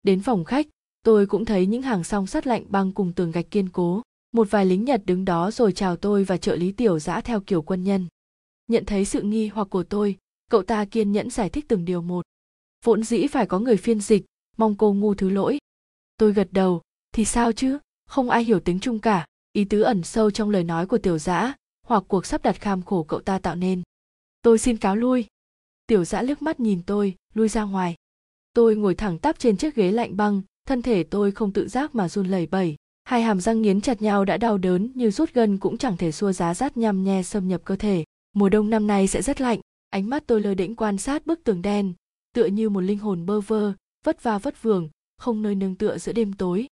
Đến 0.03 0.21
phòng 0.21 0.43
khách 0.43 0.67
tôi 1.03 1.25
cũng 1.25 1.45
thấy 1.45 1.65
những 1.65 1.81
hàng 1.81 2.03
song 2.03 2.27
sắt 2.27 2.47
lạnh 2.47 2.65
băng 2.69 2.91
cùng 2.91 3.13
tường 3.13 3.31
gạch 3.31 3.51
kiên 3.51 3.69
cố. 3.69 4.01
Một 4.31 4.47
vài 4.51 4.65
lính 4.65 4.85
nhật 4.85 5.01
đứng 5.05 5.25
đó 5.25 5.51
rồi 5.51 5.73
chào 5.73 5.95
tôi 5.95 6.23
và 6.23 6.37
trợ 6.37 6.55
lý 6.55 6.71
tiểu 6.71 6.99
giã 6.99 7.21
theo 7.21 7.39
kiểu 7.39 7.61
quân 7.61 7.83
nhân. 7.83 8.07
Nhận 8.67 8.85
thấy 8.85 9.05
sự 9.05 9.21
nghi 9.21 9.47
hoặc 9.47 9.67
của 9.69 9.83
tôi, 9.83 10.17
cậu 10.51 10.63
ta 10.63 10.85
kiên 10.85 11.11
nhẫn 11.11 11.29
giải 11.29 11.49
thích 11.49 11.65
từng 11.67 11.85
điều 11.85 12.01
một. 12.01 12.25
Vốn 12.85 13.03
dĩ 13.03 13.27
phải 13.27 13.45
có 13.45 13.59
người 13.59 13.77
phiên 13.77 13.99
dịch, 13.99 14.25
mong 14.57 14.75
cô 14.75 14.93
ngu 14.93 15.13
thứ 15.13 15.29
lỗi. 15.29 15.57
Tôi 16.17 16.33
gật 16.33 16.47
đầu, 16.51 16.81
thì 17.11 17.25
sao 17.25 17.51
chứ? 17.51 17.79
Không 18.05 18.29
ai 18.29 18.43
hiểu 18.43 18.59
tiếng 18.59 18.79
trung 18.79 18.99
cả. 18.99 19.25
Ý 19.53 19.65
tứ 19.65 19.81
ẩn 19.81 20.03
sâu 20.03 20.31
trong 20.31 20.49
lời 20.49 20.63
nói 20.63 20.87
của 20.87 20.97
tiểu 20.97 21.17
giã, 21.17 21.55
hoặc 21.87 22.03
cuộc 22.07 22.25
sắp 22.25 22.43
đặt 22.43 22.61
kham 22.61 22.81
khổ 22.81 23.03
cậu 23.03 23.19
ta 23.19 23.39
tạo 23.39 23.55
nên. 23.55 23.81
Tôi 24.41 24.57
xin 24.57 24.77
cáo 24.77 24.95
lui. 24.95 25.25
Tiểu 25.87 26.05
giã 26.05 26.21
liếc 26.21 26.41
mắt 26.41 26.59
nhìn 26.59 26.81
tôi, 26.85 27.15
lui 27.33 27.49
ra 27.49 27.63
ngoài. 27.63 27.95
Tôi 28.53 28.75
ngồi 28.75 28.95
thẳng 28.95 29.19
tắp 29.19 29.39
trên 29.39 29.57
chiếc 29.57 29.75
ghế 29.75 29.91
lạnh 29.91 30.17
băng 30.17 30.41
thân 30.65 30.81
thể 30.81 31.03
tôi 31.03 31.31
không 31.31 31.53
tự 31.53 31.67
giác 31.67 31.95
mà 31.95 32.09
run 32.09 32.27
lẩy 32.27 32.47
bẩy. 32.47 32.75
Hai 33.03 33.21
hàm 33.21 33.39
răng 33.39 33.61
nghiến 33.61 33.81
chặt 33.81 34.01
nhau 34.01 34.25
đã 34.25 34.37
đau 34.37 34.57
đớn 34.57 34.91
như 34.95 35.11
rút 35.11 35.33
gân 35.33 35.57
cũng 35.57 35.77
chẳng 35.77 35.97
thể 35.97 36.11
xua 36.11 36.31
giá 36.31 36.53
rát 36.53 36.77
nhăm 36.77 37.03
nhe 37.03 37.23
xâm 37.23 37.47
nhập 37.47 37.61
cơ 37.65 37.75
thể. 37.75 38.03
Mùa 38.33 38.49
đông 38.49 38.69
năm 38.69 38.87
nay 38.87 39.07
sẽ 39.07 39.21
rất 39.21 39.41
lạnh. 39.41 39.59
Ánh 39.89 40.09
mắt 40.09 40.23
tôi 40.27 40.41
lơ 40.41 40.53
đễnh 40.53 40.75
quan 40.75 40.97
sát 40.97 41.25
bức 41.25 41.43
tường 41.43 41.61
đen, 41.61 41.93
tựa 42.33 42.45
như 42.45 42.69
một 42.69 42.81
linh 42.81 42.99
hồn 42.99 43.25
bơ 43.25 43.41
vơ, 43.41 43.73
vất 44.05 44.23
va 44.23 44.37
vất 44.37 44.61
vưởng, 44.61 44.89
không 45.17 45.41
nơi 45.41 45.55
nương 45.55 45.75
tựa 45.75 45.97
giữa 45.97 46.13
đêm 46.13 46.33
tối. 46.33 46.67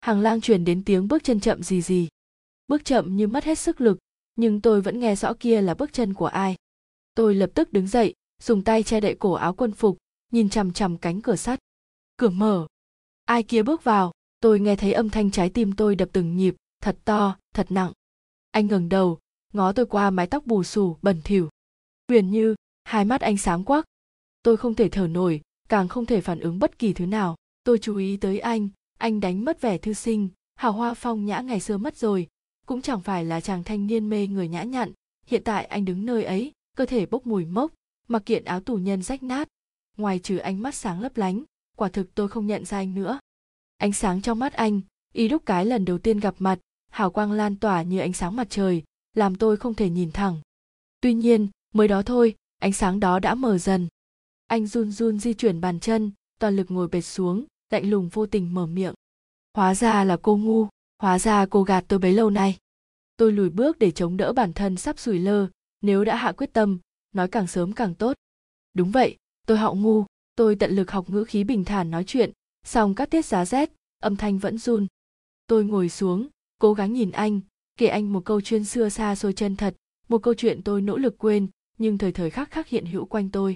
Hàng 0.00 0.20
lang 0.20 0.40
truyền 0.40 0.64
đến 0.64 0.84
tiếng 0.84 1.08
bước 1.08 1.24
chân 1.24 1.40
chậm 1.40 1.62
gì 1.62 1.82
gì. 1.82 2.08
Bước 2.68 2.84
chậm 2.84 3.16
như 3.16 3.26
mất 3.26 3.44
hết 3.44 3.58
sức 3.58 3.80
lực, 3.80 3.98
nhưng 4.36 4.60
tôi 4.60 4.80
vẫn 4.80 5.00
nghe 5.00 5.16
rõ 5.16 5.34
kia 5.40 5.62
là 5.62 5.74
bước 5.74 5.92
chân 5.92 6.14
của 6.14 6.26
ai. 6.26 6.56
Tôi 7.14 7.34
lập 7.34 7.50
tức 7.54 7.72
đứng 7.72 7.86
dậy, 7.86 8.14
dùng 8.42 8.64
tay 8.64 8.82
che 8.82 9.00
đậy 9.00 9.14
cổ 9.14 9.32
áo 9.32 9.54
quân 9.54 9.72
phục, 9.72 9.98
nhìn 10.32 10.48
chằm 10.48 10.72
chằm 10.72 10.98
cánh 10.98 11.20
cửa 11.20 11.36
sắt. 11.36 11.58
Cửa 12.16 12.30
mở 12.30 12.66
ai 13.28 13.42
kia 13.42 13.62
bước 13.62 13.84
vào, 13.84 14.12
tôi 14.40 14.60
nghe 14.60 14.76
thấy 14.76 14.92
âm 14.92 15.10
thanh 15.10 15.30
trái 15.30 15.50
tim 15.50 15.72
tôi 15.72 15.94
đập 15.94 16.08
từng 16.12 16.36
nhịp, 16.36 16.54
thật 16.80 16.98
to, 17.04 17.36
thật 17.54 17.66
nặng. 17.70 17.92
Anh 18.50 18.66
ngẩng 18.66 18.88
đầu, 18.88 19.18
ngó 19.52 19.72
tôi 19.72 19.86
qua 19.86 20.10
mái 20.10 20.26
tóc 20.26 20.46
bù 20.46 20.62
xù, 20.62 20.96
bẩn 21.02 21.20
thỉu. 21.24 21.48
Huyền 22.08 22.30
như, 22.30 22.54
hai 22.84 23.04
mắt 23.04 23.20
anh 23.20 23.36
sáng 23.36 23.64
quắc. 23.64 23.84
Tôi 24.42 24.56
không 24.56 24.74
thể 24.74 24.88
thở 24.88 25.06
nổi, 25.06 25.40
càng 25.68 25.88
không 25.88 26.06
thể 26.06 26.20
phản 26.20 26.40
ứng 26.40 26.58
bất 26.58 26.78
kỳ 26.78 26.92
thứ 26.92 27.06
nào. 27.06 27.36
Tôi 27.64 27.78
chú 27.78 27.96
ý 27.96 28.16
tới 28.16 28.38
anh 28.38 28.68
anh 28.98 29.20
đánh 29.20 29.44
mất 29.44 29.60
vẻ 29.60 29.78
thư 29.78 29.92
sinh, 29.92 30.28
hào 30.54 30.72
hoa 30.72 30.94
phong 30.94 31.24
nhã 31.24 31.40
ngày 31.40 31.60
xưa 31.60 31.76
mất 31.76 31.96
rồi. 31.96 32.26
Cũng 32.66 32.82
chẳng 32.82 33.00
phải 33.00 33.24
là 33.24 33.40
chàng 33.40 33.64
thanh 33.64 33.86
niên 33.86 34.08
mê 34.08 34.26
người 34.26 34.48
nhã 34.48 34.62
nhặn. 34.62 34.92
Hiện 35.26 35.42
tại 35.44 35.64
anh 35.64 35.84
đứng 35.84 36.06
nơi 36.06 36.24
ấy, 36.24 36.52
cơ 36.76 36.86
thể 36.86 37.06
bốc 37.06 37.26
mùi 37.26 37.44
mốc, 37.44 37.72
mặc 38.08 38.22
kiện 38.26 38.44
áo 38.44 38.60
tù 38.60 38.76
nhân 38.76 39.02
rách 39.02 39.22
nát. 39.22 39.48
Ngoài 39.96 40.18
trừ 40.18 40.36
ánh 40.36 40.62
mắt 40.62 40.74
sáng 40.74 41.00
lấp 41.00 41.16
lánh 41.16 41.44
quả 41.78 41.88
thực 41.88 42.14
tôi 42.14 42.28
không 42.28 42.46
nhận 42.46 42.64
ra 42.64 42.78
anh 42.78 42.94
nữa. 42.94 43.18
Ánh 43.76 43.92
sáng 43.92 44.22
trong 44.22 44.38
mắt 44.38 44.52
anh, 44.52 44.80
y 45.14 45.28
đúc 45.28 45.42
cái 45.46 45.66
lần 45.66 45.84
đầu 45.84 45.98
tiên 45.98 46.20
gặp 46.20 46.34
mặt, 46.38 46.58
hào 46.90 47.10
quang 47.10 47.32
lan 47.32 47.56
tỏa 47.56 47.82
như 47.82 47.98
ánh 47.98 48.12
sáng 48.12 48.36
mặt 48.36 48.46
trời, 48.50 48.82
làm 49.14 49.36
tôi 49.36 49.56
không 49.56 49.74
thể 49.74 49.90
nhìn 49.90 50.12
thẳng. 50.12 50.40
Tuy 51.00 51.14
nhiên, 51.14 51.48
mới 51.74 51.88
đó 51.88 52.02
thôi, 52.02 52.34
ánh 52.58 52.72
sáng 52.72 53.00
đó 53.00 53.18
đã 53.18 53.34
mờ 53.34 53.58
dần. 53.58 53.88
Anh 54.46 54.66
run 54.66 54.92
run 54.92 55.18
di 55.18 55.34
chuyển 55.34 55.60
bàn 55.60 55.80
chân, 55.80 56.12
toàn 56.40 56.56
lực 56.56 56.70
ngồi 56.70 56.88
bệt 56.88 57.00
xuống, 57.00 57.44
lạnh 57.70 57.90
lùng 57.90 58.08
vô 58.08 58.26
tình 58.26 58.54
mở 58.54 58.66
miệng. 58.66 58.94
Hóa 59.54 59.74
ra 59.74 60.04
là 60.04 60.16
cô 60.22 60.36
ngu, 60.36 60.68
hóa 60.98 61.18
ra 61.18 61.46
cô 61.46 61.62
gạt 61.62 61.84
tôi 61.88 61.98
bấy 61.98 62.12
lâu 62.12 62.30
nay. 62.30 62.58
Tôi 63.16 63.32
lùi 63.32 63.50
bước 63.50 63.78
để 63.78 63.90
chống 63.90 64.16
đỡ 64.16 64.32
bản 64.32 64.52
thân 64.52 64.76
sắp 64.76 64.98
sủi 64.98 65.18
lơ, 65.18 65.48
nếu 65.80 66.04
đã 66.04 66.16
hạ 66.16 66.32
quyết 66.32 66.52
tâm, 66.52 66.78
nói 67.12 67.28
càng 67.28 67.46
sớm 67.46 67.72
càng 67.72 67.94
tốt. 67.94 68.16
Đúng 68.74 68.90
vậy, 68.90 69.16
tôi 69.46 69.58
họ 69.58 69.74
ngu 69.74 70.04
tôi 70.38 70.56
tận 70.56 70.70
lực 70.70 70.90
học 70.90 71.10
ngữ 71.10 71.24
khí 71.24 71.44
bình 71.44 71.64
thản 71.64 71.90
nói 71.90 72.04
chuyện, 72.04 72.30
song 72.64 72.94
các 72.94 73.10
tiết 73.10 73.24
giá 73.24 73.44
rét, 73.44 73.72
âm 74.02 74.16
thanh 74.16 74.38
vẫn 74.38 74.58
run. 74.58 74.86
Tôi 75.46 75.64
ngồi 75.64 75.88
xuống, 75.88 76.28
cố 76.58 76.74
gắng 76.74 76.92
nhìn 76.92 77.10
anh, 77.10 77.40
kể 77.76 77.86
anh 77.86 78.12
một 78.12 78.24
câu 78.24 78.40
chuyên 78.40 78.64
xưa 78.64 78.88
xa 78.88 79.14
xôi 79.14 79.32
chân 79.32 79.56
thật, 79.56 79.74
một 80.08 80.22
câu 80.22 80.34
chuyện 80.34 80.62
tôi 80.62 80.80
nỗ 80.80 80.96
lực 80.96 81.18
quên, 81.18 81.48
nhưng 81.78 81.98
thời 81.98 82.12
thời 82.12 82.30
khắc 82.30 82.50
khắc 82.50 82.68
hiện 82.68 82.86
hữu 82.86 83.04
quanh 83.04 83.30
tôi. 83.30 83.54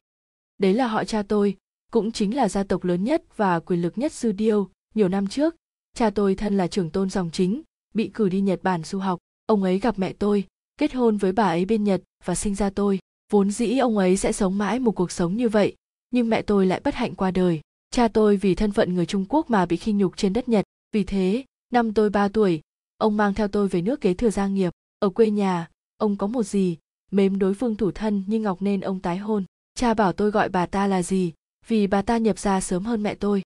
Đấy 0.58 0.74
là 0.74 0.86
họ 0.86 1.04
cha 1.04 1.22
tôi, 1.22 1.56
cũng 1.92 2.12
chính 2.12 2.36
là 2.36 2.48
gia 2.48 2.62
tộc 2.62 2.84
lớn 2.84 3.04
nhất 3.04 3.24
và 3.36 3.60
quyền 3.60 3.82
lực 3.82 3.98
nhất 3.98 4.12
sư 4.12 4.32
điêu, 4.32 4.70
nhiều 4.94 5.08
năm 5.08 5.26
trước, 5.26 5.56
cha 5.94 6.10
tôi 6.10 6.34
thân 6.34 6.56
là 6.56 6.66
trưởng 6.66 6.90
tôn 6.90 7.10
dòng 7.10 7.30
chính, 7.32 7.62
bị 7.94 8.10
cử 8.14 8.28
đi 8.28 8.40
nhật 8.40 8.62
bản 8.62 8.82
du 8.82 8.98
học. 8.98 9.18
Ông 9.46 9.62
ấy 9.62 9.78
gặp 9.78 9.98
mẹ 9.98 10.12
tôi, 10.12 10.44
kết 10.76 10.94
hôn 10.94 11.16
với 11.16 11.32
bà 11.32 11.44
ấy 11.44 11.64
bên 11.64 11.84
nhật 11.84 12.02
và 12.24 12.34
sinh 12.34 12.54
ra 12.54 12.70
tôi. 12.70 12.98
Vốn 13.30 13.50
dĩ 13.50 13.78
ông 13.78 13.98
ấy 13.98 14.16
sẽ 14.16 14.32
sống 14.32 14.58
mãi 14.58 14.78
một 14.78 14.92
cuộc 14.92 15.10
sống 15.10 15.36
như 15.36 15.48
vậy 15.48 15.76
nhưng 16.12 16.28
mẹ 16.28 16.42
tôi 16.42 16.66
lại 16.66 16.80
bất 16.84 16.94
hạnh 16.94 17.14
qua 17.14 17.30
đời. 17.30 17.60
Cha 17.90 18.08
tôi 18.08 18.36
vì 18.36 18.54
thân 18.54 18.72
phận 18.72 18.94
người 18.94 19.06
trung 19.06 19.24
quốc 19.28 19.50
mà 19.50 19.66
bị 19.66 19.76
khinh 19.76 19.98
nhục 19.98 20.16
trên 20.16 20.32
đất 20.32 20.48
nhật. 20.48 20.64
Vì 20.92 21.04
thế, 21.04 21.44
năm 21.72 21.94
tôi 21.94 22.10
3 22.10 22.28
tuổi, 22.28 22.60
ông 22.96 23.16
mang 23.16 23.34
theo 23.34 23.48
tôi 23.48 23.68
về 23.68 23.82
nước 23.82 24.00
kế 24.00 24.14
thừa 24.14 24.30
gia 24.30 24.46
nghiệp. 24.46 24.72
Ở 24.98 25.08
quê 25.08 25.30
nhà, 25.30 25.68
ông 25.96 26.16
có 26.16 26.26
một 26.26 26.42
gì 26.42 26.76
mến 27.10 27.38
đối 27.38 27.54
phương 27.54 27.76
thủ 27.76 27.90
thân 27.90 28.24
như 28.26 28.40
ngọc 28.40 28.62
nên 28.62 28.80
ông 28.80 29.00
tái 29.00 29.16
hôn. 29.18 29.44
Cha 29.74 29.94
bảo 29.94 30.12
tôi 30.12 30.30
gọi 30.30 30.48
bà 30.48 30.66
ta 30.66 30.86
là 30.86 31.02
gì 31.02 31.32
vì 31.66 31.86
bà 31.86 32.02
ta 32.02 32.18
nhập 32.18 32.38
ra 32.38 32.60
sớm 32.60 32.84
hơn 32.84 33.02
mẹ 33.02 33.14
tôi. 33.14 33.42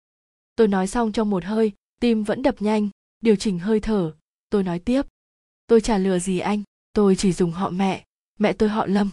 Tôi 0.56 0.68
nói 0.68 0.86
xong 0.86 1.12
trong 1.12 1.30
một 1.30 1.44
hơi, 1.44 1.72
tim 2.00 2.22
vẫn 2.22 2.42
đập 2.42 2.62
nhanh, 2.62 2.88
điều 3.20 3.36
chỉnh 3.36 3.58
hơi 3.58 3.80
thở. 3.80 4.14
Tôi 4.50 4.62
nói 4.62 4.78
tiếp, 4.78 5.02
tôi 5.66 5.80
chả 5.80 5.98
lừa 5.98 6.18
gì 6.18 6.38
anh, 6.38 6.62
tôi 6.92 7.16
chỉ 7.16 7.32
dùng 7.32 7.52
họ 7.52 7.70
mẹ 7.70 8.04
mẹ 8.38 8.52
tôi 8.52 8.68
họ 8.68 8.86
lâm. 8.86 9.10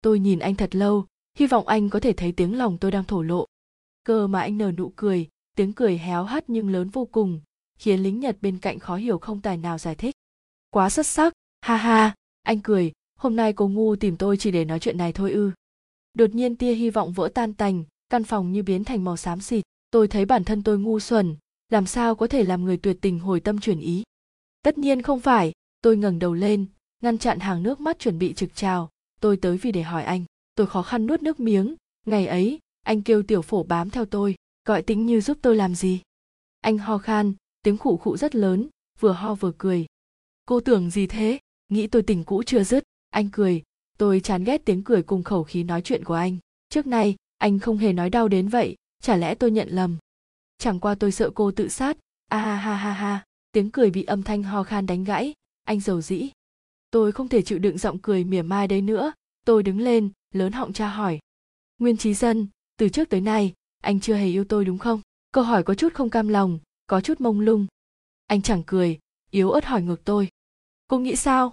Tôi 0.00 0.18
nhìn 0.18 0.38
anh 0.38 0.54
thật 0.54 0.74
lâu 0.74 1.06
hy 1.36 1.46
vọng 1.46 1.68
anh 1.68 1.88
có 1.90 2.00
thể 2.00 2.12
thấy 2.12 2.32
tiếng 2.32 2.58
lòng 2.58 2.78
tôi 2.78 2.90
đang 2.90 3.04
thổ 3.04 3.22
lộ. 3.22 3.46
Cơ 4.04 4.26
mà 4.26 4.40
anh 4.40 4.58
nở 4.58 4.72
nụ 4.72 4.92
cười, 4.96 5.28
tiếng 5.56 5.72
cười 5.72 5.98
héo 5.98 6.24
hắt 6.24 6.44
nhưng 6.48 6.70
lớn 6.70 6.88
vô 6.88 7.04
cùng, 7.04 7.40
khiến 7.78 8.02
lính 8.02 8.20
nhật 8.20 8.36
bên 8.40 8.58
cạnh 8.58 8.78
khó 8.78 8.96
hiểu 8.96 9.18
không 9.18 9.40
tài 9.40 9.56
nào 9.56 9.78
giải 9.78 9.94
thích. 9.94 10.14
Quá 10.70 10.90
xuất 10.90 11.06
sắc, 11.06 11.32
ha 11.60 11.76
ha, 11.76 12.14
anh 12.42 12.60
cười, 12.60 12.92
hôm 13.18 13.36
nay 13.36 13.52
cô 13.52 13.68
ngu 13.68 13.96
tìm 13.96 14.16
tôi 14.16 14.36
chỉ 14.36 14.50
để 14.50 14.64
nói 14.64 14.78
chuyện 14.78 14.98
này 14.98 15.12
thôi 15.12 15.32
ư. 15.32 15.50
Đột 16.14 16.34
nhiên 16.34 16.56
tia 16.56 16.74
hy 16.74 16.90
vọng 16.90 17.12
vỡ 17.12 17.28
tan 17.34 17.54
tành, 17.54 17.84
căn 18.08 18.24
phòng 18.24 18.52
như 18.52 18.62
biến 18.62 18.84
thành 18.84 19.04
màu 19.04 19.16
xám 19.16 19.40
xịt, 19.40 19.64
tôi 19.90 20.08
thấy 20.08 20.24
bản 20.24 20.44
thân 20.44 20.62
tôi 20.62 20.78
ngu 20.78 21.00
xuẩn, 21.00 21.36
làm 21.68 21.86
sao 21.86 22.14
có 22.14 22.26
thể 22.26 22.44
làm 22.44 22.64
người 22.64 22.76
tuyệt 22.76 22.96
tình 23.00 23.18
hồi 23.18 23.40
tâm 23.40 23.60
chuyển 23.60 23.80
ý. 23.80 24.02
Tất 24.62 24.78
nhiên 24.78 25.02
không 25.02 25.20
phải, 25.20 25.52
tôi 25.80 25.96
ngẩng 25.96 26.18
đầu 26.18 26.34
lên, 26.34 26.66
ngăn 27.02 27.18
chặn 27.18 27.38
hàng 27.38 27.62
nước 27.62 27.80
mắt 27.80 27.98
chuẩn 27.98 28.18
bị 28.18 28.34
trực 28.34 28.54
trào, 28.54 28.90
tôi 29.20 29.36
tới 29.36 29.56
vì 29.56 29.72
để 29.72 29.82
hỏi 29.82 30.04
anh 30.04 30.24
tôi 30.56 30.66
khó 30.66 30.82
khăn 30.82 31.06
nuốt 31.06 31.22
nước 31.22 31.40
miếng. 31.40 31.74
Ngày 32.06 32.26
ấy, 32.26 32.58
anh 32.82 33.02
kêu 33.02 33.22
tiểu 33.22 33.42
phổ 33.42 33.62
bám 33.62 33.90
theo 33.90 34.04
tôi, 34.04 34.34
gọi 34.64 34.82
tĩnh 34.82 35.06
như 35.06 35.20
giúp 35.20 35.38
tôi 35.42 35.56
làm 35.56 35.74
gì? 35.74 36.00
Anh 36.60 36.78
ho 36.78 36.98
khan, 36.98 37.34
tiếng 37.62 37.78
khụ 37.78 37.96
khụ 37.96 38.16
rất 38.16 38.34
lớn, 38.34 38.68
vừa 39.00 39.12
ho 39.12 39.34
vừa 39.34 39.52
cười. 39.58 39.86
Cô 40.46 40.60
tưởng 40.60 40.90
gì 40.90 41.06
thế? 41.06 41.38
Nghĩ 41.68 41.86
tôi 41.86 42.02
tình 42.02 42.24
cũ 42.24 42.42
chưa 42.46 42.64
dứt. 42.64 42.84
Anh 43.10 43.28
cười, 43.32 43.62
tôi 43.98 44.20
chán 44.20 44.44
ghét 44.44 44.64
tiếng 44.64 44.84
cười 44.84 45.02
cùng 45.02 45.22
khẩu 45.22 45.44
khí 45.44 45.64
nói 45.64 45.82
chuyện 45.82 46.04
của 46.04 46.14
anh. 46.14 46.36
Trước 46.68 46.86
nay, 46.86 47.16
anh 47.38 47.58
không 47.58 47.78
hề 47.78 47.92
nói 47.92 48.10
đau 48.10 48.28
đến 48.28 48.48
vậy, 48.48 48.76
chả 49.02 49.16
lẽ 49.16 49.34
tôi 49.34 49.50
nhận 49.50 49.68
lầm? 49.68 49.96
Chẳng 50.58 50.80
qua 50.80 50.94
tôi 50.94 51.12
sợ 51.12 51.30
cô 51.34 51.50
tự 51.50 51.68
sát. 51.68 51.96
A 52.28 52.38
ha 52.38 52.56
ha 52.56 52.76
ha 52.76 52.92
ha, 52.92 53.24
tiếng 53.52 53.70
cười 53.70 53.90
bị 53.90 54.04
âm 54.04 54.22
thanh 54.22 54.42
ho 54.42 54.62
khan 54.62 54.86
đánh 54.86 55.04
gãy. 55.04 55.34
Anh 55.64 55.80
giàu 55.80 56.00
dĩ. 56.00 56.30
Tôi 56.90 57.12
không 57.12 57.28
thể 57.28 57.42
chịu 57.42 57.58
đựng 57.58 57.78
giọng 57.78 57.98
cười 57.98 58.24
mỉa 58.24 58.42
mai 58.42 58.68
đấy 58.68 58.82
nữa 58.82 59.12
tôi 59.46 59.62
đứng 59.62 59.80
lên, 59.80 60.10
lớn 60.34 60.52
họng 60.52 60.72
tra 60.72 60.88
hỏi. 60.88 61.18
Nguyên 61.78 61.96
trí 61.96 62.14
dân, 62.14 62.48
từ 62.78 62.88
trước 62.88 63.08
tới 63.08 63.20
nay, 63.20 63.52
anh 63.82 64.00
chưa 64.00 64.14
hề 64.14 64.26
yêu 64.26 64.44
tôi 64.44 64.64
đúng 64.64 64.78
không? 64.78 65.00
Câu 65.32 65.44
hỏi 65.44 65.62
có 65.62 65.74
chút 65.74 65.94
không 65.94 66.10
cam 66.10 66.28
lòng, 66.28 66.58
có 66.86 67.00
chút 67.00 67.20
mông 67.20 67.40
lung. 67.40 67.66
Anh 68.26 68.42
chẳng 68.42 68.62
cười, 68.66 68.98
yếu 69.30 69.50
ớt 69.50 69.64
hỏi 69.64 69.82
ngược 69.82 70.04
tôi. 70.04 70.28
Cô 70.88 70.98
nghĩ 70.98 71.16
sao? 71.16 71.52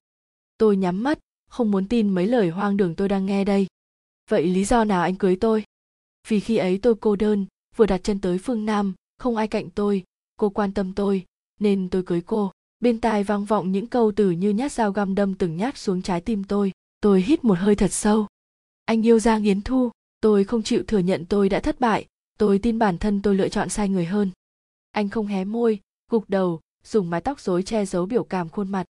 Tôi 0.57 0.77
nhắm 0.77 1.03
mắt, 1.03 1.19
không 1.49 1.71
muốn 1.71 1.87
tin 1.87 2.09
mấy 2.09 2.27
lời 2.27 2.49
hoang 2.49 2.77
đường 2.77 2.95
tôi 2.95 3.09
đang 3.09 3.25
nghe 3.25 3.43
đây. 3.43 3.67
Vậy 4.29 4.47
lý 4.47 4.65
do 4.65 4.83
nào 4.83 5.01
anh 5.01 5.15
cưới 5.15 5.35
tôi? 5.35 5.63
Vì 6.27 6.39
khi 6.39 6.57
ấy 6.57 6.79
tôi 6.81 6.95
cô 6.95 7.15
đơn, 7.15 7.45
vừa 7.75 7.85
đặt 7.85 8.03
chân 8.03 8.19
tới 8.19 8.37
phương 8.37 8.65
nam, 8.65 8.93
không 9.17 9.35
ai 9.35 9.47
cạnh 9.47 9.69
tôi, 9.69 10.03
cô 10.35 10.49
quan 10.49 10.73
tâm 10.73 10.93
tôi, 10.93 11.25
nên 11.59 11.89
tôi 11.89 12.03
cưới 12.03 12.21
cô. 12.21 12.51
Bên 12.79 13.01
tai 13.01 13.23
vang 13.23 13.45
vọng 13.45 13.71
những 13.71 13.87
câu 13.87 14.11
từ 14.15 14.31
như 14.31 14.49
nhát 14.49 14.71
dao 14.71 14.91
găm 14.91 15.15
đâm 15.15 15.35
từng 15.35 15.57
nhát 15.57 15.77
xuống 15.77 16.01
trái 16.01 16.21
tim 16.21 16.43
tôi 16.43 16.71
tôi 17.03 17.21
hít 17.21 17.43
một 17.43 17.59
hơi 17.59 17.75
thật 17.75 17.91
sâu. 17.91 18.27
Anh 18.85 19.05
yêu 19.05 19.19
giang 19.19 19.43
yến 19.43 19.61
thu. 19.61 19.91
Tôi 20.21 20.43
không 20.43 20.63
chịu 20.63 20.83
thừa 20.87 20.97
nhận 20.99 21.25
tôi 21.25 21.49
đã 21.49 21.59
thất 21.59 21.79
bại. 21.79 22.07
Tôi 22.39 22.59
tin 22.59 22.79
bản 22.79 22.97
thân 22.97 23.21
tôi 23.21 23.35
lựa 23.35 23.49
chọn 23.49 23.69
sai 23.69 23.89
người 23.89 24.05
hơn. 24.05 24.31
Anh 24.91 25.09
không 25.09 25.27
hé 25.27 25.43
môi, 25.43 25.79
gục 26.11 26.29
đầu, 26.29 26.59
dùng 26.83 27.09
mái 27.09 27.21
tóc 27.21 27.39
rối 27.39 27.63
che 27.63 27.85
giấu 27.85 28.05
biểu 28.05 28.23
cảm 28.23 28.49
khuôn 28.49 28.71
mặt. 28.71 28.85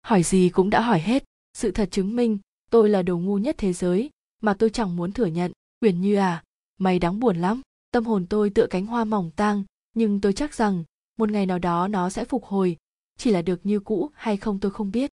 Hỏi 0.00 0.22
gì 0.22 0.48
cũng 0.48 0.70
đã 0.70 0.80
hỏi 0.80 1.00
hết. 1.00 1.24
Sự 1.54 1.70
thật 1.70 1.88
chứng 1.90 2.16
minh, 2.16 2.38
tôi 2.70 2.88
là 2.88 3.02
đồ 3.02 3.18
ngu 3.18 3.38
nhất 3.38 3.54
thế 3.58 3.72
giới, 3.72 4.10
mà 4.40 4.54
tôi 4.54 4.70
chẳng 4.70 4.96
muốn 4.96 5.12
thừa 5.12 5.26
nhận. 5.26 5.52
Uyển 5.80 6.00
như 6.00 6.16
à 6.16 6.42
mày 6.78 6.98
đáng 6.98 7.20
buồn 7.20 7.36
lắm. 7.36 7.60
Tâm 7.90 8.04
hồn 8.04 8.26
tôi 8.26 8.50
tựa 8.50 8.66
cánh 8.66 8.86
hoa 8.86 9.04
mỏng 9.04 9.30
tang, 9.36 9.64
nhưng 9.94 10.20
tôi 10.20 10.32
chắc 10.32 10.54
rằng, 10.54 10.84
một 11.18 11.30
ngày 11.30 11.46
nào 11.46 11.58
đó 11.58 11.88
nó 11.88 12.10
sẽ 12.10 12.24
phục 12.24 12.44
hồi. 12.44 12.76
Chỉ 13.18 13.30
là 13.30 13.42
được 13.42 13.66
như 13.66 13.80
cũ 13.80 14.10
hay 14.14 14.36
không 14.36 14.58
tôi 14.60 14.70
không 14.70 14.90
biết. 14.90 15.10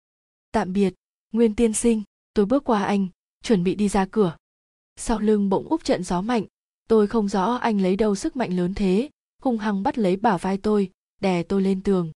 Tạm 0.53 0.73
biệt, 0.73 0.95
nguyên 1.33 1.55
tiên 1.55 1.73
sinh 1.73 2.03
tôi 2.37 2.47
bước 2.47 2.65
qua 2.65 2.85
anh, 2.85 3.09
chuẩn 3.43 3.65
bị 3.65 3.75
đi 3.75 3.89
ra 3.89 4.07
cửa. 4.11 4.37
Sau 4.97 5.19
lưng 5.19 5.49
bỗng 5.49 5.69
úp 5.69 5.85
trận 5.85 6.03
gió 6.03 6.21
mạnh, 6.21 6.45
tôi 6.89 7.07
không 7.07 7.29
rõ 7.29 7.55
anh 7.55 7.81
lấy 7.81 7.97
đâu 7.97 8.15
sức 8.15 8.37
mạnh 8.37 8.57
lớn 8.57 8.75
thế, 8.75 9.11
hung 9.43 9.59
hăng 9.59 9.83
bắt 9.83 9.99
lấy 9.99 10.17
bả 10.17 10.37
vai 10.37 10.59
tôi, 10.59 10.91
đè 11.21 11.43
tôi 11.43 11.63
lên 11.63 11.83
tường. 11.83 12.13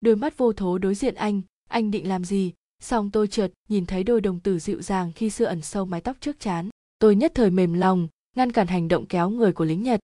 Đôi 0.00 0.16
mắt 0.16 0.38
vô 0.38 0.52
thố 0.52 0.78
đối 0.78 0.94
diện 0.94 1.14
anh 1.14 1.42
anh 1.68 1.90
định 1.90 2.08
làm 2.08 2.24
gì? 2.24 2.52
Xong 2.82 3.10
tôi 3.10 3.28
chợt 3.28 3.52
nhìn 3.68 3.86
thấy 3.86 4.04
đôi 4.04 4.20
đồng 4.20 4.40
tử 4.40 4.58
dịu 4.58 4.82
dàng 4.82 5.12
khi 5.12 5.30
xưa 5.30 5.44
ẩn 5.44 5.62
sâu 5.62 5.84
mái 5.84 6.00
tóc 6.00 6.16
trước 6.20 6.40
chán. 6.40 6.68
Tôi 6.98 7.16
nhất 7.16 7.32
thời 7.34 7.50
mềm 7.50 7.72
lòng, 7.72 8.08
ngăn 8.36 8.52
cản 8.52 8.66
hành 8.66 8.88
động 8.88 9.06
kéo 9.06 9.30
người 9.30 9.52
của 9.52 9.64
lính 9.64 9.82
nhật. 9.82 10.00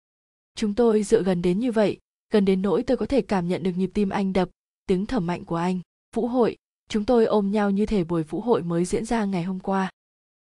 Chúng 0.54 0.74
tôi 0.74 1.02
dựa 1.02 1.22
gần 1.22 1.42
đến 1.42 1.58
như 1.58 1.72
vậy, 1.72 1.98
gần 2.32 2.44
đến 2.44 2.62
nỗi 2.62 2.82
tôi 2.82 2.96
có 2.96 3.06
thể 3.06 3.22
cảm 3.22 3.48
nhận 3.48 3.62
được 3.62 3.72
nhịp 3.76 3.90
tim 3.94 4.08
anh 4.08 4.32
đập, 4.32 4.48
tiếng 4.86 5.06
thở 5.06 5.20
mạnh 5.20 5.44
của 5.44 5.56
anh, 5.56 5.80
vũ 6.14 6.26
hội 6.26 6.56
chúng 6.88 7.04
tôi 7.04 7.24
ôm 7.24 7.50
nhau 7.50 7.70
như 7.70 7.86
thể 7.86 8.04
buổi 8.04 8.22
vũ 8.22 8.40
hội 8.40 8.62
mới 8.62 8.84
diễn 8.84 9.04
ra 9.04 9.24
ngày 9.24 9.42
hôm 9.42 9.60
qua. 9.60 9.90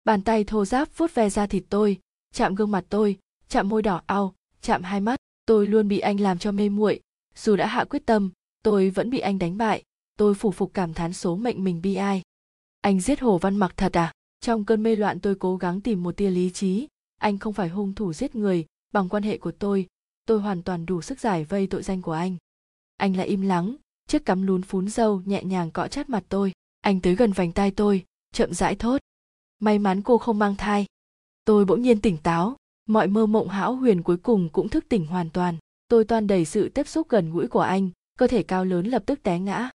Bàn 0.04 0.22
tay 0.22 0.44
thô 0.44 0.64
ráp 0.64 0.88
vuốt 0.96 1.14
ve 1.14 1.30
da 1.30 1.46
thịt 1.46 1.64
tôi, 1.68 1.98
chạm 2.34 2.54
gương 2.54 2.70
mặt 2.70 2.84
tôi, 2.88 3.18
chạm 3.48 3.68
môi 3.68 3.82
đỏ 3.82 4.02
ao, 4.06 4.34
chạm 4.62 4.82
hai 4.82 5.00
mắt. 5.00 5.20
Tôi 5.46 5.66
luôn 5.66 5.88
bị 5.88 5.98
anh 5.98 6.20
làm 6.20 6.38
cho 6.38 6.52
mê 6.52 6.68
muội. 6.68 7.00
Dù 7.34 7.56
đã 7.56 7.66
hạ 7.66 7.84
quyết 7.84 8.06
tâm, 8.06 8.30
tôi 8.62 8.90
vẫn 8.90 9.10
bị 9.10 9.18
anh 9.18 9.38
đánh 9.38 9.56
bại. 9.56 9.82
Tôi 10.16 10.34
phủ 10.34 10.50
phục 10.50 10.74
cảm 10.74 10.94
thán 10.94 11.12
số 11.12 11.36
mệnh 11.36 11.64
mình 11.64 11.80
bi 11.82 11.94
ai. 11.94 12.22
Anh 12.80 13.00
giết 13.00 13.20
hồ 13.20 13.38
văn 13.38 13.56
mặc 13.56 13.72
thật 13.76 13.96
à? 13.96 14.12
Trong 14.40 14.64
cơn 14.64 14.82
mê 14.82 14.96
loạn 14.96 15.20
tôi 15.20 15.34
cố 15.34 15.56
gắng 15.56 15.80
tìm 15.80 16.02
một 16.02 16.16
tia 16.16 16.30
lý 16.30 16.50
trí. 16.50 16.88
Anh 17.18 17.38
không 17.38 17.52
phải 17.52 17.68
hung 17.68 17.94
thủ 17.94 18.12
giết 18.12 18.34
người 18.34 18.66
bằng 18.92 19.08
quan 19.08 19.22
hệ 19.22 19.38
của 19.38 19.52
tôi. 19.52 19.86
Tôi 20.26 20.40
hoàn 20.40 20.62
toàn 20.62 20.86
đủ 20.86 21.02
sức 21.02 21.20
giải 21.20 21.44
vây 21.44 21.66
tội 21.66 21.82
danh 21.82 22.02
của 22.02 22.12
anh. 22.12 22.36
Anh 22.96 23.16
lại 23.16 23.26
im 23.26 23.40
lắng 23.40 23.76
chiếc 24.08 24.24
cắm 24.24 24.46
lún 24.46 24.62
phún 24.62 24.88
dâu 24.88 25.22
nhẹ 25.24 25.42
nhàng 25.42 25.70
cọ 25.70 25.88
chát 25.88 26.10
mặt 26.10 26.24
tôi. 26.28 26.52
Anh 26.80 27.00
tới 27.00 27.14
gần 27.14 27.32
vành 27.32 27.52
tai 27.52 27.70
tôi, 27.70 28.04
chậm 28.32 28.54
rãi 28.54 28.74
thốt. 28.74 29.00
May 29.58 29.78
mắn 29.78 30.02
cô 30.02 30.18
không 30.18 30.38
mang 30.38 30.56
thai. 30.56 30.86
Tôi 31.44 31.64
bỗng 31.64 31.82
nhiên 31.82 32.00
tỉnh 32.00 32.16
táo. 32.16 32.56
Mọi 32.86 33.06
mơ 33.06 33.26
mộng 33.26 33.48
hão 33.48 33.74
huyền 33.74 34.02
cuối 34.02 34.16
cùng 34.16 34.48
cũng 34.48 34.68
thức 34.68 34.84
tỉnh 34.88 35.06
hoàn 35.06 35.30
toàn. 35.30 35.56
Tôi 35.88 36.04
toan 36.04 36.26
đầy 36.26 36.44
sự 36.44 36.68
tiếp 36.68 36.88
xúc 36.88 37.08
gần 37.08 37.32
gũi 37.32 37.48
của 37.48 37.60
anh, 37.60 37.90
cơ 38.18 38.26
thể 38.26 38.42
cao 38.42 38.64
lớn 38.64 38.86
lập 38.86 39.02
tức 39.06 39.22
té 39.22 39.38
ngã. 39.38 39.70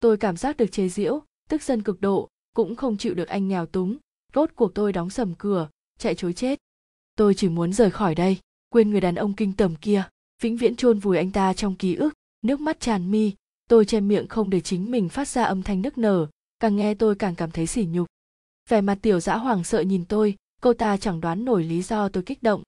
Tôi 0.00 0.16
cảm 0.16 0.36
giác 0.36 0.56
được 0.56 0.72
chế 0.72 0.88
giễu, 0.88 1.22
tức 1.48 1.62
giận 1.62 1.82
cực 1.82 2.00
độ, 2.00 2.28
cũng 2.54 2.76
không 2.76 2.96
chịu 2.96 3.14
được 3.14 3.28
anh 3.28 3.48
nghèo 3.48 3.66
túng. 3.66 3.96
Rốt 4.34 4.50
cuộc 4.54 4.74
tôi 4.74 4.92
đóng 4.92 5.10
sầm 5.10 5.34
cửa, 5.34 5.68
chạy 5.98 6.14
chối 6.14 6.32
chết. 6.32 6.58
Tôi 7.16 7.34
chỉ 7.34 7.48
muốn 7.48 7.72
rời 7.72 7.90
khỏi 7.90 8.14
đây, 8.14 8.38
quên 8.68 8.90
người 8.90 9.00
đàn 9.00 9.14
ông 9.14 9.34
kinh 9.34 9.52
tởm 9.52 9.76
kia, 9.76 10.02
vĩnh 10.42 10.56
viễn 10.56 10.76
chôn 10.76 10.98
vùi 10.98 11.16
anh 11.16 11.30
ta 11.30 11.54
trong 11.54 11.74
ký 11.74 11.94
ức. 11.94 12.14
Nước 12.42 12.60
mắt 12.60 12.80
tràn 12.80 13.10
mi 13.10 13.32
tôi 13.68 13.84
che 13.84 14.00
miệng 14.00 14.28
không 14.28 14.50
để 14.50 14.60
chính 14.60 14.90
mình 14.90 15.08
phát 15.08 15.28
ra 15.28 15.44
âm 15.44 15.62
thanh 15.62 15.82
nức 15.82 15.98
nở, 15.98 16.26
càng 16.60 16.76
nghe 16.76 16.94
tôi 16.94 17.14
càng 17.14 17.34
cảm 17.34 17.50
thấy 17.50 17.66
sỉ 17.66 17.86
nhục. 17.86 18.06
Vẻ 18.68 18.80
mặt 18.80 18.98
tiểu 19.02 19.20
dã 19.20 19.36
hoàng 19.36 19.64
sợ 19.64 19.80
nhìn 19.80 20.04
tôi, 20.04 20.36
cô 20.62 20.74
ta 20.74 20.96
chẳng 20.96 21.20
đoán 21.20 21.44
nổi 21.44 21.64
lý 21.64 21.82
do 21.82 22.08
tôi 22.08 22.22
kích 22.22 22.42
động. 22.42 22.62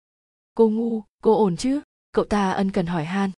Cô 0.55 0.69
ngu, 0.69 1.03
cô 1.23 1.37
ổn 1.37 1.57
chứ? 1.57 1.81
Cậu 2.13 2.25
ta 2.25 2.51
ân 2.51 2.71
cần 2.71 2.87
hỏi 2.87 3.05
han. 3.05 3.31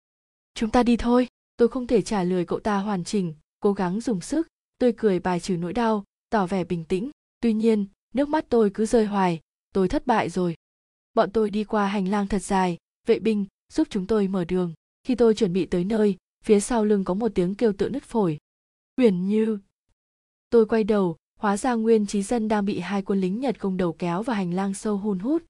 Chúng 0.53 0.69
ta 0.69 0.83
đi 0.83 0.97
thôi. 0.97 1.27
Tôi 1.57 1.67
không 1.67 1.87
thể 1.87 2.01
trả 2.01 2.23
lời 2.23 2.45
cậu 2.45 2.59
ta 2.59 2.77
hoàn 2.77 3.03
chỉnh, 3.03 3.33
cố 3.59 3.73
gắng 3.73 4.01
dùng 4.01 4.21
sức. 4.21 4.47
Tôi 4.77 4.93
cười 4.97 5.19
bài 5.19 5.39
trừ 5.39 5.57
nỗi 5.57 5.73
đau, 5.73 6.03
tỏ 6.29 6.47
vẻ 6.47 6.63
bình 6.63 6.85
tĩnh. 6.85 7.09
Tuy 7.41 7.53
nhiên, 7.53 7.85
nước 8.13 8.29
mắt 8.29 8.45
tôi 8.49 8.71
cứ 8.73 8.85
rơi 8.85 9.05
hoài. 9.05 9.39
Tôi 9.73 9.87
thất 9.87 10.07
bại 10.07 10.29
rồi. 10.29 10.55
Bọn 11.13 11.31
tôi 11.31 11.49
đi 11.49 11.63
qua 11.63 11.87
hành 11.87 12.07
lang 12.07 12.27
thật 12.27 12.39
dài. 12.39 12.77
Vệ 13.07 13.19
binh, 13.19 13.45
giúp 13.73 13.87
chúng 13.89 14.07
tôi 14.07 14.27
mở 14.27 14.45
đường. 14.45 14.73
Khi 15.03 15.15
tôi 15.15 15.35
chuẩn 15.35 15.53
bị 15.53 15.65
tới 15.65 15.83
nơi 15.83 16.17
phía 16.45 16.59
sau 16.59 16.85
lưng 16.85 17.03
có 17.03 17.13
một 17.13 17.31
tiếng 17.35 17.55
kêu 17.55 17.73
tự 17.73 17.89
nứt 17.89 18.03
phổi. 18.03 18.37
Uyển 18.97 19.27
như. 19.27 19.59
Tôi 20.49 20.65
quay 20.65 20.83
đầu, 20.83 21.15
hóa 21.39 21.57
ra 21.57 21.73
nguyên 21.73 22.05
trí 22.05 22.23
dân 22.23 22.47
đang 22.47 22.65
bị 22.65 22.79
hai 22.79 23.01
quân 23.01 23.21
lính 23.21 23.39
nhật 23.39 23.59
công 23.59 23.77
đầu 23.77 23.93
kéo 23.93 24.23
vào 24.23 24.35
hành 24.35 24.53
lang 24.53 24.73
sâu 24.73 24.97
hun 24.97 25.19
hút. 25.19 25.43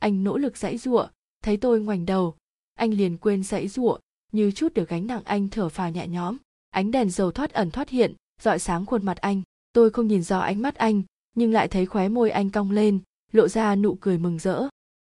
Anh 0.00 0.24
nỗ 0.24 0.36
lực 0.36 0.56
dãy 0.56 0.78
giụa, 0.78 1.08
thấy 1.42 1.56
tôi 1.56 1.80
ngoảnh 1.80 2.06
đầu. 2.06 2.34
Anh 2.74 2.94
liền 2.94 3.18
quên 3.18 3.42
dãy 3.42 3.68
giụa, 3.68 3.98
như 4.32 4.50
chút 4.50 4.74
được 4.74 4.88
gánh 4.88 5.06
nặng 5.06 5.22
anh 5.24 5.48
thở 5.48 5.68
phào 5.68 5.90
nhẹ 5.90 6.08
nhõm. 6.08 6.36
Ánh 6.70 6.90
đèn 6.90 7.10
dầu 7.10 7.32
thoát 7.32 7.52
ẩn 7.52 7.70
thoát 7.70 7.88
hiện 7.88 8.14
dọi 8.42 8.58
sáng 8.58 8.86
khuôn 8.86 9.04
mặt 9.04 9.16
anh. 9.16 9.42
Tôi 9.72 9.90
không 9.90 10.06
nhìn 10.06 10.22
rõ 10.22 10.38
ánh 10.38 10.62
mắt 10.62 10.74
anh, 10.74 11.02
nhưng 11.34 11.52
lại 11.52 11.68
thấy 11.68 11.86
khóe 11.86 12.08
môi 12.08 12.30
anh 12.30 12.50
cong 12.50 12.70
lên, 12.70 13.00
lộ 13.32 13.48
ra 13.48 13.76
nụ 13.76 13.94
cười 13.94 14.18
mừng 14.18 14.38
rỡ. 14.38 14.68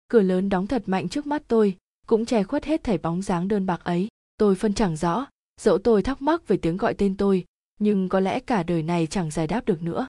Cửa 0.08 0.22
lớn 0.22 0.48
đóng 0.48 0.66
thật 0.66 0.82
mạnh 0.86 1.08
trước 1.08 1.26
mắt 1.26 1.42
tôi, 1.48 1.76
cũng 2.06 2.26
che 2.26 2.42
khuất 2.42 2.64
hết 2.64 2.84
thảy 2.84 2.98
bóng 2.98 3.22
dáng 3.22 3.48
đơn 3.48 3.66
bạc 3.66 3.80
ấy 3.84 4.08
tôi 4.38 4.54
phân 4.54 4.74
chẳng 4.74 4.96
rõ, 4.96 5.26
dẫu 5.60 5.78
tôi 5.78 6.02
thắc 6.02 6.22
mắc 6.22 6.48
về 6.48 6.56
tiếng 6.56 6.76
gọi 6.76 6.94
tên 6.94 7.16
tôi, 7.16 7.44
nhưng 7.80 8.08
có 8.08 8.20
lẽ 8.20 8.40
cả 8.40 8.62
đời 8.62 8.82
này 8.82 9.06
chẳng 9.06 9.30
giải 9.30 9.46
đáp 9.46 9.66
được 9.66 9.82
nữa. 9.82 10.06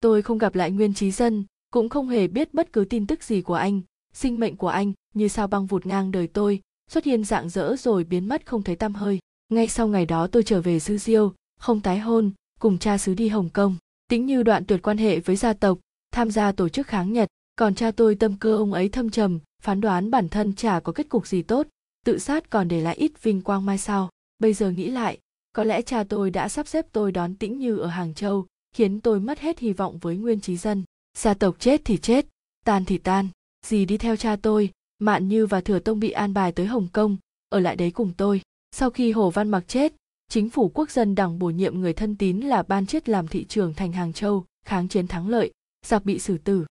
Tôi 0.00 0.22
không 0.22 0.38
gặp 0.38 0.54
lại 0.54 0.70
nguyên 0.70 0.94
trí 0.94 1.10
dân, 1.10 1.44
cũng 1.70 1.88
không 1.88 2.08
hề 2.08 2.28
biết 2.28 2.54
bất 2.54 2.72
cứ 2.72 2.84
tin 2.84 3.06
tức 3.06 3.22
gì 3.22 3.42
của 3.42 3.54
anh, 3.54 3.80
sinh 4.12 4.40
mệnh 4.40 4.56
của 4.56 4.68
anh 4.68 4.92
như 5.14 5.28
sao 5.28 5.46
băng 5.46 5.66
vụt 5.66 5.86
ngang 5.86 6.10
đời 6.10 6.26
tôi, 6.26 6.60
xuất 6.90 7.04
hiện 7.04 7.24
dạng 7.24 7.48
dỡ 7.48 7.76
rồi 7.76 8.04
biến 8.04 8.28
mất 8.28 8.46
không 8.46 8.62
thấy 8.62 8.76
tăm 8.76 8.94
hơi. 8.94 9.18
Ngay 9.48 9.68
sau 9.68 9.88
ngày 9.88 10.06
đó 10.06 10.26
tôi 10.26 10.42
trở 10.42 10.60
về 10.60 10.80
dư 10.80 10.98
diêu, 10.98 11.34
không 11.58 11.80
tái 11.80 11.98
hôn, 11.98 12.30
cùng 12.60 12.78
cha 12.78 12.98
xứ 12.98 13.14
đi 13.14 13.28
hồng 13.28 13.48
kông, 13.48 13.76
tính 14.08 14.26
như 14.26 14.42
đoạn 14.42 14.64
tuyệt 14.64 14.82
quan 14.82 14.98
hệ 14.98 15.20
với 15.20 15.36
gia 15.36 15.52
tộc, 15.52 15.78
tham 16.12 16.30
gia 16.30 16.52
tổ 16.52 16.68
chức 16.68 16.86
kháng 16.86 17.12
nhật, 17.12 17.28
còn 17.56 17.74
cha 17.74 17.90
tôi 17.90 18.14
tâm 18.14 18.36
cơ 18.40 18.56
ông 18.56 18.72
ấy 18.72 18.88
thâm 18.88 19.10
trầm, 19.10 19.38
phán 19.62 19.80
đoán 19.80 20.10
bản 20.10 20.28
thân 20.28 20.54
chả 20.54 20.80
có 20.80 20.92
kết 20.92 21.08
cục 21.08 21.26
gì 21.26 21.42
tốt 21.42 21.66
tự 22.06 22.18
sát 22.18 22.50
còn 22.50 22.68
để 22.68 22.80
lại 22.80 22.96
ít 22.96 23.22
vinh 23.22 23.40
quang 23.40 23.66
mai 23.66 23.78
sau. 23.78 24.10
Bây 24.38 24.54
giờ 24.54 24.70
nghĩ 24.70 24.90
lại, 24.90 25.18
có 25.52 25.64
lẽ 25.64 25.82
cha 25.82 26.04
tôi 26.04 26.30
đã 26.30 26.48
sắp 26.48 26.68
xếp 26.68 26.86
tôi 26.92 27.12
đón 27.12 27.34
tĩnh 27.34 27.58
như 27.58 27.76
ở 27.76 27.86
hàng 27.86 28.14
châu, 28.14 28.46
khiến 28.72 29.00
tôi 29.00 29.20
mất 29.20 29.38
hết 29.38 29.58
hy 29.58 29.72
vọng 29.72 29.98
với 29.98 30.16
nguyên 30.16 30.40
trí 30.40 30.56
dân. 30.56 30.84
Gia 31.18 31.34
tộc 31.34 31.56
chết 31.58 31.80
thì 31.84 31.96
chết, 31.96 32.26
tan 32.64 32.84
thì 32.84 32.98
tan, 32.98 33.28
dì 33.66 33.84
đi 33.84 33.98
theo 33.98 34.16
cha 34.16 34.36
tôi, 34.36 34.70
mạn 34.98 35.28
như 35.28 35.46
và 35.46 35.60
thừa 35.60 35.78
tông 35.78 36.00
bị 36.00 36.10
an 36.10 36.34
bài 36.34 36.52
tới 36.52 36.66
hồng 36.66 36.88
kông, 36.92 37.16
ở 37.48 37.60
lại 37.60 37.76
đấy 37.76 37.90
cùng 37.90 38.12
tôi. 38.16 38.40
Sau 38.72 38.90
khi 38.90 39.12
hồ 39.12 39.30
văn 39.30 39.48
mặc 39.48 39.64
chết, 39.68 39.92
chính 40.28 40.50
phủ 40.50 40.68
quốc 40.74 40.90
dân 40.90 41.14
đảng 41.14 41.38
bổ 41.38 41.50
nhiệm 41.50 41.80
người 41.80 41.92
thân 41.92 42.16
tín 42.16 42.40
là 42.40 42.62
ban 42.62 42.86
chết 42.86 43.08
làm 43.08 43.28
thị 43.28 43.44
trưởng 43.44 43.74
thành 43.74 43.92
hàng 43.92 44.12
châu, 44.12 44.44
kháng 44.64 44.88
chiến 44.88 45.06
thắng 45.06 45.28
lợi, 45.28 45.52
giặc 45.86 46.04
bị 46.04 46.18
xử 46.18 46.38
tử. 46.38 46.66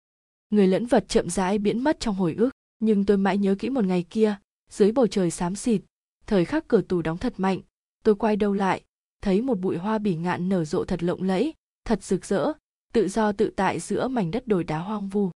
Người 0.50 0.66
lẫn 0.66 0.86
vật 0.86 1.04
chậm 1.08 1.30
rãi 1.30 1.58
biến 1.58 1.84
mất 1.84 2.00
trong 2.00 2.14
hồi 2.14 2.34
ức, 2.34 2.50
nhưng 2.78 3.04
tôi 3.04 3.16
mãi 3.16 3.38
nhớ 3.38 3.54
kỹ 3.58 3.70
một 3.70 3.84
ngày 3.84 4.04
kia 4.10 4.36
dưới 4.70 4.92
bầu 4.92 5.06
trời 5.06 5.30
xám 5.30 5.56
xịt. 5.56 5.82
Thời 6.26 6.44
khắc 6.44 6.68
cửa 6.68 6.80
tủ 6.80 7.02
đóng 7.02 7.18
thật 7.18 7.34
mạnh, 7.36 7.60
tôi 8.04 8.14
quay 8.14 8.36
đầu 8.36 8.52
lại, 8.52 8.82
thấy 9.22 9.42
một 9.42 9.58
bụi 9.58 9.76
hoa 9.76 9.98
bỉ 9.98 10.16
ngạn 10.16 10.48
nở 10.48 10.64
rộ 10.64 10.84
thật 10.84 11.02
lộng 11.02 11.22
lẫy, 11.22 11.54
thật 11.84 12.02
rực 12.02 12.24
rỡ, 12.24 12.52
tự 12.92 13.08
do 13.08 13.32
tự 13.32 13.50
tại 13.56 13.80
giữa 13.80 14.08
mảnh 14.08 14.30
đất 14.30 14.46
đồi 14.46 14.64
đá 14.64 14.78
hoang 14.78 15.08
vu. 15.08 15.30